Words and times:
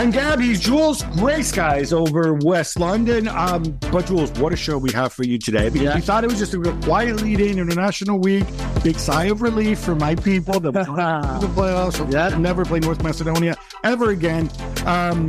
I'm 0.00 0.10
Gabby 0.10 0.54
Jules, 0.54 1.02
gray 1.18 1.42
skies 1.42 1.92
over 1.92 2.32
West 2.32 2.80
London. 2.80 3.28
Um, 3.28 3.78
but 3.92 4.06
Jules, 4.06 4.30
what 4.40 4.50
a 4.50 4.56
show 4.56 4.78
we 4.78 4.90
have 4.92 5.12
for 5.12 5.24
you 5.24 5.36
today. 5.36 5.68
Because 5.68 5.82
yeah. 5.82 5.94
we 5.94 6.00
thought 6.00 6.24
it 6.24 6.30
was 6.30 6.38
just 6.38 6.54
a 6.54 6.72
quiet 6.84 7.16
lead 7.16 7.38
in 7.38 7.58
International 7.58 8.18
Week. 8.18 8.46
Big 8.82 8.98
sigh 8.98 9.24
of 9.24 9.42
relief 9.42 9.78
for 9.78 9.94
my 9.94 10.14
people 10.14 10.58
that 10.58 10.72
the 10.72 10.84
playoffs. 10.84 12.10
Yeah. 12.10 12.34
Never 12.38 12.64
play 12.64 12.80
North 12.80 13.02
Macedonia 13.02 13.58
ever 13.84 14.08
again. 14.08 14.50
Um, 14.86 15.26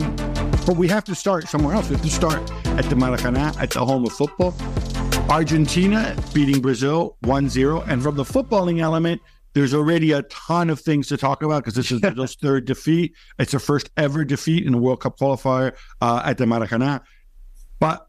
but 0.65 0.77
we 0.77 0.87
have 0.87 1.03
to 1.03 1.15
start 1.15 1.49
somewhere 1.49 1.75
else. 1.75 1.89
We 1.89 1.97
have 1.97 2.05
to 2.05 2.09
start 2.09 2.39
at 2.67 2.85
the 2.85 2.95
Maracanã, 2.95 3.53
at 3.61 3.71
the 3.71 3.85
home 3.85 4.05
of 4.05 4.13
football. 4.13 4.55
Argentina 5.29 6.15
beating 6.33 6.61
Brazil 6.61 7.17
1 7.23 7.49
0. 7.49 7.81
And 7.89 8.01
from 8.01 8.15
the 8.15 8.23
footballing 8.23 8.79
element, 8.79 9.21
there's 9.53 9.73
already 9.73 10.11
a 10.11 10.21
ton 10.23 10.69
of 10.69 10.79
things 10.79 11.07
to 11.07 11.17
talk 11.17 11.43
about 11.43 11.63
because 11.63 11.75
this 11.75 11.91
is 11.91 11.99
Brazil's 11.99 12.35
third 12.35 12.65
defeat. 12.65 13.13
It's 13.39 13.51
their 13.51 13.59
first 13.59 13.89
ever 13.97 14.23
defeat 14.23 14.65
in 14.65 14.73
a 14.73 14.77
World 14.77 15.01
Cup 15.01 15.17
qualifier 15.19 15.75
uh, 15.99 16.21
at 16.25 16.37
the 16.37 16.45
Maracanã. 16.45 17.01
But 17.79 18.07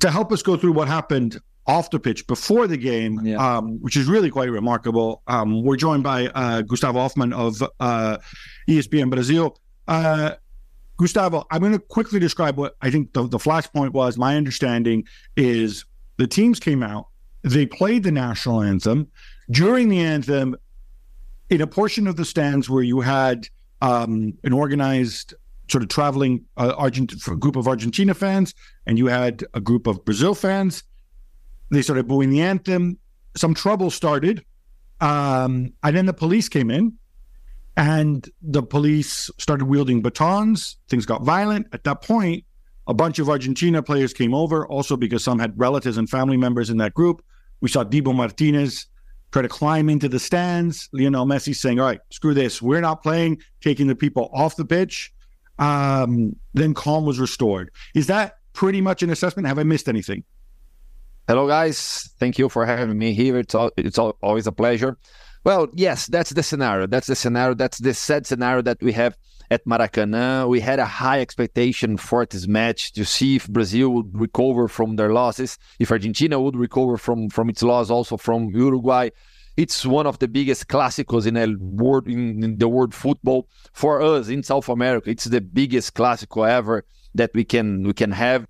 to 0.00 0.10
help 0.10 0.32
us 0.32 0.42
go 0.42 0.56
through 0.56 0.72
what 0.72 0.88
happened 0.88 1.40
off 1.66 1.90
the 1.90 2.00
pitch 2.00 2.26
before 2.26 2.66
the 2.66 2.78
game, 2.78 3.20
yeah. 3.24 3.36
um, 3.36 3.78
which 3.82 3.96
is 3.96 4.06
really 4.06 4.30
quite 4.30 4.50
remarkable, 4.50 5.22
um, 5.26 5.62
we're 5.62 5.76
joined 5.76 6.02
by 6.02 6.28
uh, 6.28 6.62
Gustavo 6.62 6.98
Hofman 7.00 7.34
of 7.34 7.62
uh, 7.80 8.16
ESPN 8.68 9.10
Brasil. 9.10 9.58
Uh, 9.86 10.32
Gustavo, 10.96 11.46
I'm 11.50 11.60
going 11.60 11.72
to 11.72 11.78
quickly 11.78 12.18
describe 12.18 12.56
what 12.56 12.74
I 12.80 12.90
think 12.90 13.12
the, 13.12 13.28
the 13.28 13.38
flashpoint 13.38 13.92
was. 13.92 14.16
My 14.16 14.36
understanding 14.36 15.04
is 15.36 15.84
the 16.16 16.26
teams 16.26 16.58
came 16.58 16.82
out, 16.82 17.06
they 17.42 17.66
played 17.66 18.02
the 18.02 18.12
national 18.12 18.62
anthem. 18.62 19.08
During 19.50 19.88
the 19.88 20.00
anthem, 20.00 20.56
in 21.50 21.60
a 21.60 21.66
portion 21.66 22.06
of 22.06 22.16
the 22.16 22.24
stands 22.24 22.68
where 22.68 22.82
you 22.82 23.00
had 23.00 23.48
um, 23.80 24.34
an 24.44 24.52
organized 24.52 25.34
sort 25.70 25.82
of 25.82 25.88
traveling 25.88 26.44
uh, 26.56 26.74
Argent- 26.76 27.18
group 27.40 27.56
of 27.56 27.68
Argentina 27.68 28.14
fans 28.14 28.54
and 28.86 28.98
you 28.98 29.06
had 29.06 29.44
a 29.54 29.60
group 29.60 29.86
of 29.86 30.04
Brazil 30.04 30.34
fans, 30.34 30.82
they 31.70 31.82
started 31.82 32.08
booing 32.08 32.30
the 32.30 32.40
anthem. 32.40 32.98
Some 33.36 33.54
trouble 33.54 33.90
started. 33.90 34.44
Um, 35.00 35.72
and 35.82 35.96
then 35.96 36.06
the 36.06 36.14
police 36.14 36.48
came 36.48 36.70
in 36.70 36.94
and 37.76 38.28
the 38.42 38.62
police 38.62 39.30
started 39.38 39.66
wielding 39.66 40.02
batons. 40.02 40.76
Things 40.88 41.06
got 41.06 41.22
violent. 41.22 41.66
At 41.72 41.84
that 41.84 42.02
point, 42.02 42.44
a 42.86 42.94
bunch 42.94 43.18
of 43.18 43.28
Argentina 43.28 43.82
players 43.82 44.14
came 44.14 44.34
over, 44.34 44.66
also 44.66 44.96
because 44.96 45.22
some 45.22 45.38
had 45.38 45.52
relatives 45.58 45.98
and 45.98 46.08
family 46.08 46.38
members 46.38 46.70
in 46.70 46.78
that 46.78 46.94
group. 46.94 47.22
We 47.60 47.68
saw 47.68 47.84
Dibu 47.84 48.14
Martinez 48.14 48.86
try 49.32 49.42
to 49.42 49.48
climb 49.48 49.88
into 49.88 50.08
the 50.08 50.18
stands. 50.18 50.88
Lionel 50.92 51.26
Messi 51.26 51.54
saying, 51.54 51.80
"All 51.80 51.86
right, 51.86 52.00
screw 52.10 52.34
this. 52.34 52.62
We're 52.62 52.80
not 52.80 53.02
playing." 53.02 53.42
Taking 53.60 53.86
the 53.86 53.94
people 53.94 54.30
off 54.32 54.56
the 54.56 54.64
pitch. 54.64 55.12
Um, 55.58 56.36
then 56.54 56.74
calm 56.74 57.04
was 57.04 57.18
restored. 57.18 57.70
Is 57.94 58.06
that 58.06 58.36
pretty 58.52 58.80
much 58.80 59.02
an 59.02 59.10
assessment? 59.10 59.48
Have 59.48 59.58
I 59.58 59.64
missed 59.64 59.88
anything? 59.88 60.24
Hello, 61.26 61.46
guys. 61.46 62.10
Thank 62.18 62.38
you 62.38 62.48
for 62.48 62.64
having 62.64 62.96
me 62.96 63.12
here. 63.12 63.38
It's 63.38 63.54
all, 63.54 63.70
it's 63.76 63.98
all, 63.98 64.16
always 64.22 64.46
a 64.46 64.52
pleasure. 64.52 64.96
Well, 65.44 65.68
yes, 65.74 66.06
that's 66.06 66.30
the 66.30 66.42
scenario. 66.42 66.86
That's 66.86 67.06
the 67.06 67.16
scenario. 67.16 67.54
That's 67.54 67.78
the 67.78 67.92
sad 67.94 68.26
scenario 68.26 68.62
that 68.62 68.80
we 68.80 68.92
have 68.92 69.16
at 69.50 69.64
Maracanã. 69.64 70.48
We 70.48 70.60
had 70.60 70.78
a 70.78 70.84
high 70.84 71.20
expectation 71.20 71.96
for 71.96 72.26
this 72.26 72.46
match 72.46 72.92
to 72.92 73.04
see 73.04 73.36
if 73.36 73.48
Brazil 73.48 73.90
would 73.90 74.18
recover 74.18 74.68
from 74.68 74.96
their 74.96 75.12
losses, 75.12 75.58
if 75.78 75.90
Argentina 75.90 76.40
would 76.40 76.56
recover 76.56 76.96
from 76.96 77.28
from 77.28 77.48
its 77.48 77.62
loss, 77.62 77.90
also 77.90 78.16
from 78.16 78.50
Uruguay. 78.50 79.10
It's 79.56 79.84
one 79.84 80.06
of 80.06 80.20
the 80.20 80.28
biggest 80.28 80.68
clásicos 80.68 81.26
in 81.26 81.34
the 81.34 81.56
world 81.58 82.06
in, 82.06 82.58
the 82.58 82.68
world 82.68 82.94
football 82.94 83.48
for 83.72 84.00
us 84.00 84.28
in 84.28 84.42
South 84.42 84.68
America. 84.68 85.10
It's 85.10 85.24
the 85.24 85.40
biggest 85.40 85.94
clásico 85.94 86.48
ever 86.48 86.84
that 87.14 87.30
we 87.34 87.44
can 87.44 87.82
we 87.82 87.92
can 87.92 88.12
have. 88.12 88.46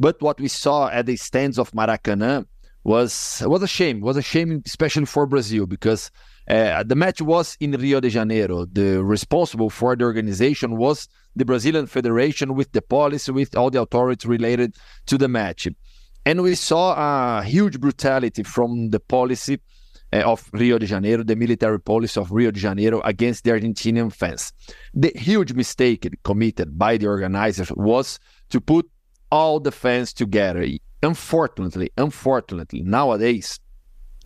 But 0.00 0.20
what 0.20 0.40
we 0.40 0.48
saw 0.48 0.88
at 0.88 1.06
the 1.06 1.16
stands 1.16 1.58
of 1.58 1.70
Maracanã 1.72 2.46
was 2.82 3.42
was 3.46 3.62
a 3.62 3.68
shame. 3.68 4.00
Was 4.00 4.16
a 4.16 4.22
shame, 4.22 4.62
especially 4.66 5.06
for 5.06 5.26
Brazil, 5.26 5.66
because 5.66 6.10
uh, 6.50 6.82
the 6.82 6.96
match 6.96 7.22
was 7.22 7.56
in 7.60 7.70
Rio 7.72 8.00
de 8.00 8.10
Janeiro. 8.10 8.64
The 8.64 9.04
responsible 9.04 9.70
for 9.70 9.94
the 9.94 10.04
organization 10.04 10.76
was 10.76 11.06
the 11.36 11.44
Brazilian 11.44 11.86
Federation 11.86 12.56
with 12.56 12.72
the 12.72 12.82
police, 12.82 13.28
with 13.28 13.56
all 13.56 13.70
the 13.70 13.80
authorities 13.80 14.26
related 14.26 14.74
to 15.06 15.16
the 15.16 15.28
match. 15.28 15.68
And 16.26 16.42
we 16.42 16.56
saw 16.56 17.38
a 17.38 17.44
huge 17.44 17.78
brutality 17.78 18.42
from 18.42 18.90
the 18.90 18.98
policy 18.98 19.60
uh, 20.12 20.16
of 20.18 20.50
Rio 20.52 20.76
de 20.78 20.86
Janeiro, 20.86 21.22
the 21.22 21.36
military 21.36 21.78
policy 21.80 22.20
of 22.20 22.32
Rio 22.32 22.50
de 22.50 22.58
Janeiro 22.58 23.00
against 23.02 23.44
the 23.44 23.52
Argentinian 23.52 24.12
fans. 24.12 24.52
The 24.92 25.12
huge 25.14 25.52
mistake 25.52 26.08
committed 26.24 26.76
by 26.76 26.96
the 26.96 27.06
organizers 27.06 27.70
was 27.70 28.18
to 28.48 28.60
put 28.60 28.90
all 29.30 29.60
the 29.60 29.70
fans 29.70 30.12
together. 30.12 30.66
Unfortunately, 31.00 31.92
unfortunately, 31.96 32.82
nowadays, 32.82 33.60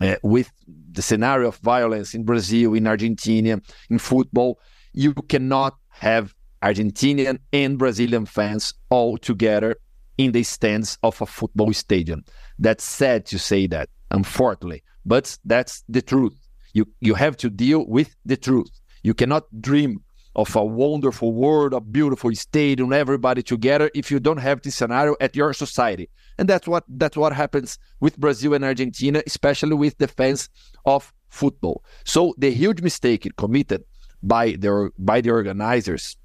uh, 0.01 0.15
with 0.23 0.51
the 0.91 1.01
scenario 1.01 1.49
of 1.49 1.57
violence 1.57 2.13
in 2.13 2.23
Brazil, 2.23 2.73
in 2.73 2.87
Argentina, 2.87 3.61
in 3.89 3.99
football, 3.99 4.59
you 4.93 5.13
cannot 5.13 5.75
have 5.89 6.33
Argentinian 6.61 7.39
and 7.53 7.77
Brazilian 7.77 8.25
fans 8.25 8.73
all 8.89 9.17
together 9.17 9.77
in 10.17 10.31
the 10.31 10.43
stands 10.43 10.97
of 11.03 11.21
a 11.21 11.25
football 11.25 11.73
stadium. 11.73 12.23
That's 12.57 12.83
sad 12.83 13.25
to 13.27 13.39
say 13.39 13.67
that, 13.67 13.89
unfortunately, 14.11 14.83
but 15.05 15.37
that's 15.45 15.83
the 15.89 16.01
truth. 16.01 16.33
You 16.73 16.87
you 16.99 17.13
have 17.13 17.37
to 17.37 17.49
deal 17.49 17.85
with 17.87 18.15
the 18.25 18.37
truth. 18.37 18.71
You 19.03 19.13
cannot 19.13 19.43
dream 19.61 20.01
of 20.35 20.55
a 20.55 20.65
wonderful 20.65 21.31
world, 21.31 21.73
a 21.73 21.79
beautiful 21.79 22.33
stadium, 22.35 22.91
everybody 22.91 23.41
together 23.41 23.89
if 23.95 24.11
you 24.11 24.19
don't 24.19 24.37
have 24.37 24.61
this 24.61 24.75
scenario 24.75 25.15
at 25.21 25.35
your 25.35 25.53
society. 25.53 26.09
And 26.37 26.49
that's 26.49 26.67
what 26.67 26.83
that's 26.87 27.17
what 27.17 27.33
happens 27.33 27.79
with 27.99 28.17
Brazil 28.17 28.53
and 28.53 28.63
Argentina, 28.63 29.21
especially 29.25 29.75
with 29.75 29.97
the 29.97 30.07
fans 30.07 30.49
of 30.85 31.13
football. 31.29 31.83
So 32.03 32.35
the 32.37 32.51
huge 32.51 32.81
mistake 32.81 33.27
committed 33.37 33.83
by 34.21 34.51
the 34.51 34.91
by 34.97 35.21
the 35.21 35.31
organizers 35.31 36.17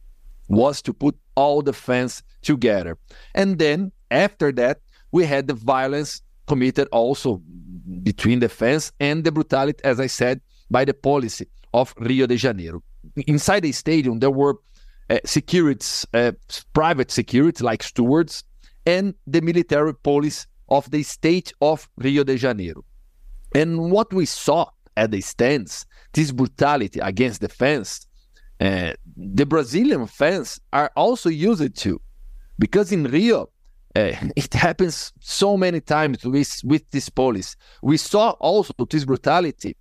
was 0.49 0.83
to 0.83 0.93
put 0.93 1.17
all 1.37 1.63
the 1.63 1.73
fans 1.73 2.23
together. 2.43 2.99
And 3.35 3.59
then 3.59 3.93
after 4.11 4.51
that, 4.53 4.81
we 5.13 5.25
had 5.25 5.47
the 5.47 5.55
violence 5.55 6.23
committed 6.49 6.89
also 6.91 7.41
between 8.03 8.41
the 8.41 8.49
fans 8.49 8.93
and 8.99 9.23
the 9.23 9.31
brutality, 9.31 9.81
as 9.85 10.01
I 10.01 10.09
said, 10.09 10.41
by 10.71 10.85
the 10.85 10.95
policy 10.95 11.47
of 11.73 11.95
Rio 11.99 12.27
de 12.27 12.37
Janeiro 12.37 12.83
inside 13.27 13.61
the 13.61 13.73
stadium 13.73 14.19
there 14.19 14.31
were 14.31 14.57
uh, 15.09 15.19
securities, 15.25 16.07
uh, 16.15 16.33
private 16.73 17.11
security 17.11 17.65
like 17.65 17.83
stewards, 17.83 18.45
and 18.87 19.15
the 19.27 19.41
military 19.41 19.95
police 19.95 20.47
of 20.69 20.91
the 20.91 21.03
state 21.03 21.53
of 21.61 21.89
Rio 21.97 22.25
de 22.25 22.37
Janeiro. 22.37 22.85
And 23.55 23.91
what 23.91 24.13
we 24.13 24.27
saw 24.27 24.71
at 24.97 25.11
the 25.11 25.21
stands, 25.21 25.87
this 26.13 26.31
brutality 26.31 27.01
against 27.01 27.41
the 27.41 27.49
fans, 27.49 28.07
uh, 28.61 28.93
the 29.17 29.47
Brazilian 29.47 30.07
fans 30.07 30.61
are 30.73 30.91
also 30.97 31.29
used 31.29 31.75
to, 31.77 32.01
because 32.59 32.93
in 32.93 33.05
Rio, 33.05 33.51
uh, 33.97 34.13
it 34.37 34.55
happens 34.55 35.13
so 35.21 35.57
many 35.57 35.81
times 35.81 36.25
with, 36.25 36.61
with 36.65 36.89
this 36.91 37.09
police. 37.09 37.57
We 37.83 37.97
saw 37.97 38.31
also 38.33 38.73
this 38.89 39.05
brutality 39.05 39.77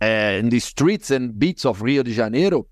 uh, 0.00 0.04
in 0.40 0.48
the 0.48 0.60
streets 0.60 1.10
and 1.10 1.38
beats 1.38 1.64
of 1.64 1.82
Rio 1.82 2.02
de 2.02 2.12
Janeiro 2.12 2.66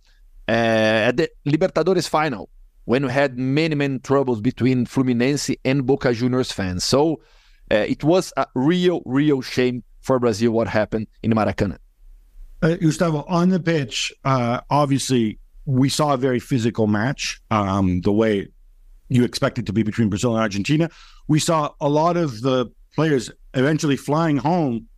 at 0.48 1.16
the 1.16 1.30
Libertadores 1.47 2.09
final 2.09 2.48
when 2.84 3.06
we 3.06 3.12
had 3.12 3.38
many, 3.38 3.74
many 3.74 3.98
troubles 3.98 4.41
between 4.41 4.86
Fluminense 4.86 5.54
and 5.64 5.86
Boca 5.86 6.12
Juniors 6.12 6.52
fans. 6.52 6.84
So 6.84 7.20
uh, 7.70 7.76
it 7.76 8.02
was 8.02 8.32
a 8.36 8.46
real, 8.54 9.02
real 9.04 9.42
shame 9.42 9.84
for 10.00 10.18
Brazil 10.18 10.52
what 10.52 10.68
happened 10.68 11.06
in 11.22 11.32
Maracanã. 11.32 11.78
Uh, 12.62 12.76
Gustavo, 12.76 13.24
on 13.28 13.48
the 13.48 13.60
pitch, 13.60 14.12
uh, 14.24 14.60
obviously, 14.68 15.38
we 15.65 15.88
saw 15.88 16.15
a 16.15 16.16
very 16.16 16.41
physical 16.41 16.86
match, 16.86 17.41
um, 17.50 18.00
the 18.03 18.12
way 18.12 18.48
you 19.09 19.24
expect 19.24 19.59
it 19.59 19.66
to 19.66 19.72
be 19.72 19.83
between 19.83 20.09
Brazil 20.09 20.34
and 20.34 20.41
Argentina. 20.41 20.91
We 21.28 21.38
saw 21.38 21.71
a 21.80 21.88
lot 21.88 22.16
of 22.16 22.41
the 22.42 22.71
players 22.94 23.30
eventually 23.54 23.97
flying 23.97 24.36
home 24.36 24.88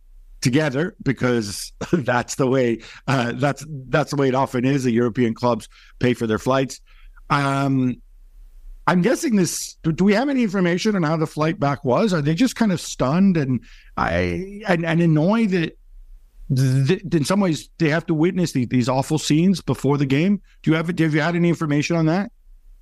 together 0.41 0.95
because 1.01 1.71
that's 1.91 2.35
the 2.35 2.47
way 2.47 2.79
uh, 3.07 3.33
that's 3.35 3.65
that's 3.89 4.11
the 4.11 4.17
way 4.17 4.27
it 4.27 4.35
often 4.35 4.65
is. 4.65 4.83
The 4.83 4.91
European 4.91 5.33
clubs 5.33 5.67
pay 5.99 6.13
for 6.13 6.27
their 6.27 6.39
flights. 6.39 6.81
Um, 7.33 8.01
I'm 8.85 9.01
guessing 9.01 9.35
this. 9.35 9.75
Do, 9.83 9.91
do, 9.91 10.03
we 10.03 10.13
have 10.13 10.29
any 10.29 10.43
information 10.43 10.95
on 10.95 11.03
how 11.03 11.17
the 11.17 11.25
flight 11.25 11.59
back 11.59 11.83
was? 11.83 12.13
Are 12.13 12.21
they 12.21 12.35
just 12.35 12.55
kind 12.55 12.71
of 12.71 12.79
stunned 12.79 13.37
and 13.37 13.61
I 13.97 14.61
and, 14.67 14.85
and 14.85 15.01
annoyed 15.01 15.49
that 15.49 15.77
th- 16.55 17.01
in 17.11 17.23
some 17.23 17.39
ways 17.39 17.69
they 17.79 17.89
have 17.89 18.05
to 18.07 18.13
witness 18.13 18.51
the, 18.51 18.65
these 18.65 18.89
awful 18.89 19.17
scenes 19.17 19.61
before 19.61 19.97
the 19.97 20.05
game? 20.05 20.41
Do 20.61 20.71
you 20.71 20.77
have 20.77 20.87
have 20.87 21.13
you 21.13 21.21
had 21.21 21.35
any 21.35 21.49
information 21.49 21.95
on 21.95 22.05
that? 22.07 22.31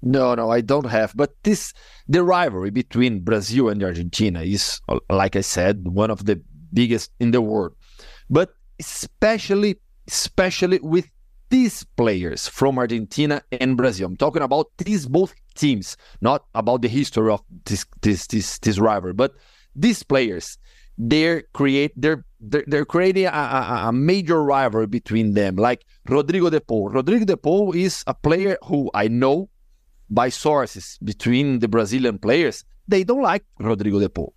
No, 0.01 0.33
no, 0.33 0.50
I 0.50 0.62
don't 0.62 0.88
have. 0.88 1.13
But 1.15 1.36
this 1.44 1.74
the 2.07 2.24
rivalry 2.24 2.71
between 2.71 3.19
Brazil 3.21 3.69
and 3.69 3.81
Argentina 3.83 4.42
is, 4.42 4.81
like 5.09 5.36
I 5.36 5.42
said, 5.42 5.88
one 5.88 6.09
of 6.09 6.25
the 6.25 6.42
biggest 6.74 7.12
in 7.19 7.31
the 7.31 7.42
world. 7.42 7.75
But 8.30 8.54
especially, 8.80 9.80
especially 10.07 10.80
with 10.81 11.07
these 11.51 11.83
players 11.83 12.48
from 12.48 12.80
Argentina 12.80 13.44
and 13.51 13.77
Brazil. 13.77 14.07
I'm 14.07 14.18
talking 14.18 14.42
about 14.42 14.71
these 14.77 15.06
both 15.06 15.36
teams, 15.53 15.98
not 16.21 16.45
about 16.56 16.81
the 16.81 16.88
history 16.88 17.30
of 17.30 17.44
this 17.65 17.86
this 18.01 18.25
this 18.27 18.57
this 18.59 18.80
rivalry, 18.80 19.13
but 19.13 19.36
these 19.75 20.01
players. 20.01 20.57
They're 20.98 21.44
create 21.53 21.94
they're 21.95 22.25
they're, 22.39 22.65
they're 22.68 22.86
creating 22.86 23.25
a, 23.25 23.30
a, 23.30 23.83
a, 23.88 23.92
major 23.92 24.44
rivalry 24.44 24.88
between 24.88 25.33
them, 25.33 25.56
like 25.56 25.86
Rodrigo 26.07 26.50
de 26.50 26.59
Paul. 26.59 26.89
Rodrigo 26.89 27.25
de 27.25 27.38
Paul 27.38 27.74
is 27.74 28.04
a 28.06 28.13
player 28.13 28.57
who 28.65 28.92
I 28.94 29.07
know 29.07 29.50
by 30.09 30.30
sources 30.30 31.00
between 31.04 31.59
the 31.59 31.68
Brazilian 31.68 32.19
players. 32.19 32.63
They 32.88 33.04
don't 33.04 33.21
like 33.21 33.44
Rodrigo 33.59 34.00
de 34.00 34.09
Paul. 34.09 34.33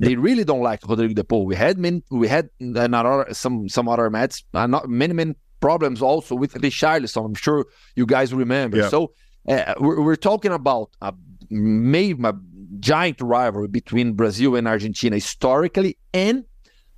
They 0.00 0.16
really 0.16 0.44
don't 0.44 0.62
like 0.62 0.80
Rodrigo 0.88 1.14
de 1.14 1.24
Paul. 1.24 1.46
We 1.46 1.54
had 1.54 1.78
many, 1.78 2.02
we 2.10 2.26
had 2.26 2.48
another 2.58 3.26
some 3.32 3.68
some 3.68 3.88
other 3.88 4.10
matches, 4.10 4.44
uh, 4.54 4.66
not 4.66 4.88
many 4.88 5.12
many 5.12 5.34
problems 5.60 6.02
also 6.02 6.34
with 6.34 6.54
Richarlison. 6.54 7.24
I'm 7.24 7.34
sure 7.34 7.66
you 7.94 8.06
guys 8.06 8.32
remember. 8.32 8.78
Yeah. 8.78 8.88
So 8.88 9.12
uh, 9.48 9.74
we're, 9.80 10.00
we're, 10.02 10.16
talking 10.16 10.52
about 10.52 10.90
a, 11.00 11.14
maybe 11.50 12.22
a 12.24 12.34
giant 12.80 13.20
rivalry 13.20 13.68
between 13.68 14.14
Brazil 14.14 14.56
and 14.56 14.66
Argentina 14.66 15.16
historically, 15.16 15.96
and 16.12 16.44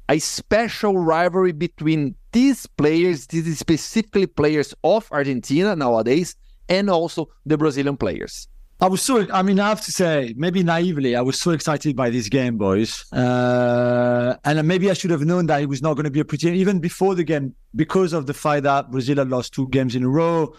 a 0.09 0.19
special 0.19 0.97
rivalry 0.99 1.53
between 1.53 2.15
these 2.33 2.67
players, 2.67 3.27
these 3.27 3.59
specifically 3.59 4.27
players 4.27 4.75
of 4.85 5.09
Argentina 5.13 5.77
nowadays, 5.77 6.37
and 6.69 6.89
also 6.91 7.29
the 7.45 7.59
Brazilian 7.59 7.97
players. 7.97 8.49
I 8.81 8.87
was 8.87 9.03
so, 9.03 9.27
I 9.33 9.43
mean, 9.43 9.59
I 9.59 9.71
have 9.71 9.81
to 9.87 9.93
say, 9.93 10.35
maybe 10.37 10.63
naively, 10.63 11.17
I 11.17 11.21
was 11.21 11.37
so 11.37 11.51
excited 11.51 11.97
by 11.97 12.11
this 12.11 12.29
game, 12.29 12.57
boys. 12.59 13.13
Uh, 13.13 14.37
and 14.45 14.69
maybe 14.69 14.89
I 14.89 14.95
should 14.95 15.11
have 15.11 15.23
known 15.23 15.47
that 15.47 15.61
it 15.61 15.69
was 15.69 15.83
not 15.83 15.95
going 15.95 16.05
to 16.05 16.13
be 16.13 16.21
a 16.21 16.25
pretty, 16.25 16.51
even 16.51 16.79
before 16.79 17.17
the 17.17 17.25
game, 17.25 17.57
because 17.75 18.13
of 18.13 18.27
the 18.27 18.35
fact 18.35 18.63
that 18.63 18.93
Brazil 18.93 19.17
had 19.17 19.31
lost 19.31 19.53
two 19.53 19.69
games 19.69 19.97
in 19.97 20.05
a 20.05 20.09
row, 20.09 20.55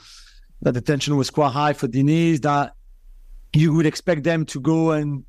that 0.62 0.74
the 0.74 0.82
tension 0.82 1.16
was 1.16 1.30
quite 1.30 1.54
high 1.54 1.72
for 1.72 1.88
Diniz, 1.88 2.42
that 2.42 2.74
you 3.54 3.74
would 3.74 3.86
expect 3.86 4.24
them 4.24 4.46
to 4.48 4.60
go 4.60 4.92
and 4.92 5.24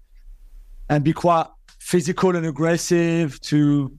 and 0.89 1.05
be 1.05 1.13
quite 1.13 1.47
physical 1.79 2.35
and 2.35 2.45
aggressive 2.45 3.41
to, 3.43 3.97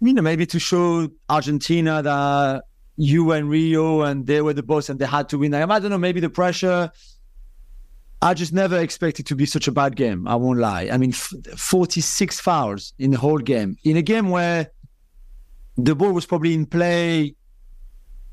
you 0.00 0.12
know, 0.12 0.22
maybe 0.22 0.46
to 0.46 0.60
show 0.60 1.08
Argentina 1.28 2.00
that 2.02 2.62
you 2.96 3.32
and 3.32 3.50
Rio 3.50 4.02
and 4.02 4.24
they 4.28 4.40
were 4.40 4.52
the 4.52 4.62
boss 4.62 4.88
and 4.88 5.00
they 5.00 5.06
had 5.06 5.28
to 5.30 5.38
win. 5.38 5.52
I 5.52 5.66
don't 5.80 5.90
know, 5.90 5.98
maybe 5.98 6.20
the 6.20 6.30
pressure 6.30 6.92
I 8.22 8.34
just 8.34 8.52
never 8.52 8.78
expected 8.78 9.26
to 9.26 9.34
be 9.34 9.46
such 9.46 9.66
a 9.66 9.72
bad 9.72 9.96
game. 9.96 10.28
I 10.28 10.36
won't 10.36 10.58
lie. 10.58 10.90
I 10.92 10.98
mean, 10.98 11.10
f- 11.10 11.32
46 11.56 12.38
fouls 12.40 12.92
in 12.98 13.12
the 13.12 13.18
whole 13.18 13.38
game. 13.38 13.76
In 13.84 13.96
a 13.96 14.02
game 14.02 14.28
where 14.28 14.70
the 15.76 15.94
ball 15.94 16.12
was 16.12 16.26
probably 16.26 16.54
in 16.54 16.66
play 16.66 17.34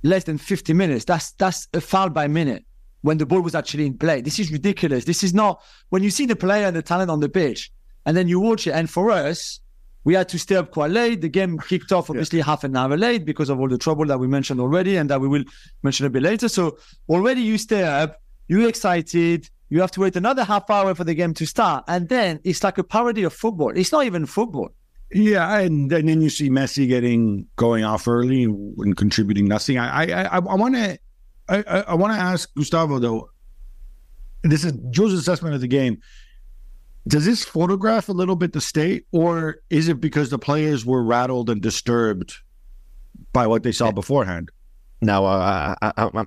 less 0.03 0.25
than 0.25 0.37
50 0.37 0.73
minutes. 0.73 1.05
That's 1.05 1.31
that's 1.33 1.67
a 1.73 1.81
foul 1.81 2.09
by 2.09 2.27
minute 2.27 2.65
when 3.01 3.17
the 3.17 3.25
ball 3.25 3.41
was 3.41 3.55
actually 3.55 3.85
in 3.85 3.97
play. 3.97 4.21
This 4.21 4.39
is 4.39 4.51
ridiculous. 4.51 5.05
This 5.05 5.23
is 5.23 5.33
not 5.33 5.61
when 5.89 6.03
you 6.03 6.09
see 6.09 6.25
the 6.25 6.35
player 6.35 6.67
and 6.67 6.75
the 6.75 6.81
talent 6.81 7.09
on 7.09 7.19
the 7.19 7.29
pitch, 7.29 7.71
and 8.05 8.15
then 8.15 8.27
you 8.27 8.39
watch 8.39 8.67
it. 8.67 8.71
And 8.71 8.89
for 8.89 9.11
us, 9.11 9.59
we 10.03 10.13
had 10.13 10.29
to 10.29 10.39
stay 10.39 10.55
up 10.55 10.71
quite 10.71 10.91
late. 10.91 11.21
The 11.21 11.29
game 11.29 11.57
kicked 11.59 11.91
off 11.91 12.09
obviously 12.09 12.39
yeah. 12.39 12.45
half 12.45 12.63
an 12.63 12.75
hour 12.75 12.97
late 12.97 13.25
because 13.25 13.49
of 13.49 13.59
all 13.59 13.67
the 13.67 13.77
trouble 13.77 14.05
that 14.05 14.19
we 14.19 14.27
mentioned 14.27 14.59
already, 14.59 14.97
and 14.97 15.09
that 15.09 15.21
we 15.21 15.27
will 15.27 15.43
mention 15.83 16.05
a 16.05 16.09
bit 16.09 16.23
later. 16.23 16.49
So 16.49 16.77
already 17.09 17.41
you 17.41 17.57
stay 17.57 17.83
up, 17.83 18.21
you're 18.47 18.67
excited 18.67 19.49
you 19.69 19.81
have 19.81 19.91
to 19.91 20.01
wait 20.01 20.15
another 20.15 20.43
half 20.43 20.69
hour 20.69 20.95
for 20.95 21.03
the 21.03 21.13
game 21.13 21.33
to 21.35 21.45
start. 21.45 21.83
And 21.87 22.07
then 22.09 22.39
it's 22.43 22.63
like 22.63 22.77
a 22.77 22.83
parody 22.83 23.23
of 23.23 23.33
football. 23.33 23.71
It's 23.75 23.91
not 23.91 24.05
even 24.05 24.25
football. 24.25 24.69
Yeah, 25.11 25.59
and, 25.59 25.91
and 25.91 26.09
then 26.09 26.21
you 26.21 26.29
see 26.29 26.49
Messi 26.49 26.87
getting 26.87 27.47
going 27.55 27.83
off 27.83 28.07
early 28.07 28.43
and 28.43 28.97
contributing 28.97 29.47
nothing. 29.47 29.77
I 29.77 30.11
I 30.11 30.23
I, 30.23 30.35
I 30.35 30.55
want 30.55 30.75
to 30.75 30.99
I, 31.49 31.63
I 31.87 31.93
want 31.95 32.13
to 32.13 32.19
ask 32.19 32.53
Gustavo 32.55 32.99
though. 32.99 33.29
This 34.43 34.63
is 34.63 34.73
Joe's 34.91 35.13
assessment 35.13 35.55
of 35.55 35.61
the 35.61 35.67
game. 35.67 35.99
Does 37.07 37.25
this 37.25 37.45
photograph 37.45 38.09
a 38.09 38.11
little 38.11 38.35
bit 38.35 38.51
the 38.51 38.59
state, 38.59 39.05
or 39.13 39.61
is 39.69 39.87
it 39.87 40.01
because 40.01 40.29
the 40.29 40.37
players 40.37 40.85
were 40.85 41.03
rattled 41.03 41.49
and 41.49 41.61
disturbed 41.61 42.35
by 43.31 43.47
what 43.47 43.63
they 43.63 43.71
saw 43.71 43.91
beforehand? 43.91 44.49
Now, 45.01 45.25
uh, 45.25 45.75
I, 45.81 45.91
I, 45.97 46.25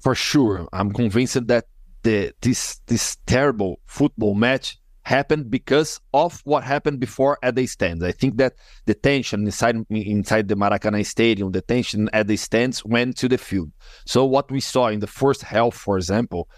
for 0.00 0.16
sure, 0.16 0.68
I'm 0.72 0.92
convinced 0.92 1.46
that 1.46 1.66
the 2.06 2.32
this 2.40 2.80
this 2.86 3.16
terrible 3.26 3.80
football 3.86 4.34
match 4.34 4.78
happened 5.02 5.50
because 5.50 6.00
of 6.14 6.40
what 6.44 6.62
happened 6.62 7.00
before 7.00 7.36
at 7.42 7.56
the 7.56 7.66
stands. 7.66 8.02
I 8.02 8.12
think 8.12 8.36
that 8.36 8.54
the 8.86 8.94
tension 8.94 9.44
inside 9.44 9.76
inside 9.90 10.46
the 10.46 10.54
Maracanã 10.54 11.04
Stadium, 11.04 11.50
the 11.50 11.62
tension 11.62 12.08
at 12.12 12.28
the 12.28 12.36
stands 12.36 12.84
went 12.84 13.16
to 13.16 13.28
the 13.28 13.38
field. 13.38 13.72
So 14.04 14.24
what 14.24 14.50
we 14.52 14.60
saw 14.60 14.86
in 14.86 15.00
the 15.00 15.08
first 15.08 15.42
half, 15.42 15.74
for 15.74 15.96
example, 15.96 16.48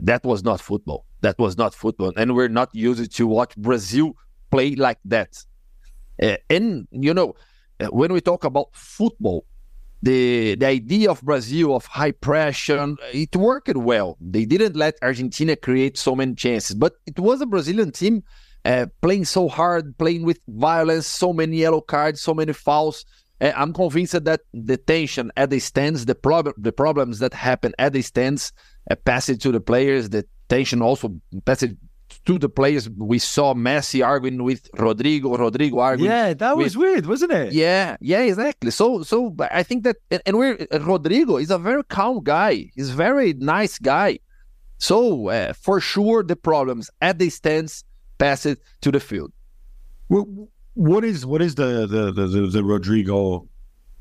that 0.00 0.22
was 0.24 0.44
not 0.44 0.60
football. 0.60 1.04
That 1.20 1.36
was 1.38 1.58
not 1.58 1.74
football, 1.74 2.12
and 2.16 2.36
we're 2.36 2.48
not 2.60 2.70
used 2.72 3.12
to 3.16 3.26
watch 3.26 3.56
Brazil 3.56 4.12
play 4.52 4.76
like 4.76 5.00
that. 5.06 5.44
Uh, 6.22 6.36
and 6.48 6.86
you 6.92 7.12
know, 7.12 7.34
uh, 7.80 7.86
when 7.86 8.12
we 8.12 8.20
talk 8.20 8.44
about 8.44 8.68
football, 8.72 9.46
the 10.02 10.56
the 10.56 10.66
idea 10.66 11.10
of 11.10 11.22
Brazil 11.22 11.76
of 11.76 11.86
high 11.86 12.10
pressure 12.10 12.94
it 13.12 13.34
worked 13.36 13.76
well. 13.76 14.16
They 14.20 14.44
didn't 14.44 14.76
let 14.76 14.96
Argentina 15.00 15.56
create 15.56 15.96
so 15.96 16.14
many 16.16 16.34
chances, 16.34 16.74
but 16.74 16.94
it 17.06 17.18
was 17.18 17.40
a 17.40 17.46
Brazilian 17.46 17.92
team 17.92 18.24
uh, 18.64 18.86
playing 19.00 19.24
so 19.24 19.48
hard, 19.48 19.96
playing 19.98 20.24
with 20.24 20.40
violence, 20.48 21.06
so 21.06 21.32
many 21.32 21.58
yellow 21.58 21.80
cards, 21.80 22.20
so 22.20 22.34
many 22.34 22.52
fouls. 22.52 23.04
Uh, 23.40 23.52
I'm 23.56 23.72
convinced 23.72 24.24
that 24.24 24.40
the 24.52 24.76
tension 24.76 25.32
at 25.36 25.50
the 25.50 25.58
stands, 25.58 26.04
the 26.04 26.14
problem, 26.14 26.54
the 26.58 26.72
problems 26.72 27.18
that 27.20 27.34
happen 27.34 27.72
at 27.78 27.92
the 27.92 28.02
stands, 28.02 28.52
uh, 28.90 28.96
pass 28.96 29.28
it 29.28 29.40
to 29.42 29.52
the 29.52 29.60
players. 29.60 30.10
The 30.10 30.26
tension 30.48 30.82
also 30.82 31.14
pass 31.44 31.62
it 31.62 31.76
to 32.26 32.38
the 32.38 32.48
players. 32.48 32.88
We 32.90 33.18
saw 33.18 33.54
Messi 33.54 34.04
arguing 34.04 34.42
with 34.44 34.68
Rodrigo, 34.78 35.36
Rodrigo 35.36 35.78
arguing. 35.80 36.10
Yeah, 36.10 36.34
that 36.34 36.56
was 36.56 36.76
with, 36.76 36.88
weird, 36.88 37.06
wasn't 37.06 37.32
it? 37.32 37.52
Yeah, 37.52 37.96
yeah, 38.00 38.20
exactly. 38.20 38.70
So, 38.70 39.02
so 39.02 39.34
I 39.50 39.62
think 39.62 39.84
that, 39.84 39.96
and 40.26 40.36
we're 40.36 40.66
Rodrigo 40.72 41.36
is 41.36 41.50
a 41.50 41.58
very 41.58 41.84
calm 41.84 42.22
guy. 42.22 42.70
He's 42.74 42.90
a 42.90 42.94
very 42.94 43.32
nice 43.34 43.78
guy. 43.78 44.18
So 44.78 45.28
uh, 45.28 45.52
for 45.52 45.80
sure, 45.80 46.22
the 46.22 46.36
problems 46.36 46.90
at 47.00 47.18
the 47.18 47.30
stands 47.30 47.84
pass 48.18 48.46
it 48.46 48.60
to 48.82 48.90
the 48.90 49.00
field. 49.00 49.32
Well, 50.08 50.48
what 50.74 51.04
is 51.04 51.26
what 51.26 51.42
is 51.42 51.54
the 51.54 51.86
the 51.86 52.12
the, 52.12 52.26
the, 52.26 52.46
the 52.46 52.64
Rodrigo 52.64 53.48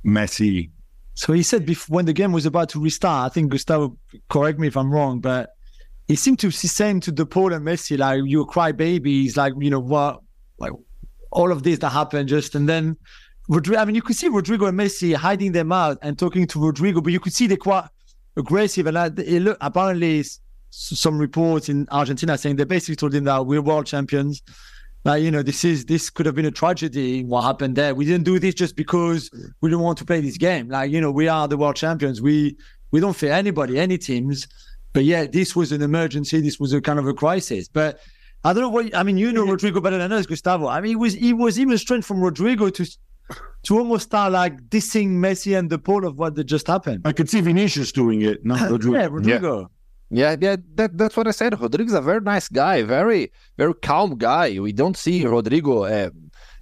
Messi? 0.05 0.71
So 1.13 1.33
he 1.33 1.43
said 1.43 1.65
before, 1.65 1.95
when 1.95 2.05
the 2.05 2.13
game 2.13 2.31
was 2.31 2.45
about 2.45 2.69
to 2.69 2.79
restart, 2.79 3.31
I 3.31 3.33
think 3.33 3.51
Gustavo, 3.51 3.97
correct 4.29 4.59
me 4.59 4.67
if 4.67 4.77
I'm 4.77 4.91
wrong, 4.91 5.19
but 5.19 5.51
he 6.11 6.15
seemed 6.17 6.39
to 6.39 6.51
saying 6.51 6.99
to 7.01 7.11
De 7.11 7.25
Paul 7.25 7.53
and 7.53 7.65
Messi, 7.65 7.97
like, 7.97 8.21
you 8.25 8.45
cry 8.45 8.71
babies, 8.71 9.37
like, 9.37 9.53
you 9.59 9.69
know, 9.69 9.79
what, 9.79 10.21
like, 10.59 10.73
all 11.31 11.51
of 11.51 11.63
this 11.63 11.79
that 11.79 11.89
happened 11.89 12.27
just, 12.29 12.53
and 12.55 12.67
then 12.67 12.97
I 13.49 13.85
mean, 13.85 13.95
you 13.95 14.01
could 14.01 14.15
see 14.15 14.27
Rodrigo 14.27 14.65
and 14.65 14.79
Messi 14.79 15.13
hiding 15.13 15.51
them 15.51 15.71
out 15.71 15.97
and 16.01 16.17
talking 16.17 16.47
to 16.47 16.59
Rodrigo, 16.59 17.01
but 17.01 17.11
you 17.11 17.19
could 17.19 17.33
see 17.33 17.47
they're 17.47 17.57
quite 17.57 17.85
aggressive. 18.37 18.87
And 18.87 19.43
look, 19.43 19.57
apparently, 19.59 20.23
some 20.69 21.17
reports 21.17 21.67
in 21.67 21.87
Argentina 21.91 22.37
saying 22.37 22.55
they 22.55 22.63
basically 22.63 22.95
told 22.95 23.13
him 23.13 23.25
that 23.25 23.45
we're 23.45 23.61
world 23.61 23.87
champions. 23.87 24.41
Like, 25.03 25.23
you 25.23 25.31
know, 25.31 25.43
this 25.43 25.65
is 25.65 25.85
this 25.85 26.09
could 26.09 26.25
have 26.27 26.35
been 26.35 26.45
a 26.45 26.51
tragedy. 26.51 27.25
What 27.25 27.41
happened 27.41 27.75
there? 27.75 27.95
We 27.95 28.05
didn't 28.05 28.23
do 28.23 28.39
this 28.39 28.53
just 28.53 28.75
because 28.75 29.29
we 29.59 29.69
didn't 29.69 29.83
want 29.83 29.97
to 29.97 30.05
play 30.05 30.21
this 30.21 30.37
game. 30.37 30.69
Like, 30.69 30.91
you 30.91 31.01
know, 31.01 31.11
we 31.11 31.27
are 31.27 31.47
the 31.47 31.57
world 31.57 31.75
champions. 31.75 32.21
We 32.21 32.55
we 32.91 32.99
don't 32.99 33.15
fear 33.15 33.33
anybody, 33.33 33.79
any 33.79 33.97
teams. 33.97 34.47
But 34.93 35.05
yeah, 35.05 35.25
this 35.25 35.55
was 35.55 35.71
an 35.71 35.81
emergency. 35.81 36.41
This 36.41 36.59
was 36.59 36.73
a 36.73 36.81
kind 36.81 36.99
of 36.99 37.07
a 37.07 37.13
crisis. 37.13 37.67
But 37.67 37.99
I 38.43 38.53
don't 38.53 38.63
know 38.63 38.69
what 38.69 38.95
I 38.95 39.03
mean. 39.03 39.17
You 39.17 39.31
know 39.31 39.45
Rodrygo 39.45 39.81
better 39.81 39.97
than 39.97 40.11
us, 40.11 40.25
Gustavo. 40.25 40.67
I 40.67 40.81
mean, 40.81 40.93
it 40.93 40.99
was 40.99 41.15
it 41.15 41.33
was 41.33 41.59
even 41.59 41.77
strange 41.77 42.03
from 42.05 42.17
Rodrygo 42.17 42.73
to 42.73 42.85
to 43.63 43.77
almost 43.77 44.05
start 44.05 44.31
like 44.33 44.69
dissing 44.69 45.11
Messi 45.19 45.57
and 45.57 45.69
De 45.69 45.77
Paul 45.77 46.05
of 46.05 46.17
what 46.17 46.43
just 46.45 46.67
happened. 46.67 47.01
I 47.05 47.13
could 47.13 47.29
see 47.29 47.41
Vinicius 47.41 47.91
doing 47.91 48.21
it, 48.21 48.45
not 48.45 48.59
Rodrygo. 48.71 48.93
yeah, 48.93 49.07
Rodrygo. 49.07 49.67
Yeah. 50.09 50.31
yeah, 50.31 50.37
yeah, 50.41 50.55
that, 50.75 50.97
that's 50.97 51.15
what 51.15 51.27
I 51.27 51.31
said. 51.31 51.53
Rodrygo's 51.53 51.93
a 51.93 52.01
very 52.01 52.21
nice 52.21 52.49
guy, 52.49 52.81
very, 52.81 53.31
very 53.57 53.73
calm 53.75 54.17
guy. 54.17 54.59
We 54.59 54.73
don't 54.73 54.97
see 54.97 55.23
Rodrygo 55.23 55.89
uh, 55.89 56.09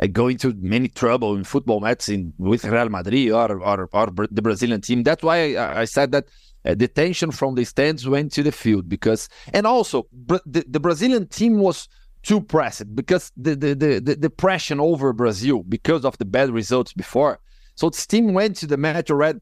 uh, 0.02 0.08
going 0.08 0.38
to 0.40 0.54
many 0.60 0.90
trouble 0.90 1.36
in 1.36 1.44
football 1.46 1.80
matches 1.80 2.10
in, 2.10 2.34
with 2.38 2.66
Real 2.66 2.90
Madrid 2.90 3.32
or, 3.32 3.62
or, 3.62 3.90
or 3.92 4.28
the 4.30 4.42
Brazilian 4.42 4.82
team. 4.82 5.04
That's 5.04 5.24
why 5.24 5.56
I, 5.56 5.82
I 5.82 5.86
said 5.86 6.12
that 6.12 6.26
uh, 6.66 6.76
the 6.76 6.88
tension 6.88 7.32
from 7.32 7.56
the 7.56 7.64
stands 7.64 8.08
went 8.08 8.32
to 8.34 8.44
the 8.44 8.52
field 8.52 8.90
because, 8.90 9.30
and 9.54 9.66
also 9.66 10.08
the, 10.12 10.64
the 10.68 10.80
Brazilian 10.80 11.28
team 11.28 11.60
was 11.60 11.88
too 12.22 12.42
pressed 12.42 12.96
because 12.96 13.32
the, 13.38 13.56
the, 13.56 13.74
the, 13.74 14.16
the, 14.16 14.30
pressure 14.30 14.80
over 14.80 15.14
Brazil 15.14 15.64
because 15.64 16.04
of 16.04 16.18
the 16.18 16.26
bad 16.26 16.50
results 16.50 16.92
before. 16.92 17.40
So 17.76 17.90
the 17.90 18.06
team 18.08 18.34
went 18.34 18.58
to 18.58 18.68
the 18.68 18.76
match 18.76 19.10
already 19.10 19.40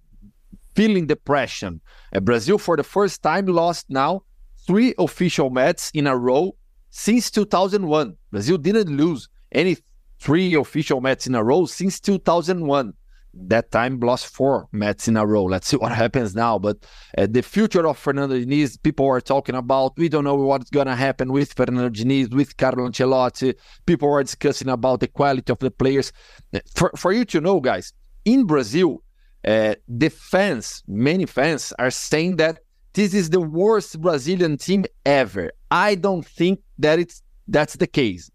feeling 0.76 1.08
depression. 1.08 1.82
Uh, 2.14 2.20
Brazil, 2.20 2.60
for 2.60 2.78
the 2.78 2.84
first 2.84 3.24
time, 3.24 3.48
lost 3.48 3.88
now 3.90 4.22
three 4.68 4.94
official 5.00 5.50
matches 5.50 5.90
in 5.96 6.06
a 6.06 6.16
row 6.16 6.56
since 6.92 7.32
2001. 7.32 8.16
Brazil 8.32 8.58
didn't 8.60 8.96
lose 8.96 9.28
any 9.52 9.78
three 10.20 10.54
official 10.54 11.02
matches 11.02 11.28
in 11.28 11.36
a 11.36 11.44
row 11.44 11.66
since 11.66 12.00
2001 12.00 12.94
that 13.48 13.72
time 13.72 14.00
lost 14.00 14.28
four 14.28 14.68
matches 14.72 15.08
in 15.08 15.18
a 15.18 15.26
row. 15.26 15.44
Let's 15.44 15.68
see 15.68 15.78
what 15.78 15.92
happens 16.04 16.36
now. 16.36 16.58
But 16.60 16.86
uh, 17.18 17.28
the 17.30 17.42
future 17.42 17.88
of 17.88 17.98
Fernando 17.98 18.36
Diniz, 18.36 18.82
people 18.82 19.08
are 19.08 19.22
talking 19.22 19.56
about. 19.56 19.98
We 19.98 20.10
don't 20.10 20.24
know 20.24 20.36
what's 20.36 20.70
gonna 20.70 20.96
happen 20.96 21.32
with 21.32 21.54
Fernando 21.54 21.90
Diniz, 21.90 22.34
with 22.34 22.58
Carlo 22.58 22.88
Ancelotti. 22.88 23.56
People 23.86 24.12
are 24.12 24.24
discussing 24.24 24.70
about 24.70 25.00
the 25.00 25.08
quality 25.08 25.52
of 25.52 25.60
the 25.60 25.72
players. 25.72 26.12
For 26.76 26.92
for 26.96 27.12
you 27.12 27.26
to 27.26 27.42
know, 27.42 27.60
guys, 27.60 27.94
in 28.26 28.46
Brazil, 28.46 29.04
uh, 29.46 29.76
the 29.88 30.10
fans, 30.10 30.84
many 30.88 31.26
fans, 31.26 31.74
are 31.80 31.92
saying 31.92 32.38
that 32.38 32.60
this 32.94 33.14
is 33.14 33.30
the 33.30 33.42
worst 33.42 34.02
Brazilian 34.02 34.58
team 34.58 34.86
ever. 35.06 35.52
I 35.70 35.96
don't 35.96 36.26
think 36.26 36.60
that 36.80 37.00
it's 37.00 37.22
that's 37.48 37.76
the 37.76 37.88
case. 37.88 38.30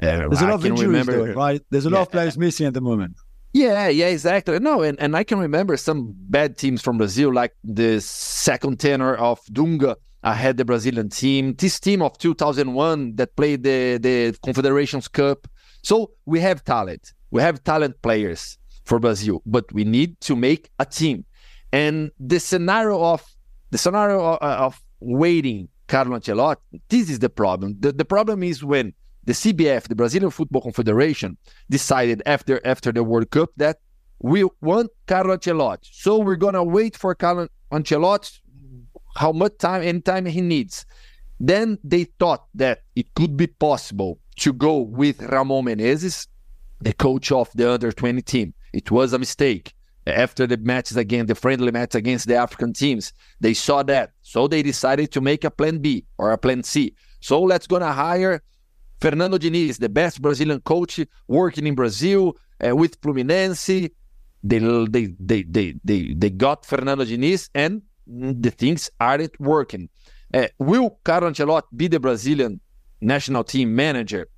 Uh, 0.00 0.28
There's 0.28 0.40
a 0.40 0.46
lot 0.46 0.54
of 0.54 0.64
injuries, 0.64 0.86
remember, 0.86 1.26
though, 1.26 1.32
right? 1.34 1.60
There's 1.70 1.86
a 1.86 1.90
lot 1.90 2.02
of 2.02 2.10
players 2.12 2.38
missing 2.38 2.66
at 2.66 2.74
the 2.74 2.80
moment. 2.80 3.16
Yeah, 3.52 3.88
yeah, 3.88 4.08
exactly. 4.08 4.58
No, 4.58 4.82
and, 4.82 5.00
and 5.00 5.16
I 5.16 5.24
can 5.24 5.38
remember 5.38 5.76
some 5.76 6.14
bad 6.14 6.58
teams 6.58 6.82
from 6.82 6.98
Brazil, 6.98 7.32
like 7.32 7.54
the 7.64 8.00
second 8.00 8.78
tenor 8.78 9.14
of 9.14 9.40
Dunga 9.46 9.96
ahead 10.22 10.56
the 10.56 10.64
Brazilian 10.64 11.08
team. 11.08 11.54
This 11.54 11.80
team 11.80 12.02
of 12.02 12.18
2001 12.18 13.16
that 13.16 13.34
played 13.36 13.62
the, 13.62 13.98
the 14.00 14.36
Confederations 14.42 15.08
Cup. 15.08 15.48
So 15.82 16.12
we 16.26 16.40
have 16.40 16.64
talent. 16.64 17.14
We 17.30 17.40
have 17.42 17.62
talent 17.64 18.00
players 18.02 18.58
for 18.84 18.98
Brazil, 18.98 19.42
but 19.46 19.70
we 19.72 19.84
need 19.84 20.20
to 20.22 20.36
make 20.36 20.70
a 20.78 20.84
team. 20.84 21.24
And 21.72 22.10
the 22.18 22.40
scenario 22.40 23.02
of 23.02 23.24
the 23.70 23.78
scenario 23.78 24.34
of, 24.34 24.38
of 24.40 24.82
waiting 25.00 25.68
Carlo 25.86 26.18
Ancelotti, 26.18 26.56
this 26.88 27.10
is 27.10 27.18
the 27.18 27.28
problem. 27.28 27.76
The, 27.80 27.92
the 27.92 28.04
problem 28.04 28.42
is 28.42 28.64
when 28.64 28.94
the 29.28 29.34
CBF, 29.34 29.88
the 29.88 29.94
Brazilian 29.94 30.30
Football 30.30 30.62
Confederation, 30.62 31.36
decided 31.68 32.22
after 32.24 32.66
after 32.66 32.90
the 32.92 33.04
World 33.04 33.30
Cup 33.30 33.50
that 33.58 33.76
we 34.20 34.48
want 34.62 34.88
Carlo 35.06 35.36
Ancelotti. 35.36 35.86
So 35.92 36.16
we're 36.18 36.42
gonna 36.46 36.64
wait 36.64 36.96
for 36.96 37.14
Carlo 37.14 37.46
Ancelotti 37.70 38.40
how 39.16 39.32
much 39.32 39.58
time 39.58 39.82
and 39.82 40.02
time 40.02 40.24
he 40.24 40.40
needs. 40.40 40.86
Then 41.38 41.78
they 41.84 42.04
thought 42.18 42.46
that 42.54 42.84
it 42.96 43.12
could 43.14 43.36
be 43.36 43.48
possible 43.48 44.18
to 44.36 44.54
go 44.54 44.78
with 44.78 45.20
Ramon 45.20 45.66
Menezes, 45.66 46.26
the 46.80 46.94
coach 46.94 47.30
of 47.30 47.50
the 47.54 47.70
under 47.70 47.92
20 47.92 48.22
team. 48.22 48.54
It 48.72 48.90
was 48.90 49.12
a 49.12 49.18
mistake. 49.18 49.74
After 50.06 50.46
the 50.46 50.56
matches 50.56 50.96
again, 50.96 51.26
the 51.26 51.34
friendly 51.34 51.70
match 51.70 51.94
against 51.94 52.28
the 52.28 52.36
African 52.36 52.72
teams, 52.72 53.12
they 53.40 53.52
saw 53.52 53.82
that. 53.82 54.12
So 54.22 54.48
they 54.48 54.62
decided 54.62 55.12
to 55.12 55.20
make 55.20 55.44
a 55.44 55.50
plan 55.50 55.80
B 55.80 56.06
or 56.16 56.32
a 56.32 56.38
plan 56.38 56.62
C. 56.62 56.94
So 57.20 57.42
let's 57.42 57.66
gonna 57.66 57.92
hire 57.92 58.42
Fernando 59.00 59.38
Diniz, 59.38 59.78
the 59.78 59.88
best 59.88 60.20
Brazilian 60.20 60.60
coach 60.60 61.00
working 61.26 61.66
in 61.66 61.74
Brazil 61.74 62.36
uh, 62.66 62.74
with 62.74 63.00
Fluminense. 63.00 63.90
They, 64.42 64.58
they, 64.58 65.14
they, 65.18 65.42
they, 65.42 65.74
they, 65.84 66.14
they 66.14 66.30
got 66.30 66.64
Fernando 66.64 67.04
Diniz 67.04 67.48
and 67.54 67.82
the 68.06 68.50
things 68.50 68.90
aren't 69.00 69.38
working. 69.40 69.88
Uh, 70.32 70.48
will 70.58 70.98
Carlo 71.04 71.30
Ancelotti 71.30 71.68
be 71.76 71.88
the 71.88 72.00
Brazilian 72.00 72.60
national 73.00 73.44
team 73.44 73.74
manager? 73.74 74.28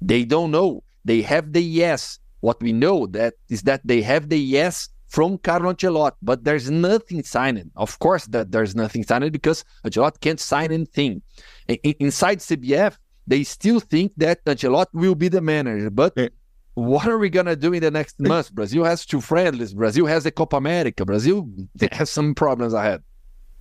They 0.00 0.24
don't 0.24 0.50
know. 0.50 0.82
They 1.04 1.22
have 1.22 1.52
the 1.52 1.62
yes. 1.62 2.18
What 2.40 2.62
we 2.62 2.72
know 2.72 3.06
that 3.08 3.34
is 3.50 3.62
that 3.62 3.82
they 3.84 4.00
have 4.00 4.30
the 4.30 4.38
yes 4.38 4.88
from 5.08 5.38
Carlo 5.38 5.74
Ancelotti, 5.74 6.16
but 6.22 6.44
there's 6.44 6.70
nothing 6.70 7.22
signed. 7.22 7.70
Of 7.76 7.98
course, 7.98 8.26
that 8.26 8.52
there's 8.52 8.74
nothing 8.74 9.02
signed 9.02 9.30
because 9.32 9.64
Ancelotti 9.84 10.20
can't 10.20 10.40
sign 10.40 10.72
anything. 10.72 11.22
Inside 11.68 12.38
CBF, 12.38 12.96
they 13.30 13.44
still 13.44 13.78
think 13.78 14.12
that 14.16 14.44
Ancelotti 14.44 14.92
will 14.92 15.14
be 15.14 15.28
the 15.28 15.40
manager. 15.40 15.88
But 15.88 16.12
yeah. 16.16 16.28
what 16.74 17.06
are 17.06 17.16
we 17.16 17.30
gonna 17.30 17.56
do 17.56 17.72
in 17.72 17.80
the 17.80 17.90
next 17.90 18.18
months? 18.18 18.50
Brazil 18.50 18.84
has 18.84 19.06
two 19.06 19.20
friendlies. 19.20 19.72
Brazil 19.72 20.06
has 20.06 20.24
the 20.24 20.32
Copa 20.32 20.56
America. 20.56 21.04
Brazil 21.04 21.48
has 21.92 22.10
some 22.10 22.34
problems 22.34 22.74
ahead. 22.74 23.02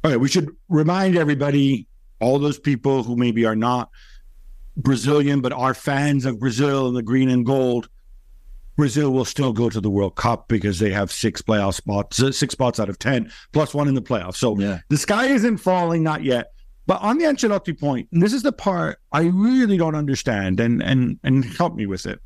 All 0.04 0.12
right, 0.12 0.20
we 0.20 0.28
should 0.28 0.50
remind 0.70 1.18
everybody, 1.18 1.88
all 2.20 2.40
those 2.40 2.60
people 2.60 3.04
who 3.04 3.16
maybe 3.16 3.46
are 3.46 3.56
not 3.56 3.90
Brazilian 4.76 5.42
but 5.42 5.54
are 5.54 5.74
fans 5.74 6.26
of 6.26 6.40
Brazil 6.40 6.88
and 6.88 6.96
the 6.98 7.04
green 7.04 7.30
and 7.30 7.46
gold. 7.46 7.90
Brazil 8.76 9.12
will 9.12 9.26
still 9.26 9.52
go 9.52 9.70
to 9.70 9.82
the 9.82 9.90
World 9.90 10.16
Cup 10.16 10.48
because 10.48 10.80
they 10.80 10.90
have 10.90 11.12
six 11.12 11.42
playoff 11.42 11.76
spots, 11.76 12.18
six 12.36 12.54
spots 12.54 12.80
out 12.80 12.90
of 12.90 12.98
ten, 12.98 13.30
plus 13.52 13.74
one 13.74 13.90
in 13.90 13.94
the 13.94 14.02
playoffs. 14.02 14.38
So 14.38 14.58
yeah. 14.58 14.80
the 14.88 14.98
sky 14.98 15.26
isn't 15.26 15.58
falling, 15.58 16.02
not 16.02 16.24
yet. 16.24 16.54
But 16.90 17.04
on 17.04 17.20
the 17.20 17.26
Ancelotti 17.26 17.80
point, 17.80 18.10
and 18.12 18.20
this 18.20 18.34
is 18.34 18.42
the 18.42 18.52
part 18.52 19.00
I 19.12 19.26
really 19.26 19.78
don't 19.78 19.94
understand, 19.94 20.60
and 20.60 20.82
and 20.82 21.20
and 21.24 21.46
help 21.46 21.76
me 21.76 21.86
with 21.86 22.08
it. 22.08 22.20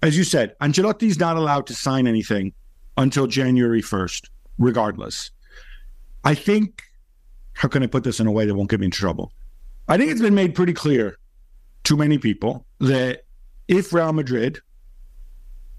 As 0.00 0.16
you 0.16 0.24
said, 0.24 0.58
Ancelotti's 0.62 1.18
not 1.18 1.36
allowed 1.36 1.66
to 1.66 1.74
sign 1.74 2.06
anything 2.06 2.54
until 2.96 3.26
January 3.26 3.82
first, 3.82 4.30
regardless. 4.58 5.30
I 6.24 6.34
think. 6.34 6.82
How 7.52 7.68
can 7.68 7.82
I 7.82 7.88
put 7.88 8.04
this 8.04 8.18
in 8.18 8.26
a 8.26 8.32
way 8.32 8.46
that 8.46 8.54
won't 8.54 8.70
get 8.70 8.80
me 8.80 8.86
in 8.86 8.90
trouble? 8.90 9.32
I 9.86 9.98
think 9.98 10.10
it's 10.10 10.22
been 10.22 10.34
made 10.34 10.54
pretty 10.54 10.72
clear 10.72 11.18
to 11.84 11.94
many 11.94 12.16
people 12.16 12.64
that 12.80 13.24
if 13.68 13.92
Real 13.92 14.14
Madrid 14.14 14.60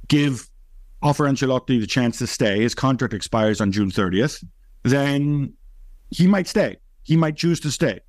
give 0.10 0.48
offer 1.02 1.26
Ancelotti 1.26 1.80
the 1.80 1.88
chance 1.88 2.20
to 2.20 2.28
stay, 2.28 2.62
his 2.62 2.76
contract 2.76 3.16
expires 3.16 3.62
on 3.62 3.72
June 3.72 3.90
30th, 3.90 4.44
then 4.84 5.54
he 6.12 6.28
might 6.28 6.46
stay. 6.46 6.78
He 7.02 7.18
might 7.18 7.36
choose 7.36 7.60
to 7.62 7.72
stay. 7.72 8.02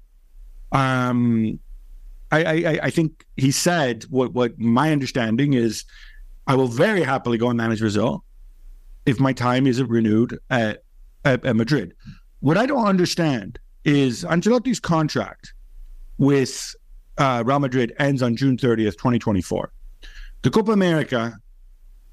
Um, 0.72 1.58
I, 2.30 2.44
I, 2.44 2.78
I 2.84 2.90
think 2.90 3.24
he 3.36 3.50
said 3.50 4.04
what 4.10 4.32
what 4.32 4.58
my 4.58 4.92
understanding 4.92 5.54
is. 5.54 5.84
I 6.46 6.54
will 6.54 6.68
very 6.68 7.02
happily 7.02 7.36
go 7.36 7.50
and 7.50 7.58
manage 7.58 7.80
Brazil 7.80 8.24
if 9.04 9.20
my 9.20 9.32
time 9.32 9.66
isn't 9.66 9.88
renewed 9.88 10.38
at, 10.50 10.82
at, 11.24 11.44
at 11.44 11.56
Madrid. 11.56 11.94
What 12.40 12.56
I 12.56 12.66
don't 12.66 12.86
understand 12.86 13.58
is 13.84 14.24
Ancelotti's 14.24 14.80
contract 14.80 15.52
with 16.18 16.74
uh, 17.18 17.42
Real 17.46 17.58
Madrid 17.58 17.94
ends 17.98 18.22
on 18.22 18.36
June 18.36 18.56
30th, 18.56 18.92
2024. 18.92 19.72
The 20.42 20.50
Copa 20.50 20.72
America 20.72 21.38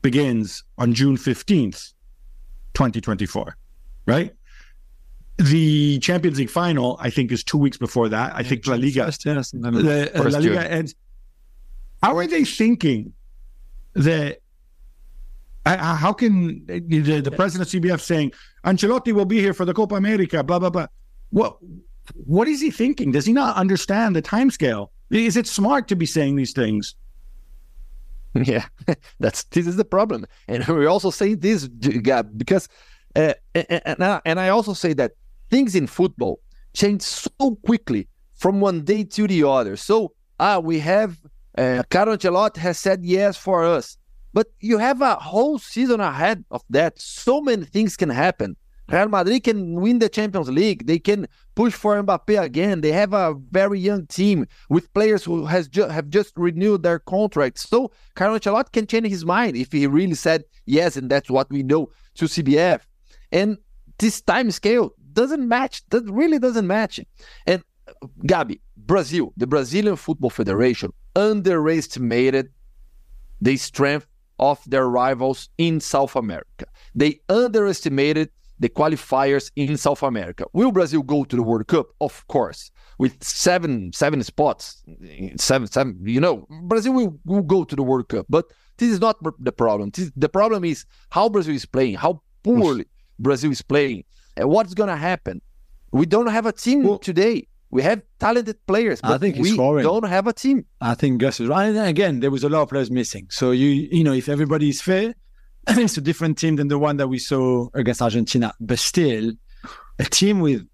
begins 0.01 0.63
on 0.77 0.93
June 0.93 1.17
15th, 1.17 1.93
2024, 2.73 3.57
right? 4.05 4.33
The 5.37 5.99
Champions 5.99 6.39
League 6.39 6.49
final, 6.49 6.97
I 7.01 7.09
think, 7.09 7.31
is 7.31 7.43
two 7.43 7.57
weeks 7.57 7.77
before 7.77 8.07
that. 8.09 8.33
I 8.33 8.39
yeah, 8.39 8.49
think 8.49 8.67
La 8.67 8.75
Liga, 8.75 9.05
yes, 9.05 9.17
the, 9.17 10.11
uh, 10.15 10.29
La 10.29 10.39
Liga 10.39 10.71
ends. 10.71 10.95
How 12.01 12.17
are 12.17 12.27
they 12.27 12.45
thinking 12.45 13.13
that? 13.93 14.39
Uh, 15.65 15.95
how 15.95 16.13
can 16.13 16.63
the, 16.67 16.79
the 17.21 17.31
president 17.31 17.73
of 17.73 17.81
CBF 17.81 17.99
saying 17.99 18.31
Ancelotti 18.65 19.11
will 19.11 19.25
be 19.25 19.39
here 19.39 19.53
for 19.53 19.65
the 19.65 19.73
Copa 19.73 19.95
America? 19.95 20.43
Blah 20.43 20.59
blah 20.59 20.69
blah. 20.69 20.87
What 21.31 21.57
what 22.13 22.47
is 22.47 22.61
he 22.61 22.71
thinking? 22.71 23.11
Does 23.11 23.25
he 23.25 23.33
not 23.33 23.57
understand 23.57 24.15
the 24.15 24.21
time 24.21 24.51
scale? 24.51 24.91
Is 25.09 25.35
it 25.35 25.47
smart 25.47 25.87
to 25.89 25.95
be 25.95 26.05
saying 26.05 26.35
these 26.35 26.53
things? 26.53 26.95
Yeah, 28.35 28.65
that's 29.19 29.45
this 29.45 29.65
is 29.65 29.77
the 29.77 29.85
problem, 29.85 30.25
and 30.49 30.67
we 30.67 30.85
also 30.85 31.09
say 31.09 31.35
this, 31.35 31.67
Gab, 31.67 32.37
because 32.37 32.67
uh, 33.15 33.33
and, 33.53 34.21
and 34.25 34.39
I 34.41 34.49
also 34.49 34.73
say 34.73 34.91
that 34.93 35.13
things 35.49 35.75
in 35.75 35.87
football 35.87 36.39
change 36.73 37.01
so 37.01 37.55
quickly 37.65 38.07
from 38.35 38.59
one 38.59 38.81
day 38.81 39.03
to 39.03 39.27
the 39.27 39.43
other. 39.47 39.75
So, 39.77 40.13
ah, 40.39 40.59
we 40.59 40.79
have 40.79 41.17
uh, 41.57 41.83
Carlo 41.89 42.17
Ancelotti 42.17 42.57
has 42.57 42.77
said 42.77 43.03
yes 43.03 43.37
for 43.37 43.65
us, 43.65 43.97
but 44.33 44.47
you 44.59 44.77
have 44.77 45.01
a 45.01 45.15
whole 45.15 45.57
season 45.57 46.01
ahead 46.01 46.43
of 46.51 46.61
that. 46.69 46.99
So 46.99 47.41
many 47.41 47.65
things 47.65 47.95
can 47.95 48.09
happen. 48.09 48.57
Real 48.87 49.07
Madrid 49.07 49.43
can 49.43 49.81
win 49.81 49.97
the 49.97 50.09
Champions 50.09 50.49
League. 50.49 50.85
They 50.85 50.99
can 50.99 51.27
push 51.55 51.73
for 51.73 52.01
Mbappe 52.03 52.39
again. 52.39 52.81
They 52.81 52.91
have 52.91 53.13
a 53.13 53.33
very 53.49 53.79
young 53.79 54.05
team 54.05 54.45
with 54.69 54.93
players 54.93 55.23
who 55.23 55.45
has 55.45 55.67
ju- 55.67 55.87
have 55.87 56.09
just 56.09 56.33
renewed 56.35 56.83
their 56.83 56.99
contracts. 56.99 57.67
So 57.67 57.91
Carlo 58.13 58.37
Ancelotti 58.37 58.71
can 58.71 58.85
change 58.85 59.07
his 59.07 59.25
mind 59.25 59.55
if 59.57 59.71
he 59.71 59.87
really 59.87 60.13
said 60.13 60.43
yes, 60.65 60.97
and 60.97 61.09
that's 61.09 61.31
what 61.31 61.49
we 61.49 61.63
know 61.63 61.89
to 62.15 62.25
CBF. 62.25 62.81
And 63.31 63.57
this 63.97 64.21
time 64.21 64.51
scale 64.51 64.93
doesn't 65.15 65.47
match. 65.47 65.81
That 65.89 66.03
really 66.21 66.39
doesn't 66.39 66.67
match. 66.67 66.99
And 67.47 67.63
Gabi, 68.31 68.59
Brazil, 68.77 69.33
the 69.37 69.47
Brazilian 69.47 69.95
Football 69.95 70.29
Federation 70.29 70.91
underestimated 71.15 72.51
the 73.41 73.57
strength 73.57 74.07
of 74.39 74.59
their 74.67 74.87
rivals 74.87 75.49
in 75.57 75.79
South 75.79 76.15
America. 76.15 76.65
They 76.93 77.19
underestimated 77.29 78.29
the 78.59 78.69
qualifiers 78.69 79.51
in 79.55 79.77
South 79.77 80.03
America. 80.03 80.45
Will 80.53 80.71
Brazil 80.71 81.01
go 81.01 81.23
to 81.25 81.35
the 81.35 81.43
World 81.43 81.67
Cup? 81.67 81.87
Of 81.99 82.25
course. 82.27 82.71
With 82.97 83.21
seven 83.21 83.91
seven 83.93 84.23
spots, 84.23 84.83
seven 85.37 85.67
seven, 85.67 85.99
you 86.05 86.21
know, 86.21 86.47
Brazil 86.63 86.93
will, 86.93 87.19
will 87.25 87.41
go 87.41 87.65
to 87.65 87.75
the 87.75 87.83
World 87.83 88.07
Cup. 88.07 88.25
But 88.29 88.45
this 88.77 88.89
is 88.89 89.01
not 89.01 89.17
the 89.39 89.51
problem. 89.51 89.91
This, 89.91 90.11
the 90.15 90.29
problem 90.29 90.63
is 90.63 90.85
how 91.09 91.27
Brazil 91.27 91.55
is 91.55 91.65
playing, 91.65 91.95
how 91.95 92.21
poorly 92.43 92.85
Brazil 93.19 93.51
is 93.51 93.61
playing. 93.61 94.05
What's 94.37 94.73
going 94.73 94.89
to 94.89 94.95
happen? 94.95 95.41
We 95.91 96.05
don't 96.05 96.27
have 96.27 96.45
a 96.45 96.51
team 96.51 96.83
well, 96.83 96.99
today. 96.99 97.47
We 97.71 97.81
have 97.83 98.01
talented 98.19 98.65
players, 98.67 99.01
but 99.01 99.11
I 99.11 99.17
think 99.17 99.37
we 99.37 99.55
don't 99.55 100.07
have 100.07 100.27
a 100.27 100.33
team. 100.33 100.65
I 100.81 100.93
think 100.93 101.19
Gus 101.19 101.39
is 101.39 101.47
right. 101.47 101.65
And 101.67 101.77
again, 101.77 102.19
there 102.19 102.31
was 102.31 102.43
a 102.43 102.49
lot 102.49 102.61
of 102.61 102.69
players 102.69 102.91
missing. 102.91 103.27
So 103.29 103.51
you 103.51 103.67
you 103.67 104.03
know, 104.03 104.13
if 104.13 104.29
everybody 104.29 104.69
is 104.69 104.81
fair, 104.81 105.15
it's 105.67 105.97
a 105.97 106.01
different 106.01 106.37
team 106.37 106.57
than 106.57 106.67
the 106.67 106.77
one 106.77 106.97
that 106.97 107.07
we 107.07 107.17
saw 107.17 107.67
against 107.73 108.01
Argentina, 108.01 108.53
but 108.59 108.79
still, 108.79 109.31
a 109.99 110.03
team 110.03 110.39
with 110.39 110.65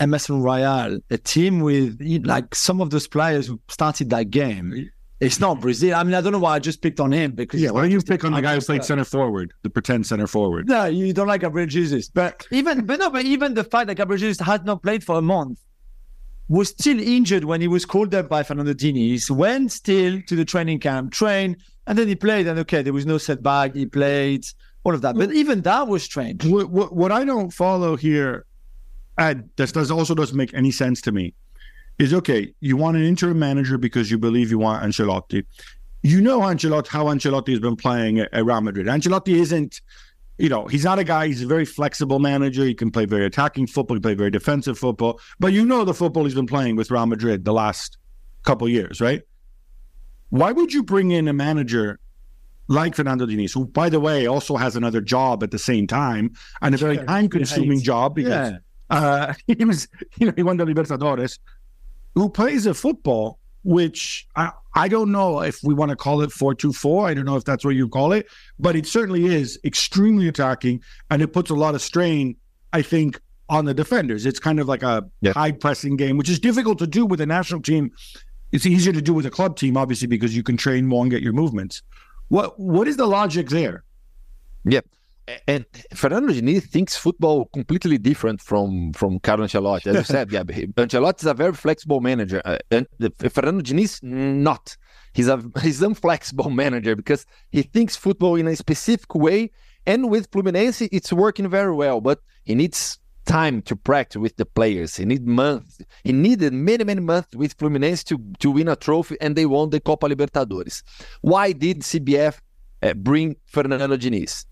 Emerson 0.00 0.42
Royal, 0.42 0.98
a 1.10 1.18
team 1.18 1.60
with 1.60 2.00
like 2.24 2.54
some 2.54 2.80
of 2.80 2.90
those 2.90 3.06
players 3.06 3.46
who 3.46 3.60
started 3.68 4.10
that 4.10 4.30
game. 4.30 4.90
It's 5.20 5.38
not 5.38 5.60
Brazil. 5.60 5.94
I 5.94 6.02
mean, 6.02 6.14
I 6.14 6.22
don't 6.22 6.32
know 6.32 6.38
why 6.38 6.54
I 6.54 6.58
just 6.58 6.80
picked 6.80 6.98
on 6.98 7.12
him 7.12 7.32
because 7.32 7.60
yeah. 7.60 7.70
Why 7.70 7.82
don't 7.82 7.90
you 7.90 8.00
pick 8.00 8.24
on 8.24 8.32
the 8.32 8.40
guy 8.40 8.54
who 8.54 8.60
played 8.62 8.84
center 8.84 9.04
forward, 9.04 9.52
the 9.62 9.68
pretend 9.68 10.06
center 10.06 10.26
forward? 10.26 10.66
No, 10.66 10.86
you 10.86 11.12
don't 11.12 11.28
like 11.28 11.42
Gabriel 11.42 11.68
Jesus, 11.68 12.08
but 12.08 12.46
even 12.50 12.86
but 12.86 12.98
no, 12.98 13.10
but 13.10 13.26
even 13.26 13.52
the 13.52 13.64
fact 13.64 13.88
that 13.88 13.96
Gabriel 13.96 14.18
Jesus 14.18 14.40
had 14.40 14.64
not 14.64 14.82
played 14.82 15.04
for 15.04 15.18
a 15.18 15.22
month 15.22 15.60
was 16.48 16.70
still 16.70 16.98
injured 16.98 17.44
when 17.44 17.60
he 17.60 17.68
was 17.68 17.84
called 17.84 18.14
up 18.14 18.30
by 18.30 18.42
Fernando 18.42 18.72
Diniz, 18.72 19.30
went 19.30 19.70
still 19.70 20.22
to 20.22 20.34
the 20.34 20.44
training 20.44 20.80
camp, 20.80 21.12
trained, 21.12 21.58
and 21.86 21.98
then 21.98 22.08
he 22.08 22.16
played. 22.16 22.46
And 22.46 22.58
okay, 22.60 22.80
there 22.80 22.94
was 22.94 23.04
no 23.04 23.18
setback. 23.18 23.74
He 23.74 23.84
played 23.84 24.46
all 24.84 24.94
of 24.94 25.02
that, 25.02 25.16
but 25.16 25.32
even 25.32 25.60
that 25.62 25.86
was 25.86 26.02
strange. 26.02 26.46
What, 26.46 26.70
what, 26.70 26.96
what 26.96 27.12
I 27.12 27.26
don't 27.26 27.50
follow 27.50 27.94
here, 27.94 28.46
and 29.18 29.50
this 29.56 29.72
does 29.72 29.90
also 29.90 30.14
doesn't 30.14 30.36
make 30.36 30.54
any 30.54 30.70
sense 30.70 31.02
to 31.02 31.12
me 31.12 31.34
is 32.00 32.14
okay, 32.14 32.52
you 32.60 32.76
want 32.76 32.96
an 32.96 33.04
interim 33.04 33.38
manager 33.38 33.76
because 33.76 34.10
you 34.10 34.18
believe 34.18 34.50
you 34.50 34.58
want 34.58 34.82
Ancelotti. 34.82 35.44
You 36.02 36.20
know 36.22 36.40
Ancelotti, 36.40 36.88
how 36.88 37.04
Ancelotti 37.04 37.50
has 37.50 37.60
been 37.60 37.76
playing 37.76 38.20
at, 38.20 38.32
Real 38.32 38.60
Madrid. 38.62 38.86
Ancelotti 38.86 39.34
isn't, 39.34 39.82
you 40.38 40.48
know, 40.48 40.66
he's 40.66 40.84
not 40.84 40.98
a 40.98 41.04
guy, 41.04 41.26
he's 41.26 41.42
a 41.42 41.46
very 41.46 41.66
flexible 41.66 42.18
manager. 42.18 42.64
He 42.64 42.74
can 42.74 42.90
play 42.90 43.04
very 43.04 43.26
attacking 43.26 43.66
football, 43.66 43.96
he 43.96 44.00
can 44.00 44.02
play 44.02 44.14
very 44.14 44.30
defensive 44.30 44.78
football. 44.78 45.20
But 45.38 45.52
you 45.52 45.66
know 45.66 45.84
the 45.84 45.92
football 45.92 46.24
he's 46.24 46.34
been 46.34 46.46
playing 46.46 46.76
with 46.76 46.90
Real 46.90 47.04
Madrid 47.04 47.44
the 47.44 47.52
last 47.52 47.98
couple 48.44 48.66
years, 48.66 49.02
right? 49.02 49.22
Why 50.30 50.52
would 50.52 50.72
you 50.72 50.82
bring 50.82 51.10
in 51.10 51.28
a 51.28 51.34
manager 51.34 52.00
like 52.68 52.94
Fernando 52.94 53.26
Diniz, 53.26 53.52
who, 53.52 53.66
by 53.66 53.90
the 53.90 54.00
way, 54.00 54.26
also 54.26 54.56
has 54.56 54.76
another 54.76 55.02
job 55.02 55.42
at 55.42 55.50
the 55.50 55.58
same 55.58 55.86
time 55.86 56.32
and 56.62 56.74
a 56.74 56.78
very 56.78 56.96
time 56.98 57.28
consuming 57.28 57.82
job 57.82 58.14
because 58.14 58.52
yeah. 58.52 58.96
uh, 58.96 59.34
he 59.46 59.64
was, 59.64 59.88
you 60.16 60.26
know, 60.28 60.32
he 60.34 60.42
won 60.42 60.56
the 60.56 60.64
Libertadores 60.64 61.38
who 62.14 62.28
plays 62.28 62.66
a 62.66 62.74
football, 62.74 63.38
which 63.62 64.26
I, 64.36 64.52
I 64.74 64.88
don't 64.88 65.12
know 65.12 65.40
if 65.42 65.62
we 65.62 65.74
want 65.74 65.90
to 65.90 65.96
call 65.96 66.22
it 66.22 66.30
4-2-4. 66.30 67.08
I 67.08 67.14
don't 67.14 67.24
know 67.24 67.36
if 67.36 67.44
that's 67.44 67.64
what 67.64 67.74
you 67.74 67.88
call 67.88 68.12
it, 68.12 68.26
but 68.58 68.76
it 68.76 68.86
certainly 68.86 69.26
is 69.26 69.58
extremely 69.64 70.28
attacking 70.28 70.82
and 71.10 71.22
it 71.22 71.32
puts 71.32 71.50
a 71.50 71.54
lot 71.54 71.74
of 71.74 71.82
strain, 71.82 72.36
I 72.72 72.82
think, 72.82 73.20
on 73.48 73.64
the 73.64 73.74
defenders. 73.74 74.26
It's 74.26 74.38
kind 74.38 74.60
of 74.60 74.68
like 74.68 74.82
a 74.82 75.08
yeah. 75.20 75.32
high 75.32 75.52
pressing 75.52 75.96
game, 75.96 76.16
which 76.16 76.28
is 76.28 76.38
difficult 76.38 76.78
to 76.78 76.86
do 76.86 77.04
with 77.04 77.20
a 77.20 77.26
national 77.26 77.62
team. 77.62 77.90
It's 78.52 78.66
easier 78.66 78.92
to 78.92 79.02
do 79.02 79.12
with 79.12 79.26
a 79.26 79.30
club 79.30 79.56
team, 79.56 79.76
obviously, 79.76 80.06
because 80.06 80.36
you 80.36 80.42
can 80.42 80.56
train 80.56 80.86
more 80.86 81.02
and 81.02 81.10
get 81.10 81.22
your 81.22 81.32
movements. 81.32 81.82
What 82.28 82.58
what 82.60 82.86
is 82.86 82.96
the 82.96 83.06
logic 83.06 83.48
there? 83.48 83.82
Yeah 84.64 84.80
and 85.46 85.64
Fernando 85.94 86.32
Diniz 86.32 86.64
thinks 86.64 86.96
football 86.96 87.46
completely 87.46 87.98
different 87.98 88.40
from 88.40 88.92
from 88.92 89.18
Carlo 89.20 89.44
Ancelotti. 89.44 89.88
As 89.88 89.96
you 89.96 90.04
said, 90.04 90.32
yeah, 90.32 90.42
Ancelotti 90.42 91.20
is 91.20 91.26
a 91.26 91.34
very 91.34 91.52
flexible 91.52 92.00
manager, 92.00 92.42
uh, 92.44 92.58
and 92.70 92.86
Fernando 93.30 93.62
Diniz 93.62 94.02
not. 94.02 94.76
He's 95.12 95.28
a 95.28 95.42
he's 95.62 95.82
inflexible 95.82 96.50
manager 96.50 96.96
because 96.96 97.26
he 97.50 97.62
thinks 97.62 97.96
football 97.96 98.36
in 98.36 98.46
a 98.46 98.56
specific 98.56 99.14
way. 99.14 99.50
And 99.86 100.10
with 100.10 100.30
Fluminense, 100.30 100.86
it's 100.92 101.12
working 101.12 101.48
very 101.48 101.74
well, 101.74 102.02
but 102.02 102.20
he 102.44 102.54
needs 102.54 102.98
time 103.24 103.62
to 103.62 103.74
practice 103.74 104.20
with 104.20 104.36
the 104.36 104.44
players. 104.44 104.96
He 104.96 105.04
need 105.04 105.26
months. 105.26 105.80
He 106.04 106.12
needed 106.12 106.52
many 106.52 106.84
many 106.84 107.00
months 107.00 107.34
with 107.34 107.56
Fluminense 107.56 108.04
to 108.04 108.18
to 108.40 108.50
win 108.50 108.68
a 108.68 108.76
trophy, 108.76 109.16
and 109.20 109.36
they 109.36 109.46
won 109.46 109.70
the 109.70 109.80
Copa 109.80 110.06
Libertadores. 110.06 110.82
Why 111.22 111.52
did 111.52 111.80
CBF 111.80 112.38
uh, 112.82 112.94
bring 112.94 113.36
Fernando 113.46 113.96
Diniz? 113.96 114.44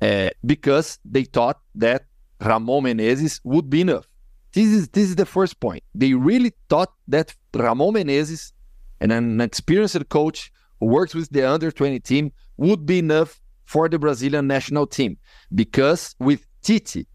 Uh, 0.00 0.30
because 0.44 0.98
they 1.04 1.24
thought 1.24 1.60
that 1.74 2.04
Ramon 2.40 2.84
Menezes 2.84 3.40
would 3.44 3.68
be 3.68 3.80
enough. 3.80 4.06
This 4.52 4.68
is 4.68 4.88
this 4.88 5.08
is 5.10 5.16
the 5.16 5.26
first 5.26 5.60
point. 5.60 5.82
They 5.94 6.14
really 6.14 6.52
thought 6.68 6.92
that 7.08 7.34
Ramon 7.54 7.94
Menezes, 7.94 8.52
and 9.00 9.12
an 9.12 9.40
experienced 9.40 10.08
coach 10.08 10.50
who 10.80 10.86
works 10.86 11.14
with 11.14 11.28
the 11.30 11.48
under 11.48 11.70
20 11.70 12.00
team, 12.00 12.32
would 12.56 12.86
be 12.86 12.98
enough 13.00 13.40
for 13.64 13.88
the 13.88 13.98
Brazilian 13.98 14.46
national 14.46 14.86
team. 14.86 15.18
Because 15.54 16.14
with 16.18 16.46
Tite, 16.62 17.06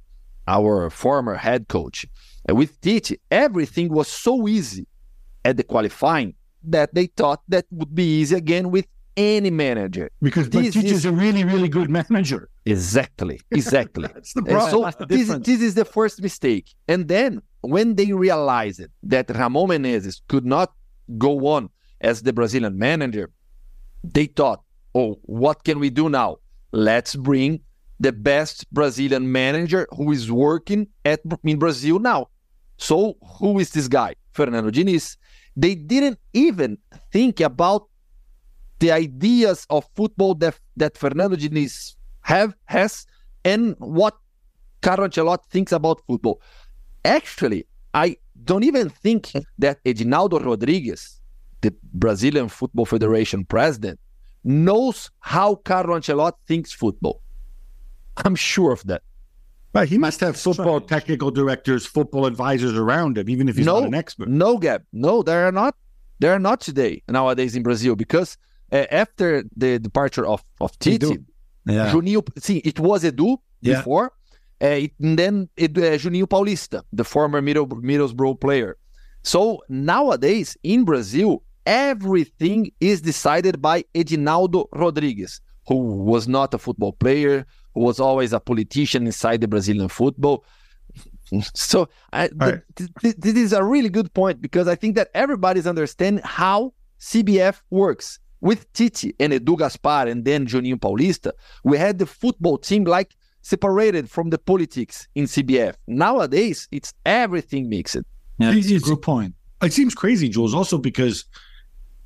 our 0.47 0.89
former 0.89 1.35
head 1.35 1.67
coach, 1.67 2.05
with 2.47 2.79
Tite, 2.81 3.19
everything 3.31 3.89
was 3.89 4.07
so 4.07 4.47
easy 4.47 4.85
at 5.43 5.57
the 5.57 5.63
qualifying 5.63 6.35
that 6.63 6.93
they 6.93 7.07
thought 7.07 7.41
that 7.47 7.65
would 7.71 7.93
be 7.93 8.21
easy 8.21 8.35
again 8.35 8.71
with 8.71 8.85
any 9.17 9.49
manager. 9.49 10.09
Because 10.21 10.49
this 10.49 10.75
is 10.75 11.05
a 11.05 11.11
really, 11.11 11.43
really 11.43 11.69
good 11.69 11.89
manager. 11.89 12.49
Exactly, 12.65 13.39
exactly. 13.51 14.07
That's 14.13 14.33
the 14.33 14.43
problem. 14.43 14.91
so 14.93 15.05
this, 15.05 15.27
this 15.39 15.61
is 15.61 15.75
the 15.75 15.85
first 15.85 16.21
mistake. 16.21 16.73
And 16.87 17.07
then 17.07 17.41
when 17.61 17.95
they 17.95 18.11
realized 18.13 18.81
that 19.03 19.29
Ramon 19.29 19.69
Menezes 19.69 20.21
could 20.27 20.45
not 20.45 20.73
go 21.17 21.47
on 21.47 21.69
as 22.01 22.21
the 22.21 22.33
Brazilian 22.33 22.77
manager, 22.77 23.31
they 24.03 24.25
thought, 24.25 24.63
oh, 24.95 25.19
what 25.23 25.63
can 25.63 25.79
we 25.79 25.89
do 25.89 26.09
now? 26.09 26.37
Let's 26.71 27.15
bring 27.15 27.61
the 27.99 28.11
best 28.11 28.71
Brazilian 28.73 29.31
manager 29.31 29.87
who 29.95 30.11
is 30.11 30.31
working 30.31 30.87
at 31.05 31.21
in 31.43 31.59
Brazil 31.59 31.99
now. 31.99 32.29
So 32.77 33.15
who 33.39 33.59
is 33.59 33.69
this 33.71 33.87
guy? 33.87 34.15
Fernando 34.33 34.71
Diniz. 34.71 35.17
They 35.55 35.75
didn't 35.75 36.19
even 36.33 36.79
think 37.11 37.39
about 37.39 37.87
the 38.83 38.91
ideas 38.91 39.65
of 39.69 39.87
football 39.95 40.35
that, 40.35 40.59
that 40.75 40.97
Fernando 40.97 41.37
Diniz 41.37 41.95
have 42.19 42.53
has 42.65 43.05
and 43.45 43.77
what 43.79 44.13
Carlo 44.81 45.07
Ancelotti 45.07 45.45
thinks 45.49 45.71
about 45.71 46.01
football. 46.05 46.41
Actually, 47.05 47.65
I 47.93 48.17
don't 48.43 48.65
even 48.65 48.89
think 48.89 49.31
that 49.57 49.79
Edinaldo 49.87 50.37
Rodrigues, 50.41 51.21
the 51.61 51.73
Brazilian 51.93 52.49
Football 52.49 52.85
Federation 52.85 53.45
president, 53.45 54.01
knows 54.43 55.09
how 55.21 55.55
Carlo 55.55 55.97
Ancelotti 55.97 56.39
thinks 56.45 56.73
football. 56.73 57.21
I'm 58.17 58.35
sure 58.35 58.73
of 58.73 58.83
that. 58.87 59.01
But 59.71 59.87
he 59.87 59.97
must 59.97 60.19
have 60.19 60.35
football 60.35 60.81
technical 60.81 61.31
directors, 61.31 61.85
football 61.85 62.25
advisors 62.25 62.77
around 62.77 63.17
him, 63.17 63.29
even 63.29 63.47
if 63.47 63.55
he's 63.55 63.65
no, 63.65 63.79
not 63.79 63.87
an 63.87 63.95
expert. 63.95 64.27
No, 64.27 64.57
Gab. 64.57 64.83
No, 64.91 65.23
there 65.23 65.47
are 65.47 65.53
not. 65.53 65.73
There 66.19 66.33
are 66.33 66.39
not 66.39 66.59
today 66.59 67.01
nowadays 67.07 67.55
in 67.55 67.63
Brazil 67.63 67.95
because 67.95 68.37
uh, 68.73 68.87
after 68.91 69.43
the 69.55 69.79
departure 69.79 70.25
of 70.25 70.43
of 70.59 70.77
Tite, 70.79 71.03
yeah. 71.65 71.91
Juninho, 71.91 72.27
sim, 72.39 72.61
it 72.65 72.79
was 72.79 73.03
Edu 73.03 73.37
yeah. 73.61 73.77
before, 73.77 74.11
uh, 74.61 74.67
it, 74.67 74.91
and 74.99 75.17
then 75.17 75.49
it, 75.55 75.77
uh, 75.77 75.97
Juninho 76.01 76.25
Paulista, 76.25 76.83
the 76.91 77.03
former 77.03 77.41
Middle, 77.41 77.67
Middlesbrough 77.67 78.41
player. 78.41 78.77
So 79.21 79.61
nowadays 79.69 80.57
in 80.63 80.83
Brazil, 80.83 81.43
everything 81.65 82.71
is 82.81 83.01
decided 83.01 83.61
by 83.61 83.85
Edinaldo 83.95 84.67
Rodrigues, 84.73 85.39
who 85.67 85.75
was 85.75 86.27
not 86.27 86.53
a 86.53 86.57
football 86.57 86.93
player, 86.93 87.45
who 87.73 87.81
was 87.81 87.99
always 87.99 88.33
a 88.33 88.39
politician 88.39 89.05
inside 89.05 89.41
the 89.41 89.47
Brazilian 89.47 89.87
football. 89.87 90.43
So 91.55 91.89
I, 92.11 92.29
right. 92.35 92.61
th- 92.75 92.91
th- 93.01 93.15
this 93.17 93.35
is 93.35 93.53
a 93.53 93.63
really 93.63 93.89
good 93.89 94.13
point 94.13 94.39
because 94.39 94.67
I 94.67 94.75
think 94.75 94.95
that 94.97 95.09
everybody's 95.15 95.65
understanding 95.65 96.21
how 96.23 96.73
CBF 96.99 97.59
works 97.71 98.19
with 98.43 98.71
Tite 98.73 99.15
and 99.19 99.31
Edu 99.31 99.57
Gaspar 99.57 100.07
and 100.07 100.25
then 100.25 100.45
Juninho 100.45 100.75
Paulista, 100.75 101.31
we 101.63 101.77
had 101.77 101.97
the 101.97 102.05
football 102.05 102.57
team 102.57 102.83
like 102.83 103.15
separated 103.41 104.09
from 104.09 104.29
the 104.29 104.37
politics 104.37 105.07
in 105.15 105.25
CBF. 105.25 105.75
Nowadays, 105.87 106.67
it's 106.71 106.93
everything 107.05 107.69
mixed. 107.69 107.95
Yeah, 108.39 108.51
it's 108.53 108.69
a 108.69 108.79
good 108.79 109.01
point. 109.01 109.33
It 109.61 109.71
seems 109.71 109.95
crazy, 109.95 110.27
Jules, 110.27 110.53
also 110.53 110.77
because 110.77 111.23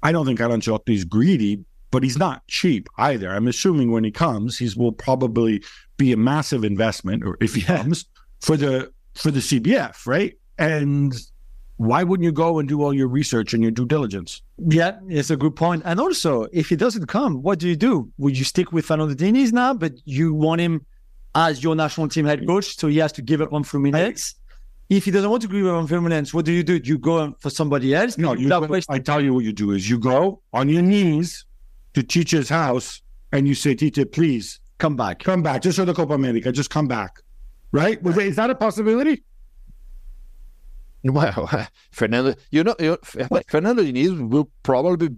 I 0.04 0.12
don't 0.12 0.28
think 0.28 0.40
Alan 0.40 0.62
Ancelotti 0.62 0.94
is 0.94 1.06
greedy, 1.06 1.66
but 1.90 2.04
he's 2.04 2.20
not 2.20 2.48
cheap 2.48 2.88
either. 3.00 3.32
I'm 3.32 3.48
assuming 3.48 3.92
when 3.92 4.04
he 4.04 4.12
comes, 4.12 4.60
he 4.60 4.70
will 4.78 4.92
probably 4.92 5.64
be 5.98 6.12
a 6.12 6.18
massive 6.18 6.64
investment, 6.64 7.24
or 7.26 7.38
if 7.42 7.56
he 7.56 7.62
yeah. 7.62 7.78
comes 7.78 8.06
for 8.42 8.56
the 8.56 8.92
for 9.16 9.32
the 9.32 9.40
CBF, 9.40 10.06
right? 10.06 10.36
And 10.60 11.16
why 11.78 12.04
wouldn't 12.04 12.26
you 12.26 12.32
go 12.32 12.60
and 12.60 12.68
do 12.68 12.82
all 12.82 12.94
your 12.94 13.08
research 13.08 13.54
and 13.54 13.62
your 13.62 13.72
due 13.72 13.86
diligence? 13.86 14.42
Yeah, 14.58 15.00
it's 15.08 15.30
a 15.30 15.38
good 15.38 15.56
point. 15.56 15.84
And 15.86 16.00
also, 16.00 16.48
if 16.52 16.70
he 16.70 16.76
doesn't 16.76 17.06
come, 17.06 17.42
what 17.44 17.60
do 17.60 17.68
you 17.68 17.76
do? 17.76 18.12
Would 18.18 18.38
you 18.38 18.44
stick 18.44 18.72
with 18.72 18.86
Fernando 18.86 19.14
Diniz 19.14 19.52
now, 19.52 19.74
but 19.74 19.94
you 20.06 20.34
want 20.34 20.60
him 20.60 20.86
as 21.36 21.64
your 21.64 21.76
national 21.76 22.10
team 22.10 22.26
head 22.26 22.46
coach, 22.48 22.78
so 22.78 22.88
he 22.88 22.98
has 22.98 23.12
to 23.14 23.22
give 23.22 23.42
up 23.42 23.54
on 23.54 23.64
Fluminense? 23.64 24.36
If 24.90 25.06
he 25.06 25.12
doesn't 25.12 25.30
want 25.30 25.44
to 25.44 25.48
give 25.48 25.68
up 25.68 25.76
on 25.76 25.88
Fluminense, 25.88 26.34
what 26.34 26.46
do 26.46 26.52
you 26.52 26.64
do? 26.64 26.80
Do 26.80 26.90
you 26.90 26.98
go 26.98 27.36
for 27.40 27.52
somebody 27.52 27.94
else? 27.94 28.18
No, 28.18 28.34
you 28.34 28.50
go, 28.50 28.68
I 28.90 29.00
tell 29.00 29.22
you 29.22 29.34
what 29.34 29.44
you 29.44 29.54
do 29.54 29.72
is 29.72 29.88
you 29.90 30.00
go 30.00 30.42
on 30.54 30.70
your 30.70 30.82
knees 30.82 31.46
to 31.94 32.02
teacher's 32.02 32.50
house 32.50 33.02
and 33.32 33.48
you 33.48 33.54
say, 33.54 33.76
Tite, 33.76 34.12
please 34.12 34.60
come 34.80 34.96
back. 34.96 35.20
Come 35.20 35.44
back. 35.44 35.62
Just 35.62 35.78
for 35.78 35.86
the 35.86 35.94
Copa 35.94 36.14
America. 36.14 36.52
Just 36.52 36.70
come 36.70 36.88
back. 36.88 37.20
Right? 37.72 38.00
Is 38.04 38.38
that 38.38 38.50
a 38.50 38.56
possibility? 38.56 39.24
Well, 41.04 41.68
Fernando, 41.92 42.34
you 42.52 42.64
know, 42.64 42.76
you 42.80 42.98
Fernando 43.48 43.84
Diniz 43.84 44.30
will 44.30 44.50
probably 44.64 45.10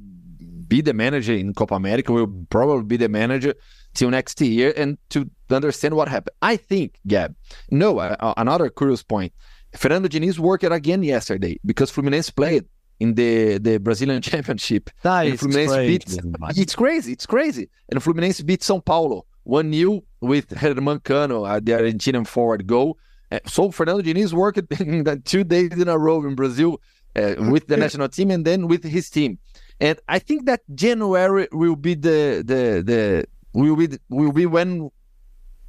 be 0.67 0.81
the 0.81 0.93
manager 0.93 1.33
in 1.33 1.53
Copa 1.53 1.75
America. 1.75 2.11
Will 2.11 2.45
probably 2.49 2.83
be 2.83 2.97
the 2.97 3.09
manager 3.09 3.55
till 3.93 4.09
next 4.09 4.39
year 4.41 4.73
and 4.77 4.97
to 5.09 5.29
understand 5.49 5.95
what 5.95 6.07
happened. 6.07 6.35
I 6.41 6.57
think, 6.57 6.99
Gab, 7.07 7.35
no, 7.71 7.99
uh, 7.99 8.33
another 8.37 8.69
curious 8.69 9.03
point. 9.03 9.33
Fernando 9.75 10.07
Diniz 10.07 10.39
worked 10.39 10.63
again 10.63 11.03
yesterday 11.03 11.59
because 11.65 11.91
Fluminense 11.91 12.33
played 12.35 12.65
in 12.99 13.13
the, 13.15 13.57
the 13.57 13.77
Brazilian 13.79 14.21
Championship. 14.29 14.89
That 15.03 15.27
is 15.27 15.41
crazy. 15.41 15.87
Beat, 15.87 16.05
it's 16.57 16.75
crazy. 16.75 17.11
It's 17.13 17.25
crazy. 17.25 17.69
And 17.89 18.01
Fluminense 18.01 18.45
beat 18.45 18.61
São 18.61 18.83
Paulo 18.83 19.25
1 19.43 19.73
0 19.73 20.01
with 20.21 20.49
Germán 20.49 21.03
Cano, 21.03 21.43
uh, 21.43 21.59
the 21.59 21.71
Argentinian 21.73 22.25
forward 22.25 22.67
goal. 22.67 22.97
So 23.45 23.71
Fernando 23.71 24.01
Diniz 24.01 24.33
worked 24.33 24.61
two 25.25 25.43
days 25.43 25.71
in 25.73 25.87
a 25.87 25.97
row 25.97 26.25
in 26.25 26.35
Brazil 26.35 26.81
uh, 27.15 27.35
with 27.49 27.67
the 27.67 27.77
national 27.85 28.09
team 28.09 28.31
and 28.31 28.45
then 28.45 28.67
with 28.67 28.83
his 28.83 29.09
team. 29.09 29.37
And 29.79 29.99
I 30.07 30.19
think 30.19 30.45
that 30.45 30.61
January 30.75 31.47
will 31.51 31.75
be 31.75 31.93
the 31.93 32.43
the 32.45 32.83
the 32.83 33.25
will 33.53 33.75
be 33.75 33.97
will 34.09 34.31
be 34.31 34.45
when 34.45 34.89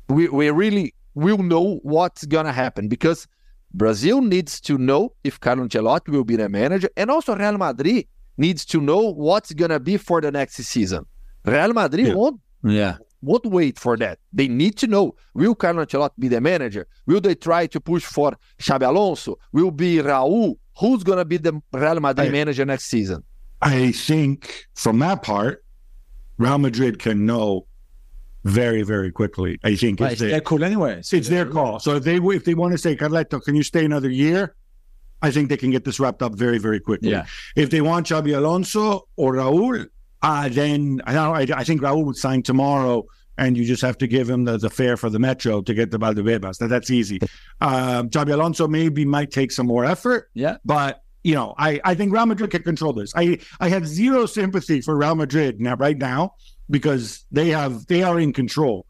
we 0.09 0.29
we 0.29 0.51
really 0.51 0.95
will 1.15 1.39
know 1.39 1.81
what's 1.83 2.25
gonna 2.25 2.53
happen 2.53 2.89
because 2.89 3.29
Brazil 3.73 4.21
needs 4.21 4.61
to 4.63 4.79
know 4.79 5.13
if 5.23 5.39
Carlo 5.39 5.65
Ancelotti 5.65 6.09
will 6.09 6.25
be 6.25 6.37
the 6.37 6.49
manager, 6.49 6.91
and 6.97 7.11
also 7.11 7.37
Real 7.37 7.57
Madrid 7.57 8.07
needs 8.37 8.65
to 8.65 8.81
know 8.81 9.13
what's 9.13 9.53
gonna 9.53 9.79
be 9.79 9.97
for 9.97 10.21
the 10.21 10.33
next 10.33 10.57
season. 10.57 11.07
Real 11.45 11.73
Madrid 11.73 12.09
yeah. 12.09 12.15
won't 12.15 12.41
yeah 12.63 12.97
won't 13.23 13.47
wait 13.47 13.79
for 13.79 13.97
that. 13.97 14.19
They 14.33 14.49
need 14.49 14.77
to 14.79 14.87
know 14.87 15.15
will 15.35 15.55
Carlo 15.55 15.85
Ancelotti 15.85 16.19
be 16.19 16.29
the 16.29 16.41
manager? 16.41 16.87
Will 17.07 17.21
they 17.21 17.35
try 17.35 17.67
to 17.67 17.81
push 17.81 18.05
for 18.05 18.37
Xabi 18.59 18.87
Alonso? 18.87 19.39
Will 19.53 19.71
be 19.71 19.97
Raul? 19.99 20.57
Who's 20.79 21.05
gonna 21.05 21.25
be 21.25 21.37
the 21.37 21.61
Real 21.73 22.01
Madrid 22.01 22.29
I, 22.29 22.31
manager 22.31 22.65
next 22.65 22.85
season? 22.87 23.23
I 23.61 23.93
think 23.93 24.67
from 24.75 24.99
that 25.01 25.23
part, 25.23 25.65
Real 26.39 26.59
Madrid 26.59 26.99
can 26.99 27.27
know 27.27 27.67
very, 28.45 28.83
very 28.83 29.13
quickly. 29.13 29.59
I 29.63 29.77
think 29.77 30.01
right, 30.01 30.13
it's, 30.13 30.21
their 30.21 30.41
call 30.41 30.65
anyway. 30.65 30.99
It's, 30.99 31.13
it's 31.13 31.29
their 31.29 31.45
call. 31.45 31.79
So 31.79 31.97
if 31.97 32.05
they 32.05 32.17
if 32.17 32.45
they 32.45 32.55
want 32.55 32.73
to 32.73 32.79
say 32.79 32.97
Carletto, 32.97 33.43
can 33.43 33.55
you 33.55 33.63
stay 33.63 33.85
another 33.85 34.09
year? 34.09 34.55
I 35.23 35.31
think 35.31 35.51
they 35.51 35.59
can 35.59 35.71
get 35.71 35.85
this 35.85 36.01
wrapped 36.01 36.23
up 36.23 36.35
very, 36.35 36.57
very 36.57 36.81
quickly. 36.81 37.11
Yeah. 37.11 37.27
If 37.55 37.69
they 37.69 37.83
want 37.83 38.07
Xabi 38.07 38.35
Alonso 38.35 39.07
or 39.17 39.35
Raul, 39.35 39.87
uh, 40.23 40.49
then 40.49 41.01
I, 41.07 41.17
I, 41.17 41.41
I 41.41 41.65
think 41.65 41.81
Raul 41.81 42.05
would 42.05 42.17
sign 42.17 42.43
tomorrow, 42.43 43.05
and 43.39 43.57
you 43.57 43.65
just 43.65 43.83
have 43.83 43.99
to 43.99 44.07
give 44.07 44.29
him 44.29 44.45
the, 44.45 44.59
the 44.59 44.71
fare 44.71 44.97
for 44.97 45.09
the 45.11 45.19
metro 45.19 45.63
to 45.63 45.75
get 45.75 45.91
the 45.91 45.99
Valdebebas. 45.99 46.59
That, 46.59 46.69
that's 46.69 46.91
easy. 46.91 47.21
Um, 47.61 48.11
Xabi 48.11 48.33
Alonso 48.33 48.69
maybe 48.69 49.05
might 49.05 49.31
take 49.31 49.53
some 49.53 49.67
more 49.67 49.85
effort. 49.85 50.31
Yeah. 50.35 50.57
But 50.65 51.03
you 51.23 51.35
know, 51.35 51.55
I, 51.59 51.81
I 51.85 51.95
think 51.95 52.13
Real 52.13 52.27
Madrid 52.27 52.51
can 52.51 52.63
control 52.63 52.93
this. 52.93 53.13
I, 53.15 53.39
I 53.61 53.69
have 53.69 53.87
zero 53.87 54.27
sympathy 54.27 54.81
for 54.81 54.97
Real 54.97 55.15
Madrid 55.15 55.61
now 55.61 55.77
right 55.77 55.99
now 55.99 56.35
because 56.71 57.27
they 57.31 57.49
have 57.49 57.87
they 57.87 58.03
are 58.03 58.19
in 58.19 58.33
control. 58.33 58.87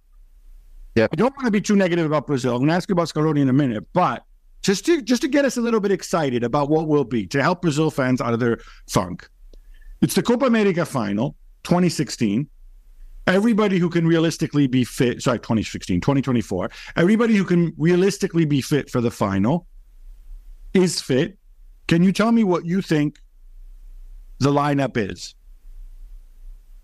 Yeah. 0.95 1.07
I 1.13 1.17
don't 1.17 1.35
want 1.37 1.47
to 1.47 1.51
be 1.51 1.61
too 1.61 1.77
negative 1.77 2.07
about 2.07 2.27
Brazil. 2.27 2.53
I'm 2.53 2.59
going 2.59 2.69
to 2.69 2.75
ask 2.75 2.89
you 2.89 2.93
about 2.93 3.09
Scaloni 3.09 3.41
in 3.41 3.49
a 3.49 3.53
minute, 3.53 3.87
but 3.93 4.25
just 4.63 4.85
to 4.87 5.03
just 5.03 5.23
to 5.23 5.29
get 5.29 5.45
us 5.45 5.57
a 5.57 5.61
little 5.61 5.81
bit 5.81 5.93
excited 5.93 6.45
about 6.45 6.69
what 6.69 6.89
will 6.89 7.05
be 7.05 7.27
to 7.29 7.43
help 7.43 7.63
Brazil 7.63 7.91
fans 7.91 8.21
out 8.21 8.35
of 8.35 8.41
their 8.41 8.59
funk. 8.89 9.29
It's 10.01 10.15
the 10.15 10.23
Copa 10.23 10.47
America 10.47 10.85
final 10.85 11.37
2016. 11.65 12.49
Everybody 13.27 13.79
who 13.79 13.91
can 13.91 14.07
realistically 14.07 14.67
be 14.67 14.83
fit, 14.83 15.23
sorry, 15.23 15.39
2016, 15.39 16.01
2024. 16.01 16.71
Everybody 16.97 17.37
who 17.37 17.45
can 17.45 17.73
realistically 17.77 18.45
be 18.45 18.61
fit 18.61 18.91
for 18.91 19.01
the 19.01 19.11
final 19.11 19.67
is 20.75 21.01
fit. 21.01 21.39
Can 21.87 22.03
you 22.03 22.13
tell 22.13 22.33
me 22.33 22.45
what 22.45 22.65
you 22.65 22.81
think 22.83 23.19
the 24.39 24.51
lineup 24.51 24.97
is? 24.97 25.35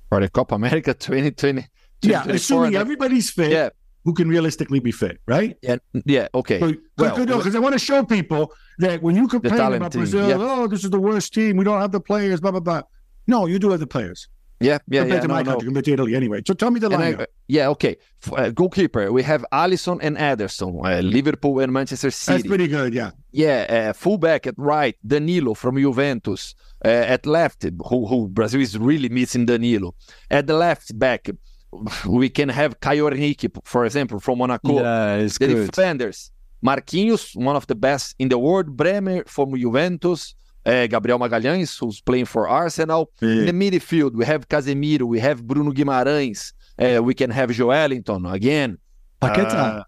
for 0.08 0.20
the 0.20 0.28
Copa 0.28 0.54
America 0.54 0.94
2020. 0.98 1.66
Yeah, 2.02 2.24
assuming 2.28 2.76
everybody's 2.76 3.30
fit. 3.30 3.50
Yeah. 3.50 3.70
Who 4.04 4.14
can 4.14 4.28
realistically 4.28 4.78
be 4.78 4.92
fit, 4.92 5.18
right? 5.26 5.56
Yeah, 5.62 5.78
yeah, 6.04 6.28
okay. 6.32 6.60
So, 6.60 6.72
well, 6.96 7.26
because 7.26 7.56
I 7.56 7.58
want 7.58 7.72
to 7.72 7.78
show 7.80 8.04
people 8.04 8.52
that 8.78 9.02
when 9.02 9.16
you 9.16 9.26
complain 9.26 9.60
about 9.72 9.90
Brazil, 9.90 10.28
yeah. 10.28 10.36
oh, 10.38 10.68
this 10.68 10.84
is 10.84 10.90
the 10.90 11.00
worst 11.00 11.34
team, 11.34 11.56
we 11.56 11.64
don't 11.64 11.80
have 11.80 11.90
the 11.90 11.98
players, 11.98 12.40
blah 12.40 12.52
blah 12.52 12.60
blah. 12.60 12.82
No, 13.26 13.46
you 13.46 13.58
do 13.58 13.70
have 13.70 13.80
the 13.80 13.86
players. 13.86 14.28
Yeah, 14.58 14.78
yeah, 14.88 15.02
compared 15.02 15.16
yeah. 15.16 15.20
to 15.20 15.28
no, 15.28 15.34
my 15.34 15.42
no. 15.42 15.50
country, 15.50 15.66
compared 15.66 15.84
to 15.84 15.92
Italy, 15.92 16.14
anyway. 16.14 16.42
So 16.46 16.54
tell 16.54 16.70
me 16.70 16.80
the 16.80 16.88
lineup. 16.88 17.22
I, 17.22 17.26
yeah, 17.46 17.68
okay. 17.68 17.96
Uh, 18.32 18.48
goalkeeper, 18.50 19.12
we 19.12 19.22
have 19.22 19.44
Alisson 19.52 19.98
and 20.00 20.16
Ederson, 20.16 20.80
uh, 20.82 21.00
Liverpool 21.00 21.60
and 21.60 21.72
Manchester 21.72 22.10
City. 22.10 22.38
That's 22.38 22.48
pretty 22.48 22.68
good, 22.68 22.94
yeah. 22.94 23.10
Yeah, 23.32 23.90
uh, 23.90 23.92
fullback 23.92 24.46
at 24.46 24.54
right, 24.56 24.96
Danilo 25.06 25.52
from 25.52 25.76
Juventus. 25.76 26.54
Uh, 26.82 26.88
at 26.88 27.26
left, 27.26 27.64
who, 27.64 28.06
who 28.06 28.28
Brazil 28.28 28.60
is 28.60 28.78
really 28.78 29.10
missing 29.10 29.44
Danilo. 29.44 29.94
At 30.30 30.46
the 30.46 30.54
left 30.54 30.98
back, 30.98 31.28
we 32.06 32.30
can 32.30 32.48
have 32.48 32.80
Caio 32.80 33.08
Henrique, 33.08 33.50
for 33.64 33.84
example, 33.84 34.20
from 34.20 34.38
Monaco. 34.38 34.80
Yeah, 34.80 35.16
it's 35.16 35.36
the 35.36 35.48
good. 35.48 35.70
defenders, 35.70 36.30
Marquinhos, 36.64 37.36
one 37.36 37.56
of 37.56 37.66
the 37.66 37.74
best 37.74 38.14
in 38.18 38.30
the 38.30 38.38
world. 38.38 38.74
Bremer 38.74 39.24
from 39.26 39.54
Juventus 39.54 40.34
uh, 40.66 40.86
Gabriel 40.88 41.18
Magalhães, 41.18 41.78
who's 41.78 42.00
playing 42.00 42.26
for 42.26 42.48
Arsenal. 42.48 43.10
In 43.22 43.46
the 43.46 43.52
midfield, 43.52 44.12
we 44.14 44.24
have 44.24 44.48
Casemiro, 44.48 45.02
we 45.02 45.20
have 45.20 45.46
Bruno 45.46 45.72
Guimarães, 45.72 46.52
uh, 46.78 47.02
we 47.02 47.14
can 47.14 47.30
have 47.30 47.50
Joelinton 47.50 48.30
again. 48.32 48.78
Paquetá. 49.22 49.80
Uh, 49.80 49.84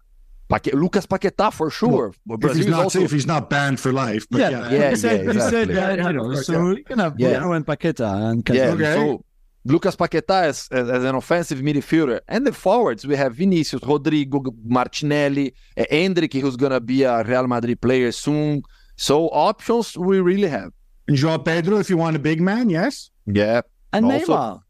Paque- 0.49 0.73
Lucas 0.73 1.05
Paquetá 1.05 1.53
for 1.53 1.69
sure. 1.69 2.11
Well, 2.25 2.39
if, 2.41 2.55
he's 2.55 2.65
not, 2.65 2.83
also... 2.85 3.01
if 3.01 3.11
he's 3.11 3.27
not 3.27 3.51
banned 3.51 3.79
for 3.79 3.91
life. 3.91 4.25
But 4.31 4.39
yeah, 4.41 4.49
yeah, 4.49 4.71
yeah, 4.71 4.89
he 4.89 4.95
said, 4.95 5.25
yeah, 5.25 5.31
exactly. 5.31 5.75
said 5.75 5.99
you 5.99 6.13
know, 6.13 6.33
so 6.33 6.69
you 6.71 6.83
can 6.83 6.97
have 6.97 7.13
yeah. 7.19 7.37
Bruno 7.37 7.53
and 7.53 7.65
Paquetá 7.65 8.31
and 8.31 8.49
yeah, 8.49 8.71
Okay. 8.71 8.95
so 8.95 9.23
Lucas 9.65 9.95
Paquetá 9.95 10.45
as, 10.45 10.67
as, 10.71 10.89
as 10.89 11.03
an 11.03 11.13
offensive 11.13 11.59
midfielder. 11.59 12.21
And 12.27 12.47
the 12.47 12.51
forwards, 12.51 13.05
we 13.05 13.15
have 13.15 13.35
Vinicius, 13.35 13.83
Rodrigo, 13.83 14.41
Martinelli, 14.65 15.53
uh, 15.77 15.83
Endrick, 15.91 16.33
who's 16.41 16.55
going 16.55 16.71
to 16.71 16.79
be 16.79 17.03
a 17.03 17.23
Real 17.23 17.45
Madrid 17.45 17.79
player 17.79 18.11
soon. 18.11 18.63
So 18.99 19.29
options 19.29 19.97
we 19.97 20.19
really 20.19 20.49
have. 20.49 20.71
And 21.07 21.15
Joao 21.15 21.37
Pedro, 21.37 21.77
if 21.79 21.89
you 21.89 21.95
want 21.97 22.15
a 22.17 22.19
big 22.19 22.41
man, 22.41 22.69
yes. 22.69 23.09
Yeah. 23.25 23.61
and 23.93 24.05
Also- 24.05 24.33
Neymar. 24.35 24.61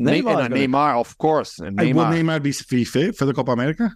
Ne- 0.00 0.12
Neymar's 0.22 0.40
and 0.44 0.54
gonna- 0.54 0.56
Neymar, 0.68 1.00
of 1.00 1.16
course. 1.18 1.58
And 1.58 1.80
And 1.80 1.94
Will 1.96 2.04
Neymar. 2.04 2.40
Neymar 2.40 2.42
be 2.42 2.84
fit 2.84 3.16
for 3.16 3.24
the 3.24 3.32
Copa 3.34 3.50
America? 3.52 3.90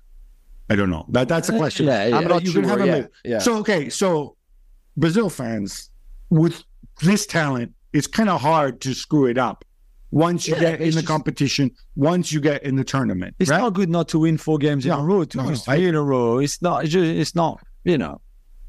I 0.70 0.74
don't 0.76 0.90
know. 0.90 1.04
That 1.10 1.28
that's 1.28 1.48
a 1.50 1.56
question. 1.58 1.86
Yeah, 1.86 2.06
yeah. 2.06 2.16
I'm 2.16 2.26
not 2.26 2.42
you 2.42 2.50
sure. 2.52 2.62
can 2.62 2.70
have 2.70 2.86
yeah, 2.86 2.94
mix. 3.02 3.08
yeah. 3.24 3.38
So 3.38 3.58
okay, 3.58 3.88
so 3.90 4.36
Brazil 4.96 5.28
fans 5.28 5.90
with 6.30 6.64
this 7.02 7.26
talent, 7.26 7.72
it's 7.92 8.06
kind 8.06 8.30
of 8.30 8.40
hard 8.40 8.80
to 8.80 8.94
screw 8.94 9.26
it 9.26 9.36
up. 9.38 9.64
Once 10.10 10.48
you 10.48 10.54
Yeah, 10.54 10.60
get 10.60 10.80
in 10.80 10.86
the 10.90 11.02
just- 11.02 11.06
competition, 11.06 11.70
once 11.96 12.32
you 12.32 12.40
get 12.40 12.62
in 12.64 12.74
the 12.76 12.84
tournament, 12.84 13.34
It's 13.38 13.50
right? 13.50 13.58
not 13.60 13.74
good 13.74 13.90
not 13.90 14.08
to 14.08 14.18
win 14.20 14.38
four 14.38 14.58
games 14.58 14.84
in 14.86 14.90
No, 14.90 15.00
a 15.00 15.04
row, 15.04 15.24
two 15.24 15.38
no, 15.38 15.48
no, 15.50 15.54
three 15.54 15.86
in 15.86 15.94
a 15.94 16.02
row. 16.02 16.38
It's 16.38 16.60
not. 16.62 16.84
It's, 16.84 16.92
just, 16.92 17.04
it's 17.22 17.34
not. 17.34 17.60
You 17.84 17.98
know. 17.98 18.20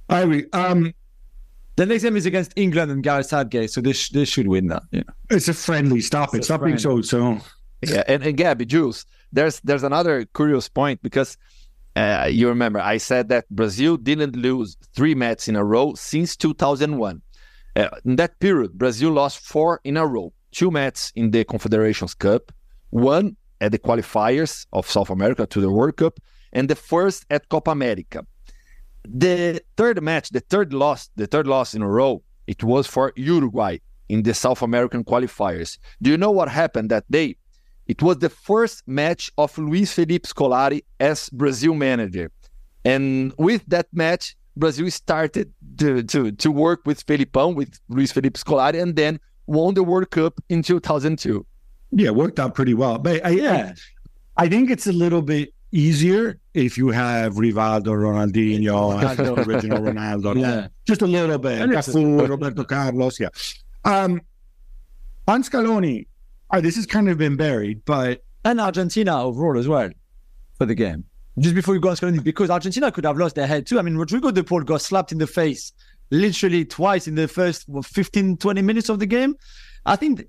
I 0.10 0.22
agree. 0.22 0.46
Um, 0.54 0.94
The 1.76 1.86
next 1.86 2.04
game 2.04 2.16
is 2.16 2.26
against 2.26 2.54
England 2.56 2.92
and 2.92 3.02
Gareth 3.04 3.28
Southgate, 3.28 3.72
so 3.72 3.82
they, 3.82 3.94
sh- 3.94 4.10
they 4.10 4.26
should 4.26 4.48
win 4.48 4.68
that. 4.68 4.84
You 4.92 5.00
know. 5.00 5.14
it's 5.32 5.48
a 5.48 5.54
friendly. 5.54 6.02
Stop 6.02 6.34
it. 6.34 6.38
It's 6.38 6.46
a 6.46 6.54
Stop 6.54 6.64
being 6.64 6.78
so 6.78 7.02
so. 7.02 7.40
Yeah, 7.82 8.04
and, 8.08 8.24
and 8.24 8.38
Gabby, 8.38 8.66
Jules, 8.66 9.06
there's 9.32 9.60
there's 9.62 9.84
another 9.84 10.26
curious 10.26 10.70
point 10.70 11.02
because 11.02 11.38
uh, 11.96 12.30
you 12.32 12.48
remember 12.48 12.80
I 12.80 12.98
said 12.98 13.30
that 13.30 13.50
Brazil 13.50 13.98
didn't 13.98 14.36
lose 14.36 14.78
three 14.96 15.16
matches 15.16 15.48
in 15.48 15.56
a 15.56 15.64
row 15.64 15.94
since 15.96 16.36
2001. 16.36 17.22
Uh, 17.76 17.90
in 18.06 18.16
that 18.18 18.40
period, 18.40 18.78
Brazil 18.78 19.12
lost 19.12 19.40
four 19.40 19.82
in 19.84 19.98
a 19.98 20.06
row: 20.06 20.32
two 20.52 20.70
matches 20.70 21.12
in 21.16 21.32
the 21.32 21.44
Confederations 21.44 22.14
Cup, 22.14 22.52
one 22.92 23.36
at 23.60 23.72
the 23.72 23.80
qualifiers 23.80 24.68
of 24.74 24.90
South 24.90 25.10
America 25.10 25.48
to 25.48 25.60
the 25.60 25.72
World 25.72 25.98
Cup, 25.98 26.20
and 26.52 26.70
the 26.70 26.76
first 26.76 27.26
at 27.30 27.50
Copa 27.50 27.72
America. 27.72 28.26
The 29.08 29.62
third 29.78 30.02
match, 30.02 30.30
the 30.30 30.40
third 30.40 30.74
loss, 30.74 31.10
the 31.16 31.28
third 31.28 31.48
loss 31.48 31.74
in 31.74 31.82
a 31.82 31.90
row, 31.90 32.22
it 32.48 32.64
was 32.64 32.88
for 32.88 33.12
Uruguay 33.16 33.78
in 34.10 34.24
the 34.24 34.34
South 34.34 34.62
American 34.62 35.04
qualifiers. 35.04 35.78
Do 36.02 36.10
you 36.10 36.18
know 36.18 36.32
what 36.32 36.50
happened 36.50 36.90
that 36.92 37.10
day? 37.12 37.36
It 37.88 38.02
was 38.02 38.20
the 38.20 38.30
first 38.30 38.88
match 38.88 39.32
of 39.38 39.58
Luis 39.58 39.92
Felipe 39.94 40.24
Scolari 40.24 40.84
as 41.00 41.30
Brazil 41.30 41.74
manager. 41.74 42.32
And 42.86 43.34
with 43.38 43.64
that 43.68 43.88
match, 43.92 44.36
Brazil 44.56 44.90
started 44.92 45.52
to, 45.78 46.04
to, 46.04 46.32
to 46.32 46.52
work 46.52 46.82
with 46.86 47.06
Felipão, 47.06 47.56
with 47.56 47.80
Luis 47.90 48.12
Felipe 48.12 48.36
Scolari, 48.36 48.82
and 48.82 48.96
then 48.96 49.20
won 49.48 49.74
the 49.74 49.84
World 49.84 50.12
Cup 50.12 50.40
in 50.50 50.64
2002. 50.64 51.46
Yeah, 51.92 52.08
it 52.08 52.16
worked 52.16 52.40
out 52.40 52.56
pretty 52.56 52.74
well. 52.74 52.98
But 53.00 53.26
I, 53.26 53.30
Yeah. 53.32 53.74
I, 54.38 54.46
I 54.46 54.50
think 54.50 54.70
it's 54.70 54.88
a 54.88 54.94
little 54.94 55.22
bit 55.22 55.54
easier 55.72 56.40
if 56.54 56.78
you 56.78 56.90
have 56.90 57.34
Rivaldo, 57.36 57.88
Ronaldinho, 57.88 59.02
Ronaldo. 59.16 59.48
original 59.48 59.80
Ronaldo. 59.82 60.40
Yeah. 60.40 60.68
Just 60.88 61.02
a 61.02 61.08
little 61.08 61.38
bit. 61.38 61.70
Cafu, 61.70 62.28
Roberto 62.28 62.64
Carlos. 62.64 63.20
Yeah. 63.20 63.30
Um, 63.86 64.22
on 65.28 65.44
Scaloni, 65.44 66.08
uh, 66.52 66.62
this 66.62 66.76
has 66.76 66.86
kind 66.86 67.10
of 67.10 67.18
been 67.18 67.36
buried, 67.36 67.84
but 67.86 68.24
And 68.46 68.60
Argentina 68.60 69.22
overall 69.24 69.58
as 69.58 69.68
well 69.68 69.90
for 70.58 70.66
the 70.66 70.76
game. 70.76 71.06
Just 71.40 71.56
before 71.56 71.74
you 71.74 71.82
go 71.82 71.90
on 71.90 71.96
Scaloni, 71.96 72.24
because 72.24 72.50
Argentina 72.50 72.92
could 72.92 73.06
have 73.06 73.18
lost 73.18 73.36
their 73.36 73.48
head 73.48 73.66
too. 73.66 73.80
I 73.80 73.82
mean, 73.82 73.98
Rodrigo 73.98 74.30
De 74.32 74.44
Paul 74.44 74.62
got 74.62 74.82
slapped 74.82 75.12
in 75.12 75.18
the 75.18 75.28
face 75.28 75.72
literally 76.12 76.64
twice 76.64 77.08
in 77.08 77.16
the 77.16 77.28
first 77.28 77.68
what, 77.68 77.86
15, 77.86 78.38
20 78.38 78.62
minutes 78.62 78.90
of 78.90 79.00
the 79.00 79.06
game. 79.08 79.36
I 79.86 79.96
think, 79.96 80.24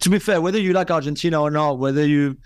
to 0.00 0.10
be 0.10 0.18
fair, 0.18 0.40
whether 0.40 0.58
you 0.58 0.72
like 0.72 0.90
Argentina 0.90 1.40
or 1.40 1.50
not, 1.50 1.78
whether 1.78 2.06
you 2.06 2.36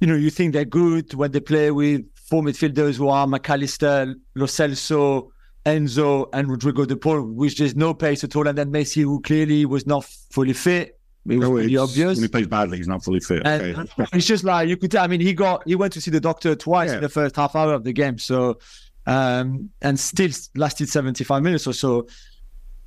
you 0.00 0.06
know, 0.06 0.16
you 0.16 0.30
think 0.30 0.52
they're 0.52 0.64
good 0.64 1.14
when 1.14 1.30
they 1.32 1.40
play 1.40 1.70
with 1.70 2.02
four 2.28 2.42
midfielders 2.42 2.96
who 2.96 3.08
are 3.08 3.26
Mac 3.26 3.48
Allister, 3.50 4.14
Lo 4.34 4.46
Celso, 4.46 5.30
Enzo, 5.66 6.28
and 6.32 6.50
Rodrigo 6.50 6.84
De 6.84 6.96
Paul, 6.96 7.22
which 7.22 7.58
there's 7.58 7.74
no 7.76 7.94
pace 7.94 8.24
at 8.24 8.34
all. 8.36 8.46
And 8.46 8.56
then 8.58 8.70
Messi, 8.70 9.02
who 9.02 9.20
clearly 9.20 9.64
was 9.66 9.86
not 9.86 10.04
fully 10.04 10.52
fit. 10.52 10.98
It 11.26 11.38
was 11.38 11.48
No, 11.48 11.54
pretty 11.54 11.76
obvious. 11.78 12.16
When 12.18 12.24
he 12.24 12.28
plays 12.28 12.46
badly, 12.46 12.76
he's 12.76 12.88
not 12.88 13.02
fully 13.02 13.20
fit. 13.20 13.46
Okay. 13.46 13.74
it's 14.12 14.26
just 14.26 14.44
like 14.44 14.68
you 14.68 14.76
could 14.76 14.90
tell. 14.90 15.02
I 15.02 15.06
mean, 15.06 15.20
he 15.20 15.32
got 15.32 15.66
he 15.66 15.74
went 15.74 15.94
to 15.94 16.00
see 16.00 16.10
the 16.10 16.20
doctor 16.20 16.54
twice 16.54 16.90
Yeah. 16.90 16.96
in 16.96 17.02
the 17.02 17.08
first 17.08 17.34
half 17.36 17.56
hour 17.56 17.72
of 17.72 17.82
the 17.82 17.94
game. 17.94 18.18
So, 18.18 18.58
um, 19.06 19.70
and 19.80 19.98
still 19.98 20.30
lasted 20.54 20.90
seventy 20.90 21.24
five 21.24 21.42
minutes 21.42 21.66
or 21.66 21.72
so. 21.72 22.06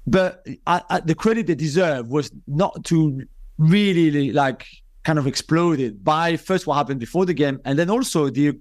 But 0.06 0.46
I, 0.68 0.84
I, 0.90 1.00
the 1.00 1.16
credit 1.16 1.48
they 1.48 1.56
deserve 1.56 2.10
was 2.10 2.32
not 2.46 2.84
to 2.86 3.24
really 3.58 4.32
like 4.32 4.68
kind 5.08 5.18
of 5.18 5.26
exploded 5.26 6.04
by 6.04 6.36
first 6.36 6.68
what 6.68 6.76
happened 6.76 7.00
before 7.00 7.26
the 7.26 7.34
game, 7.34 7.62
and 7.64 7.80
then 7.80 7.90
also 7.90 8.30
the 8.30 8.52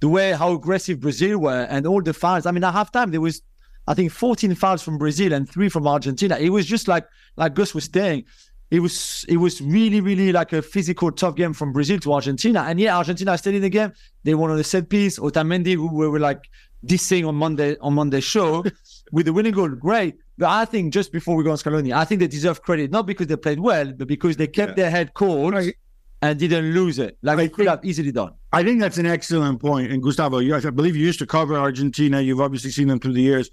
the 0.00 0.08
way 0.08 0.32
how 0.32 0.52
aggressive 0.52 0.98
Brazil 0.98 1.38
were 1.38 1.62
and 1.70 1.86
all 1.86 2.02
the 2.02 2.12
fouls. 2.12 2.44
I 2.44 2.50
mean, 2.50 2.64
at 2.64 2.74
halftime 2.74 3.12
there 3.12 3.20
was. 3.20 3.40
I 3.88 3.94
think 3.94 4.12
14 4.12 4.54
fouls 4.54 4.80
from 4.80 4.96
Brazil 4.96 5.32
and 5.32 5.48
three 5.48 5.68
from 5.68 5.88
Argentina. 5.88 6.36
It 6.36 6.50
was 6.50 6.66
just 6.66 6.86
like 6.86 7.04
like 7.36 7.54
Gus 7.54 7.74
was 7.74 7.88
saying, 7.92 8.24
it 8.70 8.80
was 8.80 9.24
it 9.28 9.36
was 9.36 9.60
really 9.60 10.00
really 10.00 10.32
like 10.32 10.52
a 10.52 10.62
physical 10.62 11.12
tough 11.12 11.36
game 11.36 11.52
from 11.52 11.72
Brazil 11.72 11.98
to 12.00 12.12
Argentina, 12.12 12.60
and 12.68 12.80
yeah, 12.80 12.96
Argentina 12.96 13.38
stayed 13.38 13.54
in 13.54 13.62
the 13.62 13.70
game. 13.70 13.92
They 14.24 14.34
won 14.34 14.50
on 14.50 14.56
the 14.56 14.64
set 14.64 14.88
piece. 14.88 15.18
Otamendi, 15.20 15.74
who 15.74 15.88
we 15.94 16.08
were 16.08 16.20
like 16.20 16.42
dissing 16.84 17.28
on 17.28 17.36
Monday 17.36 17.76
on 17.80 17.94
Monday 17.94 18.20
show 18.20 18.64
with 19.12 19.26
the 19.26 19.32
winning 19.32 19.52
goal, 19.52 19.68
great. 19.68 20.16
But 20.38 20.50
I 20.50 20.64
think 20.64 20.92
just 20.92 21.12
before 21.12 21.36
we 21.36 21.44
go 21.44 21.52
on 21.52 21.58
Scaloni, 21.58 21.92
I 21.94 22.04
think 22.04 22.20
they 22.20 22.26
deserve 22.26 22.62
credit 22.62 22.90
not 22.90 23.06
because 23.06 23.28
they 23.28 23.36
played 23.36 23.60
well, 23.60 23.92
but 23.92 24.08
because 24.08 24.36
they 24.36 24.48
kept 24.48 24.74
their 24.76 24.90
head 24.90 25.14
cool 25.14 25.50
Right. 25.52 25.74
And 26.22 26.38
didn't 26.38 26.72
lose 26.72 26.98
it 27.00 27.18
like 27.22 27.34
I 27.34 27.36
they 27.42 27.48
could 27.48 27.66
have 27.66 27.84
easily 27.84 28.12
done. 28.12 28.32
I 28.52 28.62
think 28.62 28.80
that's 28.80 28.96
an 28.96 29.06
excellent 29.06 29.60
point. 29.60 29.90
And 29.90 30.02
Gustavo, 30.02 30.38
you, 30.38 30.54
I 30.54 30.60
believe 30.60 30.94
you 30.94 31.04
used 31.04 31.18
to 31.18 31.26
cover 31.26 31.56
Argentina. 31.56 32.20
You've 32.20 32.40
obviously 32.40 32.70
seen 32.70 32.88
them 32.88 33.00
through 33.00 33.14
the 33.14 33.22
years. 33.22 33.50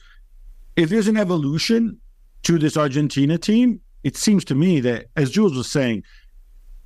If 0.75 0.89
there's 0.89 1.07
an 1.07 1.17
evolution 1.17 1.99
to 2.43 2.59
this 2.59 2.77
Argentina 2.77 3.37
team, 3.37 3.81
it 4.03 4.15
seems 4.15 4.45
to 4.45 4.55
me 4.55 4.79
that, 4.81 5.07
as 5.15 5.31
Jules 5.31 5.57
was 5.57 5.69
saying, 5.69 6.03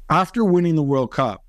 after 0.10 0.44
winning 0.44 0.76
the 0.76 0.84
World 0.84 1.12
Cup, 1.12 1.44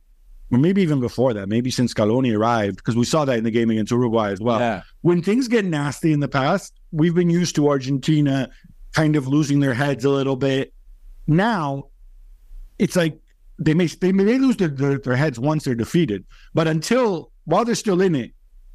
or 0.50 0.58
maybe 0.58 0.82
even 0.82 1.00
before 1.00 1.32
that, 1.34 1.48
maybe 1.48 1.70
since 1.70 1.94
Scaloni 1.94 2.36
arrived, 2.36 2.76
because 2.76 2.96
we 2.96 3.04
saw 3.04 3.24
that 3.24 3.38
in 3.38 3.44
the 3.44 3.50
game 3.50 3.70
against 3.70 3.92
Uruguay 3.92 4.30
as 4.30 4.40
well. 4.40 4.58
yeah, 4.58 4.82
When 5.00 5.22
things 5.22 5.48
get 5.48 5.64
nasty 5.64 6.12
in 6.12 6.20
the 6.20 6.28
past, 6.28 6.74
we've 6.92 7.14
been 7.14 7.30
used 7.30 7.54
to 7.56 7.68
Argentina 7.68 8.50
kind 8.92 9.16
of 9.16 9.26
losing 9.26 9.60
their 9.60 9.74
heads 9.74 10.04
a 10.04 10.10
little 10.10 10.36
bit. 10.36 10.72
Now, 11.26 11.84
it's 12.78 12.94
like 12.96 13.18
they 13.58 13.74
may 13.74 13.86
they 13.86 14.12
may 14.12 14.38
lose 14.38 14.56
their, 14.56 14.68
their, 14.68 14.98
their 14.98 15.16
heads 15.16 15.38
once 15.38 15.64
they're 15.64 15.74
defeated, 15.74 16.24
but 16.54 16.66
until 16.66 17.30
while 17.44 17.64
they're 17.64 17.74
still 17.74 18.00
in 18.00 18.14
it, 18.14 18.32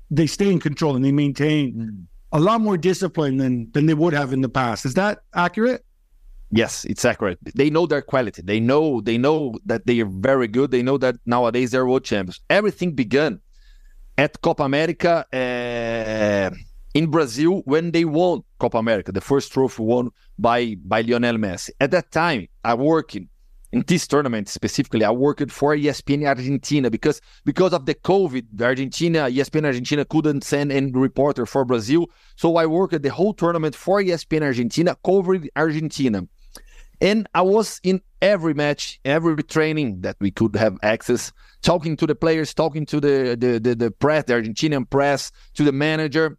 they 0.09 0.27
stay 0.27 0.51
in 0.51 0.59
control 0.59 0.95
and 0.95 1.03
they 1.03 1.11
maintain 1.11 2.07
a 2.31 2.39
lot 2.39 2.61
more 2.61 2.77
discipline 2.77 3.37
than 3.37 3.71
than 3.71 3.85
they 3.85 3.93
would 3.93 4.13
have 4.13 4.33
in 4.33 4.41
the 4.41 4.49
past. 4.49 4.85
Is 4.85 4.93
that 4.95 5.19
accurate? 5.33 5.83
Yes, 6.51 6.83
it's 6.85 7.05
accurate. 7.05 7.37
They 7.55 7.69
know 7.69 7.85
their 7.85 8.01
quality. 8.01 8.41
They 8.41 8.59
know 8.59 9.01
they 9.01 9.17
know 9.17 9.55
that 9.65 9.85
they 9.85 9.99
are 9.99 10.05
very 10.05 10.47
good. 10.47 10.71
They 10.71 10.81
know 10.81 10.97
that 10.97 11.15
nowadays 11.25 11.71
they're 11.71 11.85
world 11.85 12.05
champions. 12.05 12.39
Everything 12.49 12.93
began 12.93 13.39
at 14.17 14.41
Copa 14.41 14.63
America 14.63 15.25
uh, 15.31 16.55
in 16.93 17.11
Brazil 17.11 17.61
when 17.65 17.91
they 17.91 18.03
won 18.03 18.43
Copa 18.59 18.77
America, 18.77 19.11
the 19.11 19.21
first 19.21 19.51
trophy 19.53 19.83
won 19.83 20.09
by 20.39 20.75
by 20.83 21.01
Lionel 21.01 21.37
Messi. 21.37 21.69
At 21.79 21.91
that 21.91 22.11
time, 22.11 22.47
I 22.63 22.73
worked 22.73 23.17
in, 23.71 23.83
this 23.87 24.07
tournament 24.07 24.49
specifically. 24.49 25.03
I 25.03 25.11
worked 25.11 25.51
for 25.51 25.75
ESPN 25.75 26.25
Argentina 26.25 26.89
because 26.89 27.21
because 27.45 27.73
of 27.73 27.85
the 27.85 27.95
COVID, 27.95 28.61
Argentina 28.61 29.29
ESPN 29.29 29.65
Argentina 29.65 30.05
couldn't 30.05 30.43
send 30.43 30.71
any 30.71 30.91
reporter 30.91 31.45
for 31.45 31.65
Brazil, 31.65 32.07
so 32.35 32.55
I 32.57 32.65
worked 32.65 33.01
the 33.01 33.09
whole 33.09 33.33
tournament 33.33 33.75
for 33.75 34.01
ESPN 34.01 34.43
Argentina, 34.43 34.95
covering 35.05 35.49
Argentina. 35.55 36.27
And 37.01 37.29
I 37.33 37.41
was 37.43 37.79
in 37.83 38.01
every 38.21 38.53
match, 38.53 38.99
every 39.05 39.41
training 39.43 40.01
that 40.01 40.17
we 40.19 40.31
could 40.31 40.55
have 40.57 40.77
access, 40.83 41.31
talking 41.61 41.95
to 41.97 42.05
the 42.05 42.15
players, 42.15 42.53
talking 42.53 42.85
to 42.87 42.99
the 42.99 43.37
the 43.39 43.59
the, 43.59 43.75
the 43.75 43.91
press, 43.91 44.25
the 44.25 44.33
Argentinian 44.33 44.89
press, 44.89 45.31
to 45.55 45.63
the 45.63 45.71
manager. 45.71 46.37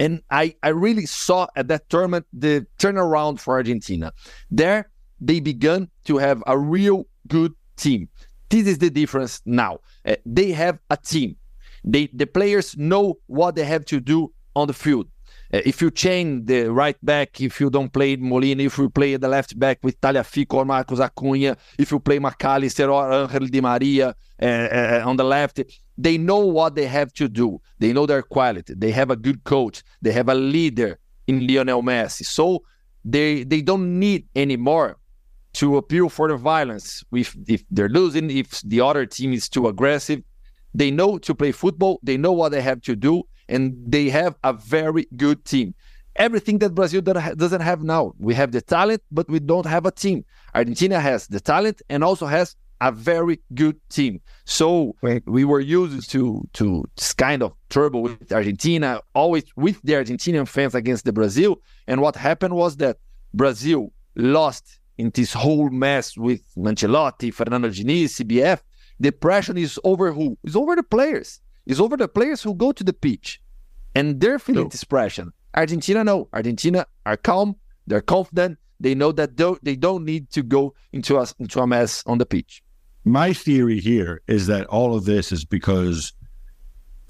And 0.00 0.22
I, 0.28 0.56
I 0.64 0.70
really 0.70 1.06
saw 1.06 1.46
at 1.54 1.68
that 1.68 1.88
tournament 1.88 2.26
the 2.32 2.66
turnaround 2.80 3.38
for 3.38 3.54
Argentina. 3.54 4.12
There 4.50 4.90
they 5.20 5.40
began 5.40 5.88
to 6.04 6.18
have 6.18 6.42
a 6.46 6.58
real 6.58 7.06
good 7.28 7.52
team. 7.76 8.08
This 8.50 8.66
is 8.66 8.78
the 8.78 8.90
difference 8.90 9.40
now. 9.44 9.80
Uh, 10.04 10.16
they 10.26 10.52
have 10.52 10.78
a 10.90 10.96
team. 10.96 11.36
They 11.82 12.08
the 12.12 12.26
players 12.26 12.76
know 12.76 13.18
what 13.26 13.56
they 13.56 13.64
have 13.64 13.84
to 13.86 14.00
do 14.00 14.32
on 14.54 14.68
the 14.68 14.74
field. 14.74 15.08
Uh, 15.52 15.60
if 15.64 15.82
you 15.82 15.90
change 15.90 16.46
the 16.46 16.68
right 16.68 16.96
back, 17.04 17.40
if 17.40 17.60
you 17.60 17.70
don't 17.70 17.92
play 17.92 18.16
Molina, 18.16 18.62
if 18.62 18.78
you 18.78 18.88
play 18.88 19.16
the 19.16 19.28
left 19.28 19.58
back 19.58 19.78
with 19.82 20.00
Tagliafico 20.00 20.54
or 20.54 20.64
Marcos 20.64 21.00
Acuña, 21.00 21.56
if 21.78 21.90
you 21.90 22.00
play 22.00 22.18
Mac 22.18 22.42
Allister 22.44 22.90
or 22.90 23.12
Angel 23.12 23.46
Di 23.46 23.60
Maria 23.60 24.14
uh, 24.40 24.44
uh, 24.44 25.02
on 25.04 25.16
the 25.16 25.24
left, 25.24 25.60
they 25.98 26.18
know 26.18 26.38
what 26.38 26.74
they 26.74 26.86
have 26.86 27.12
to 27.14 27.28
do. 27.28 27.60
They 27.78 27.92
know 27.92 28.06
their 28.06 28.22
quality. 28.22 28.74
They 28.74 28.90
have 28.90 29.10
a 29.10 29.16
good 29.16 29.44
coach. 29.44 29.82
They 30.00 30.12
have 30.12 30.28
a 30.28 30.34
leader 30.34 30.98
in 31.26 31.46
Lionel 31.46 31.82
Messi. 31.82 32.24
So 32.24 32.64
they 33.04 33.44
they 33.44 33.62
don't 33.62 33.98
need 33.98 34.26
anymore 34.34 34.96
to 35.54 35.76
appeal 35.76 36.08
for 36.08 36.28
the 36.28 36.36
violence. 36.36 37.02
If 37.12 37.36
if 37.46 37.64
they're 37.70 37.88
losing, 37.88 38.30
if 38.30 38.60
the 38.62 38.80
other 38.80 39.06
team 39.06 39.32
is 39.32 39.48
too 39.48 39.68
aggressive, 39.68 40.22
they 40.74 40.90
know 40.90 41.18
to 41.18 41.34
play 41.34 41.52
football. 41.52 42.00
They 42.02 42.16
know 42.16 42.32
what 42.32 42.50
they 42.50 42.60
have 42.60 42.82
to 42.82 42.96
do, 42.96 43.22
and 43.48 43.74
they 43.86 44.08
have 44.10 44.36
a 44.44 44.52
very 44.52 45.06
good 45.16 45.44
team. 45.44 45.74
Everything 46.16 46.58
that 46.58 46.74
Brazil 46.74 47.00
doesn't 47.00 47.60
have 47.60 47.82
now. 47.82 48.14
We 48.18 48.34
have 48.34 48.52
the 48.52 48.60
talent, 48.60 49.02
but 49.10 49.28
we 49.28 49.40
don't 49.40 49.66
have 49.66 49.84
a 49.84 49.90
team. 49.90 50.24
Argentina 50.54 51.00
has 51.00 51.26
the 51.26 51.40
talent 51.40 51.82
and 51.88 52.04
also 52.04 52.26
has 52.26 52.54
a 52.80 52.92
very 52.92 53.40
good 53.54 53.76
team. 53.88 54.20
So 54.44 54.94
we 55.26 55.44
were 55.44 55.60
used 55.60 56.10
to 56.10 56.46
to 56.52 56.84
this 56.96 57.14
kind 57.14 57.42
of 57.42 57.54
trouble 57.70 58.02
with 58.02 58.30
Argentina, 58.32 59.00
always 59.14 59.44
with 59.56 59.80
the 59.82 59.94
Argentinian 59.94 60.46
fans 60.46 60.74
against 60.74 61.04
the 61.04 61.12
Brazil. 61.12 61.60
And 61.86 62.00
what 62.00 62.14
happened 62.14 62.54
was 62.54 62.76
that 62.76 62.98
Brazil 63.32 63.92
lost 64.16 64.78
in 64.98 65.10
this 65.14 65.32
whole 65.32 65.70
mess 65.70 66.16
with 66.16 66.42
Ancelotti, 66.56 67.32
Fernando 67.32 67.68
Diniz, 67.68 68.20
CBF. 68.20 68.60
The 69.00 69.10
pressure 69.12 69.56
is 69.56 69.78
over 69.84 70.12
who? 70.12 70.38
It's 70.44 70.54
over 70.56 70.76
the 70.76 70.82
players. 70.82 71.40
It's 71.66 71.80
over 71.80 71.96
the 71.96 72.08
players 72.08 72.42
who 72.42 72.54
go 72.54 72.72
to 72.72 72.84
the 72.84 72.92
pitch, 72.92 73.40
and 73.94 74.20
they're 74.20 74.38
feeling 74.38 74.64
No. 74.64 74.68
this 74.68 74.84
pressure. 74.84 75.26
Argentina, 75.56 76.04
no. 76.04 76.28
Argentina 76.32 76.86
are 77.06 77.16
calm. 77.16 77.56
They're 77.86 78.00
confident. 78.02 78.58
They 78.80 78.94
know 78.94 79.12
that 79.12 79.36
they 79.62 79.76
don't 79.76 80.04
need 80.04 80.30
to 80.30 80.42
go 80.42 80.74
into 80.92 81.16
a 81.16 81.26
into 81.38 81.60
a 81.60 81.66
mess 81.66 82.02
on 82.06 82.18
the 82.18 82.26
pitch. 82.26 82.62
My 83.04 83.32
theory 83.32 83.80
here 83.80 84.20
is 84.26 84.46
that 84.46 84.66
all 84.66 84.94
of 84.96 85.04
this 85.04 85.32
is 85.32 85.44
because 85.44 86.12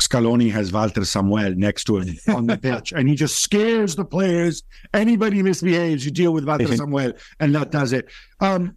Scaloni 0.00 0.50
has 0.50 0.72
Walter 0.72 1.04
Samuel 1.04 1.54
next 1.54 1.84
to 1.84 1.98
him 1.98 2.16
on 2.28 2.46
the 2.46 2.58
pitch, 2.58 2.92
and 2.92 3.08
he 3.08 3.14
just 3.14 3.40
scares 3.40 3.96
the 3.96 4.04
players. 4.04 4.62
Anybody 4.92 5.42
misbehaves, 5.42 6.04
you 6.04 6.10
deal 6.10 6.32
with 6.32 6.44
Walter 6.44 6.76
Samuel, 6.76 7.12
and 7.40 7.54
that 7.54 7.70
does 7.70 7.92
it. 7.92 8.08
Um, 8.40 8.76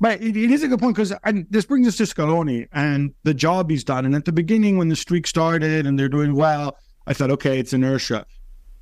but 0.00 0.20
it, 0.20 0.36
it 0.36 0.50
is 0.50 0.62
a 0.62 0.68
good 0.68 0.80
point 0.80 0.96
because 0.96 1.12
this 1.50 1.64
brings 1.66 1.86
us 1.86 1.96
to 1.96 2.02
Scaloni 2.04 2.68
and 2.72 3.14
the 3.22 3.34
job 3.34 3.70
he's 3.70 3.84
done. 3.84 4.04
And 4.04 4.14
at 4.14 4.24
the 4.24 4.32
beginning, 4.32 4.76
when 4.76 4.88
the 4.88 4.96
streak 4.96 5.26
started 5.26 5.86
and 5.86 5.98
they're 5.98 6.08
doing 6.08 6.34
well, 6.34 6.78
I 7.06 7.12
thought, 7.12 7.30
okay, 7.30 7.58
it's 7.58 7.72
inertia. 7.72 8.26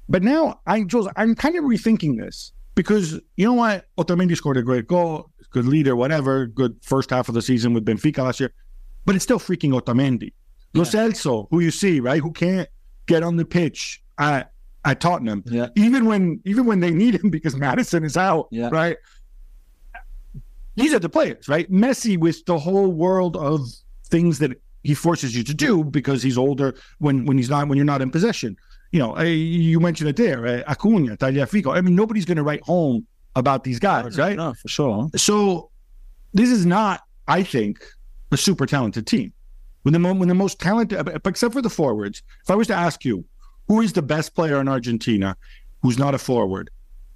But 0.09 0.23
now, 0.23 0.61
I 0.67 0.83
Jules, 0.85 1.09
I'm 1.17 1.35
kind 1.35 1.57
of 1.57 1.65
rethinking 1.65 2.19
this 2.19 2.53
because 2.75 3.21
you 3.37 3.47
know 3.47 3.53
what? 3.53 3.87
Otamendi 3.99 4.37
scored 4.37 4.57
a 4.57 4.63
great 4.63 4.87
goal, 4.87 5.31
good 5.51 5.67
leader, 5.67 5.97
whatever, 5.97 6.47
good 6.47 6.77
first 6.83 7.11
half 7.11 7.29
of 7.29 7.35
the 7.35 7.43
season 7.43 7.73
with 7.73 7.85
Benfica 7.85 8.19
last 8.19 8.41
year, 8.41 8.53
but 9.05 9.15
it's 9.15 9.25
still 9.25 9.39
freaking 9.39 9.79
Otamendi. 9.79 10.33
Lo 10.75 10.85
Celso, 10.85 11.47
who 11.51 11.61
you 11.61 11.71
see, 11.71 12.01
right, 12.01 12.21
who 12.23 12.33
can't 12.33 12.69
get 13.07 13.23
on 13.23 13.37
the 13.37 13.45
pitch 13.45 14.03
at 14.19 14.53
at 14.85 15.01
Tottenham, 15.01 15.45
Yeah. 15.47 15.69
even 15.77 16.07
when 16.07 16.41
even 16.45 16.67
when 16.67 16.81
they 16.81 16.91
need 16.91 17.15
him 17.23 17.31
because 17.31 17.55
Maddison 17.57 18.05
is 18.05 18.17
out, 18.17 18.49
Yeah. 18.51 18.69
right? 18.73 18.97
These 20.75 20.95
are 20.95 20.99
the 20.99 21.09
players, 21.09 21.49
right? 21.49 21.71
Messi 21.71 22.19
with 22.19 22.45
the 22.47 22.59
whole 22.59 22.89
world 22.93 23.37
of 23.37 23.61
things 24.07 24.39
that 24.39 24.53
he 24.83 24.95
forces 24.95 25.37
you 25.37 25.45
to 25.45 25.55
do 25.55 25.85
because 25.85 26.23
he's 26.23 26.39
older 26.39 26.75
when 26.99 27.27
when 27.27 27.37
he's 27.37 27.51
not 27.51 27.69
when 27.69 27.77
you're 27.77 27.85
not 27.85 28.01
in 28.03 28.11
possession. 28.11 28.57
You 28.91 28.99
know, 28.99 29.17
uh, 29.17 29.23
you 29.23 29.81
mentioned 29.81 30.11
it 30.11 30.17
there, 30.17 30.47
uh, 30.47 30.63
Acuna, 30.71 31.17
Tagliafico. 31.17 31.75
I 31.77 31.81
mean, 31.81 31.95
nobody's 31.95 32.25
going 32.27 32.37
to 32.37 32.43
write 32.43 32.63
home 32.63 33.07
about 33.37 33.65
these 33.65 33.79
guys, 33.79 34.19
right? 34.19 34.37
No, 34.37 34.53
for 34.55 34.69
sure. 34.69 35.09
So 35.17 35.71
this 36.35 36.51
is 36.51 36.67
not, 36.67 37.01
I 37.27 37.43
think, 37.43 37.83
a 38.33 38.37
super 38.37 38.67
talented 38.67 39.07
team. 39.07 39.33
When 39.83 39.93
the 39.93 40.15
when 40.15 40.29
the 40.29 40.35
most 40.35 40.61
talented, 40.61 41.09
except 41.25 41.55
for 41.55 41.63
the 41.63 41.71
forwards, 41.71 42.23
if 42.43 42.51
I 42.51 42.55
was 42.55 42.69
to 42.69 42.75
ask 42.75 43.05
you, 43.05 43.25
who 43.69 43.81
is 43.81 43.93
the 43.93 44.03
best 44.03 44.35
player 44.35 44.61
in 44.61 44.69
Argentina 44.69 45.37
who's 45.83 45.99
not 45.99 46.15
a 46.15 46.19
forward, 46.19 46.71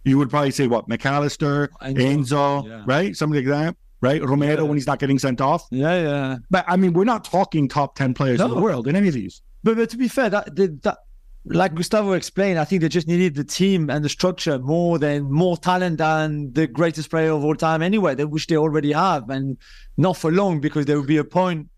you 0.04 0.18
would 0.18 0.30
probably 0.30 0.50
say 0.50 0.66
what 0.66 0.88
Mac 0.88 1.06
Allister, 1.06 1.68
Enzo, 1.82 1.96
Enzo, 1.96 2.68
yeah. 2.68 2.82
right? 2.86 3.16
Something 3.16 3.44
like 3.44 3.46
that. 3.46 3.76
right? 4.00 4.22
Romero 4.22 4.64
when 4.64 4.76
he's 4.76 4.86
not 4.86 4.98
getting 4.98 5.18
sent 5.18 5.40
off. 5.40 5.66
Yeah, 5.70 6.02
yeah. 6.02 6.36
But 6.50 6.64
I 6.68 6.76
mean, 6.76 6.92
we're 6.92 7.04
not 7.04 7.24
talking 7.24 7.68
top 7.68 7.94
ten 7.94 8.14
players 8.14 8.40
in 8.40 8.48
the 8.48 8.60
world 8.60 8.88
in 8.88 8.96
any 8.96 9.08
of 9.08 9.14
these. 9.14 9.42
But, 9.62 9.76
but 9.76 9.90
to 9.90 9.96
be 9.96 10.08
fair, 10.08 10.30
that, 10.30 10.54
that, 10.56 10.82
that 10.82 10.98
like 11.44 11.74
Gustavo 11.74 12.12
explained, 12.12 12.58
I 12.58 12.64
think 12.64 12.82
they 12.82 12.88
just 12.88 13.08
needed 13.08 13.34
the 13.34 13.44
team 13.44 13.90
and 13.90 14.04
the 14.04 14.08
structure 14.08 14.58
more 14.58 14.98
than 14.98 15.30
more 15.30 15.56
talent 15.56 15.98
than 15.98 16.52
the 16.52 16.66
greatest 16.66 17.10
player 17.10 17.32
of 17.32 17.44
all 17.44 17.54
time 17.54 17.82
anyway, 17.82 18.14
which 18.24 18.46
they 18.46 18.56
already 18.56 18.92
have, 18.92 19.30
and 19.30 19.56
not 19.96 20.16
for 20.16 20.30
long 20.30 20.60
because 20.60 20.86
there 20.86 20.96
will 20.96 21.06
be 21.06 21.16
a 21.16 21.24
point, 21.24 21.68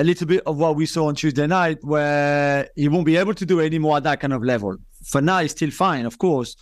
a 0.00 0.04
little 0.04 0.26
bit 0.26 0.42
of 0.46 0.56
what 0.56 0.76
we 0.76 0.86
saw 0.86 1.08
on 1.08 1.14
Tuesday 1.14 1.46
night 1.46 1.78
where 1.82 2.68
he 2.74 2.88
won't 2.88 3.04
be 3.04 3.18
able 3.18 3.34
to 3.34 3.44
do 3.44 3.60
any 3.60 3.78
more 3.78 3.98
at 3.98 4.02
that 4.04 4.18
kind 4.18 4.32
of 4.32 4.42
level. 4.42 4.76
For 5.04 5.20
now, 5.20 5.40
he's 5.40 5.50
still 5.50 5.70
fine, 5.70 6.06
of 6.06 6.16
course. 6.16 6.56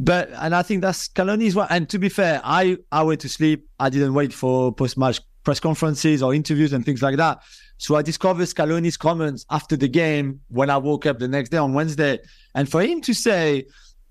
But 0.00 0.30
and 0.40 0.54
I 0.54 0.62
think 0.62 0.80
that's 0.80 1.08
Scaloni's 1.08 1.54
one. 1.54 1.66
And 1.68 1.86
to 1.90 1.98
be 1.98 2.08
fair, 2.08 2.40
I 2.42 2.78
I 2.90 3.02
went 3.02 3.20
to 3.22 3.28
sleep. 3.28 3.68
I 3.78 3.90
didn't 3.90 4.14
wait 4.14 4.32
for 4.32 4.72
post 4.72 4.96
match 4.96 5.20
press 5.44 5.60
conferences 5.60 6.22
or 6.22 6.34
interviews 6.34 6.72
and 6.72 6.84
things 6.84 7.02
like 7.02 7.16
that. 7.16 7.40
So 7.76 7.94
I 7.94 8.02
discovered 8.02 8.44
Scaloni's 8.44 8.96
comments 8.96 9.44
after 9.50 9.76
the 9.76 9.88
game 9.88 10.40
when 10.48 10.70
I 10.70 10.78
woke 10.78 11.04
up 11.04 11.18
the 11.18 11.28
next 11.28 11.50
day 11.50 11.58
on 11.58 11.74
Wednesday. 11.74 12.20
And 12.54 12.70
for 12.70 12.82
him 12.82 13.00
to 13.02 13.12
say, 13.12 13.66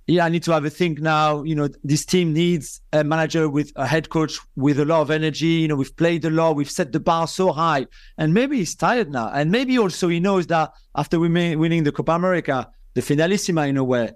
yeah, 0.08 0.26
I 0.26 0.30
need 0.30 0.43
to 0.43 0.52
have 0.54 0.63
a 0.63 0.70
think 0.70 1.00
now. 1.00 1.43
You 1.43 1.54
know, 1.54 1.67
this 1.84 2.06
team 2.06 2.32
needs 2.32 2.82
a 2.93 3.04
manager 3.04 3.50
with 3.50 3.74
a 3.76 3.86
head 3.86 4.10
coach 4.10 4.39
with 4.56 4.80
a 4.80 4.86
lot 4.86 5.02
of 5.02 5.12
energy. 5.12 5.48
You 5.48 5.67
know, 5.67 5.76
we've 5.76 5.96
played 5.96 6.24
a 6.24 6.30
lot, 6.30 6.56
we've 6.56 6.72
set 6.72 6.93
the 6.93 7.00
bar 7.00 7.28
so 7.28 7.52
high, 7.52 7.88
and 8.17 8.34
maybe 8.34 8.58
he's 8.58 8.74
tired 8.74 9.12
now. 9.12 9.30
And 9.30 9.52
maybe 9.52 9.78
also 9.78 10.08
he 10.08 10.22
knows 10.22 10.48
that 10.48 10.72
after 10.96 11.20
we 11.20 11.28
may, 11.28 11.58
winning 11.58 11.84
the 11.84 11.91
Copa 11.91 12.13
America, 12.13 12.70
the 12.93 13.02
finalissima 13.02 13.67
in 13.67 13.76
a 13.76 13.84
way, 13.84 14.12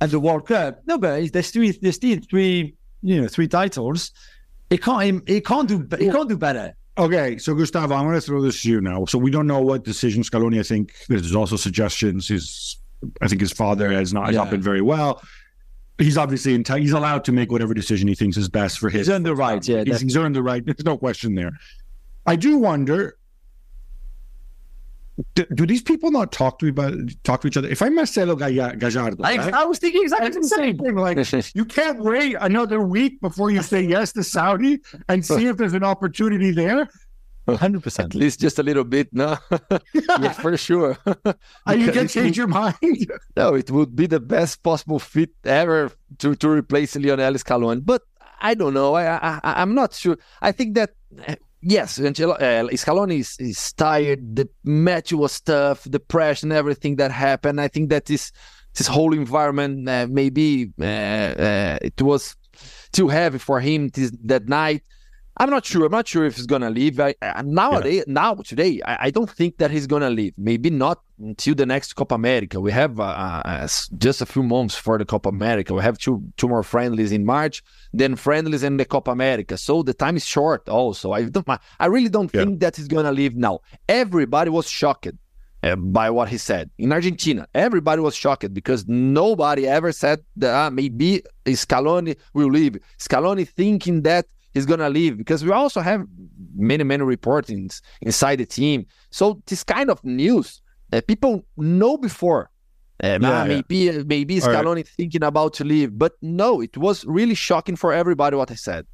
and 0.00 0.10
the 0.10 0.18
World 0.18 0.46
Cup, 0.46 0.80
no, 0.86 0.96
but 0.98 1.30
there's 1.32 1.50
three, 1.50 1.70
there's 1.72 1.96
still 1.96 2.18
three, 2.30 2.74
you 3.02 3.20
know, 3.20 3.28
three 3.28 3.46
titles. 3.46 4.12
He 4.70 4.78
can't, 4.78 5.28
he 5.28 5.42
can't 5.42 5.68
do, 5.68 5.86
he 5.98 6.10
can't 6.10 6.28
do 6.28 6.38
better. 6.38 6.74
Okay, 6.96 7.36
so 7.38 7.54
Gustavo, 7.54 7.94
I'm 7.94 8.04
going 8.04 8.14
to 8.14 8.20
throw 8.20 8.40
this 8.40 8.62
to 8.62 8.70
you 8.70 8.80
now. 8.80 9.04
So 9.04 9.18
we 9.18 9.30
don't 9.30 9.46
know 9.46 9.60
what 9.60 9.84
decision 9.84 10.22
Scaloni. 10.22 10.60
I 10.60 10.62
think 10.62 10.94
there's 11.08 11.34
also 11.34 11.56
suggestions. 11.56 12.28
His, 12.28 12.78
I 13.20 13.28
think 13.28 13.40
his 13.40 13.52
father 13.52 13.90
has 13.92 14.12
not 14.12 14.26
has 14.26 14.36
not 14.36 14.50
been 14.50 14.62
very 14.62 14.80
well. 14.82 15.22
He's 15.98 16.18
obviously 16.18 16.58
enti- 16.58 16.80
he's 16.80 16.92
allowed 16.92 17.24
to 17.24 17.32
make 17.32 17.52
whatever 17.52 17.72
decision 17.72 18.08
he 18.08 18.14
thinks 18.14 18.36
is 18.36 18.48
best 18.48 18.78
for 18.78 18.90
his. 18.90 19.06
He's 19.06 19.14
earned 19.14 19.26
the 19.26 19.34
right, 19.34 19.66
yeah, 19.66 19.84
he's, 19.84 20.00
he's 20.00 20.16
earned 20.16 20.34
the 20.34 20.42
right. 20.42 20.64
There's 20.64 20.84
no 20.84 20.98
question 20.98 21.34
there. 21.36 21.52
I 22.26 22.36
do 22.36 22.58
wonder. 22.58 23.16
Do, 25.36 25.44
do 25.54 25.64
these 25.64 25.82
people 25.82 26.10
not 26.10 26.32
talk 26.32 26.58
to 26.58 26.68
about 26.68 26.92
talk 27.22 27.40
to 27.42 27.46
each 27.46 27.56
other? 27.56 27.68
If 27.68 27.80
I'm 27.82 27.94
Marcelo 27.94 28.34
Gallardo, 28.34 29.22
I, 29.22 29.36
right? 29.36 29.54
I 29.54 29.64
was 29.64 29.78
thinking 29.78 30.02
exactly 30.02 30.30
the 30.30 30.48
same 30.48 30.76
thing. 30.76 30.96
Like 30.96 31.16
you 31.54 31.64
can't 31.64 32.00
wait 32.00 32.36
another 32.40 32.80
week 32.80 33.20
before 33.20 33.52
you 33.52 33.62
say 33.62 33.80
yes 33.80 34.12
to 34.14 34.24
Saudi 34.24 34.80
and 35.08 35.24
see 35.24 35.46
if 35.46 35.56
there's 35.56 35.74
an 35.74 35.84
opportunity 35.84 36.50
there. 36.50 36.88
Hundred 37.46 37.86
At 37.98 38.14
least 38.14 38.40
just 38.40 38.58
a 38.58 38.62
little 38.62 38.84
bit, 38.84 39.08
no? 39.12 39.36
yeah, 39.92 40.32
for 40.32 40.56
sure. 40.56 40.96
And 41.66 41.80
you 41.80 41.92
can 41.92 42.08
change 42.08 42.36
your 42.36 42.46
mind. 42.46 42.76
No, 43.36 43.54
it 43.54 43.70
would 43.70 43.94
be 43.94 44.06
the 44.06 44.20
best 44.20 44.62
possible 44.62 44.98
fit 44.98 45.30
ever 45.44 45.90
to, 46.18 46.34
to 46.36 46.48
replace 46.48 46.96
Lionel 46.96 47.34
Scaloni. 47.34 47.84
But 47.84 48.02
I 48.40 48.54
don't 48.54 48.74
know. 48.74 48.94
I, 48.94 49.16
I 49.16 49.40
I'm 49.42 49.74
not 49.74 49.94
sure. 49.94 50.16
I 50.40 50.52
think 50.52 50.74
that 50.74 50.90
uh, 51.26 51.34
yes, 51.60 51.98
Angelo, 51.98 52.34
uh, 52.34 52.68
Scaloni 52.68 53.20
is, 53.20 53.36
is 53.38 53.72
tired. 53.72 54.36
The 54.36 54.48
match 54.64 55.12
was 55.12 55.40
tough. 55.40 55.84
The 55.84 56.00
pressure 56.00 56.46
and 56.46 56.52
everything 56.52 56.96
that 56.96 57.10
happened. 57.10 57.60
I 57.60 57.68
think 57.68 57.90
that 57.90 58.06
this 58.06 58.32
this 58.74 58.86
whole 58.86 59.14
environment 59.14 59.88
uh, 59.88 60.06
maybe 60.10 60.72
uh, 60.80 60.84
uh, 60.84 61.78
it 61.80 62.00
was 62.00 62.36
too 62.92 63.08
heavy 63.08 63.38
for 63.38 63.60
him 63.60 63.88
this, 63.88 64.12
that 64.24 64.48
night. 64.48 64.82
I'm 65.36 65.50
not 65.50 65.64
sure. 65.66 65.84
I'm 65.86 65.90
not 65.92 66.06
sure 66.06 66.24
if 66.24 66.36
he's 66.36 66.46
gonna 66.46 66.70
leave. 66.70 67.00
I, 67.00 67.14
I, 67.20 67.42
nowadays, 67.42 68.04
now 68.06 68.34
today, 68.34 68.80
I, 68.86 69.06
I 69.06 69.10
don't 69.10 69.28
think 69.28 69.58
that 69.58 69.70
he's 69.72 69.86
gonna 69.88 70.10
leave. 70.10 70.32
Maybe 70.38 70.70
not 70.70 71.00
until 71.18 71.56
the 71.56 71.66
next 71.66 71.94
Copa 71.94 72.14
America. 72.14 72.60
We 72.60 72.70
have 72.70 73.00
uh, 73.00 73.42
uh, 73.44 73.68
just 73.98 74.20
a 74.22 74.26
few 74.26 74.44
months 74.44 74.76
for 74.76 74.96
the 74.96 75.04
Copa 75.04 75.28
America. 75.30 75.74
We 75.74 75.82
have 75.82 75.98
two 75.98 76.22
two 76.36 76.46
more 76.48 76.62
friendlies 76.62 77.10
in 77.10 77.24
March, 77.26 77.64
then 77.92 78.14
friendlies 78.14 78.62
in 78.62 78.76
the 78.76 78.84
Copa 78.84 79.10
America. 79.10 79.56
So 79.56 79.82
the 79.82 79.92
time 79.94 80.16
is 80.16 80.24
short. 80.24 80.68
Also, 80.68 81.10
I 81.10 81.24
don't. 81.24 81.46
I 81.80 81.86
really 81.86 82.10
don't 82.10 82.32
Yeah. 82.32 82.42
think 82.44 82.60
that 82.60 82.76
he's 82.76 82.86
gonna 82.86 83.12
leave 83.12 83.34
now. 83.34 83.58
Everybody 83.88 84.50
was 84.50 84.68
shocked. 84.70 85.08
uh, 85.64 85.74
by 85.76 86.10
what 86.10 86.28
he 86.28 86.36
said 86.36 86.70
in 86.78 86.92
Argentina, 86.92 87.48
everybody 87.54 88.00
was 88.02 88.14
shocked 88.14 88.52
because 88.52 88.86
nobody 88.86 89.66
ever 89.66 89.90
said 89.92 90.18
that 90.36 90.52
ah, 90.54 90.68
maybe 90.70 91.22
Scaloni 91.46 92.16
will 92.34 92.50
leave. 92.50 92.74
Scaloni 92.98 93.48
thinking 93.48 94.02
that 94.02 94.26
he's 94.54 94.66
gonna 94.66 94.88
leave 94.88 95.18
because 95.18 95.44
we 95.44 95.50
also 95.50 95.80
have 95.80 96.06
many 96.56 96.84
many 96.84 97.02
reportings 97.04 97.80
inside 98.00 98.36
the 98.36 98.46
team. 98.46 98.86
So 99.10 99.42
this 99.46 99.62
kind 99.64 99.90
of 99.90 100.02
news 100.04 100.62
that 100.90 101.06
people 101.06 101.44
know 101.56 101.96
before. 101.98 102.50
Uh, 103.02 103.06
Yeah, 103.06 103.18
ah, 103.22 103.44
yeah. 103.44 103.44
maybe 103.54 104.04
maybe 104.04 104.40
All 104.40 104.48
right. 104.48 104.64
Scaloni 104.64 104.86
thinking 104.88 105.24
about 105.24 105.54
to 105.54 105.64
leave, 105.64 105.98
but 105.98 106.12
no, 106.22 106.60
it 106.60 106.76
was 106.76 107.04
really 107.04 107.34
shocking 107.34 107.76
for 107.76 107.92
everybody 107.92 108.36
what 108.36 108.50
I 108.50 108.54
said. 108.54 108.86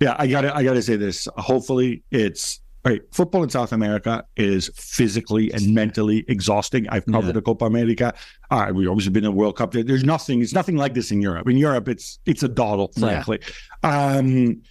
Yeah, 0.00 0.16
I 0.18 0.26
gotta 0.26 0.54
I 0.56 0.64
gotta 0.64 0.82
say 0.82 0.96
this. 0.96 1.28
Hopefully 1.36 2.02
it's 2.10 2.60
all 2.84 2.92
right. 2.92 3.02
Football 3.12 3.42
in 3.42 3.50
South 3.50 3.72
America 3.72 4.24
is 4.36 4.70
physically 4.74 5.52
and 5.52 5.74
mentally 5.74 6.24
exhausting. 6.28 6.88
I've 6.88 7.04
covered 7.06 7.26
Yeah. 7.28 7.32
the 7.32 7.42
Copa 7.42 7.64
America. 7.66 8.14
Uh, 8.50 8.70
we've 8.74 8.88
always 8.88 9.08
been 9.08 9.24
in 9.24 9.30
the 9.32 9.38
World 9.42 9.56
Cup. 9.56 9.72
There's 9.72 10.04
nothing, 10.04 10.40
it's 10.40 10.52
nothing 10.54 10.76
like 10.76 10.94
this 10.94 11.10
in 11.10 11.20
Europe. 11.20 11.48
In 11.48 11.56
Europe, 11.58 11.88
it's 11.88 12.18
it's 12.26 12.42
a 12.42 12.48
doddle, 12.48 12.90
Yeah. 12.94 13.00
frankly. 13.22 13.38
Um 13.82 14.62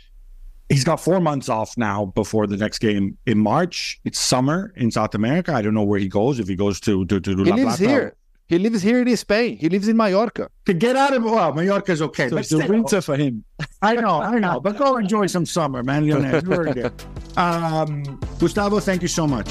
he's 0.70 0.84
got 0.84 0.98
four 1.00 1.20
months 1.20 1.50
off 1.50 1.78
now 1.78 2.06
before 2.06 2.48
the 2.48 2.58
next 2.58 2.80
game 2.80 3.18
in 3.26 3.38
March. 3.38 4.00
It's 4.04 4.20
summer 4.20 4.74
in 4.76 4.92
South 4.92 5.16
America. 5.16 5.54
I 5.54 5.62
don't 5.62 5.74
know 5.74 5.84
where 5.84 6.00
he 6.00 6.08
goes, 6.08 6.40
if 6.40 6.48
he 6.48 6.56
goes 6.56 6.80
to 6.82 7.06
to, 7.06 7.20
to 7.20 7.30
He 7.32 7.36
La 7.36 7.56
lives 7.56 7.78
Plata. 7.78 7.88
here. 7.88 8.16
He 8.48 8.60
lives 8.60 8.84
here 8.84 9.02
in 9.02 9.18
Spain. 9.18 9.58
He 9.58 9.70
lives 9.70 9.88
in 9.88 9.98
Mallorca. 9.98 10.50
To 10.68 10.74
get 10.74 10.96
out 10.96 11.16
of 11.16 11.24
well, 11.24 11.52
Mallorca 11.52 11.92
is 11.92 12.02
okay. 12.04 12.30
So 12.30 12.36
but 12.36 12.42
it's 12.42 12.50
the 12.50 12.68
winter 12.68 13.02
for 13.02 13.16
him. 13.18 13.44
I 13.82 13.96
know, 13.96 14.22
I 14.22 14.38
know, 14.38 14.60
but 14.60 14.78
go 14.78 14.98
enjoy 14.98 15.26
some 15.28 15.48
summer, 15.48 15.82
man. 15.82 16.08
Lionel, 16.08 16.44
you 16.44 16.54
already 16.54 16.82
did. 16.82 16.94
Um, 17.38 18.20
Gustavo, 18.40 18.80
thank 18.80 19.02
you 19.02 19.08
so 19.08 19.26
much. 19.26 19.50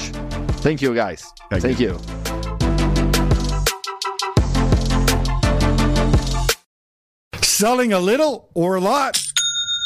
Thank 0.63 0.81
you, 0.81 0.95
guys. 0.95 1.25
Thank 1.51 1.63
Thank 1.63 1.79
you. 1.81 1.99
Selling 7.41 7.93
a 7.93 7.99
little 7.99 8.49
or 8.53 8.75
a 8.75 8.81
lot? 8.81 9.21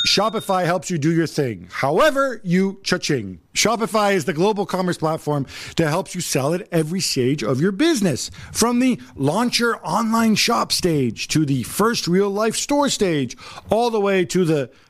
Shopify 0.08 0.66
helps 0.66 0.90
you 0.90 0.98
do 0.98 1.14
your 1.14 1.28
thing. 1.28 1.68
However, 1.72 2.40
you 2.44 2.80
cha-ching. 2.84 3.40
Shopify 3.54 4.14
is 4.14 4.24
the 4.26 4.34
global 4.34 4.66
commerce 4.66 4.98
platform 4.98 5.46
that 5.76 5.90
helps 5.90 6.16
you 6.16 6.22
sell 6.22 6.54
at 6.54 6.68
every 6.72 7.02
stage 7.02 7.44
of 7.44 7.60
your 7.60 7.74
business. 7.74 8.32
From 8.54 8.80
the 8.80 9.00
launch 9.16 9.60
your 9.60 9.80
online 9.86 10.36
shop 10.36 10.72
stage 10.72 11.28
to 11.30 11.46
the 11.46 11.64
first 11.64 12.08
real 12.08 12.30
life 12.30 12.56
store 12.56 12.88
stage, 12.88 13.36
all 13.70 13.90
the 13.90 14.00
way 14.00 14.24
to 14.26 14.46
the 14.46 14.72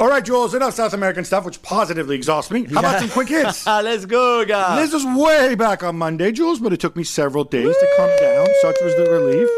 All 0.00 0.08
right, 0.08 0.24
Jules, 0.24 0.54
enough 0.54 0.74
South 0.74 0.92
American 0.92 1.24
stuff, 1.24 1.44
which 1.44 1.62
positively 1.62 2.16
exhausts 2.16 2.50
me. 2.50 2.64
How 2.64 2.80
about 2.80 2.98
some 2.98 3.10
quick 3.10 3.28
hits? 3.38 3.64
Let's 3.64 4.04
go, 4.06 4.44
guys. 4.44 4.90
This 4.90 5.04
was 5.04 5.16
way 5.16 5.54
back 5.54 5.84
on 5.84 5.96
Monday, 5.96 6.32
Jules, 6.32 6.58
but 6.58 6.72
it 6.72 6.80
took 6.80 6.96
me 6.96 7.04
several 7.04 7.44
days 7.44 7.72
to 7.76 7.88
come 7.96 8.10
down. 8.18 8.48
Such 8.60 8.74
was 8.82 8.96
the 8.96 9.08
relief. 9.08 9.48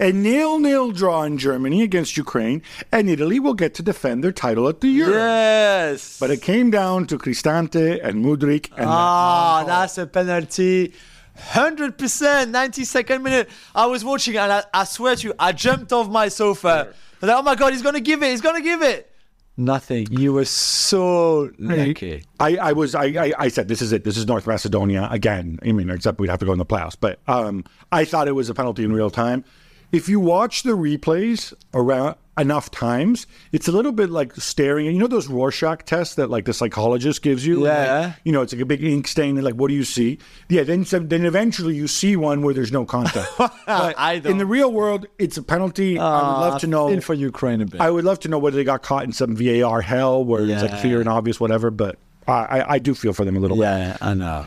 A 0.00 0.10
nil-nil 0.10 0.90
draw 0.90 1.22
in 1.22 1.38
Germany 1.38 1.82
against 1.82 2.16
Ukraine, 2.16 2.62
and 2.90 3.08
Italy 3.08 3.38
will 3.38 3.54
get 3.54 3.74
to 3.74 3.82
defend 3.84 4.24
their 4.24 4.32
title 4.32 4.66
at 4.68 4.80
the 4.80 4.88
Euro. 4.88 5.12
Yes. 5.12 6.18
But 6.18 6.32
it 6.32 6.42
came 6.42 6.72
down 6.72 7.06
to 7.06 7.16
Cristante 7.16 8.00
and 8.02 8.24
Mudryk, 8.24 8.72
and 8.76 8.86
Ah, 8.88 9.62
that's 9.64 9.98
a 9.98 10.06
penalty. 10.08 10.94
Hundred 11.38 11.96
percent, 11.96 12.50
ninety 12.50 12.82
second 12.84 13.22
minute. 13.22 13.48
I 13.72 13.86
was 13.86 14.04
watching 14.04 14.36
and 14.36 14.50
I, 14.50 14.64
I 14.74 14.82
swear 14.82 15.14
to 15.14 15.28
you, 15.28 15.34
I 15.38 15.52
jumped 15.52 15.92
off 15.92 16.08
my 16.08 16.26
sofa. 16.26 16.92
Like, 17.22 17.36
oh 17.36 17.42
my 17.42 17.54
god, 17.54 17.72
he's 17.72 17.82
gonna 17.82 18.00
give 18.00 18.22
it. 18.24 18.30
He's 18.32 18.40
gonna 18.40 18.62
give 18.62 18.82
it. 18.82 19.12
Nothing. 19.56 20.06
You 20.10 20.34
were 20.34 20.44
so 20.44 21.50
lucky. 21.58 22.24
I, 22.38 22.56
I 22.56 22.72
was 22.72 22.94
I, 22.94 23.04
I, 23.04 23.32
I 23.38 23.48
said 23.48 23.68
this 23.68 23.80
is 23.80 23.92
it. 23.92 24.04
This 24.04 24.18
is 24.18 24.26
North 24.26 24.46
Macedonia 24.46 25.08
again. 25.10 25.58
I 25.62 25.72
mean, 25.72 25.88
except 25.88 26.20
we'd 26.20 26.28
have 26.28 26.40
to 26.40 26.46
go 26.46 26.52
in 26.52 26.58
the 26.58 26.66
playoffs. 26.66 26.96
But 26.98 27.20
um, 27.26 27.64
I 27.90 28.04
thought 28.04 28.28
it 28.28 28.32
was 28.32 28.50
a 28.50 28.54
penalty 28.54 28.84
in 28.84 28.92
real 28.92 29.10
time. 29.10 29.44
If 29.92 30.08
you 30.08 30.20
watch 30.20 30.62
the 30.62 30.72
replays 30.72 31.54
around 31.72 32.16
enough 32.38 32.70
times, 32.70 33.26
it's 33.52 33.66
a 33.66 33.72
little 33.72 33.92
bit 33.92 34.10
like 34.10 34.34
staring. 34.36 34.84
You 34.86 34.98
know 34.98 35.06
those 35.06 35.28
Rorschach 35.28 35.84
tests 35.86 36.16
that 36.16 36.28
like 36.28 36.44
the 36.44 36.52
psychologist 36.52 37.22
gives 37.22 37.46
you. 37.46 37.64
Yeah. 37.64 38.00
Like, 38.08 38.16
you 38.24 38.32
know, 38.32 38.42
it's 38.42 38.52
like 38.52 38.60
a 38.60 38.66
big 38.66 38.84
ink 38.84 39.06
stain. 39.06 39.36
And 39.36 39.44
like, 39.44 39.54
what 39.54 39.68
do 39.68 39.74
you 39.74 39.84
see? 39.84 40.18
Yeah. 40.48 40.64
Then 40.64 40.84
some- 40.84 41.08
then 41.08 41.24
eventually 41.24 41.74
you 41.76 41.86
see 41.86 42.14
one 42.16 42.42
where 42.42 42.52
there's 42.52 42.72
no 42.72 42.84
contact. 42.84 43.30
But 43.38 43.52
I 43.66 44.18
don't- 44.18 44.32
in 44.32 44.38
the 44.38 44.46
real 44.46 44.70
world, 44.70 45.06
it's 45.18 45.36
a 45.38 45.42
penalty. 45.42 45.98
I 45.98 46.04
would 46.22 46.40
love 46.50 46.60
to 46.60 46.66
know. 46.66 46.88
In 46.88 47.00
for 47.00 47.14
Ukraine 47.14 47.60
a 47.62 47.66
bit. 47.66 47.80
I 47.80 47.90
would 47.90 48.04
love 48.04 48.20
to 48.20 48.28
know 48.28 48.38
whether 48.38 48.56
they 48.56 48.64
got 48.64 48.82
caught 48.82 49.04
in 49.04 49.12
some 49.12 49.34
VAR 49.36 49.80
hell 49.80 50.22
where 50.24 50.42
it's 50.44 50.62
like 50.62 50.80
clear 50.80 51.00
and 51.00 51.08
obvious, 51.08 51.40
whatever. 51.40 51.70
But 51.70 51.96
I, 52.28 52.74
I, 52.74 52.78
do 52.78 52.94
feel 52.94 53.12
for 53.12 53.24
them 53.24 53.36
a 53.36 53.40
little 53.40 53.56
bit. 53.56 53.62
Yeah, 53.62 53.96
I 54.00 54.14
know. 54.14 54.46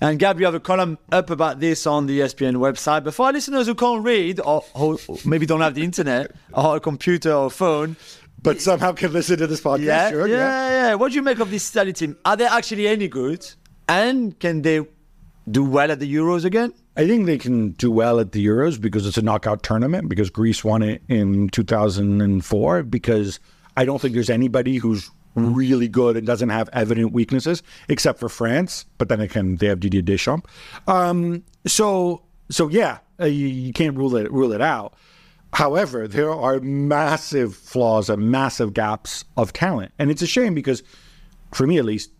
And 0.00 0.18
Gab, 0.18 0.38
you 0.38 0.46
have 0.46 0.54
a 0.54 0.60
column 0.60 0.98
up 1.12 1.30
about 1.30 1.60
this 1.60 1.86
on 1.86 2.06
the 2.06 2.20
ESPN 2.20 2.56
website. 2.56 3.04
But 3.04 3.14
for 3.14 3.26
our 3.26 3.32
listeners 3.32 3.66
who 3.66 3.74
can't 3.74 4.02
read 4.02 4.40
or, 4.40 4.64
or 4.74 4.96
maybe 5.24 5.44
don't 5.44 5.60
have 5.60 5.74
the 5.74 5.82
internet 5.84 6.32
or 6.52 6.76
a 6.76 6.80
computer 6.80 7.32
or 7.32 7.50
phone, 7.50 7.96
But 8.42 8.60
somehow 8.60 8.92
can 8.92 9.12
listen 9.12 9.38
to 9.38 9.46
this 9.46 9.60
podcast. 9.60 9.84
yeah, 9.84 10.10
sure, 10.10 10.26
yeah, 10.28 10.70
yeah, 10.88 10.94
What 10.94 11.10
do 11.10 11.16
you 11.16 11.22
make 11.22 11.38
of 11.40 11.50
this 11.50 11.74
Italy 11.74 11.92
team? 11.92 12.16
Are 12.24 12.36
they 12.36 12.46
actually 12.46 12.88
any 12.88 13.08
good? 13.08 13.46
And 13.88 14.38
can 14.38 14.62
they 14.62 14.86
do 15.50 15.64
well 15.64 15.90
at 15.90 15.98
the 15.98 16.14
Euros 16.14 16.44
again? 16.44 16.72
I 16.96 17.06
think 17.06 17.26
they 17.26 17.38
can 17.38 17.70
do 17.72 17.90
well 17.90 18.20
at 18.20 18.32
the 18.32 18.44
Euros 18.44 18.80
because 18.80 19.06
it's 19.06 19.16
a 19.18 19.22
knockout 19.22 19.62
tournament, 19.62 20.08
because 20.08 20.30
Greece 20.30 20.64
won 20.64 20.82
it 20.82 21.02
in 21.08 21.48
2004, 21.50 22.82
because 22.82 23.38
I 23.76 23.84
don't 23.84 24.00
think 24.00 24.14
there's 24.14 24.30
anybody 24.30 24.76
who's 24.76 25.10
really 25.38 25.88
good 25.88 26.16
and 26.16 26.26
doesn't 26.26 26.48
have 26.50 26.68
evident 26.72 27.12
weaknesses 27.12 27.62
except 27.88 28.18
for 28.18 28.28
France. 28.28 28.84
But 28.98 29.08
then 29.08 29.20
again, 29.20 29.56
they 29.56 29.66
have 29.66 29.80
Didier 29.80 30.02
Deschamps. 30.02 30.48
Um, 30.86 31.44
so, 31.66 32.22
so 32.50 32.68
yeah, 32.68 32.98
uh, 33.20 33.26
you, 33.26 33.46
you 33.46 33.72
can't 33.72 33.96
rule 33.96 34.16
it 34.16 34.30
rule 34.32 34.52
it 34.52 34.60
out. 34.60 34.94
However, 35.54 36.06
there 36.06 36.30
are 36.30 36.60
massive 36.60 37.56
flaws 37.56 38.10
and 38.10 38.30
massive 38.30 38.74
gaps 38.74 39.24
of 39.36 39.52
talent, 39.52 39.92
and 39.98 40.10
it's 40.10 40.20
a 40.20 40.26
shame 40.26 40.54
because, 40.54 40.82
for 41.52 41.66
me 41.66 41.78
at 41.78 41.86
least, 41.86 42.10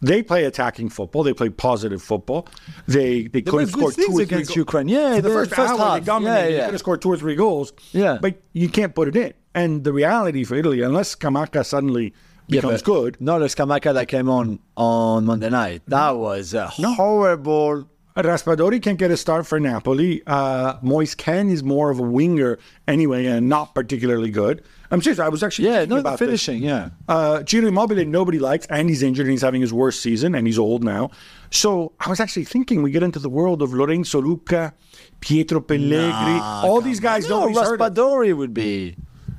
they 0.00 0.22
play 0.22 0.44
attacking 0.44 0.88
football. 0.90 1.24
They 1.24 1.32
play 1.34 1.48
positive 1.50 2.00
football. 2.00 2.46
They 2.86 3.24
they 3.26 3.42
could 3.42 3.60
have 3.62 3.70
scored 3.70 3.94
two 3.96 4.02
or 4.02 4.12
three 4.12 4.22
against. 4.22 4.54
Ukraine. 4.54 4.86
Yeah, 4.86 5.20
the 5.20 5.28
first, 5.28 5.50
first 5.54 5.72
hour 5.72 5.76
half. 5.78 5.98
they 6.00 6.04
dominated. 6.06 6.50
Yeah, 6.52 6.56
They 6.58 6.64
could 6.66 6.74
have 6.74 6.80
scored 6.80 7.02
two 7.02 7.10
or 7.10 7.16
three 7.16 7.34
goals. 7.34 7.72
Yeah. 7.90 8.18
but 8.22 8.36
you 8.52 8.68
can't 8.68 8.94
put 8.94 9.08
it 9.08 9.16
in. 9.16 9.34
And 9.54 9.82
the 9.82 9.92
reality 9.92 10.44
for 10.44 10.54
Italy, 10.54 10.82
unless 10.82 11.16
Scamacca 11.16 11.66
suddenly 11.66 12.04
Yeah, 12.04 12.12
becomes 12.48 12.82
but 12.82 12.84
good, 12.84 13.16
No, 13.20 13.38
the 13.38 13.46
Scamacca 13.46 13.94
that 13.94 14.08
came 14.08 14.28
on 14.28 14.58
on 14.76 15.24
Monday 15.26 15.50
night. 15.50 15.82
That 15.86 16.16
was 16.16 16.54
a 16.54 16.66
horrible. 16.68 17.88
Raspadori 18.16 18.82
can't 18.82 18.98
get 18.98 19.12
a 19.12 19.16
start 19.16 19.46
for 19.46 19.60
Napoli. 19.60 20.22
Uh, 20.26 20.74
Moise 20.82 21.14
Kean 21.14 21.50
is 21.50 21.62
more 21.62 21.88
of 21.90 22.00
a 22.00 22.02
winger 22.02 22.58
anyway, 22.88 23.26
and 23.26 23.48
not 23.48 23.76
particularly 23.76 24.30
good. 24.30 24.64
I'm 24.90 25.00
serious. 25.00 25.20
I 25.20 25.28
was 25.28 25.44
actually 25.44 25.68
Yeah, 25.68 25.80
thinking 25.80 25.90
no, 25.90 26.00
about 26.00 26.18
this. 26.18 26.26
finishing. 26.26 26.60
Yeah. 26.60 26.88
Uh, 27.08 27.44
Ciro 27.46 27.68
Immobile, 27.68 28.04
nobody 28.06 28.40
likes, 28.40 28.66
and 28.70 28.88
he's 28.88 29.04
injured, 29.04 29.26
and 29.26 29.30
he's 29.30 29.42
having 29.42 29.60
his 29.60 29.72
worst 29.72 30.00
season, 30.02 30.34
and 30.34 30.48
he's 30.48 30.58
old 30.58 30.82
now. 30.82 31.10
So 31.52 31.92
I 32.00 32.10
was 32.10 32.18
actually 32.18 32.44
thinking 32.46 32.82
we 32.82 32.90
get 32.90 33.04
into 33.04 33.20
the 33.20 33.28
world 33.30 33.62
of 33.62 33.72
Lorenzo 33.72 34.20
Lucca, 34.20 34.74
Pietro 35.20 35.60
Pellegrini, 35.60 36.40
all 36.40 36.80
these 36.80 36.98
guys. 36.98 37.28
No, 37.28 37.46
nobody's 37.46 37.58
heard 37.68 37.80
of. 37.80 37.94
Raspadori 37.94 38.36
would 38.36 38.52
be 38.52 38.96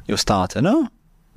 your 0.07 0.17
starter, 0.17 0.61
no? 0.61 0.87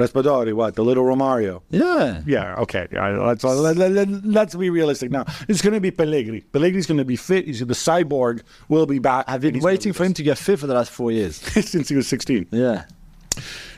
Raspadori, 0.03 0.53
what 0.53 0.75
the 0.75 0.83
little 0.83 1.05
Romario? 1.05 1.63
Yeah. 1.71 2.23
Yeah, 2.27 2.57
okay. 2.57 2.87
Let's, 2.93 3.45
let, 3.45 3.77
let, 3.77 3.93
let, 3.93 4.09
let's 4.25 4.55
be 4.55 4.71
realistic 4.71 5.11
now. 5.11 5.25
It's 5.49 5.63
going 5.63 5.75
to 5.75 5.81
be 5.81 5.91
Pellegrini. 5.91 6.41
Pellegrini's 6.41 6.87
going 6.87 6.99
to 6.99 7.05
be 7.05 7.17
fit. 7.17 7.47
He's 7.47 7.61
the 7.61 7.67
cyborg. 7.75 8.43
Will 8.69 8.87
be 8.87 8.99
back. 8.99 9.25
I've 9.29 9.41
been 9.43 9.61
waiting 9.61 9.93
for 9.93 10.05
him 10.05 10.15
to 10.15 10.23
get 10.23 10.39
fit 10.39 10.59
for 10.59 10.67
the 10.67 10.75
last 10.75 10.91
four 10.91 11.11
years. 11.13 11.37
since 11.73 11.89
he 11.89 11.97
was 11.97 12.07
16. 12.09 12.49
Yeah. 12.51 12.85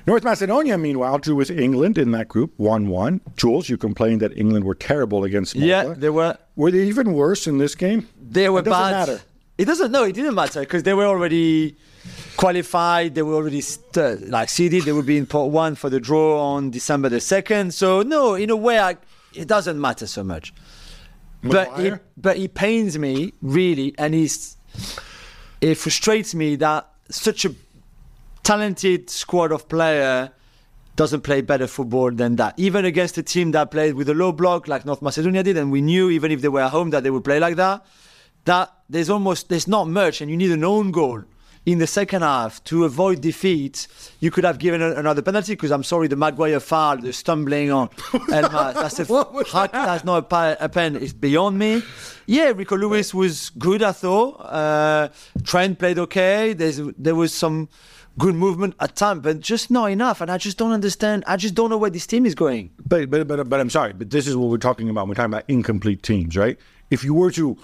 North 0.06 0.22
Macedonia, 0.24 0.76
meanwhile, 0.76 1.18
drew 1.18 1.34
with 1.34 1.50
England 1.50 1.96
in 1.96 2.10
that 2.10 2.28
group 2.28 2.52
1 2.58 2.88
1. 2.88 3.20
Jules, 3.36 3.68
you 3.68 3.76
complained 3.78 4.20
that 4.20 4.36
England 4.36 4.64
were 4.64 4.74
terrible 4.74 5.24
against 5.24 5.56
Malta. 5.56 5.66
Yeah, 5.66 5.94
they 5.96 6.10
were 6.10 6.36
Were 6.56 6.70
they 6.70 6.84
even 6.86 7.14
worse 7.14 7.46
in 7.46 7.58
this 7.58 7.74
game? 7.74 8.08
they 8.20 8.48
were 8.50 8.58
It 8.60 8.64
doesn't 8.64 8.82
bad. 8.92 9.08
matter. 9.08 9.22
It 9.56 9.64
doesn't 9.66 9.92
no, 9.92 10.02
it 10.04 10.12
didn't 10.14 10.34
matter 10.34 10.60
because 10.60 10.82
they 10.82 10.92
were 10.92 11.06
already 11.06 11.76
qualified. 12.36 13.14
They 13.14 13.22
were 13.22 13.34
already 13.34 13.60
st- 13.60 14.28
like 14.28 14.48
seeded. 14.48 14.84
They 14.84 14.92
would 14.92 15.06
be 15.06 15.16
in 15.16 15.26
pot 15.26 15.50
one 15.50 15.74
for 15.74 15.90
the 15.90 16.00
draw 16.00 16.40
on 16.40 16.70
December 16.70 17.08
the 17.08 17.20
second. 17.20 17.74
So 17.74 18.02
no, 18.02 18.34
in 18.34 18.50
a 18.50 18.56
way, 18.56 18.78
I, 18.78 18.96
it 19.34 19.48
doesn't 19.48 19.80
matter 19.80 20.06
so 20.06 20.24
much. 20.24 20.54
But 21.42 21.78
it, 21.78 22.00
but 22.16 22.38
it 22.38 22.54
pains 22.54 22.98
me 22.98 23.34
really, 23.42 23.94
and 23.98 24.14
it's 24.14 24.56
it 25.60 25.74
frustrates 25.74 26.34
me 26.34 26.56
that 26.56 26.88
such 27.10 27.44
a 27.44 27.54
talented 28.42 29.10
squad 29.10 29.52
of 29.52 29.68
player 29.68 30.30
doesn't 30.96 31.20
play 31.22 31.42
better 31.42 31.66
football 31.66 32.10
than 32.12 32.36
that. 32.36 32.58
Even 32.58 32.84
against 32.84 33.18
a 33.18 33.22
team 33.22 33.50
that 33.50 33.70
played 33.70 33.94
with 33.94 34.08
a 34.08 34.14
low 34.14 34.32
block 34.32 34.68
like 34.68 34.86
North 34.86 35.02
Macedonia 35.02 35.42
did, 35.42 35.58
and 35.58 35.70
we 35.70 35.82
knew 35.82 36.08
even 36.08 36.32
if 36.32 36.40
they 36.40 36.48
were 36.48 36.62
at 36.62 36.70
home 36.70 36.90
that 36.90 37.02
they 37.02 37.10
would 37.10 37.24
play 37.24 37.38
like 37.38 37.56
that. 37.56 37.84
That 38.46 38.72
there's 38.88 39.10
almost 39.10 39.48
there's 39.48 39.68
not 39.68 39.86
much, 39.88 40.20
and 40.20 40.30
you 40.30 40.36
need 40.36 40.50
an 40.50 40.64
own 40.64 40.92
goal 40.92 41.24
in 41.66 41.78
the 41.78 41.86
second 41.86 42.22
half 42.22 42.62
to 42.64 42.84
avoid 42.84 43.20
defeat. 43.22 43.86
You 44.20 44.30
could 44.30 44.44
have 44.44 44.58
given 44.58 44.82
a, 44.82 44.90
another 44.92 45.22
penalty 45.22 45.52
because 45.54 45.70
I'm 45.70 45.82
sorry, 45.84 46.08
the 46.08 46.16
Maguire 46.16 46.60
foul, 46.60 46.98
the 46.98 47.12
stumbling 47.12 47.70
on 47.70 47.88
Elmas, 48.28 48.74
that's 48.74 48.98
a 49.00 49.04
What 49.12 49.32
was 49.32 49.50
how- 49.50 49.66
that's 49.68 50.04
not 50.04 50.16
a, 50.18 50.22
pa- 50.22 50.56
a 50.60 50.68
pen. 50.68 50.96
It's 50.96 51.12
beyond 51.14 51.58
me. 51.58 51.82
Yeah, 52.26 52.52
Rico 52.54 52.76
Lewis 52.76 53.14
was 53.14 53.50
good. 53.50 53.82
I 53.82 53.92
thought 53.92 54.32
uh, 54.40 55.08
Trent 55.42 55.78
played 55.78 55.98
okay. 55.98 56.52
There's 56.52 56.80
there 56.98 57.14
was 57.14 57.32
some 57.32 57.68
good 58.18 58.34
movement 58.34 58.74
at 58.80 58.94
times, 58.94 59.20
but 59.22 59.40
just 59.40 59.70
not 59.70 59.86
enough. 59.90 60.20
And 60.20 60.30
I 60.30 60.38
just 60.38 60.56
don't 60.56 60.72
understand. 60.72 61.24
I 61.26 61.36
just 61.36 61.54
don't 61.54 61.68
know 61.70 61.78
where 61.78 61.90
this 61.90 62.06
team 62.06 62.24
is 62.26 62.34
going. 62.34 62.70
But, 62.86 63.10
but 63.10 63.26
but 63.26 63.48
but 63.48 63.60
I'm 63.60 63.70
sorry, 63.70 63.92
but 63.92 64.10
this 64.10 64.26
is 64.26 64.36
what 64.36 64.50
we're 64.50 64.58
talking 64.58 64.88
about. 64.90 65.08
We're 65.08 65.14
talking 65.14 65.32
about 65.32 65.44
incomplete 65.48 66.02
teams, 66.02 66.36
right? 66.36 66.58
If 66.90 67.04
you 67.04 67.12
were 67.14 67.30
to 67.32 67.56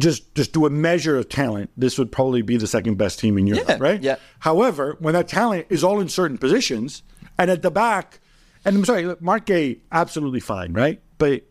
just 0.00 0.34
just 0.34 0.52
do 0.52 0.66
a 0.66 0.70
measure 0.70 1.16
of 1.16 1.28
talent, 1.28 1.70
this 1.76 1.98
would 1.98 2.10
probably 2.10 2.42
be 2.42 2.56
the 2.56 2.66
second 2.66 2.96
best 2.98 3.18
team 3.20 3.38
in 3.38 3.46
Europe, 3.46 3.66
Yeah, 3.68 3.76
right? 3.80 4.02
yeah. 4.02 4.16
However, 4.40 4.96
when 5.00 5.14
that 5.14 5.28
talent 5.28 5.66
is 5.70 5.84
all 5.84 6.00
in 6.00 6.08
certain 6.08 6.38
positions, 6.38 7.02
and 7.38 7.50
at 7.50 7.62
the 7.62 7.70
back, 7.70 8.20
and 8.64 8.76
I'm 8.76 8.84
sorry, 8.84 9.06
look, 9.06 9.22
Marc 9.22 9.46
Guéhi, 9.46 9.80
absolutely 9.92 10.40
fine, 10.40 10.72
right? 10.72 11.00
But 11.18 11.42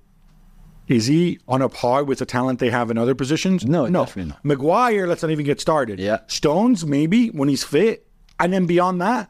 is 0.87 1.05
he 1.05 1.39
on 1.47 1.61
a 1.61 1.69
par 1.69 2.03
with 2.03 2.19
the 2.19 2.25
talent 2.25 2.59
they 2.59 2.69
have 2.71 2.89
in 2.89 2.97
other 2.97 3.13
positions? 3.15 3.65
No, 3.65 3.85
no. 3.85 4.05
definitely 4.05 4.31
not. 4.31 4.43
Maguire, 4.43 5.05
let's 5.07 5.21
not 5.21 5.31
even 5.31 5.45
get 5.45 5.61
started. 5.61 5.99
Yeah. 5.99 6.19
Stones, 6.27 6.85
maybe 6.85 7.27
when 7.29 7.47
he's 7.49 7.63
fit, 7.63 8.07
and 8.39 8.51
then 8.53 8.65
beyond 8.65 8.99
that, 9.01 9.29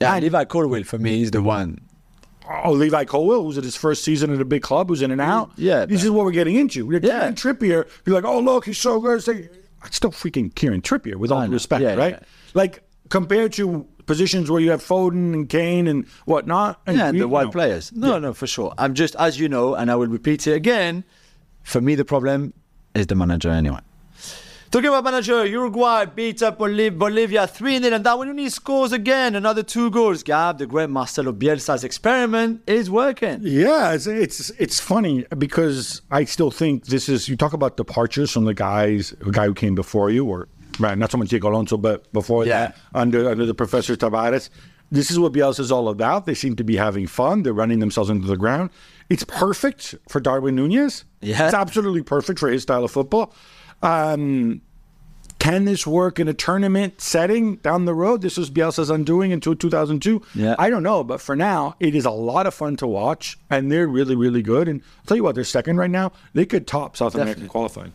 Yeah, 0.00 0.16
Levi 0.18 0.44
Colwill 0.44 0.84
for 0.84 0.98
me 0.98 1.22
is 1.22 1.32
the 1.32 1.42
one. 1.42 1.80
Oh, 2.64 2.72
Levi 2.72 3.04
Colwill, 3.04 3.44
who's 3.44 3.58
at 3.58 3.64
his 3.64 3.76
first 3.76 4.02
season 4.04 4.32
at 4.32 4.40
a 4.40 4.44
big 4.44 4.62
club, 4.62 4.88
who's 4.88 5.02
in 5.02 5.10
and 5.10 5.20
out. 5.20 5.50
Yeah, 5.56 5.84
this 5.86 6.02
is 6.02 6.10
what 6.10 6.24
we're 6.24 6.32
getting 6.32 6.56
into. 6.56 6.86
We're 6.86 7.00
Yeah. 7.00 7.18
Kieran 7.30 7.34
Trippier. 7.34 7.86
You're 8.06 8.14
like, 8.14 8.24
oh 8.24 8.40
look, 8.40 8.64
he's 8.64 8.78
so 8.78 9.00
good. 9.00 9.16
It's 9.84 9.96
still 9.96 10.10
freaking 10.10 10.54
Kieran 10.54 10.80
Trippier, 10.82 11.16
with 11.16 11.30
all 11.30 11.44
due 11.46 11.52
respect, 11.52 11.82
Yeah, 11.82 11.94
right? 11.94 12.14
yeah. 12.14 12.26
Like 12.54 12.82
compared 13.10 13.52
to 13.54 13.86
positions 14.06 14.50
where 14.50 14.60
you 14.60 14.70
have 14.70 14.82
Foden 14.82 15.34
and 15.34 15.48
Kane 15.48 15.86
and 15.86 16.06
whatnot. 16.24 16.80
And 16.86 16.96
Yeah, 16.96 17.12
the 17.12 17.28
wide 17.28 17.46
no. 17.46 17.50
players. 17.52 17.92
No, 17.92 18.18
no, 18.18 18.32
for 18.32 18.46
sure. 18.46 18.72
I'm 18.78 18.94
just, 18.94 19.14
as 19.16 19.38
you 19.38 19.48
know, 19.48 19.74
and 19.74 19.90
I 19.90 19.96
will 19.96 20.06
repeat 20.08 20.46
it 20.46 20.52
again. 20.54 21.04
For 21.62 21.80
me, 21.82 21.94
the 21.94 22.04
problem 22.06 22.54
is 22.94 23.06
the 23.08 23.14
manager 23.14 23.50
anyway. 23.50 23.80
Talking 24.70 24.88
about 24.90 25.04
manager, 25.04 25.46
Uruguay 25.46 26.04
beat 26.14 26.42
up 26.42 26.58
Boliv- 26.58 26.98
Bolivia 26.98 27.46
3 27.46 27.78
0, 27.80 27.94
and 27.94 28.04
Darwin 28.04 28.28
Nunez 28.28 28.54
scores 28.54 28.92
again. 28.92 29.34
Another 29.34 29.62
two 29.62 29.90
goals. 29.90 30.22
Gab, 30.22 30.58
the 30.58 30.66
great 30.66 30.90
Marcelo 30.90 31.32
Bielsa's 31.32 31.84
experiment 31.84 32.60
is 32.66 32.90
working. 32.90 33.38
Yeah, 33.42 33.94
it's, 33.94 34.06
it's 34.06 34.50
it's 34.58 34.78
funny 34.78 35.24
because 35.38 36.02
I 36.10 36.24
still 36.24 36.50
think 36.50 36.84
this 36.86 37.08
is 37.08 37.30
you 37.30 37.36
talk 37.36 37.54
about 37.54 37.78
departures 37.78 38.30
from 38.30 38.44
the 38.44 38.52
guys, 38.52 39.14
a 39.26 39.30
guy 39.30 39.46
who 39.46 39.54
came 39.54 39.74
before 39.74 40.10
you, 40.10 40.26
or 40.26 40.48
right, 40.78 40.98
not 40.98 41.10
so 41.12 41.16
much 41.16 41.28
Diego 41.30 41.48
Alonso, 41.48 41.78
but 41.78 42.12
before 42.12 42.44
Yeah. 42.44 42.58
that, 42.66 42.76
under 42.94 43.30
under 43.30 43.46
the 43.46 43.54
Professor 43.54 43.96
Tabárez. 43.96 44.50
This 44.90 45.10
is 45.10 45.18
what 45.18 45.32
Bielsa 45.32 45.60
is 45.60 45.72
all 45.72 45.88
about. 45.88 46.24
They 46.26 46.34
seem 46.34 46.56
to 46.56 46.64
be 46.64 46.76
having 46.76 47.06
fun. 47.06 47.42
They're 47.42 47.52
running 47.54 47.78
themselves 47.78 48.08
into 48.10 48.26
the 48.26 48.38
ground. 48.38 48.68
It's 49.10 49.24
perfect 49.24 49.94
for 50.10 50.18
Darwin 50.20 50.56
Nunez. 50.56 51.04
Yeah. 51.20 51.44
it's 51.46 51.54
absolutely 51.54 52.02
perfect 52.02 52.38
for 52.38 52.48
his 52.50 52.62
style 52.62 52.84
of 52.84 52.90
football. 52.90 53.34
Um, 53.82 54.62
can 55.38 55.64
this 55.66 55.86
work 55.86 56.18
in 56.18 56.26
a 56.26 56.34
tournament 56.34 57.00
setting 57.00 57.56
down 57.56 57.84
the 57.84 57.94
road? 57.94 58.22
This 58.22 58.36
was 58.36 58.50
Bielsa's 58.50 58.90
undoing 58.90 59.32
until 59.32 59.54
2002. 59.54 60.20
Yeah. 60.34 60.56
I 60.58 60.68
don't 60.68 60.82
know, 60.82 61.04
but 61.04 61.20
for 61.20 61.36
now, 61.36 61.76
it 61.78 61.94
is 61.94 62.04
a 62.04 62.10
lot 62.10 62.46
of 62.46 62.54
fun 62.54 62.76
to 62.76 62.86
watch, 62.88 63.38
and 63.48 63.70
they're 63.70 63.86
really, 63.86 64.16
really 64.16 64.42
good. 64.42 64.68
And 64.68 64.82
I'll 64.98 65.04
tell 65.06 65.16
you 65.16 65.22
what, 65.22 65.36
they're 65.36 65.44
second 65.44 65.76
right 65.76 65.90
now. 65.90 66.12
They 66.34 66.44
could 66.44 66.66
top 66.66 66.96
South 66.96 67.14
American 67.14 67.46
qualifying. 67.48 67.92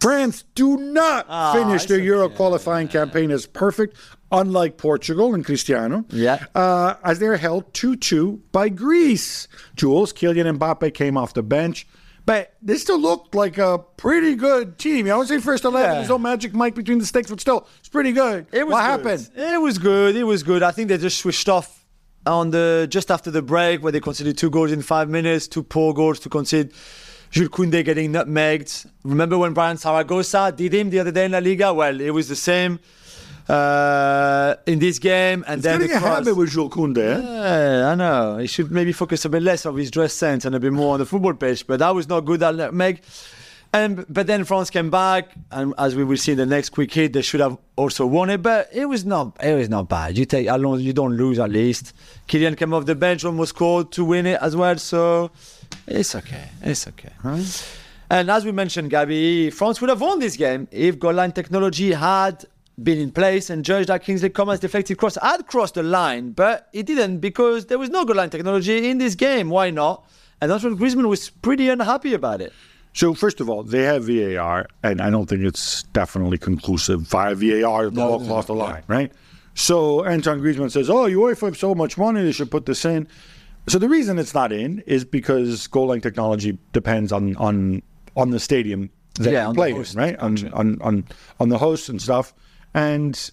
France 0.00 0.44
do 0.54 0.76
not 0.76 1.26
Ah, 1.28 1.52
finish 1.52 1.84
their 1.86 1.98
Euro 1.98 2.28
qualifying 2.28 2.86
campaign 2.88 3.30
as 3.32 3.46
perfect, 3.46 3.96
unlike 4.30 4.76
Portugal 4.78 5.34
and 5.34 5.44
Cristiano. 5.44 6.04
Yeah. 6.10 6.44
Uh, 6.54 6.94
as 7.04 7.18
they're 7.18 7.36
held 7.36 7.74
2 7.74 7.96
2 7.96 8.40
by 8.52 8.68
Greece. 8.70 9.46
Jules, 9.76 10.12
Kylian 10.12 10.56
Mbappe 10.58 10.94
came 10.94 11.16
off 11.18 11.34
the 11.34 11.42
bench. 11.42 11.86
But 12.28 12.52
they 12.60 12.76
still 12.76 12.98
looked 13.00 13.34
like 13.34 13.56
a 13.56 13.78
pretty 13.96 14.34
good 14.34 14.76
team. 14.78 15.10
I 15.10 15.16
would 15.16 15.28
say 15.28 15.38
first 15.40 15.64
11, 15.64 15.88
Yeah. 15.88 15.94
there's 15.94 16.10
no 16.10 16.18
Magic 16.18 16.52
Mike 16.52 16.74
between 16.74 16.98
the 16.98 17.06
sticks, 17.06 17.30
but 17.30 17.40
still, 17.40 17.66
it's 17.80 17.88
pretty 17.88 18.12
good. 18.12 18.44
It 18.52 18.66
was 18.66 18.72
what 18.74 18.80
good. 18.82 19.06
happened? 19.16 19.30
It 19.54 19.60
was 19.62 19.78
good. 19.78 20.14
It 20.14 20.24
was 20.24 20.42
good. 20.42 20.62
I 20.62 20.70
think 20.70 20.88
they 20.90 20.98
just 20.98 21.16
switched 21.18 21.48
off 21.48 21.86
on 22.26 22.50
the 22.50 22.86
just 22.90 23.10
after 23.10 23.30
the 23.30 23.40
break 23.40 23.82
where 23.82 23.92
they 23.92 24.00
conceded 24.00 24.36
two 24.36 24.50
goals 24.50 24.72
in 24.72 24.82
five 24.82 25.08
minutes, 25.08 25.48
two 25.48 25.62
poor 25.62 25.94
goals 25.94 26.18
to 26.20 26.28
concede. 26.28 26.70
Jules 27.30 27.48
Koundé 27.48 27.82
getting 27.82 28.12
nutmegged. 28.12 28.86
Remember 29.04 29.38
when 29.38 29.54
Bryan 29.54 29.78
Zaragoza 29.78 30.52
did 30.54 30.74
him 30.74 30.90
the 30.90 30.98
other 30.98 31.10
day 31.10 31.24
in 31.24 31.32
La 31.32 31.38
Liga? 31.38 31.72
Well, 31.72 31.98
it 31.98 32.10
was 32.10 32.28
the 32.28 32.36
same 32.36 32.78
uh, 33.48 34.54
in 34.66 34.78
this 34.78 34.98
game. 34.98 35.44
And 35.46 35.62
then 35.62 35.80
Getting 35.80 35.92
the 35.92 35.96
a 35.96 36.00
cross. 36.00 36.18
habit 36.18 36.36
with 36.36 36.50
Jules 36.50 36.72
Koundé. 36.72 36.98
eh? 36.98 37.20
Yeah, 37.80 37.90
I 37.90 37.94
know. 37.94 38.38
He 38.38 38.46
should 38.46 38.70
maybe 38.70 38.92
focus 38.92 39.24
a 39.24 39.28
bit 39.28 39.42
less 39.42 39.66
on 39.66 39.76
his 39.76 39.90
dress 39.90 40.12
sense 40.12 40.44
and 40.44 40.54
a 40.54 40.60
bit 40.60 40.72
more 40.72 40.94
on 40.94 40.98
the 41.00 41.06
football 41.06 41.34
pitch. 41.34 41.66
But 41.66 41.78
that 41.80 41.94
was 41.94 42.08
not 42.08 42.20
good. 42.20 42.40
That 42.40 42.74
Meg. 42.74 43.02
And 43.70 44.06
but 44.08 44.26
then 44.26 44.44
France 44.44 44.70
came 44.70 44.88
back, 44.88 45.28
and 45.50 45.74
as 45.76 45.94
we 45.94 46.02
will 46.02 46.16
see 46.16 46.32
in 46.32 46.38
the 46.38 46.46
next 46.46 46.70
quick 46.70 46.90
hit, 46.90 47.12
they 47.12 47.20
should 47.20 47.40
have 47.40 47.58
also 47.76 48.06
won 48.06 48.30
it. 48.30 48.40
But 48.42 48.70
it 48.72 48.86
was 48.86 49.04
not. 49.04 49.36
It 49.44 49.54
was 49.54 49.68
not 49.68 49.90
bad. 49.90 50.16
You 50.16 50.24
take 50.24 50.46
as 50.48 50.58
long 50.58 50.76
as 50.76 50.82
you 50.82 50.94
don't 50.94 51.18
lose 51.18 51.38
at 51.38 51.50
least. 51.50 51.92
Kylian 52.28 52.56
came 52.56 52.72
off 52.72 52.86
the 52.86 52.94
bench, 52.94 53.26
almost 53.26 53.50
scored 53.50 53.92
to 53.92 54.06
win 54.06 54.24
it 54.24 54.38
as 54.40 54.56
well. 54.56 54.78
So 54.78 55.30
it's 55.86 56.14
okay. 56.14 56.44
It's 56.62 56.88
okay. 56.88 57.10
And 58.10 58.30
as 58.30 58.46
we 58.46 58.52
mentioned, 58.52 58.88
Gabby, 58.88 59.50
France 59.50 59.82
would 59.82 59.90
have 59.90 60.00
won 60.00 60.18
this 60.18 60.38
game 60.38 60.66
if 60.70 60.98
goal 60.98 61.12
line 61.12 61.32
technology 61.32 61.92
had 61.92 62.46
been 62.82 62.98
in 62.98 63.10
place 63.10 63.50
and 63.50 63.64
judged 63.64 63.88
that 63.88 64.04
Kingsley 64.04 64.30
Coman's 64.30 64.60
deflected 64.60 64.98
cross 64.98 65.16
had 65.20 65.46
crossed 65.46 65.74
the 65.74 65.82
line, 65.82 66.30
but 66.30 66.68
it 66.72 66.86
didn't 66.86 67.18
because 67.18 67.66
there 67.66 67.78
was 67.78 67.90
no 67.90 68.04
goal 68.04 68.16
line 68.16 68.30
technology 68.30 68.88
in 68.88 68.98
this 68.98 69.14
game. 69.14 69.50
Why 69.50 69.70
not? 69.70 70.04
And 70.40 70.52
Antoine 70.52 70.78
Griezmann 70.78 71.08
was 71.08 71.30
pretty 71.30 71.68
unhappy 71.68 72.14
about 72.14 72.40
it. 72.40 72.52
So 72.92 73.14
first 73.14 73.40
of 73.40 73.48
all, 73.50 73.62
they 73.62 73.82
have 73.82 74.04
VAR, 74.04 74.66
and 74.82 75.00
I 75.00 75.10
don't 75.10 75.28
think 75.28 75.42
it's 75.42 75.82
definitely 75.92 76.38
conclusive. 76.38 77.02
Via 77.02 77.34
VAR, 77.34 77.86
the 77.86 77.90
ball 77.92 78.24
crossed 78.24 78.46
the 78.48 78.54
line, 78.54 78.82
right? 78.88 79.12
So 79.54 80.04
Anton 80.04 80.40
Griezmann 80.40 80.70
says, 80.70 80.88
"Oh, 80.88 81.06
UEFA 81.06 81.46
have 81.46 81.56
so 81.56 81.74
much 81.74 81.98
money; 81.98 82.22
they 82.22 82.32
should 82.32 82.50
put 82.50 82.66
this 82.66 82.84
in." 82.84 83.08
So 83.68 83.78
the 83.78 83.88
reason 83.88 84.18
it's 84.18 84.34
not 84.34 84.52
in 84.52 84.82
is 84.86 85.04
because 85.04 85.66
goal 85.66 85.88
line 85.88 86.00
technology 86.00 86.58
depends 86.72 87.12
on 87.12 87.36
on 87.36 87.82
on 88.16 88.30
the 88.30 88.40
stadium 88.40 88.90
that 89.14 89.32
Yeah, 89.32 89.48
you 89.48 89.54
play 89.54 89.70
in, 89.70 89.76
host 89.76 89.96
right? 89.96 90.16
On, 90.18 90.52
on 90.52 90.80
on 90.80 91.04
on 91.40 91.48
the 91.48 91.58
hosts 91.58 91.88
and 91.88 92.00
stuff, 92.00 92.32
and 92.74 93.30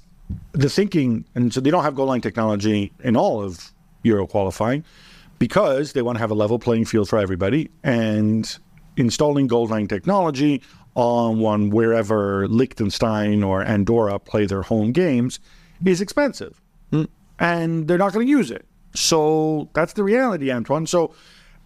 the 0.54 0.70
thinking, 0.70 1.26
and 1.36 1.54
so 1.54 1.60
they 1.62 1.70
don't 1.70 1.84
have 1.84 1.96
goal 1.96 2.08
line 2.08 2.22
technology 2.22 2.92
in 3.04 3.16
all 3.16 3.44
of 3.44 3.72
Euro 4.04 4.28
qualifying 4.28 4.84
because 5.40 5.94
they 5.94 6.02
want 6.02 6.18
to 6.18 6.20
have 6.20 6.32
a 6.32 6.36
level 6.36 6.60
playing 6.60 6.86
field 6.86 7.10
for 7.10 7.20
everybody 7.20 7.70
and 7.84 8.58
installing 8.98 9.48
goal 9.48 9.68
line 9.68 9.88
technology 9.88 10.62
on 10.96 11.40
one 11.40 11.70
wherever 11.70 12.48
Liechtenstein 12.48 13.44
or 13.44 13.62
Andorra 13.62 14.18
play 14.18 14.46
their 14.46 14.62
home 14.62 14.94
games 14.94 15.40
is 15.84 16.00
expensive 16.00 16.62
hmm. 16.92 17.04
and 17.38 17.88
they're 17.88 17.98
not 17.98 18.14
going 18.14 18.26
to 18.26 18.30
use 18.30 18.50
it. 18.50 18.66
So 18.94 19.70
that's 19.74 19.94
the 19.94 20.04
reality, 20.04 20.52
Antoine. 20.52 20.88
So 20.88 21.14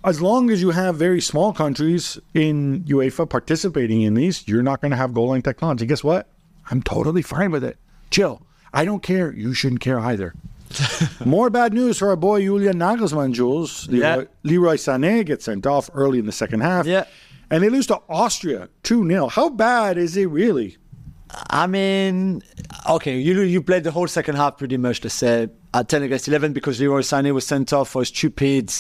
as 0.04 0.20
long 0.20 0.50
as 0.50 0.62
you 0.62 0.72
have 0.72 0.96
very 0.96 1.22
small 1.22 1.54
countries 1.54 2.18
in 2.34 2.84
UEFA 2.86 3.30
participating 3.30 4.02
in 4.02 4.16
these, 4.16 4.48
you're 4.48 4.64
not 4.64 4.82
going 4.82 4.92
to 4.92 4.98
have 4.98 5.14
goal 5.14 5.30
line 5.30 5.44
technology. 5.44 5.86
Guess 5.86 6.04
what? 6.04 6.28
I'm 6.70 6.82
totally 6.84 7.22
fine 7.22 7.52
with 7.52 7.64
it. 7.64 7.78
Chill. 8.12 8.42
I 8.74 8.86
don't 8.86 9.02
care. 9.04 9.34
You 9.34 9.54
shouldn't 9.54 9.82
care 9.82 10.00
either. 10.00 10.34
More 11.26 11.50
bad 11.50 11.74
news 11.74 11.98
for 11.98 12.10
our 12.10 12.16
boy 12.16 12.42
Julian 12.42 12.78
Nagelsmann, 12.78 13.34
Jules. 13.34 13.88
Leroy, 13.90 14.20
Yeah. 14.22 14.24
Leroy 14.44 14.76
Sané 14.76 15.26
gets 15.26 15.46
sent 15.46 15.66
off 15.66 15.90
early 15.94 16.20
in 16.20 16.26
the 16.28 16.32
second 16.32 16.60
half. 16.62 16.86
Yeah. 16.86 17.06
And 17.50 17.64
they 17.64 17.70
lose 17.70 17.88
to 17.88 18.00
Austria 18.08 18.70
2 18.84 19.08
0. 19.08 19.28
How 19.30 19.50
bad 19.50 19.98
is 19.98 20.16
it 20.16 20.28
really? 20.30 20.78
I 21.50 21.66
mean, 21.68 22.42
okay, 22.90 23.18
you 23.20 23.42
you 23.42 23.62
played 23.64 23.84
the 23.84 23.92
whole 23.92 24.08
second 24.08 24.36
half 24.36 24.58
pretty 24.58 24.78
much 24.78 25.02
the 25.02 25.10
same 25.10 25.52
at 25.74 25.88
10 25.90 26.04
against 26.04 26.28
11 26.28 26.54
because 26.54 26.80
Leroy 26.80 27.02
Sané 27.02 27.32
was 27.34 27.46
sent 27.48 27.72
off 27.74 27.90
for 27.90 28.02
his 28.02 28.08
stupid, 28.10 28.72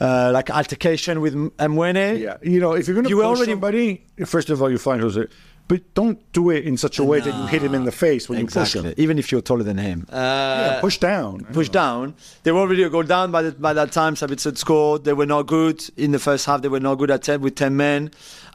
uh, 0.00 0.30
like 0.32 0.50
altercation 0.50 1.20
with 1.20 1.34
Mwene. 1.34 2.18
Yeah, 2.20 2.36
you 2.42 2.60
know, 2.60 2.72
if 2.72 2.86
you're 2.86 2.94
going 2.94 3.04
to 3.04 3.10
You 3.10 3.16
push 3.16 3.24
already- 3.26 3.52
somebody, 3.52 4.04
first 4.26 4.48
of 4.50 4.62
all, 4.62 4.70
you 4.70 4.78
find 4.78 5.00
Jose, 5.02 5.26
but 5.70 5.94
don't 5.94 6.18
do 6.32 6.50
it 6.50 6.64
in 6.66 6.76
such 6.76 6.98
a 6.98 7.04
way 7.04 7.20
that 7.20 7.32
you 7.32 7.46
hit 7.46 7.62
him 7.62 7.76
in 7.76 7.84
the 7.84 7.92
face 7.92 8.28
when 8.28 8.40
you 8.40 8.46
push 8.48 8.74
him. 8.74 8.92
Even 8.96 9.20
if 9.20 9.30
you're 9.30 9.40
taller 9.40 9.62
than 9.62 9.78
him. 9.78 10.04
Uh, 10.10 10.16
Yeah, 10.16 10.80
push 10.80 10.98
down. 10.98 11.44
push 11.52 11.68
down. 11.68 12.16
They 12.42 12.50
were 12.50 12.58
already 12.58 12.82
a 12.82 12.90
goal 12.90 13.04
down 13.04 13.30
by, 13.30 13.42
the, 13.42 13.52
by 13.52 13.72
that 13.74 13.92
time. 13.92 14.16
Sabitzer 14.16 14.58
scored. 14.58 15.04
They 15.04 15.12
were 15.12 15.26
not 15.26 15.46
good 15.46 15.80
in 15.96 16.10
the 16.10 16.18
first 16.18 16.44
half. 16.46 16.62
They 16.62 16.68
were 16.68 16.80
not 16.80 16.96
good 16.96 17.12
at 17.12 17.22
10 17.22 17.40
with 17.40 17.54
10 17.54 17.76
men. 17.76 18.10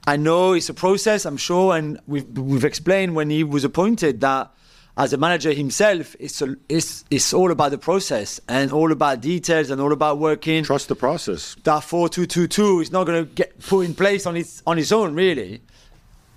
I 0.06 0.18
know 0.18 0.52
it's 0.52 0.68
a 0.68 0.74
process, 0.74 1.26
I'm 1.26 1.38
sure, 1.38 1.78
and 1.78 2.02
we've, 2.06 2.28
we've 2.38 2.66
explained 2.66 3.16
when 3.16 3.30
he 3.30 3.46
was 3.46 3.64
appointed 3.64 4.20
that 4.20 4.52
as 4.98 5.14
a 5.14 5.18
manager 5.18 5.54
himself, 5.54 6.18
it's, 6.20 6.42
a, 6.42 6.58
it's, 6.68 7.06
it's 7.10 7.34
all 7.34 7.50
about 7.50 7.72
the 7.72 7.78
process 7.78 8.42
and 8.50 8.74
all 8.74 8.92
about 8.92 9.22
details 9.22 9.70
and 9.70 9.80
all 9.80 9.94
about 9.94 10.20
working. 10.20 10.66
Trust 10.66 10.90
the 10.90 10.96
process. 10.96 11.56
That 11.64 11.86
4 11.86 12.10
2 12.10 12.26
2 12.26 12.48
2 12.48 12.82
is 12.82 12.92
not 12.92 13.06
going 13.06 13.26
to 13.26 13.32
get 13.34 13.58
put 13.60 13.86
in 13.86 13.94
place 13.96 14.26
on 14.26 14.36
its, 14.36 14.62
on 14.68 14.78
its 14.78 14.92
own, 14.92 15.16
really. 15.16 15.62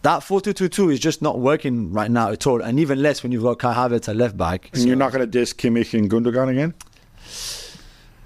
That 0.02 0.22
4 0.22 0.40
2 0.40 0.52
2 0.52 0.68
2 0.68 0.90
is 0.90 1.00
just 1.00 1.22
not 1.22 1.40
working 1.40 1.92
right 1.92 2.10
now 2.10 2.30
at 2.30 2.46
all, 2.46 2.62
and 2.62 2.78
even 2.78 3.02
less 3.02 3.22
when 3.22 3.32
you've 3.32 3.42
got 3.42 3.58
Kai 3.58 3.74
Havertz 3.74 4.08
at 4.08 4.16
left 4.16 4.36
back. 4.36 4.70
And 4.72 4.84
you're 4.84 4.96
not 4.96 5.12
going 5.12 5.22
to 5.22 5.26
diss 5.26 5.52
Kimmich 5.52 5.98
and 5.98 6.08
Gundogan 6.08 6.50
again? 6.50 6.74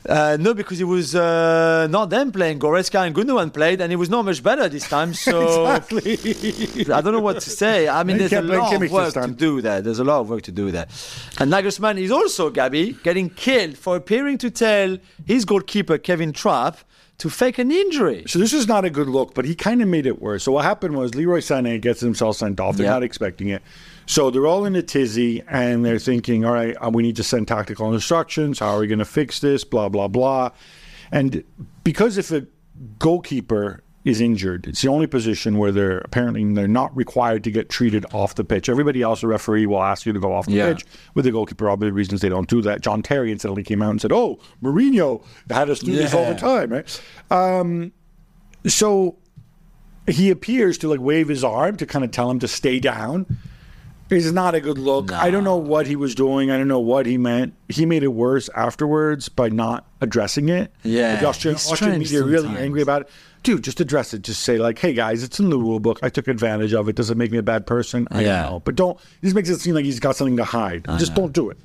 Uh, 0.06 0.36
no, 0.38 0.52
because 0.52 0.80
it 0.80 0.84
was 0.84 1.14
uh, 1.14 1.86
not 1.88 2.10
them 2.10 2.32
playing. 2.32 2.58
Goretzka 2.58 3.06
and 3.06 3.14
Gundogan 3.14 3.54
played, 3.54 3.80
and 3.80 3.92
it 3.92 3.96
was 3.96 4.10
not 4.10 4.24
much 4.24 4.42
better 4.42 4.68
this 4.68 4.88
time. 4.88 5.14
So 5.14 5.66
I 5.66 5.78
don't 5.80 7.12
know 7.12 7.20
what 7.20 7.40
to 7.40 7.50
say. 7.50 7.88
I 7.88 8.02
mean, 8.02 8.18
there's 8.18 8.32
a 8.32 8.42
lot 8.42 8.72
Kimmich 8.72 8.86
of 8.86 8.92
work 8.92 9.14
to 9.14 9.28
do 9.32 9.60
there. 9.60 9.80
There's 9.80 10.00
a 10.00 10.04
lot 10.04 10.20
of 10.20 10.28
work 10.28 10.42
to 10.42 10.52
do 10.52 10.70
there. 10.72 10.88
And 11.38 11.52
Nagelsmann 11.52 11.98
is 11.98 12.10
also, 12.10 12.50
Gabby, 12.50 12.98
getting 13.04 13.30
killed 13.30 13.78
for 13.78 13.96
appearing 13.96 14.38
to 14.38 14.50
tell 14.50 14.98
his 15.24 15.44
goalkeeper, 15.44 15.98
Kevin 15.98 16.32
Trapp, 16.32 16.78
to 17.18 17.30
fake 17.30 17.58
an 17.58 17.70
injury. 17.70 18.24
So 18.26 18.38
this 18.38 18.52
is 18.52 18.66
not 18.66 18.84
a 18.84 18.90
good 18.90 19.08
look, 19.08 19.34
but 19.34 19.44
he 19.44 19.54
kind 19.54 19.80
of 19.80 19.88
made 19.88 20.06
it 20.06 20.20
worse. 20.20 20.42
So 20.42 20.52
what 20.52 20.64
happened 20.64 20.96
was 20.96 21.14
Leroy 21.14 21.38
Sané 21.38 21.80
gets 21.80 22.00
himself 22.00 22.36
sent 22.36 22.58
off. 22.58 22.76
They're 22.76 22.86
Yeah. 22.86 22.92
not 22.94 23.02
expecting 23.04 23.48
it. 23.48 23.62
So 24.06 24.30
they're 24.30 24.46
all 24.46 24.64
in 24.64 24.74
a 24.74 24.82
tizzy 24.82 25.42
and 25.48 25.84
they're 25.84 26.00
thinking, 26.00 26.44
all 26.44 26.52
right, 26.52 26.74
uh, 26.84 26.90
we 26.92 27.02
need 27.04 27.16
to 27.16 27.22
send 27.22 27.46
tactical 27.46 27.92
instructions. 27.94 28.58
How 28.58 28.70
are 28.74 28.80
we 28.80 28.88
going 28.88 28.98
to 28.98 29.04
fix 29.04 29.38
this? 29.38 29.62
Blah, 29.62 29.88
blah, 29.88 30.08
blah. 30.08 30.50
And 31.12 31.44
because 31.84 32.18
if 32.18 32.32
a 32.32 32.46
goalkeeper 32.98 33.82
is 34.04 34.20
injured, 34.20 34.66
it's 34.66 34.82
the 34.82 34.88
only 34.88 35.06
position 35.06 35.58
where 35.58 35.70
they're 35.70 35.98
apparently 35.98 36.44
they're 36.54 36.66
not 36.66 36.94
required 36.96 37.44
to 37.44 37.50
get 37.52 37.68
treated 37.68 38.04
off 38.12 38.34
the 38.34 38.42
pitch. 38.44 38.68
Everybody 38.68 39.00
else, 39.02 39.20
the 39.20 39.28
referee 39.28 39.66
will 39.66 39.82
ask 39.82 40.04
you 40.06 40.12
to 40.12 40.18
go 40.18 40.32
off 40.32 40.46
the 40.46 40.52
Yeah. 40.52 40.72
pitch. 40.72 40.84
With 41.14 41.24
the 41.24 41.30
goalkeeper, 41.30 41.70
obvious 41.70 41.92
reasons 41.92 42.20
they 42.20 42.28
don't 42.28 42.48
do 42.48 42.60
that. 42.62 42.80
John 42.80 43.02
Terry 43.02 43.30
incidentally 43.30 43.62
came 43.62 43.80
out 43.80 43.90
and 43.90 44.00
said, 44.00 44.10
"Oh, 44.12 44.40
Mourinho 44.62 45.22
had 45.48 45.70
us 45.70 45.78
do 45.80 45.92
this 45.92 46.12
all 46.14 46.24
the 46.28 46.34
time, 46.34 46.70
right?" 46.70 47.00
Um, 47.30 47.92
so 48.66 49.16
he 50.08 50.30
appears 50.30 50.78
to 50.78 50.88
like 50.88 51.00
wave 51.00 51.28
his 51.28 51.44
arm 51.44 51.76
to 51.76 51.86
kind 51.86 52.04
of 52.04 52.10
tell 52.10 52.30
him 52.30 52.38
to 52.40 52.48
stay 52.48 52.80
down. 52.80 53.26
It's 54.10 54.30
not 54.30 54.54
a 54.54 54.60
good 54.60 54.76
look. 54.76 55.10
I 55.10 55.30
don't 55.30 55.44
know 55.44 55.56
what 55.56 55.86
he 55.86 55.96
was 55.96 56.14
doing. 56.14 56.50
I 56.50 56.58
don't 56.58 56.68
know 56.68 56.80
what 56.80 57.06
he 57.06 57.16
meant. 57.16 57.54
He 57.70 57.86
made 57.86 58.02
it 58.02 58.08
worse 58.08 58.50
afterwards 58.54 59.30
by 59.30 59.48
not 59.48 59.86
addressing 60.02 60.50
it. 60.50 60.70
Yeah, 60.82 61.18
the 61.18 61.26
Austrian, 61.26 61.54
Austrian 61.54 61.98
media 61.98 62.22
really 62.22 62.54
angry 62.58 62.82
about 62.82 63.02
it. 63.02 63.10
Dude, 63.42 63.64
just 63.64 63.80
address 63.80 64.14
it. 64.14 64.22
Just 64.22 64.42
say 64.42 64.58
like, 64.58 64.78
"Hey 64.78 64.92
guys, 64.94 65.22
it's 65.24 65.40
in 65.40 65.50
the 65.50 65.58
rule 65.58 65.80
book. 65.80 65.98
I 66.02 66.08
took 66.08 66.28
advantage 66.28 66.72
of 66.72 66.88
it. 66.88 66.94
Does 66.96 67.10
it 67.10 67.16
make 67.16 67.32
me 67.32 67.38
a 67.38 67.42
bad 67.42 67.66
person? 67.66 68.06
I 68.10 68.22
Yeah. 68.22 68.42
know, 68.42 68.62
but 68.64 68.76
don't. 68.76 68.96
This 69.20 69.34
makes 69.34 69.48
it 69.48 69.58
seem 69.60 69.74
like 69.74 69.84
he's 69.84 69.98
got 70.00 70.14
something 70.16 70.36
to 70.36 70.44
hide. 70.44 70.86
just 70.98 71.14
don't 71.14 71.32
do 71.32 71.50
it." 71.50 71.58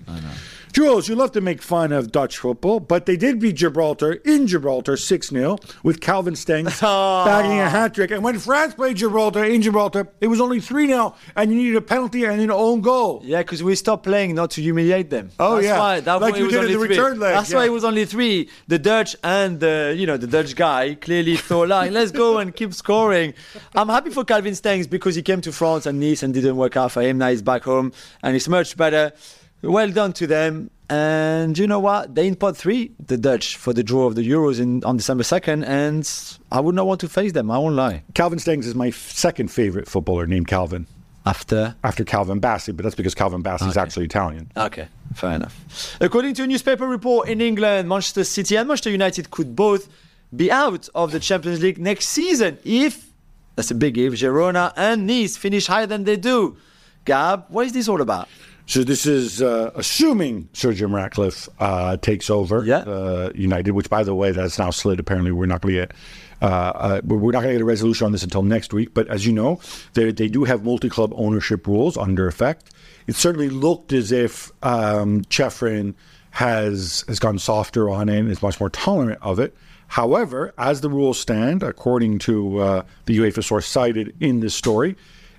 Jules, 0.78 1.10
you 1.10 1.16
love 1.16 1.32
to 1.32 1.42
make 1.42 1.64
fun 1.64 1.92
of 1.92 2.12
Dutch 2.12 2.38
football, 2.38 2.80
but 2.80 3.08
they 3.08 3.18
did 3.18 3.40
beat 3.40 3.56
Gibraltar 3.56 4.12
in 4.24 4.46
Gibraltar 4.46 4.96
6 4.96 5.30
0 5.30 5.58
with 5.82 6.00
Calvin 6.02 6.36
Stengs 6.36 6.78
ah. 6.84 7.26
bagging 7.26 7.58
a 7.60 7.68
hat 7.68 7.96
trick. 7.96 8.12
And 8.12 8.24
when 8.24 8.38
France 8.38 8.76
played 8.76 8.98
Gibraltar 8.98 9.44
in 9.44 9.64
Gibraltar, 9.64 10.08
it 10.22 10.28
was 10.28 10.40
only 10.40 10.60
3 10.60 10.86
0, 10.86 11.16
and 11.36 11.50
you 11.50 11.58
needed 11.58 11.78
a 11.78 11.82
penalty 11.82 12.26
and 12.26 12.40
an 12.40 12.52
own 12.52 12.82
goal. 12.82 13.24
Yeah, 13.26 13.40
because 13.42 13.64
we 13.64 13.74
stopped 13.74 14.04
playing 14.04 14.36
not 14.36 14.52
to 14.52 14.62
humiliate 14.62 15.10
them. 15.10 15.32
Oh, 15.40 15.56
That's 15.56 15.66
yeah. 15.66 15.80
why, 15.80 16.00
that's 16.02 16.22
Like 16.22 16.34
why 16.34 16.38
you 16.38 16.44
it 16.44 16.46
was 16.46 16.54
did 16.54 16.58
in 16.60 16.66
only 16.66 16.74
the 16.74 16.80
three. 16.86 16.96
return 16.96 17.20
leg, 17.20 17.34
That's 17.34 17.54
why 17.56 17.66
it 17.66 17.72
was 17.72 17.84
only 17.84 18.06
three. 18.06 18.48
The 18.68 18.78
Dutch 18.78 19.16
and 19.24 19.60
the 19.60 19.96
you 19.98 20.06
know 20.06 20.18
the 20.18 20.28
Dutch 20.28 20.56
guy 20.56 20.94
clearly 20.94 21.38
thought 21.48 21.70
like 21.70 21.90
let's 21.92 22.12
go 22.12 22.38
and 22.38 22.56
keep 22.56 22.76
scoring. 22.76 23.34
I'm 23.74 23.90
happy 23.90 24.12
for 24.12 24.24
Calvin 24.24 24.54
Stengs 24.54 24.88
because 24.88 25.16
he 25.16 25.24
came 25.24 25.42
to 25.42 25.52
France 25.52 25.88
and 25.88 26.00
Nice 26.00 26.22
and 26.22 26.36
didn't 26.36 26.56
work 26.56 26.78
out 26.78 26.92
for 26.92 27.02
him. 27.02 27.18
Now 27.18 27.30
he's 27.30 27.42
back 27.42 27.64
home 27.64 27.94
and 28.22 28.36
it's 28.36 28.48
much 28.48 28.78
better. 28.78 29.14
Well 29.62 29.90
done 29.92 30.14
to 30.14 30.28
them. 30.28 30.70
And 30.90 31.58
you 31.58 31.68
know 31.68 31.80
what? 31.80 32.16
They 32.16 32.28
in 32.28 32.36
pot 32.36 32.56
three, 32.56 32.92
the 33.06 33.18
Dutch, 33.18 33.58
for 33.58 33.74
the 33.74 33.84
draw 33.84 34.06
of 34.06 34.16
the 34.16 34.22
Euros 34.28 34.60
in 34.62 34.84
on 34.86 34.96
December 34.96 35.24
2nd. 35.24 35.66
And 35.68 36.10
I 36.50 36.62
would 36.62 36.76
not 36.76 36.88
want 36.88 37.02
to 37.02 37.10
face 37.10 37.34
them. 37.34 37.52
I 37.52 37.58
won't 37.58 37.76
lie. 37.76 38.04
Calvin 38.14 38.40
Stengs 38.40 38.66
is 38.66 38.74
my 38.74 38.88
f- 38.88 38.96
second 39.12 39.50
favorite 39.52 39.90
footballer 39.90 40.26
named 40.28 40.48
Calvin 40.48 40.88
After. 41.26 41.76
after 41.84 42.06
Calvin 42.06 42.40
Bassey, 42.40 42.74
but 42.74 42.84
that's 42.84 42.96
because 42.96 43.14
Calvin 43.16 43.44
Bassey 43.44 43.68
is 43.68 43.76
actually 43.76 44.06
Italian. 44.06 44.50
Okay, 44.56 44.88
fair 45.14 45.32
enough. 45.32 45.98
According 46.00 46.36
to 46.36 46.44
a 46.44 46.48
newspaper 46.48 46.88
report 46.88 47.28
in 47.28 47.42
England, 47.42 47.90
Manchester 47.90 48.24
City 48.24 48.56
and 48.56 48.66
Manchester 48.70 48.90
United 48.92 49.30
could 49.30 49.58
both 49.58 49.90
be 50.34 50.50
out 50.50 50.88
of 50.96 51.12
the 51.12 51.20
Champions 51.20 51.62
League 51.62 51.78
next 51.80 52.08
season 52.08 52.60
if, 52.64 53.12
that's 53.58 53.72
a 53.72 53.76
big 53.76 53.98
if, 53.98 54.14
Girona 54.14 54.72
and 54.78 55.06
Nice 55.06 55.36
finish 55.36 55.68
higher 55.68 55.86
than 55.86 56.06
they 56.06 56.16
do. 56.16 56.56
Gab, 57.04 57.46
what 57.50 57.66
is 57.66 57.74
this 57.74 57.90
all 57.90 58.00
about? 58.00 58.30
So 58.68 58.84
this 58.84 59.06
is 59.06 59.42
uh, 59.42 59.72
assuming 59.76 60.50
Sir 60.52 60.74
Jim 60.74 60.94
Ratcliffe 60.94 61.48
uh, 61.58 61.96
takes 61.98 62.30
over 62.30 62.66
Yeah. 62.66 62.80
uh, 62.80 63.32
United, 63.34 63.72
which, 63.72 63.90
by 63.90 64.04
the 64.04 64.14
way, 64.14 64.32
that's 64.32 64.60
now 64.60 64.72
slid. 64.72 65.00
Apparently, 65.00 65.32
we're 65.32 65.46
not 65.46 65.62
going 65.62 65.74
to 65.76 65.80
get 65.82 65.94
uh, 66.42 66.46
uh, 66.46 67.02
we're 67.06 67.32
not 67.32 67.40
going 67.42 67.48
to 67.48 67.54
get 67.54 67.62
a 67.62 67.66
resolution 67.66 68.06
on 68.06 68.12
this 68.12 68.24
until 68.24 68.44
next 68.44 68.74
week. 68.74 68.94
But 68.94 69.08
as 69.08 69.26
you 69.26 69.32
know, 69.32 69.62
they 69.94 70.12
they 70.12 70.28
do 70.28 70.44
have 70.44 70.66
multi-club 70.66 71.14
ownership 71.16 71.66
rules 71.66 71.96
under 71.98 72.28
effect. 72.28 72.72
It 73.08 73.16
certainly 73.16 73.50
looked 73.50 73.94
as 73.94 74.12
if 74.12 74.52
um, 74.62 75.24
Ceferin 75.24 75.96
has 76.32 77.06
has 77.08 77.20
gone 77.20 77.40
softer 77.40 77.90
on 77.90 78.10
it 78.10 78.20
and 78.20 78.30
is 78.30 78.42
much 78.42 78.60
more 78.60 78.70
tolerant 78.70 79.20
of 79.22 79.40
it. 79.40 79.56
However, 79.88 80.54
as 80.58 80.82
the 80.82 80.90
rules 80.90 81.18
stand, 81.18 81.64
according 81.64 82.20
to 82.20 82.58
uh, 82.60 82.84
the 83.06 83.18
UEFA 83.18 83.44
source 83.46 83.66
cited 83.66 84.14
in 84.20 84.42
this 84.42 84.54
story, 84.54 84.98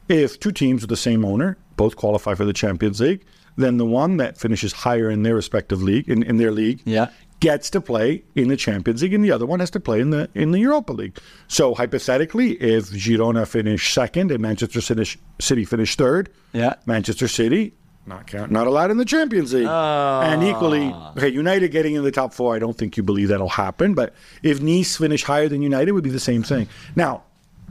if 0.08 0.40
two 0.40 0.50
teams 0.50 0.80
with 0.80 0.88
the 0.88 0.96
same 0.96 1.26
owner 1.26 1.58
both 1.78 1.96
qualify 1.96 2.34
for 2.34 2.44
the 2.44 2.52
Champions 2.52 3.00
League, 3.00 3.24
then 3.56 3.78
the 3.78 3.86
one 3.86 4.18
that 4.18 4.36
finishes 4.36 4.72
higher 4.72 5.08
in 5.10 5.22
their 5.22 5.34
respective 5.34 5.82
league, 5.82 6.06
in, 6.10 6.22
in 6.22 6.36
their 6.36 6.52
league, 6.52 6.80
Yeah. 6.84 7.08
gets 7.40 7.70
to 7.70 7.80
play 7.80 8.22
in 8.34 8.48
the 8.48 8.56
Champions 8.56 9.00
League, 9.02 9.14
and 9.14 9.24
the 9.24 9.32
other 9.32 9.46
one 9.46 9.60
has 9.60 9.70
to 9.70 9.80
play 9.80 10.00
in 10.00 10.10
the 10.10 10.28
in 10.34 10.50
the 10.50 10.58
Europa 10.60 10.92
League. 10.92 11.16
So 11.46 11.74
hypothetically, 11.74 12.52
if 12.60 12.90
Girona 12.90 13.46
finish 13.46 13.94
second 13.94 14.30
and 14.30 14.40
Manchester 14.42 14.80
City, 14.82 15.64
finish 15.64 15.96
third, 15.96 16.28
Yeah. 16.52 16.74
Manchester 16.84 17.28
City 17.28 17.72
not 18.06 18.26
count, 18.26 18.50
not 18.50 18.66
allowed 18.66 18.90
in 18.90 18.96
the 18.96 19.04
Champions 19.04 19.52
League. 19.52 19.64
And 19.64 20.42
ah. 20.42 20.50
equally, 20.50 20.92
okay, 21.18 21.28
United 21.28 21.68
getting 21.70 21.94
in 21.94 22.02
the 22.04 22.10
top 22.10 22.32
four, 22.32 22.56
I 22.56 22.58
don't 22.58 22.76
think 22.76 22.96
you 22.96 23.02
believe 23.02 23.28
that'll 23.28 23.50
happen. 23.50 23.92
But 23.92 24.14
if 24.42 24.62
Nice 24.62 24.96
finish 24.96 25.22
higher 25.24 25.46
than 25.46 25.60
United, 25.60 25.90
it 25.90 25.92
would 25.92 26.04
be 26.04 26.10
the 26.10 26.18
same 26.18 26.42
thing. 26.42 26.68
Now, 26.96 27.24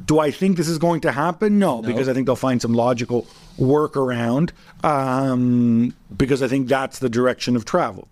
do 0.06 0.20
I 0.20 0.32
think 0.32 0.58
this 0.58 0.68
is 0.68 0.78
going 0.78 1.02
to 1.02 1.12
happen? 1.12 1.60
No, 1.60 1.82
because 1.82 2.08
I 2.08 2.14
think 2.14 2.26
they'll 2.28 2.36
find 2.36 2.62
some 2.62 2.74
logical 2.74 3.28
workaround. 3.60 4.52
Um, 4.84 5.94
because 6.16 6.42
I 6.44 6.48
think 6.48 6.68
that's 6.68 7.00
the 7.00 7.10
direction 7.10 7.56
of 7.56 7.66
travel. 7.66 8.08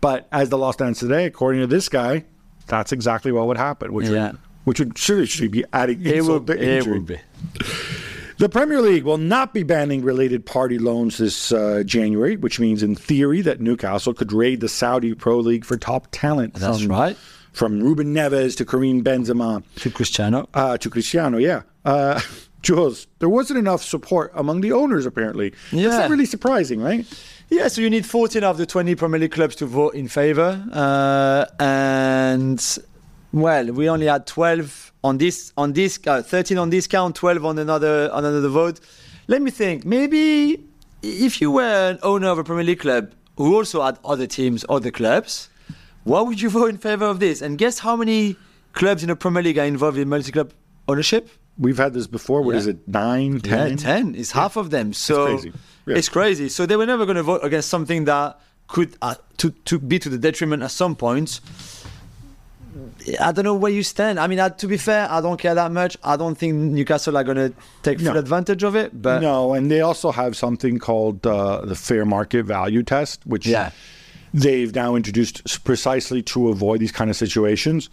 But 0.00 0.28
as 0.32 0.48
the 0.48 0.58
law 0.58 0.70
stands 0.72 0.98
today, 0.98 1.26
according 1.26 1.60
to 1.60 1.66
this 1.66 1.88
guy, 1.88 2.24
that's 2.66 2.92
exactly 2.92 3.32
what 3.32 3.46
would 3.46 3.56
happen. 3.58 3.92
Which 3.92 4.08
Yeah. 4.08 4.28
would, 4.32 4.38
which 4.64 4.78
would 4.80 4.98
seriously 4.98 5.48
be 5.48 5.64
adding 5.72 6.00
It 6.00 6.16
insult 6.16 6.46
would, 6.48 6.58
to 6.58 6.62
it 6.62 6.68
injury. 6.78 6.92
would 6.98 7.06
be. 7.06 7.18
The 8.38 8.48
Premier 8.48 8.80
League 8.80 9.04
will 9.04 9.18
not 9.18 9.52
be 9.52 9.62
banning 9.64 10.02
related 10.02 10.46
party 10.46 10.78
loans 10.78 11.18
this 11.18 11.52
uh, 11.52 11.82
January, 11.84 12.36
which 12.36 12.58
means, 12.58 12.82
in 12.82 12.94
theory, 12.94 13.42
that 13.42 13.60
Newcastle 13.60 14.14
could 14.14 14.32
raid 14.32 14.60
the 14.60 14.68
Saudi 14.68 15.12
Pro 15.14 15.38
League 15.40 15.66
for 15.66 15.76
top 15.76 16.08
talent. 16.10 16.54
That's 16.54 16.84
right. 16.86 17.18
From 17.52 17.80
Ruben 17.80 18.14
Neves 18.14 18.56
to 18.56 18.64
Karim 18.64 19.02
Benzema 19.02 19.62
To 19.76 19.90
Cristiano. 19.90 20.48
uh, 20.54 20.78
to 20.78 20.88
Cristiano, 20.90 21.38
yeah. 21.38 21.62
Uh, 21.84 22.20
Jules, 22.62 23.06
there 23.20 23.28
wasn't 23.28 23.58
enough 23.58 23.82
support 23.82 24.30
among 24.34 24.60
the 24.60 24.72
owners, 24.72 25.06
apparently. 25.06 25.50
That's 25.50 25.82
Yeah. 25.82 25.98
not 25.98 26.10
really 26.10 26.26
surprising, 26.26 26.80
right? 26.80 27.06
Yeah, 27.48 27.68
so 27.68 27.80
you 27.80 27.90
need 27.90 28.06
14 28.06 28.44
of 28.44 28.58
the 28.58 28.66
20 28.66 28.94
Premier 28.94 29.18
League 29.18 29.32
clubs 29.32 29.56
to 29.56 29.66
vote 29.66 29.94
in 29.94 30.06
favour, 30.08 30.62
uh, 30.72 31.46
and 31.58 32.78
well, 33.32 33.66
we 33.72 33.88
only 33.88 34.06
had 34.06 34.26
12 34.26 34.92
on 35.02 35.18
this 35.18 35.52
on 35.56 35.72
this 35.72 35.98
uh, 36.06 36.22
13 36.22 36.58
on 36.58 36.70
this 36.70 36.86
count, 36.86 37.16
12 37.16 37.44
on 37.44 37.58
another 37.58 38.10
on 38.12 38.24
another 38.24 38.48
vote. 38.48 38.78
Let 39.26 39.42
me 39.42 39.50
think. 39.50 39.84
Maybe 39.84 40.62
if 41.02 41.40
you 41.40 41.50
were 41.50 41.90
an 41.90 41.98
owner 42.02 42.28
of 42.28 42.38
a 42.38 42.44
Premier 42.44 42.64
League 42.64 42.80
club 42.80 43.12
who 43.36 43.56
also 43.56 43.82
had 43.82 43.98
other 44.04 44.26
teams, 44.26 44.64
other 44.68 44.90
clubs, 44.90 45.48
why 46.04 46.20
would 46.22 46.40
you 46.40 46.50
vote 46.50 46.70
in 46.70 46.78
favour 46.78 47.06
of 47.06 47.20
this? 47.20 47.42
And 47.42 47.58
guess 47.58 47.78
how 47.80 47.96
many 47.96 48.36
clubs 48.72 49.02
in 49.02 49.08
the 49.08 49.16
Premier 49.16 49.42
League 49.42 49.58
are 49.58 49.64
involved 49.66 49.98
in 49.98 50.08
multi-club 50.08 50.52
ownership? 50.88 51.28
We've 51.58 51.76
had 51.78 51.92
this 51.92 52.06
before. 52.06 52.42
What 52.42 52.52
Yeah. 52.52 52.58
is 52.58 52.66
it? 52.68 52.88
Nine, 52.88 53.40
ten? 53.40 53.70
Yeah, 53.70 53.76
10 53.76 54.14
is 54.14 54.32
half 54.32 54.56
of 54.56 54.70
them. 54.70 54.92
So 54.92 55.26
crazy. 55.26 55.52
Yeah. 55.86 55.96
it's 55.96 56.08
crazy. 56.08 56.48
So 56.48 56.64
they 56.66 56.76
were 56.76 56.86
never 56.86 57.04
going 57.04 57.16
to 57.16 57.22
vote 57.22 57.40
against 57.42 57.68
something 57.68 58.04
that 58.06 58.38
could 58.68 58.96
uh, 59.02 59.16
to 59.38 59.50
to 59.66 59.78
be 59.78 59.98
to 59.98 60.08
the 60.08 60.16
detriment 60.18 60.62
at 60.62 60.70
some 60.70 60.94
point. 60.96 61.40
I 63.20 63.32
don't 63.32 63.44
know 63.44 63.54
where 63.54 63.72
you 63.72 63.82
stand. 63.82 64.20
I 64.20 64.26
mean, 64.28 64.38
uh, 64.38 64.50
to 64.50 64.66
be 64.68 64.76
fair, 64.76 65.10
I 65.10 65.20
don't 65.20 65.38
care 65.38 65.54
that 65.54 65.72
much. 65.72 65.96
I 66.04 66.16
don't 66.16 66.36
think 66.36 66.54
Newcastle 66.54 67.16
are 67.16 67.24
going 67.24 67.36
to 67.36 67.52
take 67.82 67.98
full 67.98 68.12
No. 68.14 68.18
advantage 68.20 68.62
of 68.62 68.76
it. 68.76 69.02
But 69.02 69.20
no, 69.20 69.54
and 69.54 69.70
they 69.70 69.80
also 69.80 70.12
have 70.12 70.36
something 70.36 70.78
called 70.78 71.26
uh, 71.26 71.62
the 71.64 71.74
fair 71.74 72.04
market 72.04 72.44
value 72.44 72.82
test, 72.84 73.26
which 73.26 73.46
Yeah. 73.46 73.70
They've 74.32 74.74
now 74.74 74.94
introduced 74.94 75.64
precisely 75.64 76.22
to 76.22 76.48
avoid 76.48 76.80
these 76.80 76.92
kind 76.92 77.10
of 77.10 77.16
situations. 77.16 77.90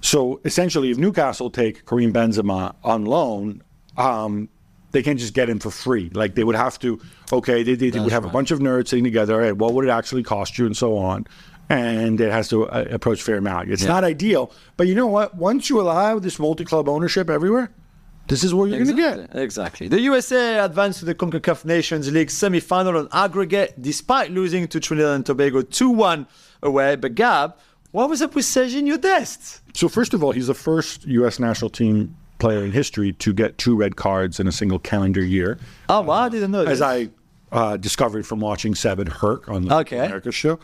So 0.00 0.40
essentially, 0.44 0.90
if 0.90 0.98
Newcastle 0.98 1.50
take 1.50 1.86
Karim 1.86 2.12
Benzema 2.12 2.74
on 2.84 3.04
loan, 3.04 3.62
um, 3.96 4.48
they 4.92 5.02
can't 5.02 5.18
just 5.18 5.34
get 5.34 5.48
him 5.48 5.58
for 5.58 5.70
free. 5.70 6.10
Like 6.12 6.34
they 6.34 6.44
would 6.44 6.56
have 6.56 6.78
to, 6.80 7.00
okay, 7.32 7.62
they, 7.62 7.74
they, 7.74 7.98
would 7.98 8.12
have 8.12 8.24
a 8.24 8.28
bunch 8.28 8.50
of 8.50 8.60
nerds 8.60 8.88
sitting 8.88 9.04
together. 9.04 9.34
All 9.34 9.40
right, 9.40 9.56
what 9.56 9.74
would 9.74 9.84
it 9.84 9.90
actually 9.90 10.22
cost 10.22 10.58
you, 10.58 10.66
and 10.66 10.76
so 10.76 10.96
on. 10.96 11.26
And 11.70 12.18
it 12.18 12.32
has 12.32 12.48
to 12.48 12.66
uh, 12.68 12.86
approach 12.90 13.20
fair 13.20 13.40
value. 13.42 13.74
It's 13.74 13.84
not 13.84 14.02
ideal, 14.02 14.50
but 14.78 14.86
you 14.86 14.94
know 14.94 15.06
what? 15.06 15.34
Once 15.34 15.68
you 15.68 15.80
allow 15.80 16.18
this 16.18 16.38
multi-club 16.38 16.88
ownership 16.88 17.28
everywhere, 17.28 17.70
this 18.28 18.44
is 18.44 18.54
what 18.54 18.66
you're 18.70 18.84
going 18.84 18.96
to 18.96 19.02
get. 19.02 19.18
Exactly. 19.18 19.42
Exactly. 19.42 19.88
The 19.88 20.00
USA 20.02 20.58
advanced 20.64 21.00
to 21.00 21.04
the 21.04 21.14
CONCACAF 21.14 21.64
Nations 21.64 22.10
League 22.12 22.30
semi-final 22.30 22.96
on 22.96 23.08
aggregate, 23.12 23.74
despite 23.80 24.30
losing 24.30 24.68
to 24.68 24.78
Trinidad 24.80 25.14
and 25.16 25.26
Tobago 25.26 25.62
2-1 25.62 26.26
away. 26.62 26.96
But 26.96 27.14
Gab, 27.14 27.56
what 27.90 28.08
was 28.10 28.20
up 28.22 28.34
with 28.34 28.44
Sergiño 28.44 29.00
Dest? 29.00 29.60
So 29.76 29.88
first 29.88 30.14
of 30.14 30.22
all, 30.22 30.32
he's 30.32 30.46
the 30.48 30.54
first 30.54 31.06
U.S. 31.06 31.38
national 31.38 31.70
team 31.70 32.14
player 32.38 32.64
in 32.64 32.70
history 32.72 33.12
to 33.14 33.32
get 33.32 33.58
two 33.58 33.74
red 33.74 33.96
cards 33.96 34.38
in 34.38 34.46
a 34.46 34.52
single 34.52 34.78
calendar 34.78 35.24
year, 35.24 35.58
Oh, 35.88 36.02
wow, 36.02 36.14
I 36.24 36.28
didn't 36.28 36.52
know 36.52 36.64
as. 36.64 36.80
I 36.80 37.08
uh, 37.50 37.76
discovered 37.78 38.26
from 38.26 38.40
watching 38.40 38.74
Seven 38.76 39.06
Herc 39.08 39.48
on 39.48 39.64
the 39.64 39.74
Okay. 39.78 39.98
America 40.04 40.30
show. 40.30 40.60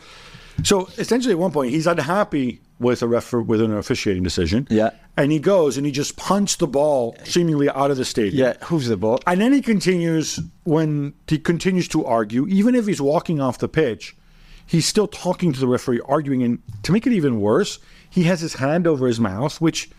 So 0.63 0.87
essentially, 0.97 1.33
at 1.33 1.39
one 1.39 1.51
point, 1.51 1.71
he's 1.71 1.85
unhappy 1.87 2.61
with 2.79 3.01
a 3.01 3.07
ref 3.07 3.31
with 3.33 3.61
an 3.61 3.75
officiating 3.75 4.23
decision. 4.23 4.67
Yeah. 4.69 4.91
and 5.17 5.31
he 5.31 5.39
goes 5.39 5.77
and 5.77 5.85
he 5.85 5.91
just 5.91 6.17
punched 6.17 6.59
the 6.59 6.67
ball 6.67 7.15
seemingly 7.23 7.69
out 7.69 7.91
of 7.91 7.97
the 7.97 8.05
stadium. 8.05 8.47
Yeah, 8.47 8.65
who's 8.65 8.87
the 8.87 8.97
ball? 8.97 9.19
And 9.25 9.39
then 9.39 9.53
he 9.53 9.61
continues 9.61 10.39
when 10.63 11.13
he 11.27 11.39
continues 11.39 11.87
to 11.89 12.05
argue, 12.05 12.45
even 12.47 12.75
if 12.75 12.85
he's 12.87 13.01
walking 13.01 13.39
off 13.39 13.59
the 13.59 13.69
pitch, 13.69 14.15
he's 14.65 14.85
still 14.85 15.07
talking 15.07 15.53
to 15.53 15.59
the 15.59 15.67
referee, 15.67 16.01
arguing. 16.05 16.43
And 16.43 16.61
to 16.83 16.91
make 16.91 17.07
it 17.07 17.13
even 17.13 17.39
worse, 17.39 17.79
he 18.09 18.23
has 18.23 18.41
his 18.41 18.55
hand 18.55 18.87
over 18.87 19.07
his 19.07 19.19
mouth, 19.19 19.61
which 19.61 19.89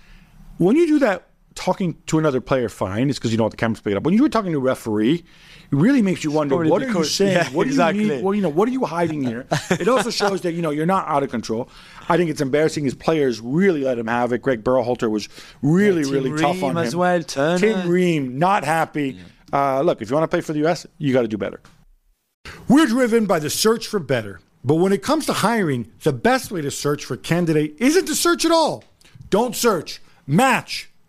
when 0.58 0.76
you 0.76 0.86
do 0.86 0.98
that 1.00 1.28
talking 1.54 1.96
to 2.06 2.18
another 2.18 2.40
player, 2.40 2.68
fine, 2.68 3.08
it's 3.08 3.18
because 3.18 3.32
you 3.32 3.38
don't 3.38 3.46
want 3.46 3.52
the 3.52 3.56
cameras 3.56 3.80
pick 3.80 3.92
it 3.92 3.96
up. 3.96 4.04
When 4.04 4.14
you 4.14 4.22
were 4.22 4.28
talking 4.28 4.52
to 4.52 4.58
a 4.58 4.60
referee, 4.60 5.14
it 5.14 5.24
really 5.70 6.02
makes 6.02 6.22
you 6.22 6.30
wonder 6.30 6.54
Probably 6.54 6.70
what 6.70 6.82
are 6.82 6.88
you 6.88 7.04
saying? 7.04 7.32
yeah, 7.36 7.48
what 7.50 7.64
do 7.64 7.70
exactly. 7.70 8.04
you 8.04 8.14
need? 8.16 8.24
Well, 8.24 8.34
you 8.34 8.42
know, 8.42 8.50
what 8.50 8.68
are 8.68 8.72
you 8.72 8.84
hiding 8.84 9.22
here? 9.24 9.46
it 9.70 9.88
also 9.88 10.10
shows 10.10 10.42
that 10.42 10.52
you 10.52 10.62
know 10.62 10.70
you're 10.70 10.86
not 10.86 11.08
out 11.08 11.22
of 11.22 11.30
control. 11.30 11.68
I 12.08 12.16
think 12.16 12.30
it's 12.30 12.40
embarrassing. 12.40 12.84
His 12.84 12.94
players 12.94 13.40
really 13.40 13.82
let 13.84 13.98
him 13.98 14.06
have 14.06 14.32
it. 14.32 14.42
Greg 14.42 14.62
Berhalter 14.62 15.10
was 15.10 15.28
really, 15.62 16.04
Tim 16.04 16.12
really 16.12 16.40
tough 16.40 16.62
on 16.62 16.76
Ream 16.76 16.84
as 16.84 16.92
him. 16.92 17.00
well, 17.00 17.22
Turner. 17.22 17.58
Tim 17.58 17.88
Ream, 17.88 18.38
not 18.38 18.64
happy. 18.64 19.18
Uh, 19.52 19.80
look, 19.80 20.02
if 20.02 20.10
you 20.10 20.16
want 20.16 20.24
to 20.24 20.28
play 20.28 20.40
for 20.40 20.52
the 20.52 20.60
U.S., 20.60 20.86
you 20.98 21.12
got 21.12 21.22
to 21.22 21.28
do 21.28 21.38
better. 21.38 21.60
We're 22.68 22.86
driven 22.86 23.26
by 23.26 23.38
the 23.38 23.50
search 23.50 23.86
for 23.86 23.98
better. 23.98 24.40
But 24.64 24.76
when 24.76 24.92
it 24.92 25.02
comes 25.02 25.26
to 25.26 25.32
hiring, 25.32 25.92
the 26.02 26.12
best 26.12 26.50
way 26.50 26.60
to 26.60 26.70
search 26.70 27.04
for 27.04 27.16
candidate 27.16 27.76
isn't 27.78 28.06
to 28.06 28.14
search 28.14 28.44
at 28.44 28.50
all. 28.50 28.82
Don't 29.30 29.54
search, 29.54 30.00
match 30.26 30.90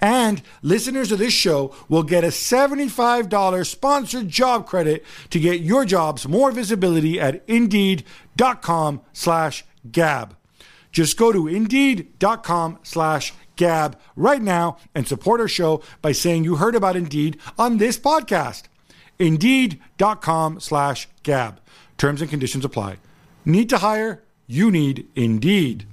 And 0.00 0.42
listeners 0.62 1.12
of 1.12 1.18
this 1.18 1.32
show 1.32 1.74
will 1.88 2.02
get 2.02 2.24
a 2.24 2.28
$75 2.28 3.66
sponsored 3.66 4.28
job 4.28 4.66
credit 4.66 5.04
to 5.30 5.40
get 5.40 5.60
your 5.60 5.84
jobs 5.84 6.28
more 6.28 6.50
visibility 6.50 7.20
at 7.20 7.42
indeed.com 7.46 9.00
slash 9.12 9.64
gab. 9.90 10.36
Just 10.92 11.16
go 11.16 11.32
to 11.32 11.48
indeed.com 11.48 12.78
slash 12.82 13.34
gab 13.56 13.98
right 14.16 14.42
now 14.42 14.76
and 14.94 15.06
support 15.06 15.40
our 15.40 15.48
show 15.48 15.82
by 16.02 16.12
saying 16.12 16.44
you 16.44 16.56
heard 16.56 16.74
about 16.74 16.96
Indeed 16.96 17.38
on 17.58 17.78
this 17.78 17.98
podcast. 17.98 18.64
Indeed.com 19.18 20.60
slash 20.60 21.08
gab. 21.22 21.60
Terms 21.98 22.20
and 22.20 22.30
conditions 22.30 22.64
apply. 22.64 22.98
Need 23.44 23.68
to 23.70 23.78
hire? 23.78 24.22
You 24.46 24.70
need 24.70 25.08
Indeed. 25.14 25.86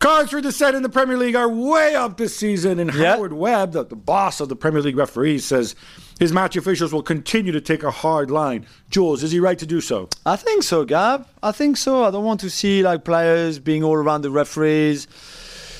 Cards 0.00 0.30
for 0.30 0.40
the 0.40 0.52
set 0.52 0.76
in 0.76 0.82
the 0.84 0.88
Premier 0.88 1.16
League 1.16 1.34
are 1.34 1.48
way 1.48 1.96
up 1.96 2.18
this 2.18 2.36
season, 2.36 2.78
and 2.78 2.94
Yeah. 2.94 3.16
Howard 3.16 3.32
Webb, 3.32 3.72
the, 3.72 3.84
the 3.84 3.96
boss 3.96 4.38
of 4.38 4.48
the 4.48 4.54
Premier 4.54 4.80
League 4.80 4.96
referees, 4.96 5.44
says 5.44 5.74
his 6.20 6.32
match 6.32 6.54
officials 6.54 6.92
will 6.92 7.02
continue 7.02 7.50
to 7.50 7.60
take 7.60 7.82
a 7.82 7.90
hard 7.90 8.30
line. 8.30 8.64
Jules, 8.90 9.24
is 9.24 9.32
he 9.32 9.40
right 9.40 9.58
to 9.58 9.66
do 9.66 9.80
so? 9.80 10.08
I 10.24 10.36
think 10.36 10.62
so, 10.62 10.84
Gab. 10.84 11.26
I 11.42 11.50
think 11.50 11.76
so. 11.76 12.04
I 12.04 12.12
don't 12.12 12.24
want 12.24 12.38
to 12.40 12.50
see 12.50 12.80
like 12.80 13.04
players 13.04 13.58
being 13.58 13.82
all 13.82 13.94
around 13.96 14.22
the 14.22 14.30
referees, 14.30 15.08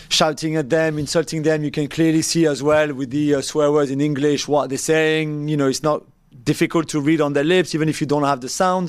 shouting 0.08 0.56
at 0.56 0.68
them, 0.68 0.98
insulting 0.98 1.42
them. 1.44 1.62
You 1.62 1.70
can 1.70 1.86
clearly 1.86 2.22
see 2.22 2.44
as 2.44 2.60
well 2.60 2.92
with 2.92 3.10
the 3.10 3.36
uh, 3.36 3.40
swear 3.40 3.70
words 3.70 3.92
in 3.92 4.00
English 4.00 4.48
what 4.48 4.68
they're 4.68 4.78
saying. 4.78 5.46
You 5.48 5.56
know, 5.56 5.68
it's 5.68 5.84
not 5.84 6.02
difficult 6.52 6.88
to 6.88 6.98
read 7.08 7.20
on 7.20 7.34
their 7.34 7.44
lips, 7.44 7.74
even 7.76 7.88
if 7.92 8.00
you 8.00 8.06
don't 8.06 8.24
have 8.32 8.40
the 8.40 8.48
sound. 8.48 8.86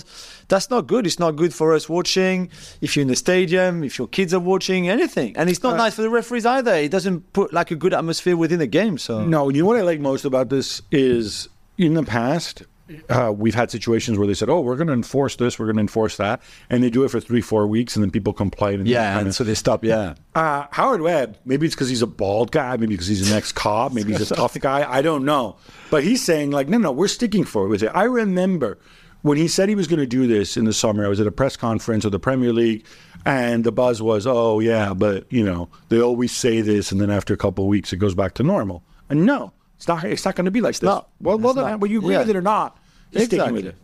That's 0.48 0.70
not 0.70 0.88
good. 0.88 1.04
It's 1.06 1.20
not 1.26 1.32
good 1.42 1.54
for 1.60 1.68
us 1.78 1.90
watching. 1.98 2.50
If 2.80 2.96
you're 2.96 3.02
in 3.08 3.10
the 3.16 3.22
stadium, 3.28 3.84
if 3.84 3.94
your 4.00 4.08
kids 4.08 4.34
are 4.34 4.46
watching, 4.54 4.82
anything, 4.88 5.36
and 5.38 5.50
it's 5.50 5.62
not 5.62 5.74
uh, 5.74 5.84
nice 5.84 5.94
for 5.96 6.04
the 6.04 6.10
referees 6.10 6.46
either. 6.46 6.74
It 6.74 6.92
doesn't 6.92 7.34
put 7.34 7.52
like 7.60 7.70
a 7.72 7.76
good 7.84 7.94
atmosphere 7.94 8.38
within 8.38 8.60
the 8.60 8.72
game. 8.80 8.98
So 8.98 9.26
No, 9.26 9.50
you 9.50 9.62
know 9.62 9.68
what 9.68 9.78
I 9.78 9.82
like 9.92 10.00
most 10.00 10.24
about 10.26 10.48
this 10.50 10.82
is 10.92 11.50
in 11.78 11.94
the 11.96 12.04
past, 12.04 12.64
uh, 13.10 13.34
we've 13.36 13.56
had 13.56 13.72
situations 13.72 14.18
where 14.18 14.28
they 14.28 14.34
said, 14.34 14.50
"Oh, 14.50 14.62
we're 14.62 14.76
going 14.76 14.88
to 14.88 14.94
enforce 14.94 15.36
this, 15.36 15.60
we're 15.60 15.66
going 15.66 15.78
to 15.78 15.82
enforce 15.82 16.18
that," 16.18 16.42
and 16.70 16.84
they 16.84 16.90
do 16.90 17.04
it 17.04 17.10
for 17.10 17.20
three, 17.20 17.42
four 17.42 17.68
weeks, 17.68 17.96
and 17.96 18.04
then 18.04 18.12
people 18.12 18.34
complain. 18.34 18.80
And 18.80 18.88
yeah, 18.88 19.20
and 19.20 19.34
so 19.34 19.44
they 19.44 19.56
stop. 19.56 19.84
Yeah. 19.84 20.16
uh, 20.36 20.68
Howard 20.72 21.02
Webb, 21.02 21.38
maybe 21.46 21.66
it's 21.66 21.76
because 21.76 21.90
he's 21.90 22.02
a 22.02 22.08
bald 22.08 22.52
guy, 22.52 22.78
maybe 22.78 22.94
because 22.94 23.08
he's 23.08 23.30
an 23.30 23.38
ex-cop, 23.38 23.94
maybe 23.94 24.12
he's 24.14 24.32
a 24.32 24.36
tough 24.36 24.54
guy. 24.60 24.90
I 24.90 25.02
don't 25.02 25.26
know, 25.26 25.58
but 25.92 26.04
he's 26.04 26.24
saying 26.24 26.52
like, 26.52 26.68
no, 26.68 26.78
no, 26.78 26.92
we're 26.92 27.08
sticking 27.08 27.44
for 27.44 27.66
it 27.66 27.70
with 27.70 27.84
it. 27.84 27.92
I 27.94 28.04
remember 28.04 28.80
when 29.22 29.38
he 29.38 29.48
said 29.48 29.70
he 29.70 29.76
was 29.76 29.88
going 29.88 30.00
to 30.00 30.08
do 30.08 30.28
this 30.28 30.58
in 30.58 30.66
the 30.66 30.74
summer. 30.74 31.06
I 31.06 31.10
was 31.10 31.20
at 31.20 31.28
a 31.28 31.32
press 31.32 31.56
conference 31.58 32.06
of 32.06 32.12
the 32.12 32.20
Premier 32.20 32.54
League, 32.54 32.86
and 33.26 33.64
the 33.64 33.72
buzz 33.72 34.02
was, 34.02 34.26
oh 34.26 34.60
yeah, 34.60 34.94
but 34.94 35.32
you 35.32 35.44
know 35.44 35.70
they 35.90 36.02
always 36.02 36.32
say 36.32 36.62
this, 36.62 36.92
and 36.92 37.00
then 37.02 37.10
after 37.12 37.34
a 37.34 37.38
couple 37.38 37.66
of 37.66 37.70
weeks 37.70 37.92
it 37.94 37.98
goes 37.98 38.16
back 38.16 38.34
to 38.36 38.44
normal. 38.44 38.84
And 39.10 39.26
no, 39.26 39.54
it's 39.80 39.88
not. 39.88 40.04
It's 40.04 40.26
not 40.26 40.36
going 40.36 40.46
to 40.46 40.52
be 40.52 40.60
like 40.62 40.74
this. 40.76 40.84
not. 40.84 41.08
Well, 41.22 41.38
well, 41.40 41.54
not. 41.54 41.80
whether 41.80 41.92
you 41.92 42.00
agree 42.00 42.14
Yeah. 42.16 42.20
with 42.20 42.30
it 42.32 42.36
or 42.36 42.42
not, 42.42 42.78
he's 43.12 43.26
sticking 43.26 43.54
with 43.54 43.66
it. 43.66 43.76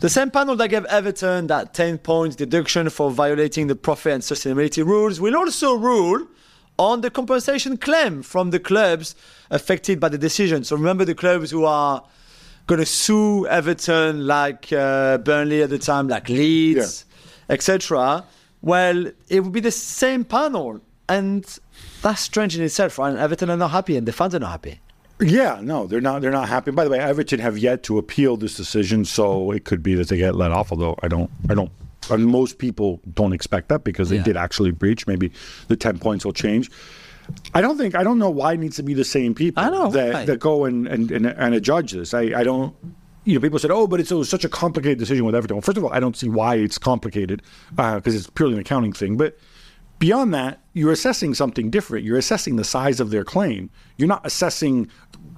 The 0.00 0.08
same 0.08 0.30
panel 0.32 0.56
that 0.56 0.68
gave 0.68 0.84
Everton 0.86 1.46
that 1.46 1.72
10 1.74 1.98
points 1.98 2.34
deduction 2.34 2.90
for 2.90 3.10
violating 3.12 3.68
the 3.68 3.76
profit 3.76 4.12
and 4.14 4.22
sustainability 4.22 4.84
rules 4.84 5.20
will 5.20 5.36
also 5.36 5.74
rule 5.74 6.26
on 6.76 7.02
the 7.02 7.10
compensation 7.10 7.76
claim 7.76 8.20
from 8.22 8.50
the 8.50 8.58
clubs 8.58 9.14
affected 9.48 10.00
by 10.00 10.08
the 10.08 10.18
decision. 10.18 10.64
So 10.64 10.74
remember 10.74 11.04
the 11.04 11.14
clubs 11.14 11.52
who 11.52 11.64
are 11.64 12.02
going 12.66 12.80
to 12.80 12.86
sue 12.86 13.46
Everton, 13.46 14.26
like 14.26 14.72
uh, 14.72 15.18
Burnley 15.18 15.62
at 15.62 15.70
the 15.70 15.78
time, 15.78 16.08
like 16.08 16.28
Leeds, 16.28 17.04
etc. 17.48 18.24
Well, 18.60 19.06
it 19.28 19.40
would 19.44 19.52
be 19.52 19.60
the 19.60 19.70
same 19.70 20.24
panel. 20.24 20.80
And 21.08 21.44
that's 22.02 22.22
strange 22.22 22.56
in 22.56 22.64
itself, 22.64 22.98
right? 22.98 23.10
And 23.10 23.18
Everton 23.18 23.50
are 23.50 23.56
not 23.56 23.70
happy 23.70 23.96
and 23.96 24.08
the 24.08 24.12
fans 24.12 24.34
are 24.34 24.38
not 24.40 24.50
happy. 24.50 24.80
Yeah, 25.20 25.60
no, 25.62 25.86
they're 25.86 26.00
not. 26.00 26.22
They're 26.22 26.30
not 26.32 26.48
happy. 26.48 26.70
By 26.72 26.84
the 26.84 26.90
way, 26.90 26.98
Everton 26.98 27.38
have 27.40 27.56
yet 27.56 27.82
to 27.84 27.98
appeal 27.98 28.36
this 28.36 28.56
decision, 28.56 29.04
so 29.04 29.52
it 29.52 29.64
could 29.64 29.82
be 29.82 29.94
that 29.94 30.08
they 30.08 30.16
get 30.16 30.34
let 30.34 30.50
off. 30.50 30.72
Although 30.72 30.96
I 31.02 31.08
don't, 31.08 31.30
I 31.48 31.54
don't. 31.54 31.70
And 32.10 32.26
most 32.26 32.58
people 32.58 33.00
don't 33.14 33.32
expect 33.32 33.68
that 33.68 33.84
because 33.84 34.10
they 34.10 34.16
Yeah. 34.16 34.24
did 34.24 34.36
actually 34.36 34.72
breach. 34.72 35.06
Maybe 35.06 35.30
the 35.68 35.76
ten 35.76 35.98
points 35.98 36.24
will 36.24 36.32
change. 36.32 36.70
I 37.54 37.60
don't 37.60 37.78
think. 37.78 37.94
I 37.94 38.02
don't 38.02 38.18
know 38.18 38.28
why 38.28 38.54
it 38.54 38.60
needs 38.60 38.76
to 38.76 38.82
be 38.82 38.92
the 38.92 39.04
same 39.04 39.34
people 39.34 39.62
I 39.62 39.70
know, 39.70 39.90
that 39.92 40.12
right. 40.12 40.26
that 40.26 40.40
go 40.40 40.64
and 40.64 40.86
and 40.88 41.10
and, 41.10 41.26
and 41.26 41.62
judge 41.62 41.92
this. 41.92 42.12
I, 42.12 42.22
I 42.40 42.42
don't. 42.42 42.74
You 43.24 43.34
know, 43.36 43.40
people 43.40 43.58
said, 43.58 43.70
"Oh, 43.70 43.86
but 43.86 44.00
it's 44.00 44.10
it 44.10 44.16
was 44.16 44.28
such 44.28 44.44
a 44.44 44.48
complicated 44.50 44.98
decision 44.98 45.24
with 45.24 45.34
Everton." 45.34 45.56
Well, 45.56 45.62
first 45.62 45.78
of 45.78 45.84
all, 45.84 45.92
I 45.92 46.00
don't 46.00 46.16
see 46.16 46.28
why 46.28 46.56
it's 46.56 46.76
complicated 46.76 47.40
uh, 47.78 47.94
because 47.96 48.14
it's 48.16 48.28
purely 48.28 48.54
an 48.54 48.60
accounting 48.60 48.92
thing. 48.92 49.16
But 49.16 49.38
beyond 49.98 50.34
that, 50.34 50.60
you're 50.72 50.92
assessing 50.92 51.34
something 51.34 51.70
different. 51.70 52.04
You're 52.04 52.18
assessing 52.18 52.56
the 52.56 52.64
size 52.64 53.00
of 53.00 53.10
their 53.10 53.24
claim. 53.24 53.70
You're 53.96 54.08
not 54.08 54.26
assessing 54.26 54.88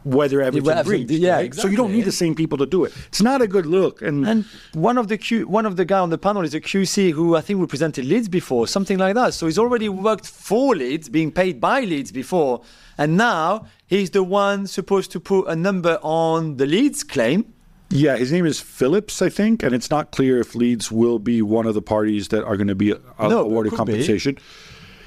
whether 0.05 0.41
Everton 0.41 0.65
whether- 0.65 0.85
breached. 0.85 1.11
yeah, 1.11 1.37
right? 1.37 1.55
So 1.55 1.67
you 1.69 1.77
don't 1.77 1.93
need 1.93 2.05
the 2.05 2.13
same 2.13 2.35
people 2.35 2.57
to 2.59 2.67
do 2.67 2.85
it. 2.85 2.93
It's 3.09 3.21
not 3.23 3.43
a 3.43 3.47
good 3.49 3.67
look. 3.67 4.03
And, 4.03 4.27
And 4.27 4.45
one 4.73 4.99
of 4.99 5.09
the 5.09 5.19
Q, 5.19 5.47
one 5.49 5.67
of 5.67 5.77
the 5.77 5.85
guy 5.85 5.99
on 5.99 6.11
the 6.11 6.19
panel 6.19 6.43
is 6.43 6.55
a 6.55 6.61
QC 6.61 7.11
who 7.13 7.37
I 7.37 7.41
think 7.41 7.61
represented 7.61 8.05
Leeds 8.05 8.29
before, 8.29 8.67
something 8.69 8.99
like 8.99 9.15
that. 9.15 9.35
So 9.35 9.47
he's 9.47 9.59
already 9.59 9.89
worked 9.89 10.27
for 10.27 10.77
Leeds, 10.77 11.09
being 11.09 11.31
paid 11.33 11.61
by 11.61 11.81
Leeds 11.81 12.13
before, 12.13 12.63
and 12.97 13.17
now 13.17 13.67
he's 13.87 14.11
the 14.11 14.23
one 14.23 14.67
supposed 14.67 15.11
to 15.13 15.21
put 15.21 15.49
a 15.49 15.57
number 15.57 15.99
on 16.03 16.57
the 16.57 16.67
Leeds 16.67 17.03
claim. 17.03 17.53
Yeah, 17.91 18.17
his 18.17 18.33
name 18.33 18.47
is 18.47 18.61
Phillips, 18.61 19.23
I 19.23 19.29
think, 19.29 19.63
and 19.63 19.75
it's 19.75 19.91
not 19.91 20.11
clear 20.11 20.41
if 20.41 20.55
Leeds 20.55 20.91
will 20.91 21.19
be 21.19 21.43
one 21.43 21.67
of 21.67 21.75
the 21.75 21.83
parties 21.83 22.29
that 22.29 22.45
are 22.45 22.57
going 22.57 22.67
to 22.69 22.75
be 22.75 22.93
uh, 22.93 22.99
No, 23.21 23.41
awarded 23.41 23.71
could 23.73 23.77
be. 23.87 23.93
compensation. 23.93 24.39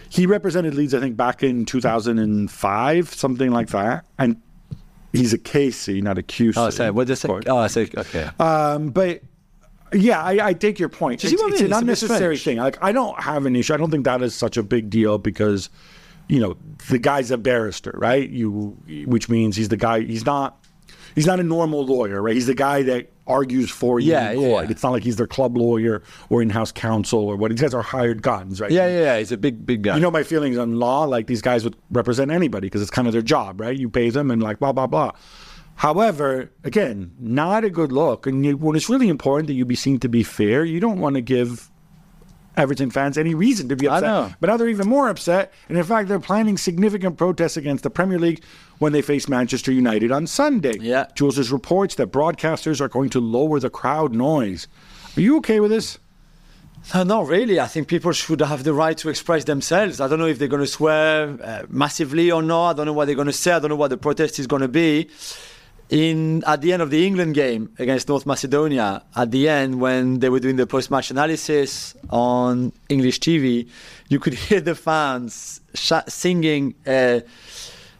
He 0.10 0.26
represented 0.26 0.74
Leeds, 0.76 0.94
I 0.94 1.00
think, 1.00 1.16
back 1.18 1.44
in 1.44 1.66
2005, 1.66 3.14
something 3.14 3.52
like 3.52 3.70
that. 3.70 4.06
And 4.18 4.42
he's 5.14 5.34
a 5.34 5.38
KC, 5.38 6.02
not 6.02 6.18
a 6.18 6.24
QC. 6.24 6.54
Oh, 6.58 6.70
sorry, 6.70 6.92
what 6.92 7.08
does 7.08 7.24
it? 7.24 7.30
Oh, 7.48 7.58
I 7.58 7.68
say 7.68 7.90
okay. 7.96 8.30
Um, 8.40 8.90
but 8.90 9.22
yeah, 9.94 10.22
I, 10.24 10.48
I 10.50 10.54
take 10.54 10.80
your 10.80 10.90
point. 10.90 11.24
It's 11.24 11.34
it's 11.34 11.42
an 11.42 11.50
It's 11.52 11.62
a 11.62 11.64
bit 11.66 11.74
unnecessary 11.74 12.38
thing. 12.38 12.58
Like 12.58 12.78
I 12.82 12.92
don't 12.92 13.20
have 13.22 13.46
an 13.46 13.56
issue. 13.56 13.74
I 13.74 13.78
don't 13.78 13.92
think 13.92 14.06
that 14.06 14.22
is 14.22 14.34
such 14.36 14.58
a 14.58 14.64
big 14.64 14.90
deal 14.90 15.18
because, 15.18 15.70
you 16.28 16.40
know, 16.40 16.58
the 16.90 16.98
guy's 17.00 17.32
a 17.32 17.38
barrister, 17.38 17.94
right? 17.96 18.28
You, 18.30 18.78
which 19.06 19.30
means 19.30 19.56
he's 19.56 19.70
the 19.70 19.78
guy. 19.78 20.02
He's 20.02 20.26
not. 20.26 20.59
He's 21.20 21.28
not 21.28 21.40
a 21.42 21.44
normal 21.44 21.86
lawyer, 21.86 22.22
right? 22.22 22.34
He's 22.34 22.48
the 22.48 22.56
guy 22.56 22.82
that 22.84 23.12
argues 23.28 23.70
for 23.70 24.00
you 24.00 24.12
Yeah, 24.14 24.32
in 24.32 24.40
court. 24.40 24.66
yeah. 24.66 24.72
It's 24.72 24.82
not 24.82 24.92
like 24.94 25.04
he's 25.04 25.18
their 25.18 25.28
club 25.28 25.58
lawyer 25.58 26.02
or 26.30 26.42
in-house 26.42 26.72
counsel 26.72 27.20
or 27.20 27.36
what. 27.36 27.52
These 27.52 27.60
guys 27.62 27.74
are 27.74 27.82
hired 27.82 28.22
guns, 28.22 28.62
right? 28.62 28.72
Yeah, 28.72 28.88
yeah, 28.88 29.00
yeah. 29.00 29.18
He's 29.20 29.32
a 29.34 29.38
big, 29.38 29.66
big 29.66 29.82
guy. 29.82 29.96
You 29.96 30.02
know 30.02 30.12
my 30.12 30.24
feelings 30.24 30.58
on 30.58 30.76
law. 30.80 31.04
Like 31.04 31.28
these 31.28 31.42
guys 31.42 31.66
would 31.66 31.76
represent 31.92 32.32
anybody 32.32 32.68
because 32.68 32.82
it's 32.82 32.90
kind 32.92 33.06
of 33.08 33.12
their 33.12 33.22
job, 33.22 33.60
right? 33.60 33.78
You 33.78 33.90
pay 33.90 34.10
them 34.12 34.32
and 34.32 34.42
like 34.42 34.60
blah 34.60 34.72
blah 34.72 34.88
blah. 34.88 35.12
However, 35.76 36.52
again, 36.64 37.12
not 37.20 37.64
a 37.64 37.70
good 37.70 37.92
look. 37.92 38.26
And 38.28 38.46
you, 38.46 38.58
when 38.58 38.76
it's 38.76 38.90
really 38.90 39.08
important 39.10 39.48
that 39.48 39.54
you 39.54 39.66
be 39.66 39.76
seen 39.76 40.00
to 40.00 40.10
be 40.10 40.24
fair, 40.24 40.66
you 40.66 40.80
don't 40.80 41.00
want 41.00 41.16
to 41.16 41.22
give 41.22 41.70
Everton 42.58 42.90
fans 42.92 43.18
any 43.18 43.34
reason 43.34 43.70
to 43.70 43.76
be 43.78 43.88
upset. 43.88 44.36
But 44.42 44.48
now 44.48 44.58
they're 44.58 44.68
even 44.68 44.90
more 44.90 45.08
upset. 45.08 45.54
And 45.70 45.78
in 45.78 45.84
fact, 45.86 46.10
they're 46.10 46.20
planning 46.20 46.58
significant 46.58 47.18
protests 47.18 47.56
against 47.56 47.84
the 47.84 47.90
Premier 47.90 48.20
League 48.20 48.44
when 48.80 48.94
they 48.94 49.02
face 49.02 49.30
Manchester 49.30 49.72
United 49.72 50.12
on 50.12 50.26
Sunday. 50.26 50.78
Yeah. 50.80 51.08
Jules 51.14 51.52
reports 51.52 51.96
that 51.96 52.12
broadcasters 52.12 52.82
are 52.82 52.90
going 52.90 53.10
to 53.12 53.20
lower 53.20 53.60
the 53.60 53.70
crowd 53.70 54.14
noise. 54.16 54.68
Are 55.16 55.22
you 55.22 55.38
okay 55.38 55.60
with 55.60 55.72
this? 55.72 56.00
No, 56.94 57.04
not 57.04 57.28
really. 57.28 57.60
I 57.60 57.68
think 57.68 57.88
people 57.88 58.12
should 58.14 58.40
have 58.42 58.64
the 58.64 58.74
right 58.74 58.98
to 59.00 59.10
express 59.10 59.44
themselves. 59.44 60.00
I 60.00 60.08
don't 60.08 60.18
know 60.18 60.26
if 60.26 60.40
they're 60.40 60.48
going 60.48 60.64
to 60.64 60.68
swear 60.68 61.38
uh, 61.44 61.64
massively 61.70 62.32
or 62.32 62.42
not. 62.42 62.72
I 62.72 62.74
don't 62.74 62.86
know 62.86 62.94
what 62.94 63.06
they're 63.06 63.16
going 63.16 63.28
to 63.28 63.34
say. 63.34 63.52
I 63.52 63.60
don't 63.60 63.70
know 63.70 63.76
what 63.76 63.90
the 63.90 63.98
protest 63.98 64.40
is 64.40 64.48
going 64.48 64.62
to 64.62 64.68
be. 64.70 65.10
In 65.90 66.44
at 66.46 66.62
the 66.62 66.72
end 66.72 66.84
of 66.84 66.92
the 66.92 67.06
England 67.06 67.34
game 67.34 67.74
against 67.80 68.08
North 68.08 68.26
Macedonia, 68.28 69.04
at 69.16 69.32
the 69.32 69.50
end 69.50 69.82
when 69.82 70.20
they 70.20 70.30
were 70.30 70.40
doing 70.40 70.56
the 70.56 70.68
post-match 70.68 71.10
analysis 71.10 71.96
on 72.12 72.72
English 72.90 73.20
TV, 73.20 73.68
you 74.08 74.20
could 74.20 74.34
hear 74.46 74.62
the 74.62 74.76
fans 74.76 75.62
sh- 75.74 75.94
singing. 76.08 76.76
Uh, 76.86 77.22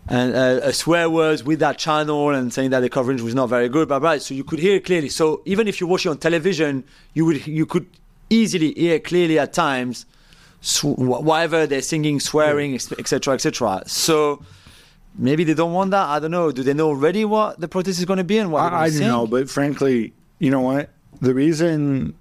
and 0.08 0.34
uh, 0.34 0.38
uh, 0.66 0.72
swear 0.72 1.10
words 1.10 1.44
with 1.44 1.60
that 1.60 1.78
channel 1.78 2.30
and 2.30 2.52
saying 2.54 2.72
that 2.72 2.80
the 2.80 2.90
coverage 2.90 3.22
was 3.22 3.36
not 3.36 3.48
very 3.50 3.70
good, 3.70 3.88
but 3.88 4.02
right, 4.02 4.22
so 4.22 4.34
you 4.34 4.44
could 4.44 4.60
hear 4.60 4.76
it 4.78 4.86
clearly. 4.86 5.10
So 5.10 5.42
even 5.46 5.68
if 5.68 5.80
you're 5.80 5.90
watching 5.90 6.10
on 6.10 6.18
television, 6.18 6.84
you 7.14 7.26
would 7.26 7.46
you 7.46 7.66
could 7.66 7.88
easily 8.30 8.74
hear 8.74 9.00
clearly 9.00 9.38
at 9.38 9.54
times 9.54 10.06
sw- 10.62 10.84
whatever 10.86 11.68
they're 11.68 11.82
singing, 11.82 12.20
swearing, 12.20 12.74
etc., 12.76 13.34
etc. 13.36 13.84
So 13.86 14.44
maybe 15.16 15.44
they 15.44 15.54
don't 15.54 15.74
want 15.74 15.92
that. 15.92 16.08
I 16.08 16.20
don't 16.20 16.32
know. 16.32 16.52
Do 16.52 16.64
they 16.64 16.74
know 16.74 16.88
already 16.88 17.26
what 17.26 17.60
the 17.60 17.68
protest 17.68 18.00
is 18.00 18.06
going 18.06 18.18
to 18.18 18.24
be 18.24 18.38
and 18.38 18.52
what? 18.52 18.74
I, 18.74 18.86
I 18.86 18.90
don't 18.90 19.02
know, 19.02 19.28
but 19.28 19.50
frankly, 19.50 20.14
you 20.40 20.50
know 20.50 20.62
what? 20.62 20.90
The 21.22 21.34
reason 21.34 22.16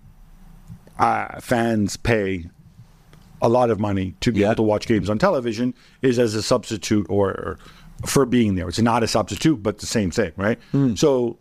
uh, 0.98 1.40
fans 1.40 1.96
pay 1.96 2.50
a 3.40 3.48
lot 3.48 3.70
of 3.70 3.78
money 3.78 4.14
to 4.20 4.32
be 4.32 4.40
Yeah. 4.40 4.46
able 4.48 4.56
to 4.56 4.62
watch 4.62 4.86
games 4.86 5.08
on 5.08 5.18
television 5.18 5.74
is 6.02 6.18
as 6.18 6.34
a 6.34 6.42
substitute 6.42 7.06
or, 7.08 7.30
or 7.30 7.58
for 8.06 8.26
being 8.26 8.54
there. 8.56 8.68
It's 8.68 8.80
not 8.80 9.02
a 9.02 9.08
substitute, 9.08 9.62
but 9.62 9.78
the 9.78 9.86
same 9.86 10.10
thing, 10.10 10.32
right? 10.36 10.58
Hmm. 10.72 10.94
So, 10.94 11.38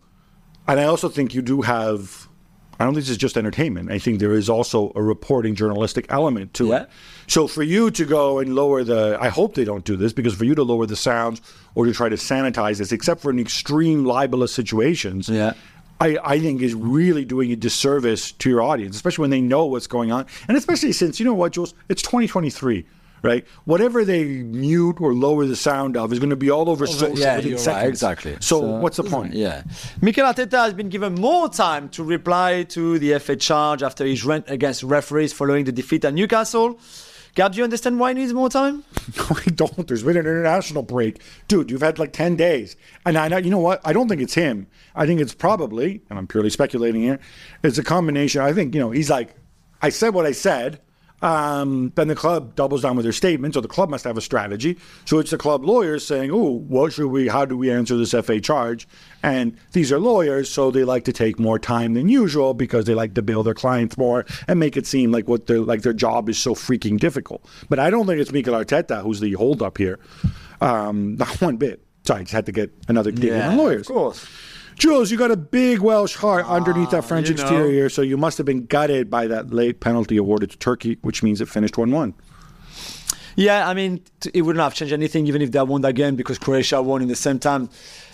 and 0.68 0.80
I 0.80 0.84
also 0.86 1.10
think 1.10 1.34
you 1.34 1.42
do 1.42 1.62
have 1.62 2.28
I 2.80 2.84
don't 2.86 2.94
think 2.94 3.06
this 3.06 3.10
is 3.10 3.18
just 3.18 3.38
entertainment. 3.38 3.90
I 3.92 3.98
think 3.98 4.20
there 4.20 4.34
is 4.34 4.50
also 4.50 4.92
a 4.96 5.02
reporting 5.02 5.56
journalistic 5.56 6.06
element 6.10 6.54
to 6.54 6.68
Yeah. 6.68 6.82
it. 6.84 6.90
So 7.26 7.48
for 7.48 7.64
you 7.64 7.90
to 7.90 8.06
go 8.06 8.38
and 8.38 8.54
lower 8.54 8.84
the, 8.84 9.18
I 9.20 9.30
hope 9.30 9.56
they 9.56 9.64
don't 9.66 9.84
do 9.84 9.96
this 9.98 10.14
because 10.14 10.36
for 10.36 10.46
you 10.46 10.54
to 10.54 10.62
lower 10.62 10.86
the 10.86 10.96
sounds 10.96 11.42
or 11.74 11.86
to 11.86 11.92
try 11.92 12.08
to 12.08 12.18
sanitize 12.18 12.78
this, 12.78 12.92
except 12.92 13.22
for 13.22 13.32
in 13.32 13.40
extreme 13.40 14.06
libelous 14.06 14.54
situations, 14.54 15.28
Yeah. 15.28 15.54
I, 16.00 16.18
I 16.24 16.40
think 16.40 16.62
is 16.62 16.76
really 16.76 17.26
doing 17.26 17.52
a 17.52 17.56
disservice 17.56 18.32
to 18.34 18.50
your 18.50 18.62
audience, 18.62 18.96
especially 18.96 19.24
when 19.24 19.32
they 19.32 19.42
know 19.42 19.66
what's 19.66 19.88
going 19.88 20.12
on, 20.12 20.26
and 20.48 20.58
especially 20.58 20.92
since 20.92 21.20
you 21.20 21.26
know 21.26 21.34
what, 21.34 21.54
Jules, 21.54 21.74
it's 21.90 22.02
2023. 22.02 22.86
Right, 23.24 23.48
whatever 23.66 24.06
they 24.06 24.26
mute 24.26 25.02
or 25.02 25.12
lower 25.12 25.48
the 25.48 25.56
sound 25.56 25.98
of 25.98 26.14
is 26.14 26.20
going 26.20 26.30
to 26.30 26.36
be 26.36 26.52
all 26.52 26.70
over 26.70 26.86
social 26.86 27.18
yeah, 27.18 27.38
within 27.38 27.54
you're 27.54 27.60
right, 27.64 27.88
exactly. 27.88 28.34
So, 28.40 28.62
So- 28.62 28.78
what's 28.78 28.98
the 28.98 29.06
point? 29.06 29.34
Yeah. 29.34 29.64
Mikel 30.02 30.24
Arteta 30.24 30.52
has 30.52 30.74
been 30.76 30.90
given 30.90 31.16
more 31.16 31.50
time 31.50 31.90
to 31.90 32.04
reply 32.04 32.64
to 32.70 33.00
the 33.00 33.18
FA 33.18 33.36
charge 33.36 33.82
after 33.82 34.06
his 34.06 34.24
rant 34.24 34.46
against 34.48 34.84
referees 34.84 35.34
following 35.34 35.66
the 35.66 35.72
defeat 35.72 36.06
at 36.06 36.14
Newcastle. 36.14 36.80
Gab, 37.38 37.52
do 37.54 37.60
you 37.60 37.64
understand 37.64 38.00
why 38.00 38.10
he 38.10 38.16
needs 38.16 38.34
more 38.34 38.50
time? 38.50 38.84
No, 39.16 39.26
I 39.30 39.50
don't. 39.52 39.88
There's 39.88 40.04
been 40.04 40.18
an 40.18 40.26
international 40.26 40.82
break, 40.82 41.22
dude. 41.48 41.70
You've 41.72 41.82
had 41.82 41.98
like 41.98 42.12
ten 42.12 42.36
days, 42.36 42.76
and 43.06 43.16
I 43.16 43.28
know. 43.28 43.38
You 43.38 43.52
know 43.52 43.60
what? 43.60 43.80
I 43.86 43.94
don't 43.94 44.10
think 44.10 44.22
it's 44.22 44.34
him. 44.34 44.68
I 44.96 45.06
think 45.06 45.22
it's 45.22 45.34
probably, 45.34 46.02
and 46.10 46.20
I'm 46.20 46.28
purely 46.28 46.50
speculating 46.50 47.02
here. 47.02 47.20
It's 47.64 47.78
a 47.78 47.84
combination. 47.84 48.42
I 48.42 48.54
think 48.54 48.74
you 48.74 48.82
know. 48.82 48.90
He's 48.90 49.10
like, 49.10 49.36
I 49.82 49.90
said 49.90 50.14
what 50.16 50.26
I 50.26 50.32
said. 50.34 50.82
Um, 51.22 51.92
then 51.96 52.08
the 52.10 52.16
club 52.16 52.56
doubles 52.56 52.84
down 52.84 52.96
with 52.96 53.04
their 53.04 53.14
statement, 53.14 53.56
so 53.56 53.62
the 53.62 53.68
club 53.68 53.90
must 53.90 54.04
have 54.04 54.18
a 54.18 54.22
strategy. 54.22 54.78
So 55.06 55.18
it's 55.18 55.32
the 55.32 55.38
club 55.38 55.66
lawyers 55.66 56.06
saying, 56.06 56.30
"Oh, 56.32 56.60
what 56.68 56.94
should 56.94 57.08
we? 57.08 57.28
How 57.28 57.44
do 57.44 57.58
we 57.58 57.72
answer 57.72 57.98
this 57.98 58.14
FA 58.14 58.40
charge?" 58.40 58.88
And 59.24 59.58
these 59.72 59.92
are 59.92 60.00
lawyers, 60.00 60.50
so 60.50 60.70
they 60.70 60.84
like 60.84 61.06
to 61.06 61.14
take 61.14 61.40
more 61.40 61.58
time 61.58 61.96
than 61.96 62.08
usual 62.08 62.54
because 62.54 62.86
they 62.86 62.94
like 62.94 63.16
to 63.16 63.24
bill 63.24 63.42
their 63.42 63.56
clients 63.56 63.98
more 63.98 64.26
and 64.48 64.60
make 64.60 64.78
it 64.78 64.86
seem 64.86 65.12
like 65.12 65.28
what 65.28 65.48
their 65.48 65.60
like 65.60 65.82
their 65.82 65.94
job 65.94 66.30
is 66.30 66.38
so 66.38 66.54
freaking 66.54 67.00
difficult. 67.00 67.44
But 67.68 67.80
I 67.80 67.90
don't 67.90 68.06
think 68.06 68.20
it's 68.20 68.32
Mikel 68.32 68.54
Arteta 68.54 69.02
who's 69.02 69.20
the 69.20 69.34
holdup 69.34 69.80
here, 69.80 70.00
um, 70.62 71.16
not 71.20 71.42
one 71.42 71.58
bit. 71.58 71.84
Sorry, 72.04 72.22
I 72.22 72.24
just 72.24 72.34
had 72.34 72.46
to 72.46 72.52
get 72.52 72.72
another 72.88 73.12
dig 73.12 73.32
in 73.32 73.42
on 73.42 73.58
lawyers. 73.58 73.90
Of 73.90 73.96
course. 73.96 74.28
Jules, 74.78 75.10
you 75.12 75.18
got 75.18 75.32
a 75.32 75.38
big 75.38 75.80
Welsh 75.80 76.16
heart 76.16 76.46
ah, 76.48 76.56
underneath 76.56 76.92
that 76.92 77.04
French 77.04 77.30
you 77.30 77.36
know. 77.36 77.42
exterior, 77.42 77.90
so 77.90 78.02
you 78.02 78.16
must 78.18 78.38
have 78.38 78.46
been 78.46 78.66
gutted 78.68 79.10
by 79.10 79.26
that 79.28 79.52
late 79.52 79.80
penalty 79.80 80.18
awarded 80.18 80.52
to 80.52 80.58
Turkey, 80.58 80.98
which 81.02 81.24
means 81.24 81.42
it 81.42 81.50
finished 81.50 81.78
1 81.78 81.90
1. 81.92 82.14
Yeah, 83.36 83.68
I 83.68 83.74
mean, 83.74 84.02
it 84.34 84.42
wouldn't 84.42 84.62
have 84.64 84.74
changed 84.74 84.94
anything 84.94 85.28
even 85.28 85.42
if 85.42 85.52
they 85.52 85.62
won 85.62 85.82
that 85.82 85.94
game 85.94 86.16
because 86.16 86.40
Croatia 86.40 86.82
won 86.82 87.02
in 87.02 87.08
the 87.08 87.16
same 87.16 87.38
time 87.40 87.70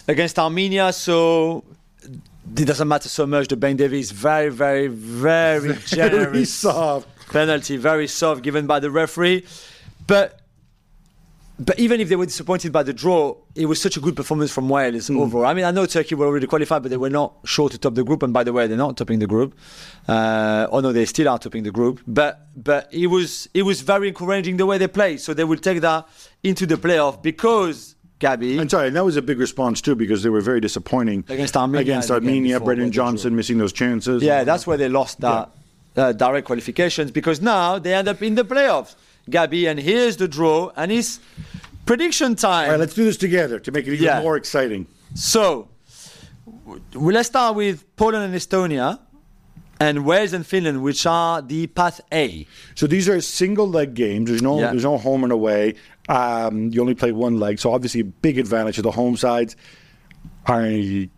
against 0.07 0.38
Armenia. 0.38 0.91
So 0.91 1.64
it 2.03 2.66
doesn't 2.66 2.88
matter 2.88 3.07
so 3.07 3.26
much. 3.26 3.47
The 3.47 3.55
Ben 3.55 3.78
Davies 3.78 4.11
very, 4.11 4.49
very, 4.49 4.88
very 4.88 5.59
Very 5.74 5.80
generous 5.86 6.53
soft. 6.53 7.07
penalty, 7.30 7.78
very 7.78 8.07
soft 8.07 8.41
given 8.41 8.68
by 8.68 8.82
the 8.82 8.91
referee. 8.91 9.45
But 10.07 10.41
but 11.59 11.77
even 11.79 12.01
if 12.01 12.09
they 12.09 12.15
were 12.15 12.25
disappointed 12.25 12.71
by 12.71 12.81
the 12.83 12.93
draw, 12.93 13.35
it 13.55 13.67
was 13.67 13.79
such 13.81 13.95
a 13.95 13.99
good 13.99 14.15
performance 14.15 14.51
from 14.51 14.69
Wales 14.69 15.07
Hmm. 15.07 15.19
overall. 15.19 15.45
I 15.45 15.53
mean, 15.53 15.65
I 15.65 15.71
know 15.71 15.85
Turkey 15.85 16.15
were 16.15 16.25
already 16.25 16.47
qualified, 16.47 16.81
but 16.81 16.89
they 16.89 16.97
were 16.97 17.09
not 17.09 17.33
sure 17.45 17.69
to 17.69 17.77
top 17.77 17.93
the 17.95 18.03
group. 18.03 18.23
And 18.23 18.33
by 18.33 18.43
the 18.43 18.51
way, 18.53 18.65
they're 18.67 18.77
not 18.77 18.97
topping 18.97 19.19
the 19.19 19.27
group. 19.27 19.53
Uh, 20.07 20.67
oh 20.71 20.79
no, 20.79 20.91
they 20.91 21.05
still 21.05 21.29
are 21.29 21.39
topping 21.39 21.63
the 21.63 21.71
group. 21.71 22.01
But 22.07 22.47
but 22.55 22.89
it 22.91 23.07
was 23.07 23.47
it 23.53 23.63
was 23.63 23.81
very 23.81 24.07
encouraging 24.09 24.57
the 24.57 24.65
way 24.65 24.77
they 24.77 24.87
played. 24.87 25.21
So 25.21 25.33
they 25.33 25.43
will 25.43 25.57
take 25.59 25.81
that 25.81 26.07
into 26.43 26.65
the 26.65 26.75
playoff 26.75 27.21
because 27.21 27.95
Gabby. 28.19 28.57
And 28.57 28.69
sorry, 28.71 28.87
and 28.87 28.95
that 28.95 29.05
was 29.05 29.17
a 29.17 29.21
big 29.21 29.39
response 29.39 29.81
too 29.81 29.95
because 29.95 30.23
they 30.23 30.29
were 30.29 30.41
very 30.41 30.59
disappointing 30.61 31.23
Against 31.29 31.55
Armenia 31.57 31.81
Against 31.81 32.09
in 32.09 32.15
the 32.15 32.19
game 32.21 32.29
Armenia, 32.29 32.55
before, 32.55 32.65
Brennan. 32.75 32.91
Johnson 32.91 33.35
missing 33.35 33.57
those 33.57 33.73
chances. 33.73 34.23
Yeah, 34.23 34.43
that's 34.43 34.65
where 34.65 34.77
they 34.77 34.89
lost 34.89 35.21
that 35.21 35.49
uh, 35.95 36.11
direct 36.13 36.47
qualifications 36.47 37.11
because 37.11 37.41
now 37.41 37.79
they 37.79 37.93
end 37.93 38.07
up 38.07 38.21
in 38.23 38.35
the 38.35 38.43
playoffs. 38.45 38.95
Gabby, 39.30 39.67
and 39.67 39.80
here's 39.80 40.17
the 40.17 40.28
draw, 40.28 40.71
and 40.76 40.91
it's 40.91 41.19
prediction 41.86 42.36
time. 42.36 42.65
All 42.65 42.71
right, 42.71 42.80
let's 42.80 42.93
do 42.93 43.05
this 43.05 43.17
together 43.17 43.59
to 43.59 43.71
make 43.71 43.88
it 43.88 43.93
even 43.93 44.05
Yeah. 44.05 44.21
more 44.21 44.36
exciting. 44.38 44.88
So, 45.15 45.69
w- 46.65 46.82
let's 46.93 47.28
start 47.30 47.55
with 47.55 47.84
Poland 47.95 48.24
and 48.26 48.36
Estonia, 48.36 48.99
and 49.80 50.05
Wales 50.05 50.34
and 50.34 50.45
Finland, 50.45 50.82
which 50.84 51.05
are 51.05 51.41
the 51.41 51.67
path 51.67 51.99
A. 52.11 52.45
So 52.76 52.88
these 52.88 53.09
are 53.09 53.19
single 53.21 53.67
leg 53.67 53.93
games. 53.95 54.30
There's 54.30 54.41
no 54.41 54.59
Yeah. 54.59 54.71
there's 54.71 54.84
no 54.84 54.97
home 54.97 55.24
and 55.24 55.34
away. 55.34 55.76
Um, 56.09 56.69
you 56.71 56.80
only 56.82 56.93
play 56.95 57.11
one 57.11 57.39
leg, 57.39 57.59
so 57.59 57.74
obviously 57.74 58.01
a 58.01 58.05
big 58.05 58.38
advantage 58.38 58.78
of 58.78 58.84
the 58.84 58.91
home 58.91 59.17
sides. 59.17 59.55
I 60.45 61.09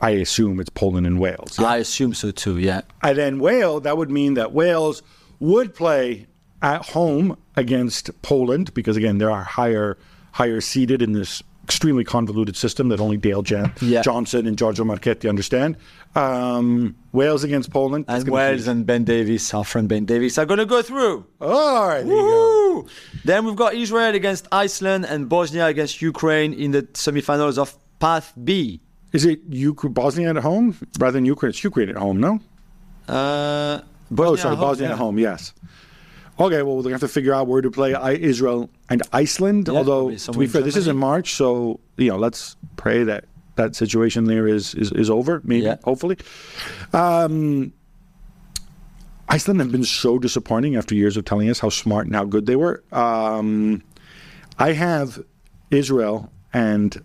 I 0.00 0.10
assume 0.10 0.60
it's 0.60 0.70
Poland 0.70 1.06
and 1.06 1.18
Wales. 1.18 1.58
I 1.58 1.78
assume 1.78 2.14
so 2.14 2.30
too. 2.30 2.58
Yeah. 2.58 2.82
And 3.02 3.18
then 3.18 3.38
Wales, 3.40 3.82
that 3.82 3.96
would 3.96 4.10
mean 4.10 4.34
that 4.34 4.52
Wales 4.52 5.02
would 5.40 5.74
play 5.74 6.26
at 6.62 6.82
home 6.86 7.36
against 7.56 8.10
Poland 8.22 8.72
because 8.74 8.96
again 8.96 9.18
they 9.18 9.24
are 9.24 9.42
higher 9.42 9.96
higher 10.32 10.60
seated 10.60 11.00
in 11.02 11.12
this 11.12 11.42
extremely 11.64 12.02
convoluted 12.04 12.56
system 12.56 12.88
that 12.88 12.98
only 13.00 13.16
Dale 13.16 13.42
Jan- 13.42 13.72
Yeah. 13.80 14.02
Johnson 14.02 14.46
and 14.46 14.58
Giorgio 14.58 14.84
Marchetti 14.84 15.28
understand. 15.28 15.76
Um, 16.16 16.96
Wales 17.12 17.44
against 17.44 17.70
Poland. 17.70 18.06
that's 18.06 18.22
And 18.24 18.30
gonna 18.30 18.42
be- 18.42 18.50
Wales 18.52 18.66
and 18.66 18.84
Ben 18.84 19.04
Davies, 19.04 19.54
our 19.54 19.64
friend 19.64 19.88
Ben 19.88 20.04
Davies, 20.04 20.36
are 20.38 20.46
going 20.46 20.58
to 20.58 20.66
go 20.66 20.82
through. 20.82 21.24
All 21.40 21.86
right, 21.88 22.02
there 22.04 22.16
you 22.16 22.84
go. 22.84 22.86
Then 23.24 23.44
we've 23.44 23.54
got 23.54 23.74
Israel 23.74 24.14
against 24.16 24.48
Iceland 24.50 25.04
and 25.06 25.28
Bosnia 25.28 25.66
against 25.66 26.02
Ukraine 26.02 26.52
in 26.52 26.72
the 26.72 26.82
semifinals 26.94 27.56
of 27.58 27.76
Path 28.00 28.32
B. 28.42 28.80
Is 29.12 29.24
it 29.24 29.40
Ukraine, 29.48 29.92
Bosnia 29.92 30.30
at 30.30 30.36
home 30.38 30.76
rather 30.98 31.12
than 31.12 31.24
Ukraine? 31.24 31.50
It's 31.50 31.62
Ukraine 31.62 31.90
at 31.90 31.96
home, 31.96 32.18
no? 32.18 32.40
Uh, 33.08 33.80
Oh, 34.12 34.14
Bosnia 34.16 34.38
sorry, 34.38 34.52
at 34.54 34.58
home, 34.58 34.68
Bosnia 34.68 34.88
yeah. 34.88 34.92
at 34.94 34.98
home. 34.98 35.18
Yes. 35.20 35.52
Okay, 36.40 36.62
well, 36.62 36.76
we're 36.76 36.82
gonna 36.82 36.94
have 36.94 37.00
to 37.02 37.08
figure 37.08 37.34
out 37.34 37.46
where 37.46 37.60
to 37.60 37.70
play 37.70 37.92
I, 37.94 38.12
Israel 38.12 38.70
and 38.88 39.02
Iceland. 39.12 39.68
Yeah, 39.68 39.74
Although, 39.78 40.14
to 40.14 40.32
be 40.32 40.46
fair, 40.46 40.62
this 40.62 40.76
is 40.76 40.88
in 40.88 40.96
March, 40.96 41.34
so 41.34 41.80
you 41.98 42.08
know, 42.08 42.16
let's 42.16 42.56
pray 42.76 43.04
that 43.04 43.26
that 43.56 43.76
situation 43.76 44.24
there 44.24 44.48
is 44.48 44.74
is, 44.74 44.90
is 44.92 45.10
over. 45.10 45.42
Maybe, 45.44 45.66
Yeah. 45.66 45.76
hopefully. 45.84 46.16
Um, 46.94 47.74
Iceland 49.28 49.60
have 49.60 49.70
been 49.70 49.84
so 49.84 50.18
disappointing 50.18 50.76
after 50.76 50.94
years 50.94 51.16
of 51.16 51.24
telling 51.24 51.48
us 51.50 51.60
how 51.60 51.68
smart 51.68 52.06
and 52.06 52.16
how 52.16 52.24
good 52.24 52.46
they 52.46 52.56
were. 52.56 52.82
Um, 52.90 53.82
I 54.58 54.72
have 54.72 55.22
Israel 55.70 56.32
and 56.52 57.00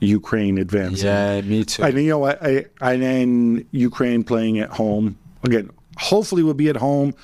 Ukraine 0.00 0.58
advancing. 0.58 1.06
Yeah, 1.06 1.40
me 1.42 1.64
too. 1.64 1.84
And 1.84 1.94
you 1.94 2.08
know 2.08 2.18
what? 2.18 2.42
I, 2.42 2.66
and 2.80 3.02
then 3.02 3.66
Ukraine 3.70 4.24
playing 4.24 4.58
at 4.58 4.70
home 4.70 5.16
again. 5.44 5.70
Hopefully, 5.96 6.42
we'll 6.42 6.54
be 6.54 6.68
at 6.68 6.76
home. 6.76 7.14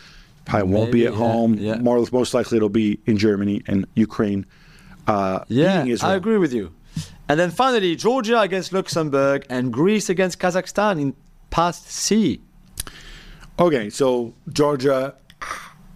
Probably 0.48 0.72
won't 0.72 0.92
be 0.92 1.06
at 1.06 1.12
yeah, 1.12 1.18
home. 1.18 1.54
yeah. 1.54 1.76
More 1.76 2.04
most 2.10 2.34
likely, 2.34 2.56
it'll 2.56 2.68
be 2.68 2.98
in 3.06 3.18
Germany 3.18 3.62
and 3.66 3.86
Ukraine. 3.94 4.46
Uh, 5.06 5.44
Yeah, 5.48 5.84
beating 5.84 6.04
I 6.04 6.14
agree 6.14 6.38
with 6.38 6.52
you. 6.52 6.72
And 7.28 7.38
then 7.38 7.50
finally, 7.50 7.94
Georgia 7.94 8.40
against 8.40 8.72
Luxembourg 8.72 9.44
and 9.50 9.72
Greece 9.72 10.08
against 10.08 10.38
Kazakhstan 10.38 11.00
in 11.00 11.14
past 11.50 11.90
C. 11.90 12.40
Okay, 13.58 13.90
so 13.90 14.34
Georgia. 14.50 15.14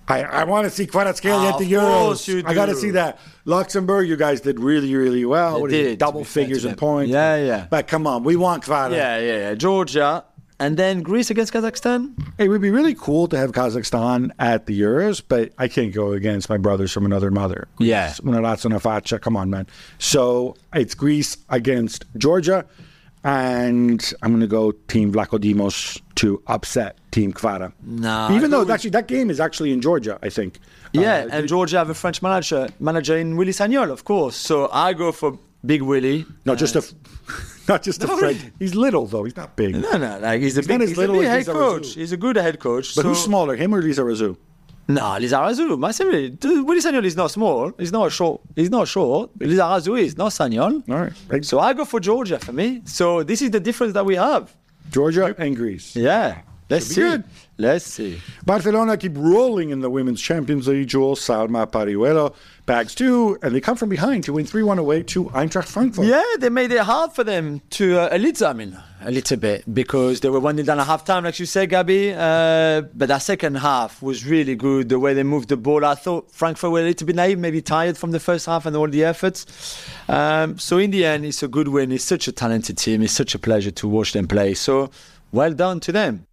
I, 0.08 0.24
I 0.24 0.44
want 0.44 0.64
to 0.64 0.70
see 0.70 0.86
Kvaratskhelia 0.86 1.48
at 1.48 1.54
Of 1.54 1.60
the 1.60 1.72
Euros. 1.72 2.44
I 2.44 2.54
got 2.54 2.66
to 2.66 2.74
see 2.74 2.90
that. 2.90 3.18
Luxembourg, 3.44 4.06
you 4.06 4.16
guys 4.16 4.40
did 4.40 4.60
really, 4.60 4.94
really 4.94 5.24
well. 5.24 5.54
They 5.54 5.60
What 5.60 5.72
is 5.72 5.76
did, 5.76 5.90
to 5.90 5.96
double 5.96 6.24
figures 6.24 6.64
in 6.64 6.74
points. 6.74 7.10
Yeah, 7.10 7.36
yeah. 7.36 7.66
But 7.70 7.86
come 7.86 8.06
on, 8.06 8.24
we 8.24 8.36
want 8.36 8.64
Kvara. 8.64 8.90
Yeah, 8.90 9.18
yeah, 9.18 9.38
yeah. 9.38 9.54
Georgia. 9.54 10.24
And 10.62 10.76
then 10.76 11.02
Greece 11.02 11.28
against 11.28 11.52
Kazakhstan? 11.52 12.14
It 12.38 12.46
would 12.46 12.60
be 12.60 12.70
really 12.70 12.94
cool 12.94 13.26
to 13.26 13.36
have 13.36 13.50
Kazakhstan 13.50 14.30
at 14.38 14.66
the 14.66 14.80
Euros, 14.80 15.20
but 15.26 15.50
I 15.58 15.66
can't 15.66 15.92
go 15.92 16.12
against 16.12 16.48
my 16.48 16.56
brothers 16.56 16.92
from 16.92 17.04
another 17.04 17.32
mother. 17.32 17.66
Yeah. 17.80 18.14
Una 18.24 18.38
razza, 18.40 18.66
una. 18.66 19.18
Come 19.18 19.36
on, 19.36 19.50
man. 19.50 19.66
So 19.98 20.54
it's 20.72 20.94
Greece 20.94 21.36
against 21.48 22.04
Georgia, 22.16 22.64
and 23.24 24.12
I'm 24.22 24.30
going 24.30 24.40
to 24.40 24.46
go 24.46 24.70
Team 24.86 25.12
Vlachodimos 25.12 26.00
to 26.16 26.40
upset 26.46 26.96
Team 27.10 27.32
Kvara. 27.32 27.72
No, 27.82 28.28
Even 28.30 28.52
though 28.52 28.64
actually 28.70 28.90
that 28.90 29.08
game 29.08 29.30
is 29.30 29.40
actually 29.40 29.72
in 29.72 29.80
Georgia, 29.80 30.16
I 30.22 30.28
think. 30.28 30.60
Yeah, 30.92 31.24
Uh, 31.24 31.28
and 31.38 31.48
Georgia 31.48 31.78
have 31.78 31.90
a 31.90 31.94
French 31.94 32.22
manager, 32.22 32.68
manager 32.78 33.16
in 33.16 33.36
Willy 33.36 33.52
Sagnol, 33.52 33.90
of 33.90 34.04
course. 34.04 34.36
So 34.36 34.68
I 34.72 34.92
go 34.92 35.10
for 35.10 35.38
Big 35.64 35.82
Willy. 35.82 36.26
not 36.44 36.58
just 36.58 36.74
a, 36.76 36.82
not 37.68 37.82
just 37.82 38.02
a 38.02 38.06
No, 38.06 38.16
really. 38.18 38.38
He's 38.58 38.74
little 38.74 39.06
though. 39.06 39.24
He's 39.24 39.36
not 39.36 39.54
big. 39.56 39.76
No, 39.76 39.96
no, 39.96 40.18
like 40.18 40.40
he's 40.42 40.58
a 40.58 40.62
big, 40.62 40.70
not 40.70 40.82
as 40.82 40.88
he's 40.90 40.98
little 40.98 41.16
a 41.16 41.18
big 41.18 41.26
as 41.28 41.30
head 41.30 41.38
Lisa 41.38 41.52
coach. 41.52 41.94
He's 41.94 42.12
a 42.12 42.16
good 42.16 42.36
head 42.36 42.58
coach. 42.58 42.94
But 42.96 43.02
so- 43.02 43.08
who's 43.08 43.22
smaller, 43.22 43.54
him 43.56 43.74
or 43.74 43.80
Lizarazu? 43.82 44.36
No, 44.88 45.02
Lizarazu, 45.02 45.78
massively. 45.78 46.30
Dude, 46.30 46.66
Willy 46.66 46.80
Sagnol 46.80 47.04
is 47.04 47.14
not 47.16 47.30
small. 47.30 47.70
He's 47.78 47.92
not 47.92 48.10
short. 48.10 48.40
He's 48.56 48.68
not 48.68 48.88
short. 48.88 49.30
Lizarazu 49.38 49.98
is 50.00 50.16
not 50.16 50.32
Sagnol. 50.32 50.82
All 50.90 50.96
right. 50.98 51.12
Right. 51.28 51.44
So 51.44 51.60
I 51.60 51.72
go 51.72 51.84
for 51.84 52.00
Georgia 52.00 52.40
for 52.40 52.52
me. 52.52 52.82
So 52.84 53.22
this 53.22 53.40
is 53.42 53.52
the 53.52 53.60
difference 53.60 53.92
that 53.94 54.04
we 54.04 54.16
have. 54.16 54.52
Georgia 54.90 55.32
and 55.38 55.54
Greece. 55.56 55.94
Yeah. 55.94 56.42
Let's 56.72 56.86
see. 56.86 57.00
good. 57.02 57.24
Let's 57.58 57.84
see. 57.84 58.20
Barcelona 58.46 58.96
keep 58.96 59.12
rolling 59.16 59.70
in 59.70 59.80
the 59.80 59.90
Women's 59.90 60.20
Champions 60.20 60.68
League. 60.68 60.88
Jules 60.88 61.20
Salma 61.20 61.70
Paralluelo 61.70 62.34
bags 62.64 62.94
two, 62.94 63.38
and 63.42 63.54
they 63.54 63.60
come 63.60 63.76
from 63.76 63.88
behind 63.88 64.24
to 64.24 64.32
win 64.32 64.46
3 64.46 64.62
1 64.62 64.78
away 64.78 65.02
to 65.02 65.24
Eintracht 65.26 65.66
Frankfurt. 65.68 66.06
Yeah, 66.06 66.22
they 66.38 66.48
made 66.48 66.72
it 66.72 66.80
hard 66.80 67.12
for 67.12 67.24
them 67.24 67.60
to 67.70 67.98
uh, 67.98 68.08
a 68.10 68.18
little. 68.18 68.46
I 68.46 68.52
mean, 68.54 68.78
a 69.02 69.10
little 69.10 69.36
bit 69.36 69.64
because 69.72 70.20
they 70.20 70.30
were 70.30 70.40
one 70.40 70.56
nil 70.56 70.64
down 70.64 70.80
at 70.80 70.86
half 70.86 71.04
time, 71.04 71.24
like 71.24 71.38
you 71.38 71.46
said, 71.46 71.68
Gabby. 71.68 72.12
Uh, 72.12 72.82
but 72.94 73.08
that 73.08 73.18
second 73.18 73.56
half 73.56 74.02
was 74.02 74.24
really 74.24 74.54
good. 74.54 74.88
The 74.88 74.98
way 74.98 75.12
they 75.12 75.22
moved 75.22 75.50
the 75.50 75.58
ball, 75.58 75.84
I 75.84 75.94
thought 75.94 76.32
Frankfurt 76.32 76.70
were 76.70 76.80
a 76.80 76.84
little 76.84 77.06
bit 77.06 77.16
naive, 77.16 77.38
maybe 77.38 77.60
tired 77.60 77.98
from 77.98 78.12
the 78.12 78.20
first 78.20 78.46
half 78.46 78.64
and 78.64 78.74
all 78.74 78.88
the 78.88 79.04
efforts. 79.04 79.86
Um, 80.08 80.58
so 80.58 80.78
in 80.78 80.90
the 80.90 81.04
end, 81.04 81.26
it's 81.26 81.42
a 81.42 81.48
good 81.48 81.68
win. 81.68 81.92
It's 81.92 82.04
such 82.04 82.28
a 82.28 82.32
talented 82.32 82.78
team. 82.78 83.02
It's 83.02 83.12
such 83.12 83.34
a 83.34 83.38
pleasure 83.38 83.72
to 83.72 83.88
watch 83.88 84.12
them 84.12 84.26
play. 84.26 84.54
So 84.54 84.90
well 85.32 85.52
done 85.52 85.80
to 85.80 85.92
them. 85.92 86.26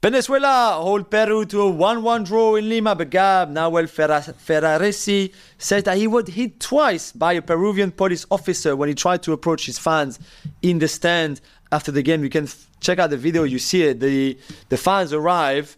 Venezuela 0.00 0.78
hold 0.80 1.10
Peru 1.10 1.44
to 1.44 1.60
a 1.62 1.72
1-1 1.72 2.24
draw 2.24 2.54
in 2.54 2.68
Lima, 2.68 2.94
but 2.94 3.10
Gab 3.10 3.50
Nahuel 3.50 3.88
Ferraresi 3.88 5.32
said 5.58 5.84
that 5.86 5.96
he 5.96 6.06
was 6.06 6.28
hit 6.28 6.60
twice 6.60 7.10
by 7.10 7.32
a 7.32 7.42
Peruvian 7.42 7.90
police 7.90 8.24
officer 8.30 8.76
when 8.76 8.88
he 8.88 8.94
tried 8.94 9.24
to 9.24 9.32
approach 9.32 9.66
his 9.66 9.76
fans 9.76 10.20
in 10.62 10.78
the 10.78 10.86
stand 10.86 11.40
after 11.72 11.90
the 11.90 12.00
game. 12.00 12.22
You 12.22 12.30
can 12.30 12.44
f- 12.44 12.70
check 12.78 13.00
out 13.00 13.10
the 13.10 13.16
video, 13.16 13.42
you 13.42 13.58
see 13.58 13.82
it. 13.82 13.98
The 13.98 14.38
the 14.68 14.76
fans 14.76 15.12
arrive 15.12 15.76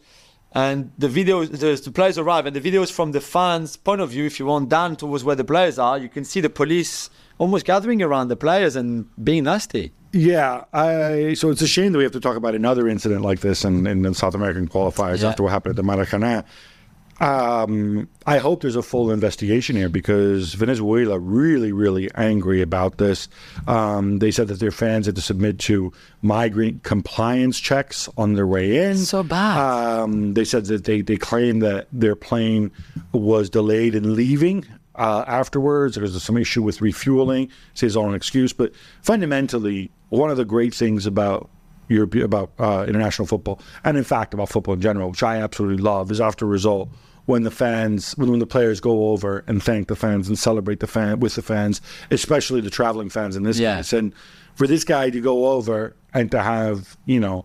and 0.53 0.93
the 0.99 1.09
video 1.09 1.47
the, 1.47 1.81
the 1.83 1.91
players 1.91 2.19
arrive 2.19 2.45
and 2.45 2.55
the 2.55 2.61
video 2.61 2.83
is 2.83 2.91
from 2.91 3.13
the 3.13 3.23
fans' 3.23 3.79
point 3.79 4.03
of 4.03 4.11
view. 4.11 4.27
If 4.27 4.39
you 4.39 4.45
want 4.45 4.69
down 4.69 4.97
towards 4.97 5.25
where 5.25 5.37
the 5.37 5.45
players 5.45 5.79
are, 5.79 5.97
you 5.97 6.11
can 6.11 6.27
see 6.27 6.43
the 6.43 6.51
police 6.51 7.09
almost 7.39 7.65
gathering 7.65 8.03
around 8.03 8.29
the 8.29 8.37
players 8.37 8.77
and 8.77 9.07
being 9.25 9.45
nasty. 9.45 9.93
Yeah, 10.13 10.65
I, 10.73 11.35
so 11.35 11.51
it's 11.51 11.63
a 11.63 11.69
shame 11.69 11.93
that 11.93 11.99
we 11.99 12.05
have 12.05 12.13
to 12.15 12.21
talk 12.21 12.37
about 12.37 12.55
another 12.55 12.89
incident 12.89 13.23
like 13.23 13.41
this 13.41 13.65
in, 13.65 13.87
in 13.87 14.03
the 14.03 14.15
South 14.15 14.35
American 14.35 14.69
qualifiers 14.69 15.23
Yeah. 15.23 15.29
after 15.29 15.43
what 15.45 15.51
happened 15.53 15.79
at 15.79 15.85
the 15.85 15.89
Maracanã. 15.89 16.45
Um, 17.21 18.09
I 18.27 18.39
hope 18.39 18.63
there's 18.63 18.77
a 18.77 18.83
full 18.83 19.11
investigation 19.11 19.77
here 19.77 19.91
because 19.91 20.55
Venezuela 20.55 21.19
really, 21.19 21.71
really 21.71 22.11
angry 22.15 22.63
about 22.63 22.97
this. 22.97 23.29
Um, 23.67 24.21
they 24.21 24.31
said 24.31 24.49
that 24.49 24.59
their 24.59 24.71
fans 24.71 25.05
had 25.05 25.17
to 25.17 25.21
submit 25.23 25.59
to 25.61 25.93
migrant 26.23 26.83
compliance 26.83 27.61
checks 27.61 28.09
on 28.17 28.35
their 28.35 28.47
way 28.47 28.85
in. 28.87 28.97
So 28.97 29.23
bad. 29.23 29.59
Um, 29.59 30.33
they 30.33 30.45
said 30.47 30.65
that 30.67 30.85
they, 30.85 31.03
they 31.03 31.19
claimed 31.19 31.61
that 31.63 31.89
their 31.93 32.17
plane 32.17 32.71
was 33.13 33.51
delayed 33.51 33.95
in 33.95 34.17
leaving 34.17 34.65
uh, 34.95 35.25
afterwards. 35.27 35.97
There 35.97 36.03
was 36.03 36.21
some 36.23 36.39
issue 36.39 36.63
with 36.63 36.81
refueling. 36.81 37.51
It's 37.79 37.97
all 37.97 38.09
an 38.09 38.15
excuse, 38.15 38.55
but 38.55 38.73
fundamentally, 39.03 39.91
one 40.11 40.31
of 40.31 40.37
the 40.37 40.45
great 40.45 40.75
things 40.75 41.07
about 41.07 41.49
Europe 41.89 42.15
about 42.17 42.53
uh, 42.59 42.85
international 42.87 43.27
football, 43.27 43.61
and 43.85 43.97
in 43.97 44.05
fact 44.05 44.33
about 44.35 44.49
football 44.49 44.75
in 44.75 44.81
general, 44.81 45.11
which 45.11 45.23
I 45.23 45.39
absolutely 45.39 45.83
love, 45.83 46.11
is 46.13 46.21
after 46.21 46.45
a 46.45 46.49
result 46.49 46.89
when 47.27 47.43
the 47.43 47.51
fans, 47.51 48.17
when, 48.17 48.31
when 48.31 48.39
the 48.41 48.47
players 48.47 48.81
go 48.81 49.09
over 49.11 49.45
and 49.47 49.63
thank 49.63 49.89
the 49.89 49.97
fans 49.97 50.29
and 50.29 50.39
celebrate 50.39 50.81
the 50.81 50.87
fan 50.87 51.19
with 51.21 51.35
the 51.35 51.43
fans, 51.43 51.81
especially 52.11 52.61
the 52.61 52.71
traveling 52.71 53.09
fans 53.09 53.35
in 53.37 53.43
this 53.43 53.59
Yeah. 53.59 53.77
case, 53.79 53.93
and 53.93 54.13
for 54.55 54.67
this 54.67 54.85
guy 54.85 55.11
to 55.11 55.21
go 55.21 55.47
over 55.49 55.97
and 56.15 56.31
to 56.31 56.41
have 56.43 56.97
you 57.07 57.19
know 57.21 57.45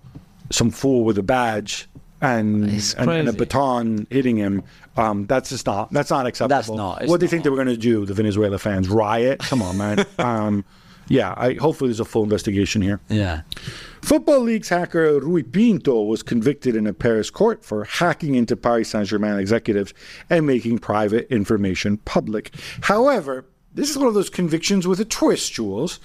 some 0.51 0.69
fool 0.69 1.03
with 1.03 1.17
a 1.17 1.23
badge 1.23 1.87
and 2.21 2.65
and, 2.97 3.09
and 3.09 3.27
a 3.29 3.33
baton 3.33 4.07
hitting 4.09 4.37
him. 4.37 4.63
Um, 4.97 5.25
that's 5.25 5.49
just 5.49 5.65
not 5.65 5.91
that's 5.91 6.09
not 6.09 6.25
acceptable. 6.27 6.55
That's 6.55 6.69
not, 6.69 7.05
What 7.07 7.19
do 7.19 7.25
you 7.25 7.29
think 7.29 7.43
they 7.43 7.49
were 7.49 7.57
going 7.57 7.67
to 7.67 7.77
do? 7.77 8.05
The 8.05 8.13
Venezuela 8.13 8.57
fans 8.57 8.87
riot? 8.89 9.39
Come 9.39 9.61
on, 9.61 9.77
man. 9.77 10.05
um, 10.19 10.65
yeah, 11.07 11.33
I, 11.37 11.53
hopefully 11.53 11.89
there's 11.89 11.99
a 11.99 12.05
full 12.05 12.23
investigation 12.23 12.81
here. 12.81 12.99
Yeah. 13.09 13.41
Football 14.01 14.41
Leaks 14.41 14.69
hacker 14.69 15.19
Rui 15.19 15.43
Pinto 15.43 16.03
was 16.03 16.21
convicted 16.23 16.75
in 16.75 16.85
a 16.87 16.93
Paris 16.93 17.29
court 17.29 17.63
for 17.65 17.83
hacking 17.85 18.35
into 18.35 18.55
Paris 18.55 18.89
Saint 18.89 19.07
Germain 19.07 19.39
executives 19.39 19.93
and 20.29 20.45
making 20.45 20.79
private 20.79 21.27
information 21.31 21.97
public. 21.97 22.53
However, 22.81 23.45
this 23.73 23.89
is 23.89 23.97
one 23.97 24.07
of 24.07 24.13
those 24.13 24.29
convictions 24.29 24.87
with 24.87 24.99
a 24.99 25.05
twist, 25.05 25.53
Jules, 25.53 25.99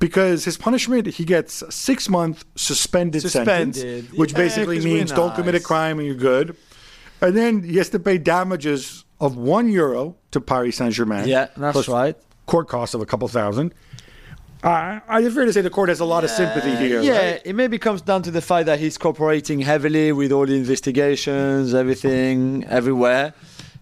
because 0.00 0.44
his 0.44 0.56
punishment 0.56 1.06
he 1.06 1.24
gets 1.24 1.62
a 1.62 1.70
six 1.70 2.08
month 2.08 2.44
suspended, 2.56 3.22
Suspended. 3.22 3.76
sentence, 3.76 4.12
which 4.18 4.32
Yeah, 4.32 4.38
basically 4.38 4.80
means 4.84 5.12
don't 5.12 5.34
commit 5.34 5.54
a 5.54 5.60
crime 5.60 5.98
and 5.98 6.06
you're 6.06 6.16
good. 6.16 6.56
And 7.20 7.36
then 7.36 7.62
he 7.62 7.76
has 7.76 7.88
to 7.90 7.98
pay 8.00 8.18
damages 8.18 9.04
of 9.20 9.36
one 9.36 9.68
euro 9.68 10.16
to 10.32 10.40
Paris 10.40 10.76
Saint 10.76 10.92
Germain. 10.92 11.28
Yeah, 11.28 11.46
that's 11.56 11.86
right. 11.88 12.16
Court 12.46 12.68
costs 12.68 12.94
of 12.94 13.00
a 13.00 13.06
couple 13.06 13.26
thousand. 13.28 13.72
Uh, 14.64 14.98
I 15.06 15.28
fair 15.28 15.44
to 15.44 15.52
say 15.52 15.60
the 15.60 15.68
court 15.68 15.90
has 15.90 16.00
a 16.00 16.06
lot 16.06 16.24
of 16.24 16.30
sympathy 16.30 16.74
here. 16.76 17.02
Yeah, 17.02 17.32
right? 17.32 17.42
it 17.44 17.52
maybe 17.54 17.76
comes 17.76 18.00
down 18.00 18.22
to 18.22 18.30
the 18.30 18.40
fact 18.40 18.64
that 18.64 18.80
he's 18.80 18.96
cooperating 18.96 19.60
heavily 19.60 20.10
with 20.12 20.32
all 20.32 20.46
the 20.46 20.56
investigations, 20.56 21.74
everything, 21.74 22.64
everywhere. 22.64 23.34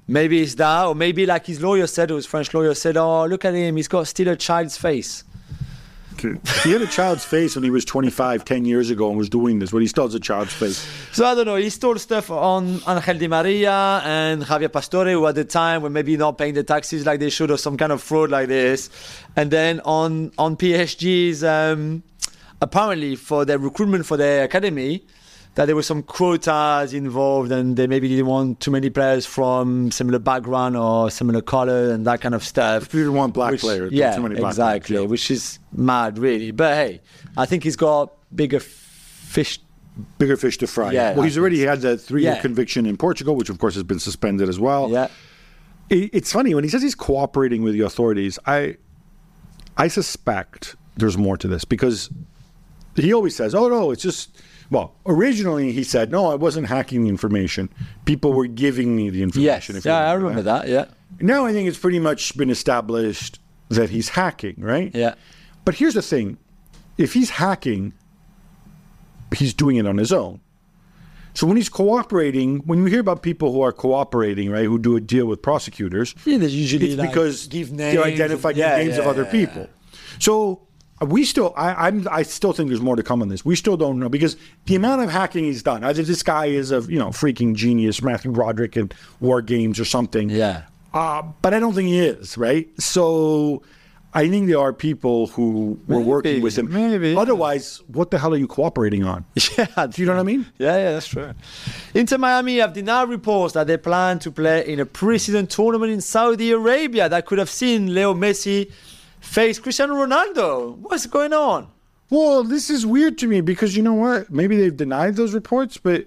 Maybe 0.09 0.43
it's 0.43 0.57
that, 0.57 0.87
or 0.87 0.97
maybe 0.97 1.25
like 1.25 1.47
his 1.47 1.63
lawyer 1.63 1.87
said, 1.87 2.11
or 2.11 2.17
his 2.17 2.27
French 2.27 2.53
lawyer 2.53 2.75
said, 2.75 2.97
"Oh, 2.97 3.27
look 3.27 3.45
at 3.45 3.55
him, 3.55 3.77
he's 3.77 3.87
got 3.87 4.09
still 4.09 4.27
a 4.27 4.35
child's 4.35 4.77
face." 4.77 5.23
He 6.65 6.73
had 6.73 6.83
a 6.83 6.87
child's 6.87 7.25
face 7.25 7.55
when 7.55 7.65
he 7.65 7.71
was 7.71 7.85
25, 7.85 8.45
10 8.45 8.65
years 8.65 8.91
ago, 8.91 9.09
and 9.09 9.19
was 9.19 9.29
doing 9.29 9.59
this, 9.59 9.71
but 9.71 9.79
he 9.79 9.87
still 9.87 10.05
has 10.05 10.15
a 10.15 10.21
child's 10.21 10.53
face. 10.53 10.87
So 11.13 11.27
I 11.27 11.35
don't 11.35 11.47
know. 11.47 11.57
He 11.57 11.71
stole 11.71 11.99
stuff 11.99 12.31
on 12.31 12.81
Angel 12.87 13.19
Di 13.19 13.29
Maria 13.29 14.03
and 14.05 14.43
Javier 14.43 14.73
Pastore, 14.73 15.11
who 15.11 15.27
at 15.27 15.35
the 15.35 15.45
time 15.45 15.83
were 15.83 15.91
maybe 15.91 16.17
not 16.17 16.39
paying 16.39 16.55
the 16.55 16.63
taxes 16.63 17.05
like 17.05 17.21
they 17.21 17.31
should, 17.31 17.51
or 17.51 17.59
some 17.59 17.77
kind 17.77 17.93
of 17.93 18.03
fraud 18.03 18.31
like 18.31 18.49
this. 18.49 18.91
And 19.37 19.51
then 19.51 19.81
on 19.85 20.33
on 20.39 20.57
PSG's 20.57 21.45
um, 21.45 22.03
apparently 22.61 23.17
for 23.17 23.45
their 23.45 23.59
recruitment 23.59 24.07
for 24.07 24.17
their 24.17 24.45
academy, 24.45 25.05
that 25.55 25.67
there 25.67 25.77
were 25.77 25.83
some 25.83 26.03
quotas 26.03 26.95
involved, 26.95 27.53
and 27.53 27.77
they 27.77 27.87
maybe 27.87 28.09
didn't 28.09 28.27
want 28.27 28.61
too 28.61 28.71
many 28.71 28.89
players 28.91 29.27
from 29.27 29.91
similar 29.91 30.19
background 30.19 30.77
or 30.77 31.11
similar 31.11 31.43
color 31.43 31.91
and 31.93 32.07
that 32.07 32.21
kind 32.23 32.35
of 32.35 32.43
stuff. 32.43 32.85
If 32.85 32.95
you 32.95 33.01
didn't 33.01 33.15
want 33.15 33.35
black 33.35 33.53
Which- 33.53 33.61
players, 33.61 33.93
yeah, 33.93 34.17
too 34.17 34.23
many 34.23 34.37
black 34.37 34.53
exactly. 34.53 34.97
players. 34.97 35.11
Which 35.11 35.31
is 35.31 35.59
mad, 35.73 36.19
really. 36.19 36.51
But 36.53 36.75
hey, 36.75 37.01
I 37.37 37.45
think 37.47 37.65
he's 37.65 37.77
got 37.77 38.13
bigger 38.35 38.61
fish 38.61 39.59
Bigger 40.17 40.39
fish 40.39 40.57
to 40.57 40.67
fry. 40.67 40.91
Yeah, 40.93 41.13
well, 41.13 41.25
he's 41.25 41.37
already 41.37 41.61
had 41.61 41.83
that 41.83 41.99
three 41.99 42.23
year 42.23 42.33
Yeah. 42.33 42.41
conviction 42.41 42.87
in 42.87 42.97
Portugal, 42.97 43.37
which 43.37 43.51
of 43.51 43.59
course 43.59 43.75
has 43.75 43.83
been 43.83 43.99
suspended 43.99 44.49
as 44.49 44.59
well. 44.59 44.89
Yeah. 44.89 45.09
It's 45.91 46.33
funny 46.33 46.55
when 46.55 46.65
he 46.65 46.71
says 46.71 46.81
he's 46.81 46.95
cooperating 46.95 47.61
with 47.63 47.75
the 47.75 47.83
authorities. 47.83 48.39
I, 48.47 48.79
I 49.77 49.89
suspect 49.89 50.77
there's 50.97 51.19
more 51.19 51.37
to 51.37 51.47
this 51.47 51.67
because 51.67 52.09
he 52.97 53.13
always 53.13 53.37
says, 53.37 53.55
"Oh 53.55 53.69
no, 53.69 53.91
it's 53.91 54.03
just." 54.03 54.31
Well, 54.73 54.95
originally 55.07 55.71
he 55.73 55.85
said, 55.85 56.11
"No, 56.11 56.27
I 56.33 56.35
wasn't 56.35 56.67
hacking 56.67 57.03
the 57.05 57.11
information. 57.11 57.69
People 58.07 58.33
were 58.33 58.47
giving 58.47 58.97
me 58.97 59.11
the 59.11 59.19
Yes. 59.19 59.25
information." 59.69 59.77
if 59.77 59.85
you 59.85 59.91
Yeah, 59.91 60.11
I 60.11 60.15
remember 60.15 60.43
that. 60.43 60.67
Yeah. 60.67 60.87
Now 61.21 61.45
I 61.45 61.53
think 61.53 61.69
it's 61.69 61.79
pretty 61.79 61.99
much 62.01 62.37
been 62.39 62.49
established 62.51 63.39
that 63.69 63.91
he's 63.91 64.09
hacking, 64.09 64.57
right? 64.59 64.91
Yeah. 64.95 65.15
But 65.67 65.75
here's 65.75 65.95
the 65.95 66.03
thing: 66.03 66.39
if 66.97 67.13
he's 67.13 67.31
hacking, 67.31 67.93
he's 69.37 69.55
doing 69.55 69.77
it 69.77 69.87
on 69.87 69.99
his 69.99 70.11
own. 70.13 70.41
So 71.35 71.47
when 71.47 71.57
he's 71.57 71.69
cooperating, 71.71 72.59
when 72.67 72.79
you 72.81 72.85
hear 72.87 73.01
about 73.01 73.23
people 73.23 73.53
who 73.53 73.63
are 73.63 73.73
cooperating, 73.73 74.51
right, 74.51 74.67
who 74.67 74.79
do 74.79 74.97
a 74.97 75.01
deal 75.01 75.25
with 75.27 75.41
prosecutors, 75.41 76.15
Yeah, 76.27 76.37
usually 76.39 76.89
it's 76.91 76.99
like, 76.99 77.11
because 77.11 77.47
give 77.47 77.75
they 77.77 77.95
names. 77.95 78.05
identify 78.05 78.51
Yeah, 78.55 78.77
names 78.79 78.99
of 78.99 79.07
other 79.07 79.23
yeah, 79.25 79.31
people. 79.31 79.69
So 80.19 80.61
we 81.09 81.25
still, 81.25 81.53
I, 81.57 81.87
I'm, 81.89 82.07
I 82.11 82.23
still 82.23 82.53
think 82.53 82.69
there's 82.69 82.81
more 82.81 82.97
to 82.97 83.03
come 83.03 83.23
on 83.23 83.29
this. 83.29 83.45
We 83.45 83.57
still 83.57 83.77
don't 83.77 83.99
know 83.99 84.09
because 84.09 84.37
the 84.67 84.75
amount 84.75 85.03
of 85.03 85.11
hacking 85.11 85.45
he's 85.45 85.63
done. 85.63 85.85
Either 85.85 86.03
this 86.03 86.23
guy 86.23 86.47
is 86.47 86.71
a 86.71 86.81
you 86.83 86.99
know 86.99 87.09
freaking 87.09 87.55
genius, 87.55 88.03
Matthew 88.03 88.33
Broderick 88.33 88.77
in 88.77 88.91
War 89.21 89.43
Games 89.43 89.79
or 89.81 89.85
something. 89.85 90.31
Yeah. 90.31 90.63
Uh, 90.95 91.23
but 91.41 91.55
I 91.55 91.59
don't 91.59 91.75
think 91.75 91.89
he 91.89 91.99
is, 91.99 92.37
right? 92.37 92.69
So 92.79 93.63
I 94.15 94.29
think 94.29 94.47
there 94.47 94.59
are 94.59 94.75
people 94.75 95.29
who 95.29 95.81
were 95.89 95.99
working 96.01 96.43
with 96.43 96.59
him. 96.59 96.71
maybe. 96.71 97.17
Otherwise, 97.17 97.81
what 97.87 98.11
the 98.11 98.19
hell 98.19 98.35
are 98.35 98.37
you 98.37 98.47
cooperating 98.47 99.05
on? 99.05 99.25
Yeah, 99.57 99.87
Do 99.87 100.03
you 100.03 100.07
know 100.07 100.15
what 100.15 100.21
I 100.21 100.25
mean? 100.25 100.47
Yeah, 100.59 100.77
yeah, 100.77 100.93
that's 100.93 101.07
true. 101.07 101.33
Inter 101.95 102.19
Miami 102.19 102.59
have 102.59 102.75
denied 102.75 103.09
reports 103.09 103.55
that 103.55 103.67
they 103.67 103.79
plan 103.79 104.19
to 104.19 104.31
play 104.31 104.67
in 104.71 104.81
a 104.81 104.87
preseason 104.87 105.49
tournament 105.49 105.93
in 105.93 106.03
Saudi 106.03 106.53
Arabia 106.53 107.09
that 107.09 107.25
could 107.25 107.39
have 107.39 107.49
seen 107.51 107.95
Leo 107.95 108.13
Messi 108.13 108.71
face 109.23 109.59
Cristiano 109.59 109.95
Ronaldo. 109.95 110.77
What's 110.79 111.07
going 111.07 111.33
on? 111.33 111.69
Well, 112.11 112.45
this 112.45 112.69
is 112.69 112.85
weird 112.85 113.17
to 113.19 113.27
me 113.27 113.41
because 113.41 113.75
you 113.77 113.83
know 113.83 113.95
what? 113.95 114.31
Maybe 114.31 114.57
they've 114.57 114.77
denied 114.77 115.17
those 115.17 115.33
reports, 115.33 115.79
but 115.79 116.07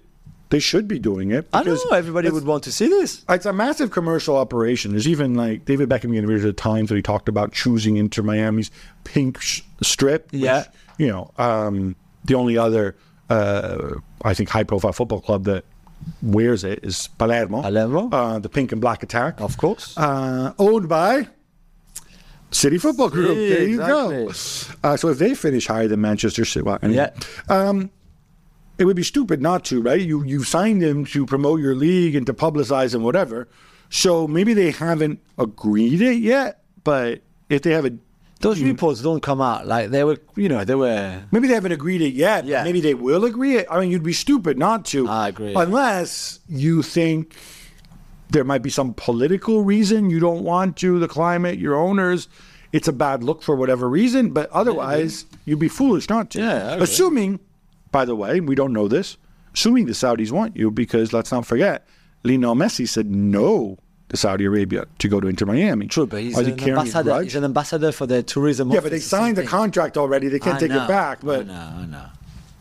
they 0.49 0.59
should 0.59 0.88
be 0.88 0.99
doing 0.99 1.32
it. 1.32 1.47
I 1.51 1.63
don't 1.63 1.80
know. 1.89 1.97
Everybody 1.97 2.30
would 2.30 2.45
want 2.45 2.63
to 2.66 2.72
see 2.72 2.88
this. 2.88 3.26
It's 3.28 3.47
a 3.47 3.53
massive 3.53 3.89
commercial 3.89 4.38
operation. 4.38 4.91
There's 4.91 5.07
even 5.07 5.34
like 5.34 5.66
David 5.66 5.89
Beckham 5.89 6.11
getting 6.13 6.28
rid 6.28 6.38
of 6.38 6.43
the 6.43 6.53
Times 6.53 6.89
that 6.89 6.95
he 6.95 7.01
talked 7.01 7.28
about 7.28 7.51
choosing 7.53 7.97
Inter 7.97 8.22
Miami's 8.22 8.70
pink 9.03 9.41
sh- 9.41 9.61
strip. 9.82 10.32
which, 10.32 10.41
Yeah. 10.41 10.66
you 10.99 11.07
know, 11.07 11.32
um, 11.39 11.95
the 12.26 12.36
only 12.36 12.55
other, 12.57 12.95
uh, 13.32 13.95
I 14.24 14.36
think, 14.36 14.49
high 14.49 14.63
profile 14.63 14.93
football 14.93 15.22
club 15.22 15.45
that 15.45 15.66
wears 16.22 16.63
it 16.63 16.82
is 16.84 17.07
Palermo. 17.18 17.63
Palermo. 17.63 18.09
Uh, 18.11 18.38
the 18.38 18.49
pink 18.49 18.72
and 18.72 18.80
black 18.80 19.01
attack. 19.01 19.41
Of 19.41 19.57
course. 19.57 19.97
Uh, 19.97 20.53
owned 20.59 20.88
by 20.88 21.28
City 22.56 22.78
Football 22.78 23.10
Group. 23.10 23.38
Yeah, 23.38 23.49
there 23.49 23.68
you 23.68 23.78
go. 23.78 24.30
Uh, 24.84 24.95
so 24.95 25.10
if 25.10 25.20
they 25.20 25.36
finish 25.36 25.68
higher 25.68 25.88
than 25.88 25.99
Manchester 26.01 26.45
City, 26.45 26.64
well, 26.64 26.80
anyway. 26.82 27.12
Yeah. 27.49 27.53
Um, 27.53 27.91
it 28.78 28.86
would 28.86 28.95
be 28.95 29.03
stupid 29.03 29.41
not 29.41 29.66
to, 29.66 29.82
right? 29.82 29.99
You 30.01 30.24
you 30.24 30.43
signed 30.43 30.82
him 30.82 31.06
to 31.06 31.26
promote 31.26 31.60
your 31.60 31.76
league 31.76 32.16
and 32.16 32.26
to 32.28 32.34
publicize 32.34 32.93
and 32.93 33.03
whatever. 33.03 33.47
So 33.89 34.28
maybe 34.28 34.53
they 34.53 34.72
haven't 34.72 35.20
agreed 35.38 36.01
it 36.01 36.18
yet, 36.18 36.64
but 36.84 37.22
if 37.49 37.62
they 37.62 37.72
have 37.72 37.86
a 37.86 37.91
Those 38.41 38.62
reports 38.62 39.01
don't 39.01 39.22
come 39.22 39.41
out 39.41 39.68
like 39.68 39.91
they 39.91 40.03
were. 40.03 40.18
You 40.36 40.49
know, 40.49 40.64
they 40.64 40.76
were. 40.76 41.24
maybe 41.32 41.47
they 41.47 41.53
haven't 41.53 41.72
agreed 41.72 42.01
it 42.01 42.14
yet. 42.14 42.45
Yeah. 42.45 42.64
Maybe 42.64 42.82
they 42.82 42.93
will 42.93 43.26
agree 43.26 43.58
it. 43.58 43.68
I 43.70 43.80
mean, 43.80 43.91
you'd 43.91 44.03
be 44.03 44.14
stupid 44.14 44.58
not 44.58 44.86
to. 44.86 45.08
I 45.08 45.28
agree. 45.30 45.53
Unless 45.56 46.39
you 46.47 46.82
think 46.82 47.36
there 48.30 48.43
might 48.43 48.64
be 48.64 48.70
some 48.70 48.93
political 48.93 49.64
reason 49.64 50.10
you 50.10 50.20
don't 50.20 50.43
want 50.43 50.78
to, 50.78 50.99
the 50.99 51.08
climate, 51.08 51.60
your 51.60 51.76
owners. 51.76 52.28
It's 52.76 52.89
a 52.89 52.93
bad 52.93 53.23
look 53.23 53.41
for 53.41 53.55
whatever 53.55 53.89
reason, 53.89 54.32
but 54.32 54.49
otherwise, 54.51 55.26
you'd 55.45 55.59
be 55.59 55.69
foolish 55.69 56.09
not 56.09 56.32
to. 56.32 56.39
Yeah. 56.39 56.76
Assuming, 56.76 57.39
by 57.91 58.03
the 58.03 58.17
way, 58.17 58.41
we 58.41 58.53
don't 58.53 58.73
know 58.73 58.89
this, 58.89 59.15
assuming 59.53 59.86
the 59.86 59.93
Saudis 59.93 60.30
want 60.30 60.57
you, 60.57 60.69
because 60.71 61.13
let's 61.13 61.32
not 61.32 61.45
forget, 61.45 61.88
Lionel 62.23 62.53
Messi 62.53 62.86
said 62.86 63.09
no 63.09 63.78
to 64.09 64.17
Saudi 64.17 64.43
Arabia 64.43 64.88
to 64.99 65.07
go 65.07 65.21
to 65.21 65.28
Inter 65.30 65.45
Miami. 65.45 65.88
True, 65.88 66.05
but 66.05 66.21
he's 66.21 66.38
an 66.38 66.59
ambassador. 66.59 67.21
He's 67.21 67.36
an 67.36 67.45
ambassador 67.45 67.93
for 67.93 68.05
the 68.05 68.23
tourism. 68.23 68.69
Yeah, 68.69 68.82
but 68.82 68.91
they 68.91 68.99
signed 68.99 69.38
the 69.38 69.45
contract 69.45 69.95
already. 69.95 70.28
They 70.28 70.39
can't 70.39 70.57
I 70.57 70.59
take 70.59 70.71
know, 70.71 70.84
it 70.84 70.88
back. 70.89 71.23
I 71.23 71.26
But 71.26 71.47
know, 71.47 71.53
I 71.53 71.86
know. 71.86 72.07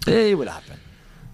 It 0.07 0.39
will 0.39 0.47
happen. 0.47 0.79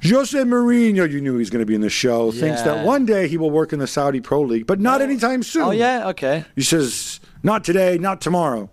Jose 0.03 0.39
Mourinho, 0.39 1.11
you 1.11 1.21
knew 1.21 1.33
he 1.33 1.39
was 1.39 1.51
going 1.51 1.61
to 1.61 1.67
be 1.67 1.75
in 1.75 1.83
the 1.83 1.91
show, 1.91 2.33
yeah. 2.33 2.41
thinks 2.41 2.63
that 2.63 2.87
one 2.87 3.05
day 3.05 3.29
he 3.29 3.37
will 3.37 3.51
work 3.51 3.75
in 3.75 3.79
the 3.79 3.87
Saudi 3.87 4.21
Pro 4.21 4.41
League, 4.41 4.67
but 4.67 4.81
not 4.81 5.03
oh. 5.03 5.05
anytime 5.05 5.41
oh, 5.41 5.43
soon. 5.43 5.63
Oh 5.63 5.71
yeah, 5.71 6.09
okay. 6.09 6.47
He 6.57 6.63
says, 6.63 7.21
not 7.43 7.65
today, 7.65 7.99
not 7.99 8.21
tomorrow. 8.21 8.71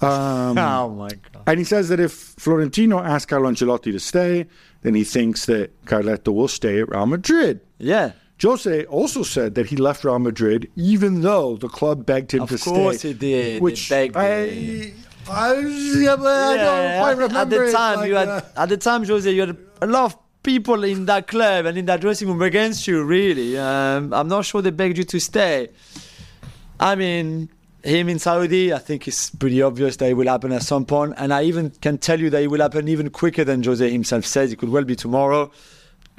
Um, 0.00 0.58
Oh 0.58 0.88
my 0.90 1.08
god. 1.08 1.42
and 1.46 1.58
he 1.58 1.64
says 1.64 1.88
that 1.88 2.00
if 2.00 2.12
Florentino 2.12 2.98
asks 3.00 3.26
Carlo 3.30 3.50
Ancelotti 3.50 3.92
to 3.92 4.00
stay, 4.00 4.46
then 4.82 4.94
he 4.94 5.04
thinks 5.04 5.46
that 5.46 5.70
Carletto 5.86 6.32
will 6.34 6.48
stay 6.48 6.80
at 6.80 6.88
Real 6.88 7.06
Madrid. 7.06 7.60
Yeah. 7.78 8.12
Jose 8.42 8.84
also 8.86 9.22
said 9.22 9.54
that 9.54 9.66
he 9.66 9.76
left 9.76 10.04
Real 10.04 10.18
Madrid 10.18 10.68
even 10.76 11.20
though 11.22 11.56
the 11.56 11.68
club 11.68 12.04
begged 12.04 12.32
him 12.32 12.42
Of 12.42 12.48
to 12.50 12.58
stay. 12.58 12.70
Of 12.70 12.76
course 12.76 13.02
he 13.02 13.12
did. 13.14 13.62
Which 13.62 13.88
begged 13.88 14.16
I, 14.16 14.46
him. 14.48 14.94
I, 15.30 15.52
yeah, 15.58 16.14
I 16.14 16.56
don't 16.56 16.98
quite 17.00 17.16
remember 17.16 17.38
at 17.38 17.50
the 17.50 17.72
time 17.72 17.96
like 18.00 18.08
you 18.08 18.14
had 18.16 18.28
that. 18.28 18.52
at 18.56 18.68
the 18.68 18.76
time 18.76 19.04
Jose 19.06 19.30
you 19.30 19.40
had 19.40 19.56
a 19.80 19.86
lot 19.86 20.04
of 20.12 20.18
people 20.42 20.84
in 20.84 21.06
that 21.06 21.28
club 21.28 21.64
and 21.64 21.78
in 21.78 21.86
that 21.86 22.02
dressing 22.02 22.28
room 22.28 22.42
against 22.42 22.86
you 22.86 23.02
really 23.04 23.56
um, 23.56 24.12
I'm 24.12 24.28
not 24.28 24.44
sure 24.44 24.60
they 24.60 24.70
begged 24.70 24.98
you 24.98 25.04
to 25.04 25.18
stay 25.20 25.68
I 26.78 26.94
mean 26.96 27.48
him 27.84 28.08
in 28.08 28.18
Saudi 28.18 28.72
I 28.72 28.78
think 28.78 29.06
it's 29.06 29.30
pretty 29.30 29.60
obvious 29.62 29.96
that 29.96 30.08
it 30.10 30.14
will 30.14 30.26
happen 30.28 30.52
at 30.52 30.62
some 30.62 30.84
point 30.84 31.14
and 31.16 31.32
I 31.32 31.42
even 31.44 31.70
can 31.70 31.98
tell 31.98 32.18
you 32.18 32.30
that 32.30 32.42
it 32.42 32.48
will 32.48 32.60
happen 32.60 32.88
even 32.88 33.10
quicker 33.10 33.44
than 33.44 33.62
Jose 33.62 33.88
himself 33.90 34.24
says 34.24 34.52
it 34.52 34.56
could 34.56 34.70
well 34.70 34.84
be 34.84 34.96
tomorrow 34.96 35.50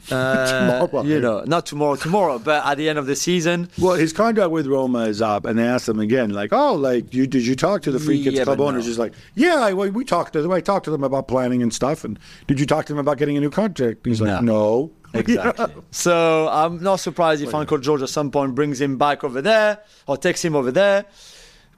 uh, 0.12 0.86
Tomorrow. 0.86 1.04
you 1.04 1.20
know 1.20 1.44
not 1.46 1.66
tomorrow 1.66 1.96
tomorrow 1.96 2.38
but 2.38 2.64
at 2.66 2.76
the 2.78 2.88
end 2.90 3.00
of 3.00 3.08
the 3.08 3.16
season 3.16 3.70
Well, 3.80 3.96
his 3.96 4.14
contract 4.14 4.52
with 4.52 4.68
Roma 4.68 5.06
is 5.06 5.22
up, 5.22 5.46
and 5.46 5.58
they 5.58 5.64
asked 5.66 5.90
him 5.90 6.00
again, 6.00 6.30
like, 6.32 6.52
"Oh, 6.54 6.76
like, 6.76 7.14
you 7.14 7.26
did 7.26 7.46
you 7.48 7.56
talk 7.56 7.82
to 7.84 7.92
the 7.92 7.98
Friedkins 8.00 8.36
Yeah, 8.36 8.44
Club 8.44 8.62
owners?" 8.62 8.84
no. 8.84 8.90
He's 8.90 9.00
like, 9.00 9.14
"Yeah, 9.34 9.56
I, 9.56 9.74
we 9.74 9.90
we 9.90 10.04
talked 10.06 10.34
to 10.34 10.42
them. 10.44 10.52
I 10.52 10.62
talked 10.62 10.86
to 10.86 10.92
them 10.92 11.04
about 11.04 11.28
planning 11.28 11.64
and 11.64 11.74
stuff. 11.74 12.04
And 12.04 12.20
did 12.46 12.60
you 12.60 12.66
talk 12.68 12.86
to 12.86 12.94
them 12.94 13.00
about 13.00 13.18
getting 13.18 13.36
a 13.38 13.40
new 13.40 13.50
contract?" 13.50 14.06
He's 14.06 14.22
like, 14.22 14.44
"No." 14.44 14.92
Exactly. 15.16 15.68
so 15.92 16.50
I'm 16.52 16.84
not 16.84 16.98
surprised 16.98 17.42
if 17.42 17.56
Uncle 17.56 17.78
George 17.78 18.02
at 18.02 18.10
some 18.10 18.30
point 18.32 18.54
brings 18.54 18.82
him 18.82 18.98
back 18.98 19.24
over 19.24 19.42
there 19.42 19.80
or 20.08 20.18
takes 20.18 20.44
him 20.44 20.56
over 20.58 20.72
there. 20.72 21.06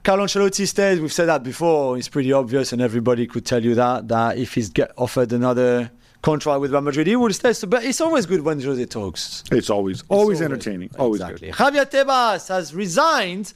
Carlo 0.02 0.24
Ancelotti 0.24 0.66
stays. 0.66 1.00
We've 1.00 1.12
said 1.12 1.26
that 1.26 1.42
before. 1.42 1.98
It's 1.98 2.08
pretty 2.08 2.32
obvious, 2.32 2.72
and 2.72 2.80
everybody 2.80 3.26
could 3.26 3.44
tell 3.44 3.62
you 3.62 3.74
that 3.74 4.08
that 4.08 4.38
if 4.38 4.54
he's 4.54 4.70
get 4.70 4.92
offered 4.96 5.32
another 5.32 5.90
contract 6.22 6.60
with 6.60 6.72
Real 6.72 6.80
Madrid, 6.80 7.06
he 7.06 7.16
will 7.16 7.32
stay. 7.32 7.52
So, 7.52 7.66
but 7.66 7.84
it's 7.84 8.00
always 8.00 8.26
good 8.26 8.42
when 8.42 8.60
Jose 8.60 8.84
talks. 8.86 9.44
It's 9.52 9.70
always 9.70 10.02
always 10.08 10.40
entertaining, 10.40 10.90
always 10.98 11.20
exactly. 11.20 11.48
good. 11.48 11.56
Javier 11.56 11.90
Tebas 11.90 12.48
has 12.48 12.74
resigned 12.74 13.52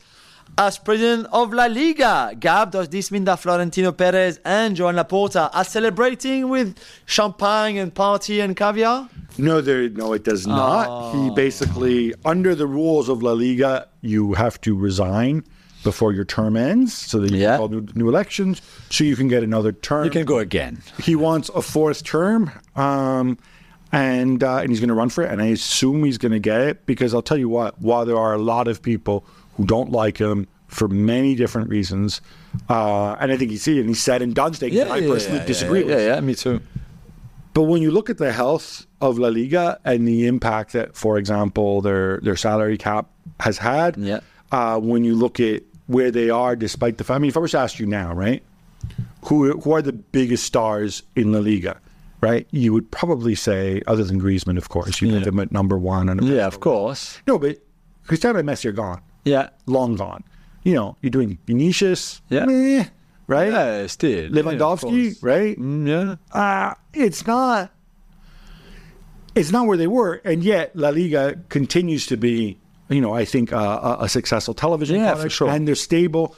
as 0.59 0.78
president 0.78 1.28
of 1.32 1.53
La 1.53 1.66
Liga. 1.66 2.34
Gab, 2.38 2.72
does 2.72 2.88
this 2.88 3.11
mean 3.11 3.24
that 3.24 3.36
Florentino 3.36 3.93
Perez 3.93 4.38
and 4.45 4.76
Joan 4.76 4.97
Laporta 4.97 5.51
are 5.53 5.64
celebrating 5.64 6.49
with 6.49 6.78
champagne 7.07 7.78
and 7.78 7.95
party 7.95 8.40
and 8.40 8.57
caviar? 8.57 9.09
No, 9.38 9.61
there, 9.61 9.88
no, 9.88 10.12
it 10.12 10.24
does 10.24 10.47
not. 10.47 11.12
He 11.12 11.30
oh. 11.30 11.34
basically, 11.34 12.14
under 12.24 12.55
the 12.55 12.66
rules 12.66 13.09
of 13.09 13.22
La 13.22 13.32
Liga, 13.32 13.88
you 14.03 14.34
have 14.34 14.61
to 14.62 14.76
resign 14.76 15.45
before 15.82 16.12
your 16.12 16.24
term 16.24 16.56
ends, 16.56 16.92
so 16.94 17.18
that 17.18 17.30
you 17.30 17.38
Yeah. 17.38 17.50
can 17.50 17.58
call 17.58 17.68
new, 17.68 17.86
new 17.94 18.08
elections, 18.08 18.62
so 18.90 19.04
you 19.04 19.16
can 19.16 19.28
get 19.28 19.42
another 19.42 19.72
term. 19.72 20.04
You 20.04 20.10
can 20.10 20.24
go 20.24 20.38
again. 20.38 20.78
he 21.02 21.14
wants 21.16 21.48
a 21.54 21.62
fourth 21.62 22.04
term, 22.04 22.50
um, 22.76 23.38
and 23.92 24.42
uh, 24.42 24.58
and 24.58 24.70
he's 24.70 24.80
going 24.80 24.88
to 24.88 24.94
run 24.94 25.08
for 25.10 25.22
it. 25.24 25.30
And 25.30 25.42
I 25.42 25.46
assume 25.46 26.04
he's 26.04 26.18
going 26.18 26.32
to 26.32 26.38
get 26.38 26.60
it 26.60 26.86
because 26.86 27.14
I'll 27.14 27.22
tell 27.22 27.36
you 27.38 27.48
what, 27.48 27.80
while 27.80 28.04
there 28.06 28.16
are 28.18 28.34
a 28.34 28.38
lot 28.38 28.68
of 28.68 28.80
people 28.82 29.24
who 29.56 29.64
don't 29.66 29.90
like 29.92 30.18
him 30.18 30.46
for 30.68 30.88
many 30.88 31.34
different 31.34 31.68
reasons, 31.68 32.20
uh, 32.70 33.14
and 33.20 33.30
I 33.30 33.36
think 33.36 33.50
he's 33.50 33.62
seen 33.62 33.78
and 33.80 33.88
he 33.88 33.94
said 33.94 34.22
and 34.22 34.34
done 34.34 34.52
things 34.54 34.74
that 34.76 34.90
I 34.90 35.00
personally 35.02 35.44
disagree 35.46 35.82
with. 35.84 35.98
Yeah, 35.98 36.14
yeah, 36.14 36.20
me 36.20 36.34
too. 36.34 36.60
But 37.54 37.64
when 37.64 37.82
you 37.82 37.90
look 37.90 38.08
at 38.08 38.16
the 38.16 38.32
health 38.32 38.86
of 39.02 39.18
La 39.18 39.28
Liga 39.28 39.78
and 39.84 40.08
the 40.08 40.26
impact 40.26 40.72
that, 40.72 40.96
for 40.96 41.18
example, 41.18 41.82
their 41.82 42.18
their 42.22 42.36
salary 42.36 42.78
cap 42.78 43.10
has 43.40 43.58
had, 43.58 43.98
Yeah. 43.98 44.20
uh, 44.50 44.78
when 44.80 45.04
you 45.04 45.14
look 45.14 45.38
at 45.40 45.62
where 45.86 46.10
they 46.10 46.30
are, 46.30 46.56
despite 46.56 46.98
the 46.98 47.04
fact, 47.04 47.16
I 47.16 47.18
mean, 47.18 47.28
if 47.28 47.36
I 47.36 47.40
was 47.40 47.50
to 47.52 47.58
ask 47.58 47.78
you 47.78 47.86
now, 47.86 48.12
right, 48.12 48.42
who 49.26 49.58
who 49.60 49.72
are 49.72 49.82
the 49.82 49.92
biggest 49.92 50.44
stars 50.44 51.02
in 51.16 51.32
La 51.32 51.38
Liga, 51.40 51.78
right? 52.20 52.46
You 52.50 52.72
would 52.72 52.90
probably 52.90 53.34
say, 53.34 53.82
other 53.86 54.04
than 54.04 54.20
Griezmann, 54.20 54.58
of 54.58 54.68
course, 54.68 55.00
you 55.00 55.08
would 55.08 55.14
have 55.16 55.24
them 55.24 55.38
at 55.40 55.52
number 55.52 55.78
one. 55.78 56.08
And 56.08 56.22
Yeah, 56.24 56.46
of 56.46 56.60
course. 56.60 57.18
no, 57.26 57.38
but 57.38 57.58
Cristiano 58.06 58.38
and 58.38 58.48
Messi 58.48 58.66
are 58.66 58.72
gone, 58.72 59.00
Yeah. 59.24 59.50
long 59.66 59.96
gone. 59.96 60.24
You 60.64 60.74
know, 60.74 60.96
you're 61.02 61.10
doing 61.10 61.38
Vinicius, 61.46 62.20
Yeah. 62.28 62.44
meh, 62.46 62.84
right? 63.26 63.52
Yeah, 63.52 63.86
still. 63.88 64.30
Lewandowski, 64.30 65.16
right? 65.22 65.56
Mm, 65.58 65.86
yeah. 65.88 66.16
uh, 66.32 66.74
it's 66.94 67.26
not 67.26 67.70
it's 69.34 69.50
not 69.50 69.66
where 69.66 69.78
they 69.78 69.86
were 69.86 70.20
and 70.24 70.44
yet 70.44 70.76
la 70.76 70.90
liga 70.90 71.36
continues 71.48 72.06
to 72.06 72.16
be 72.18 72.58
you 72.88 73.00
know 73.00 73.12
i 73.14 73.24
think 73.24 73.52
uh, 73.52 73.96
a, 74.00 74.04
a 74.04 74.08
successful 74.08 74.54
television 74.54 74.96
Yeah, 74.96 75.12
product, 75.12 75.32
sure. 75.34 75.48
and 75.50 75.66
they're 75.66 75.74
stable 75.74 76.34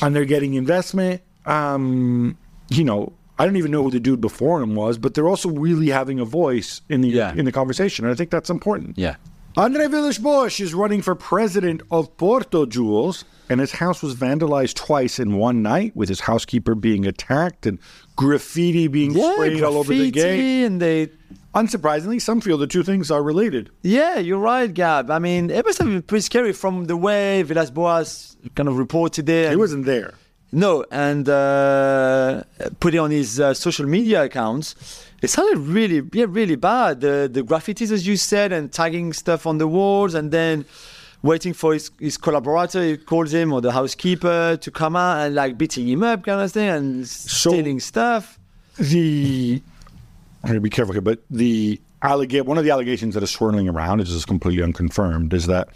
and 0.00 0.14
they're 0.14 0.24
getting 0.24 0.54
investment 0.54 1.22
um, 1.46 2.36
you 2.68 2.84
know 2.84 3.12
i 3.38 3.44
don't 3.44 3.56
even 3.56 3.70
know 3.70 3.82
who 3.82 3.90
the 3.90 4.00
dude 4.00 4.20
before 4.20 4.62
him 4.62 4.74
was 4.74 4.98
but 4.98 5.14
they're 5.14 5.28
also 5.28 5.48
really 5.50 5.88
having 5.90 6.18
a 6.20 6.24
voice 6.24 6.80
in 6.88 7.00
the 7.00 7.08
Yeah. 7.08 7.34
in 7.34 7.44
the 7.44 7.52
conversation 7.52 8.04
and 8.04 8.12
i 8.12 8.16
think 8.16 8.30
that's 8.30 8.50
important 8.50 8.96
Yeah. 8.98 9.16
Andre 9.54 9.86
Villas-Boas 9.86 10.60
is 10.60 10.72
running 10.72 11.02
for 11.02 11.14
president 11.14 11.82
of 11.90 12.16
Porto, 12.16 12.64
Jules, 12.64 13.26
and 13.50 13.60
his 13.60 13.72
house 13.72 14.02
was 14.02 14.14
vandalized 14.14 14.76
twice 14.76 15.18
in 15.18 15.36
one 15.36 15.60
night, 15.60 15.94
with 15.94 16.08
his 16.08 16.20
housekeeper 16.20 16.74
being 16.74 17.04
attacked 17.06 17.66
and 17.66 17.78
graffiti 18.16 18.86
being 18.88 19.10
Yeah, 19.12 19.34
sprayed 19.34 19.62
all 19.62 19.76
over 19.76 19.92
the 19.92 20.10
gate. 20.10 20.64
and 20.64 20.80
they 20.80 21.10
Unsurprisingly, 21.54 22.20
some 22.20 22.40
feel 22.40 22.56
the 22.56 22.66
two 22.66 22.82
things 22.82 23.10
are 23.10 23.22
related. 23.22 23.70
Yeah, 23.82 24.18
you're 24.18 24.38
right, 24.38 24.72
Gab. 24.72 25.10
I 25.10 25.18
mean, 25.18 25.50
it 25.50 25.66
must 25.66 25.78
have 25.78 25.88
been 25.88 26.02
pretty 26.02 26.22
scary 26.22 26.52
from 26.52 26.86
the 26.86 26.96
way 26.96 27.42
Villas 27.42 27.70
Boas 27.70 28.36
kind 28.54 28.68
of 28.68 28.78
reported 28.78 29.28
it. 29.28 29.50
He 29.50 29.56
wasn't 29.56 29.84
there. 29.84 30.14
No, 30.50 30.84
and 30.90 31.28
uh, 31.28 32.42
put 32.80 32.94
it 32.94 32.98
on 32.98 33.10
his 33.10 33.40
uh, 33.40 33.54
social 33.54 33.86
media 33.86 34.24
accounts. 34.24 35.06
It 35.22 35.28
sounded 35.28 35.58
really, 35.58 36.02
yeah, 36.12 36.26
really 36.28 36.56
bad. 36.56 37.00
The 37.00 37.28
the 37.32 37.42
graffitis, 37.42 37.90
as 37.90 38.06
you 38.06 38.16
said, 38.16 38.52
and 38.52 38.72
tagging 38.72 39.12
stuff 39.12 39.46
on 39.46 39.58
the 39.58 39.68
walls, 39.68 40.14
and 40.14 40.30
then 40.30 40.64
waiting 41.22 41.52
for 41.54 41.72
his, 41.72 41.90
his 42.00 42.18
collaborator, 42.18 42.82
he 42.82 42.96
calls 42.96 43.32
him, 43.32 43.52
or 43.52 43.60
the 43.60 43.72
housekeeper, 43.72 44.56
to 44.56 44.70
come 44.70 44.96
out 44.96 45.24
and 45.24 45.34
like 45.34 45.56
beating 45.56 45.88
him 45.88 46.02
up, 46.02 46.24
kind 46.24 46.40
of 46.40 46.50
thing, 46.50 46.68
and 46.68 47.08
stealing 47.08 47.78
stuff. 47.80 48.38
The 48.78 49.62
I 50.42 50.48
gotta 50.48 50.60
be 50.60 50.70
careful 50.70 50.92
here, 50.92 51.02
but 51.02 51.22
the 51.30 51.80
allegate 52.02 52.46
one 52.46 52.58
of 52.58 52.64
the 52.64 52.70
allegations 52.70 53.14
that 53.14 53.22
is 53.22 53.30
swirling 53.30 53.68
around, 53.68 54.00
is 54.00 54.24
completely 54.24 54.62
unconfirmed, 54.62 55.32
is 55.32 55.46
that 55.46 55.68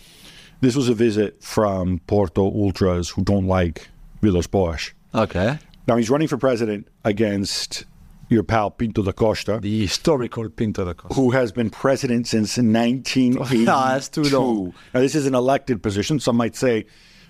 this 0.60 0.74
was 0.74 0.88
a 0.88 0.94
visit 0.94 1.42
from 1.42 2.00
Porto 2.06 2.42
ultras 2.44 3.10
who 3.10 3.22
don't 3.22 3.46
like 3.46 3.88
Villas 4.22 4.46
Boas. 4.46 4.92
Okay. 5.14 5.58
Now 5.86 5.96
he's 5.96 6.10
running 6.10 6.28
for 6.28 6.36
president 6.36 6.88
against 7.04 7.84
your 8.28 8.42
pal 8.42 8.70
Pinto 8.72 9.02
da 9.02 9.12
Costa, 9.12 9.60
The 9.60 9.82
historical 9.82 10.48
Pinto 10.48 10.84
da 10.84 10.94
Costa. 10.94 11.14
who 11.14 11.30
has 11.30 11.52
been 11.52 11.70
president 11.70 12.26
since 12.26 12.56
1982. 12.56 13.64
that's 13.66 14.08
too 14.08 14.22
long. 14.24 14.74
Now 14.92 15.00
this 15.00 15.14
is 15.14 15.26
an 15.26 15.34
elected 15.34 15.80
position. 15.82 16.18
Some 16.18 16.36
might 16.36 16.56
say, 16.56 16.86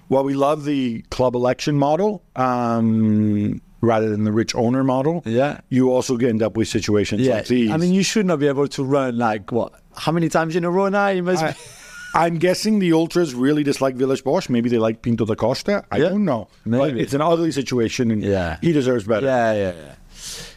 well, 0.08 0.24
we 0.24 0.32
love 0.34 0.64
the 0.64 1.02
club 1.10 1.34
election 1.34 1.76
model 1.76 2.22
um, 2.34 3.60
rather 3.80 4.08
than 4.08 4.24
the 4.24 4.32
rich 4.32 4.54
owner 4.54 4.82
model. 4.84 5.22
Yeah. 5.26 5.60
You 5.68 5.90
also 5.92 6.16
end 6.16 6.42
up 6.42 6.56
with 6.56 6.68
situations 6.68 7.22
Yeah, 7.22 7.36
like 7.36 7.46
these. 7.46 7.70
I 7.70 7.76
mean, 7.76 7.92
you 7.92 8.02
should 8.02 8.26
not 8.26 8.38
be 8.38 8.48
able 8.48 8.68
to 8.68 8.84
run 8.84 9.18
like 9.18 9.52
what? 9.52 9.72
How 9.96 10.12
many 10.12 10.28
times 10.28 10.56
in 10.56 10.64
a 10.64 10.70
row 10.70 10.88
now? 10.88 11.08
You 11.08 11.22
must. 11.22 11.42
I, 11.42 11.52
be... 11.52 11.58
I'm 12.14 12.38
guessing 12.38 12.78
the 12.78 12.92
ultras 12.94 13.34
really 13.34 13.62
dislike 13.62 13.94
Villas 13.96 14.22
Boas. 14.22 14.48
Maybe 14.48 14.70
they 14.70 14.78
like 14.78 15.02
Pinto 15.02 15.26
da 15.26 15.34
Costa. 15.34 15.84
I 15.90 15.98
Yeah, 15.98 16.08
don't 16.10 16.24
know. 16.24 16.48
But 16.64 16.70
maybe. 16.88 17.00
it's 17.00 17.12
an 17.12 17.20
ugly 17.20 17.52
situation, 17.52 18.10
and 18.10 18.22
Yeah. 18.22 18.56
he 18.62 18.72
deserves 18.72 19.04
better. 19.04 19.26
Yeah, 19.26 19.52
yeah, 19.52 19.72
yeah. 19.76 19.94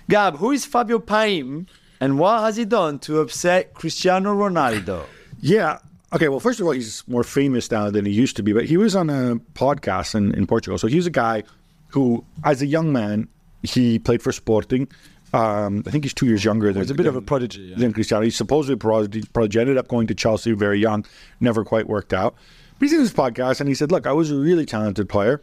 Gab, 0.09 0.37
who 0.37 0.51
is 0.51 0.65
Fabio 0.65 0.99
Paim 0.99 1.67
And 2.01 2.17
what 2.17 2.39
has 2.41 2.55
he 2.55 2.63
done 2.63 2.97
to 2.99 3.19
upset 3.19 3.73
Cristiano 3.73 4.33
Ronaldo? 4.33 5.03
Yeah. 5.41 5.79
Okay. 6.13 6.29
Well, 6.29 6.39
first 6.39 6.61
of 6.61 6.65
all, 6.65 6.71
he's 6.71 7.03
more 7.07 7.23
famous 7.25 7.69
now 7.69 7.89
than 7.91 8.05
he 8.05 8.11
used 8.13 8.37
to 8.37 8.43
be, 8.43 8.53
but 8.53 8.65
he 8.65 8.77
was 8.77 8.95
on 8.95 9.09
a 9.09 9.35
podcast 9.53 10.15
in, 10.15 10.33
in 10.35 10.47
Portugal. 10.47 10.77
So 10.77 10.87
he's 10.87 11.05
a 11.07 11.11
guy 11.11 11.43
who, 11.89 12.23
as 12.43 12.61
a 12.61 12.65
young 12.65 12.91
man, 12.91 13.27
he 13.63 13.99
played 13.99 14.21
for 14.21 14.31
Sporting. 14.31 14.87
Um, 15.33 15.83
I 15.85 15.91
think 15.91 16.05
he's 16.05 16.13
two 16.13 16.25
years 16.25 16.43
younger 16.43 16.73
than. 16.73 16.81
He's 16.81 16.91
a 16.91 16.95
bit 16.95 17.05
of 17.05 17.15
a 17.15 17.21
prodigy. 17.21 17.61
Yeah. 17.61 17.75
Than 17.77 17.93
Cristiano. 17.93 18.23
He's 18.23 18.35
supposedly 18.35 18.73
a 18.73 18.77
prodigy, 18.77 19.23
prodigy. 19.31 19.59
Ended 19.59 19.77
up 19.77 19.87
going 19.87 20.07
to 20.07 20.15
Chelsea 20.15 20.53
very 20.53 20.79
young. 20.79 21.05
Never 21.39 21.63
quite 21.63 21.87
worked 21.87 22.13
out. 22.13 22.35
But 22.79 22.87
he's 22.87 22.93
in 22.93 23.03
this 23.03 23.13
podcast 23.13 23.59
and 23.59 23.69
he 23.69 23.75
said, 23.75 23.91
"Look, 23.91 24.07
I 24.07 24.11
was 24.11 24.31
a 24.31 24.35
really 24.35 24.65
talented 24.65 25.07
player. 25.07 25.41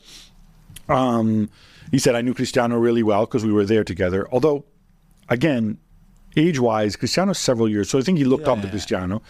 Um, 0.88 1.50
he 1.90 1.98
said 1.98 2.14
I 2.14 2.22
knew 2.22 2.34
Cristiano 2.34 2.78
really 2.78 3.02
well 3.02 3.26
because 3.26 3.44
we 3.44 3.52
were 3.52 3.64
there 3.64 3.84
together. 3.84 4.26
Although, 4.32 4.64
again, 5.28 5.78
age-wise, 6.36 6.96
Cristiano's 6.96 7.38
several 7.38 7.68
years, 7.68 7.88
so 7.90 7.98
I 7.98 8.02
think 8.02 8.18
he 8.18 8.24
looked 8.24 8.46
Yeah, 8.46 8.52
up 8.52 8.60
to 8.60 8.64
yeah. 8.66 8.70
Cristiano. 8.70 9.22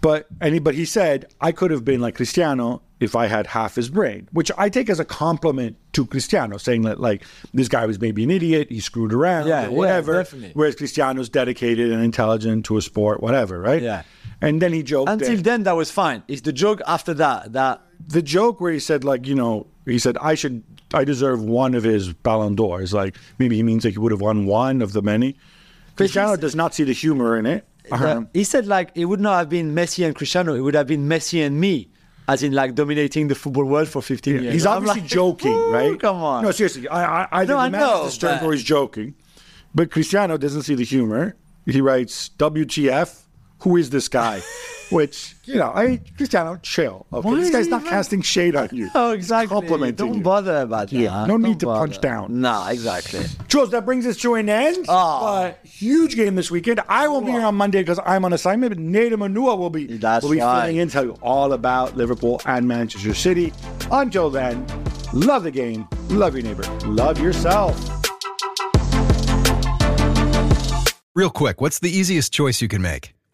But 0.00 0.26
and 0.40 0.54
he, 0.54 0.60
but 0.60 0.74
he 0.74 0.84
said 0.84 1.26
I 1.40 1.52
could 1.52 1.70
have 1.70 1.84
been 1.84 2.00
like 2.00 2.14
Cristiano 2.16 2.82
if 2.98 3.14
I 3.14 3.26
had 3.26 3.46
half 3.48 3.74
his 3.76 3.88
brain, 3.88 4.28
which 4.32 4.50
I 4.58 4.68
take 4.68 4.88
as 4.90 4.98
a 4.98 5.04
compliment 5.04 5.76
to 5.92 6.06
Cristiano, 6.06 6.56
saying 6.56 6.82
that 6.82 6.98
like 7.00 7.22
this 7.54 7.68
guy 7.68 7.86
was 7.86 8.00
maybe 8.00 8.24
an 8.24 8.30
idiot, 8.30 8.68
he 8.70 8.80
screwed 8.80 9.12
around, 9.12 9.46
Yeah, 9.48 9.66
or 9.66 9.70
yeah, 9.70 9.76
whatever. 9.76 10.12
definitely. 10.14 10.50
Whereas 10.54 10.74
Cristiano's 10.76 11.28
dedicated 11.28 11.92
and 11.92 12.02
intelligent 12.02 12.64
to 12.66 12.76
a 12.78 12.82
sport, 12.82 13.22
whatever, 13.22 13.60
right? 13.60 13.82
Yeah. 13.82 14.02
And 14.40 14.60
then 14.60 14.72
he 14.72 14.82
joked 14.82 15.08
Until 15.10 15.36
that- 15.36 15.44
then, 15.44 15.62
that 15.64 15.76
was 15.76 15.90
fine. 15.90 16.22
It's 16.28 16.42
the 16.42 16.52
joke 16.52 16.80
after 16.86 17.14
that 17.14 17.52
that 17.52 17.82
the 18.08 18.22
joke 18.22 18.60
where 18.60 18.72
he 18.72 18.78
said 18.80 19.04
like 19.04 19.26
you 19.26 19.34
know 19.34 19.66
he 19.86 19.98
said 19.98 20.18
I 20.20 20.34
should 20.34 20.62
I 20.92 21.04
deserve 21.04 21.42
one 21.42 21.74
of 21.74 21.82
his 21.84 22.12
Ballon 22.12 22.54
d'Ors 22.54 22.92
like 22.92 23.16
maybe 23.38 23.56
he 23.56 23.62
means 23.62 23.84
like 23.84 23.94
he 23.94 23.98
would 23.98 24.12
have 24.12 24.20
won 24.20 24.46
one 24.46 24.82
of 24.82 24.92
the 24.92 25.02
many. 25.02 25.36
Cristiano 25.96 26.36
does 26.36 26.54
not 26.54 26.74
see 26.74 26.84
the 26.84 26.92
humor 26.92 27.36
in 27.38 27.46
it. 27.46 27.66
Uh, 27.90 28.22
he 28.34 28.42
said 28.44 28.66
like 28.66 28.90
it 28.94 29.04
would 29.04 29.20
not 29.20 29.38
have 29.38 29.48
been 29.48 29.74
Messi 29.74 30.04
and 30.04 30.14
Cristiano, 30.14 30.54
it 30.54 30.60
would 30.60 30.74
have 30.74 30.86
been 30.88 31.08
Messi 31.08 31.46
and 31.46 31.60
me, 31.60 31.88
as 32.26 32.42
in 32.42 32.52
like 32.52 32.74
dominating 32.74 33.28
the 33.28 33.34
football 33.34 33.64
world 33.64 33.88
for 33.88 34.02
15 34.02 34.42
years. 34.42 34.52
he's 34.52 34.66
obviously 34.66 35.02
like, 35.02 35.08
joking, 35.10 35.56
right? 35.70 35.98
Come 36.00 36.16
on. 36.16 36.42
No, 36.42 36.50
seriously. 36.50 36.88
I 36.88 37.22
I, 37.22 37.28
I 37.30 37.44
No, 37.44 37.56
I 37.58 37.68
know, 37.68 38.04
the 38.04 38.10
strength 38.10 38.42
but- 38.42 38.50
he's 38.50 38.64
joking, 38.64 39.14
but 39.74 39.90
Cristiano 39.90 40.36
doesn't 40.36 40.62
see 40.62 40.74
the 40.74 40.84
humor. 40.84 41.36
He 41.64 41.80
writes 41.80 42.30
WTF. 42.38 43.22
Who 43.60 43.76
is 43.76 43.90
this 43.90 44.08
guy? 44.08 44.42
Which 44.90 45.34
you 45.46 45.56
know, 45.56 45.72
I 45.74 46.00
Cristiano, 46.16 46.60
chill. 46.62 47.06
Okay, 47.12 47.28
Why 47.28 47.34
this 47.40 47.50
guy's 47.50 47.66
not 47.66 47.80
even- 47.80 47.90
casting 47.90 48.22
shade 48.22 48.54
on 48.54 48.68
you. 48.70 48.88
Oh, 48.94 49.10
He's 49.10 49.24
exactly. 49.24 49.48
complimenting 49.48 49.96
Don't 50.06 50.18
you. 50.18 50.22
bother 50.22 50.58
about 50.58 50.90
that. 50.90 50.96
Yeah, 50.96 51.26
no 51.26 51.36
need 51.36 51.58
Don't 51.58 51.74
to 51.74 51.80
punch 51.80 52.00
down. 52.00 52.40
No, 52.40 52.64
exactly. 52.68 53.24
Jules, 53.48 53.70
that 53.72 53.84
brings 53.84 54.06
us 54.06 54.16
to 54.18 54.34
an 54.36 54.48
end. 54.48 54.86
Oh. 54.88 55.20
But 55.24 55.58
huge 55.66 56.14
game 56.14 56.36
this 56.36 56.52
weekend. 56.52 56.80
I 56.88 57.08
won't 57.08 57.26
be 57.26 57.32
here 57.32 57.40
on 57.40 57.56
Monday 57.56 57.80
because 57.82 57.98
I'm 58.06 58.24
on 58.24 58.32
assignment, 58.32 58.70
but 58.76 58.78
Nedum 58.78 59.26
Onuoha 59.28 59.58
will 59.58 59.70
be, 59.70 59.86
That's 59.86 60.22
will 60.22 60.30
be 60.30 60.38
right. 60.40 60.60
filling 60.66 60.76
in, 60.76 60.88
tell 60.88 61.04
you 61.04 61.16
all 61.20 61.52
about 61.52 61.96
Liverpool 61.96 62.40
and 62.46 62.68
Manchester 62.68 63.12
City. 63.14 63.52
Until 63.90 64.30
then, 64.30 64.64
love 65.12 65.42
the 65.42 65.50
game, 65.50 65.88
love 66.10 66.34
your 66.36 66.44
neighbor, 66.44 66.62
love 66.86 67.18
yourself. 67.18 67.74
Real 71.16 71.30
quick, 71.30 71.60
what's 71.60 71.80
the 71.80 71.90
easiest 71.90 72.32
choice 72.32 72.62
you 72.62 72.68
can 72.68 72.82
make? 72.82 73.15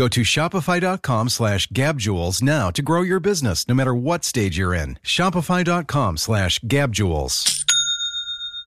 Go 0.00 0.08
to 0.08 0.22
shopify.com 0.22 1.28
slash 1.28 1.66
gabjewels 1.66 2.42
now 2.42 2.70
to 2.70 2.80
grow 2.80 3.02
your 3.02 3.20
business 3.20 3.68
no 3.68 3.74
matter 3.74 3.94
what 3.94 4.24
stage 4.24 4.56
you're 4.56 4.72
in. 4.72 4.98
Shopify.com 5.02 6.16
slash 6.16 6.58
gabjewels. 6.60 7.59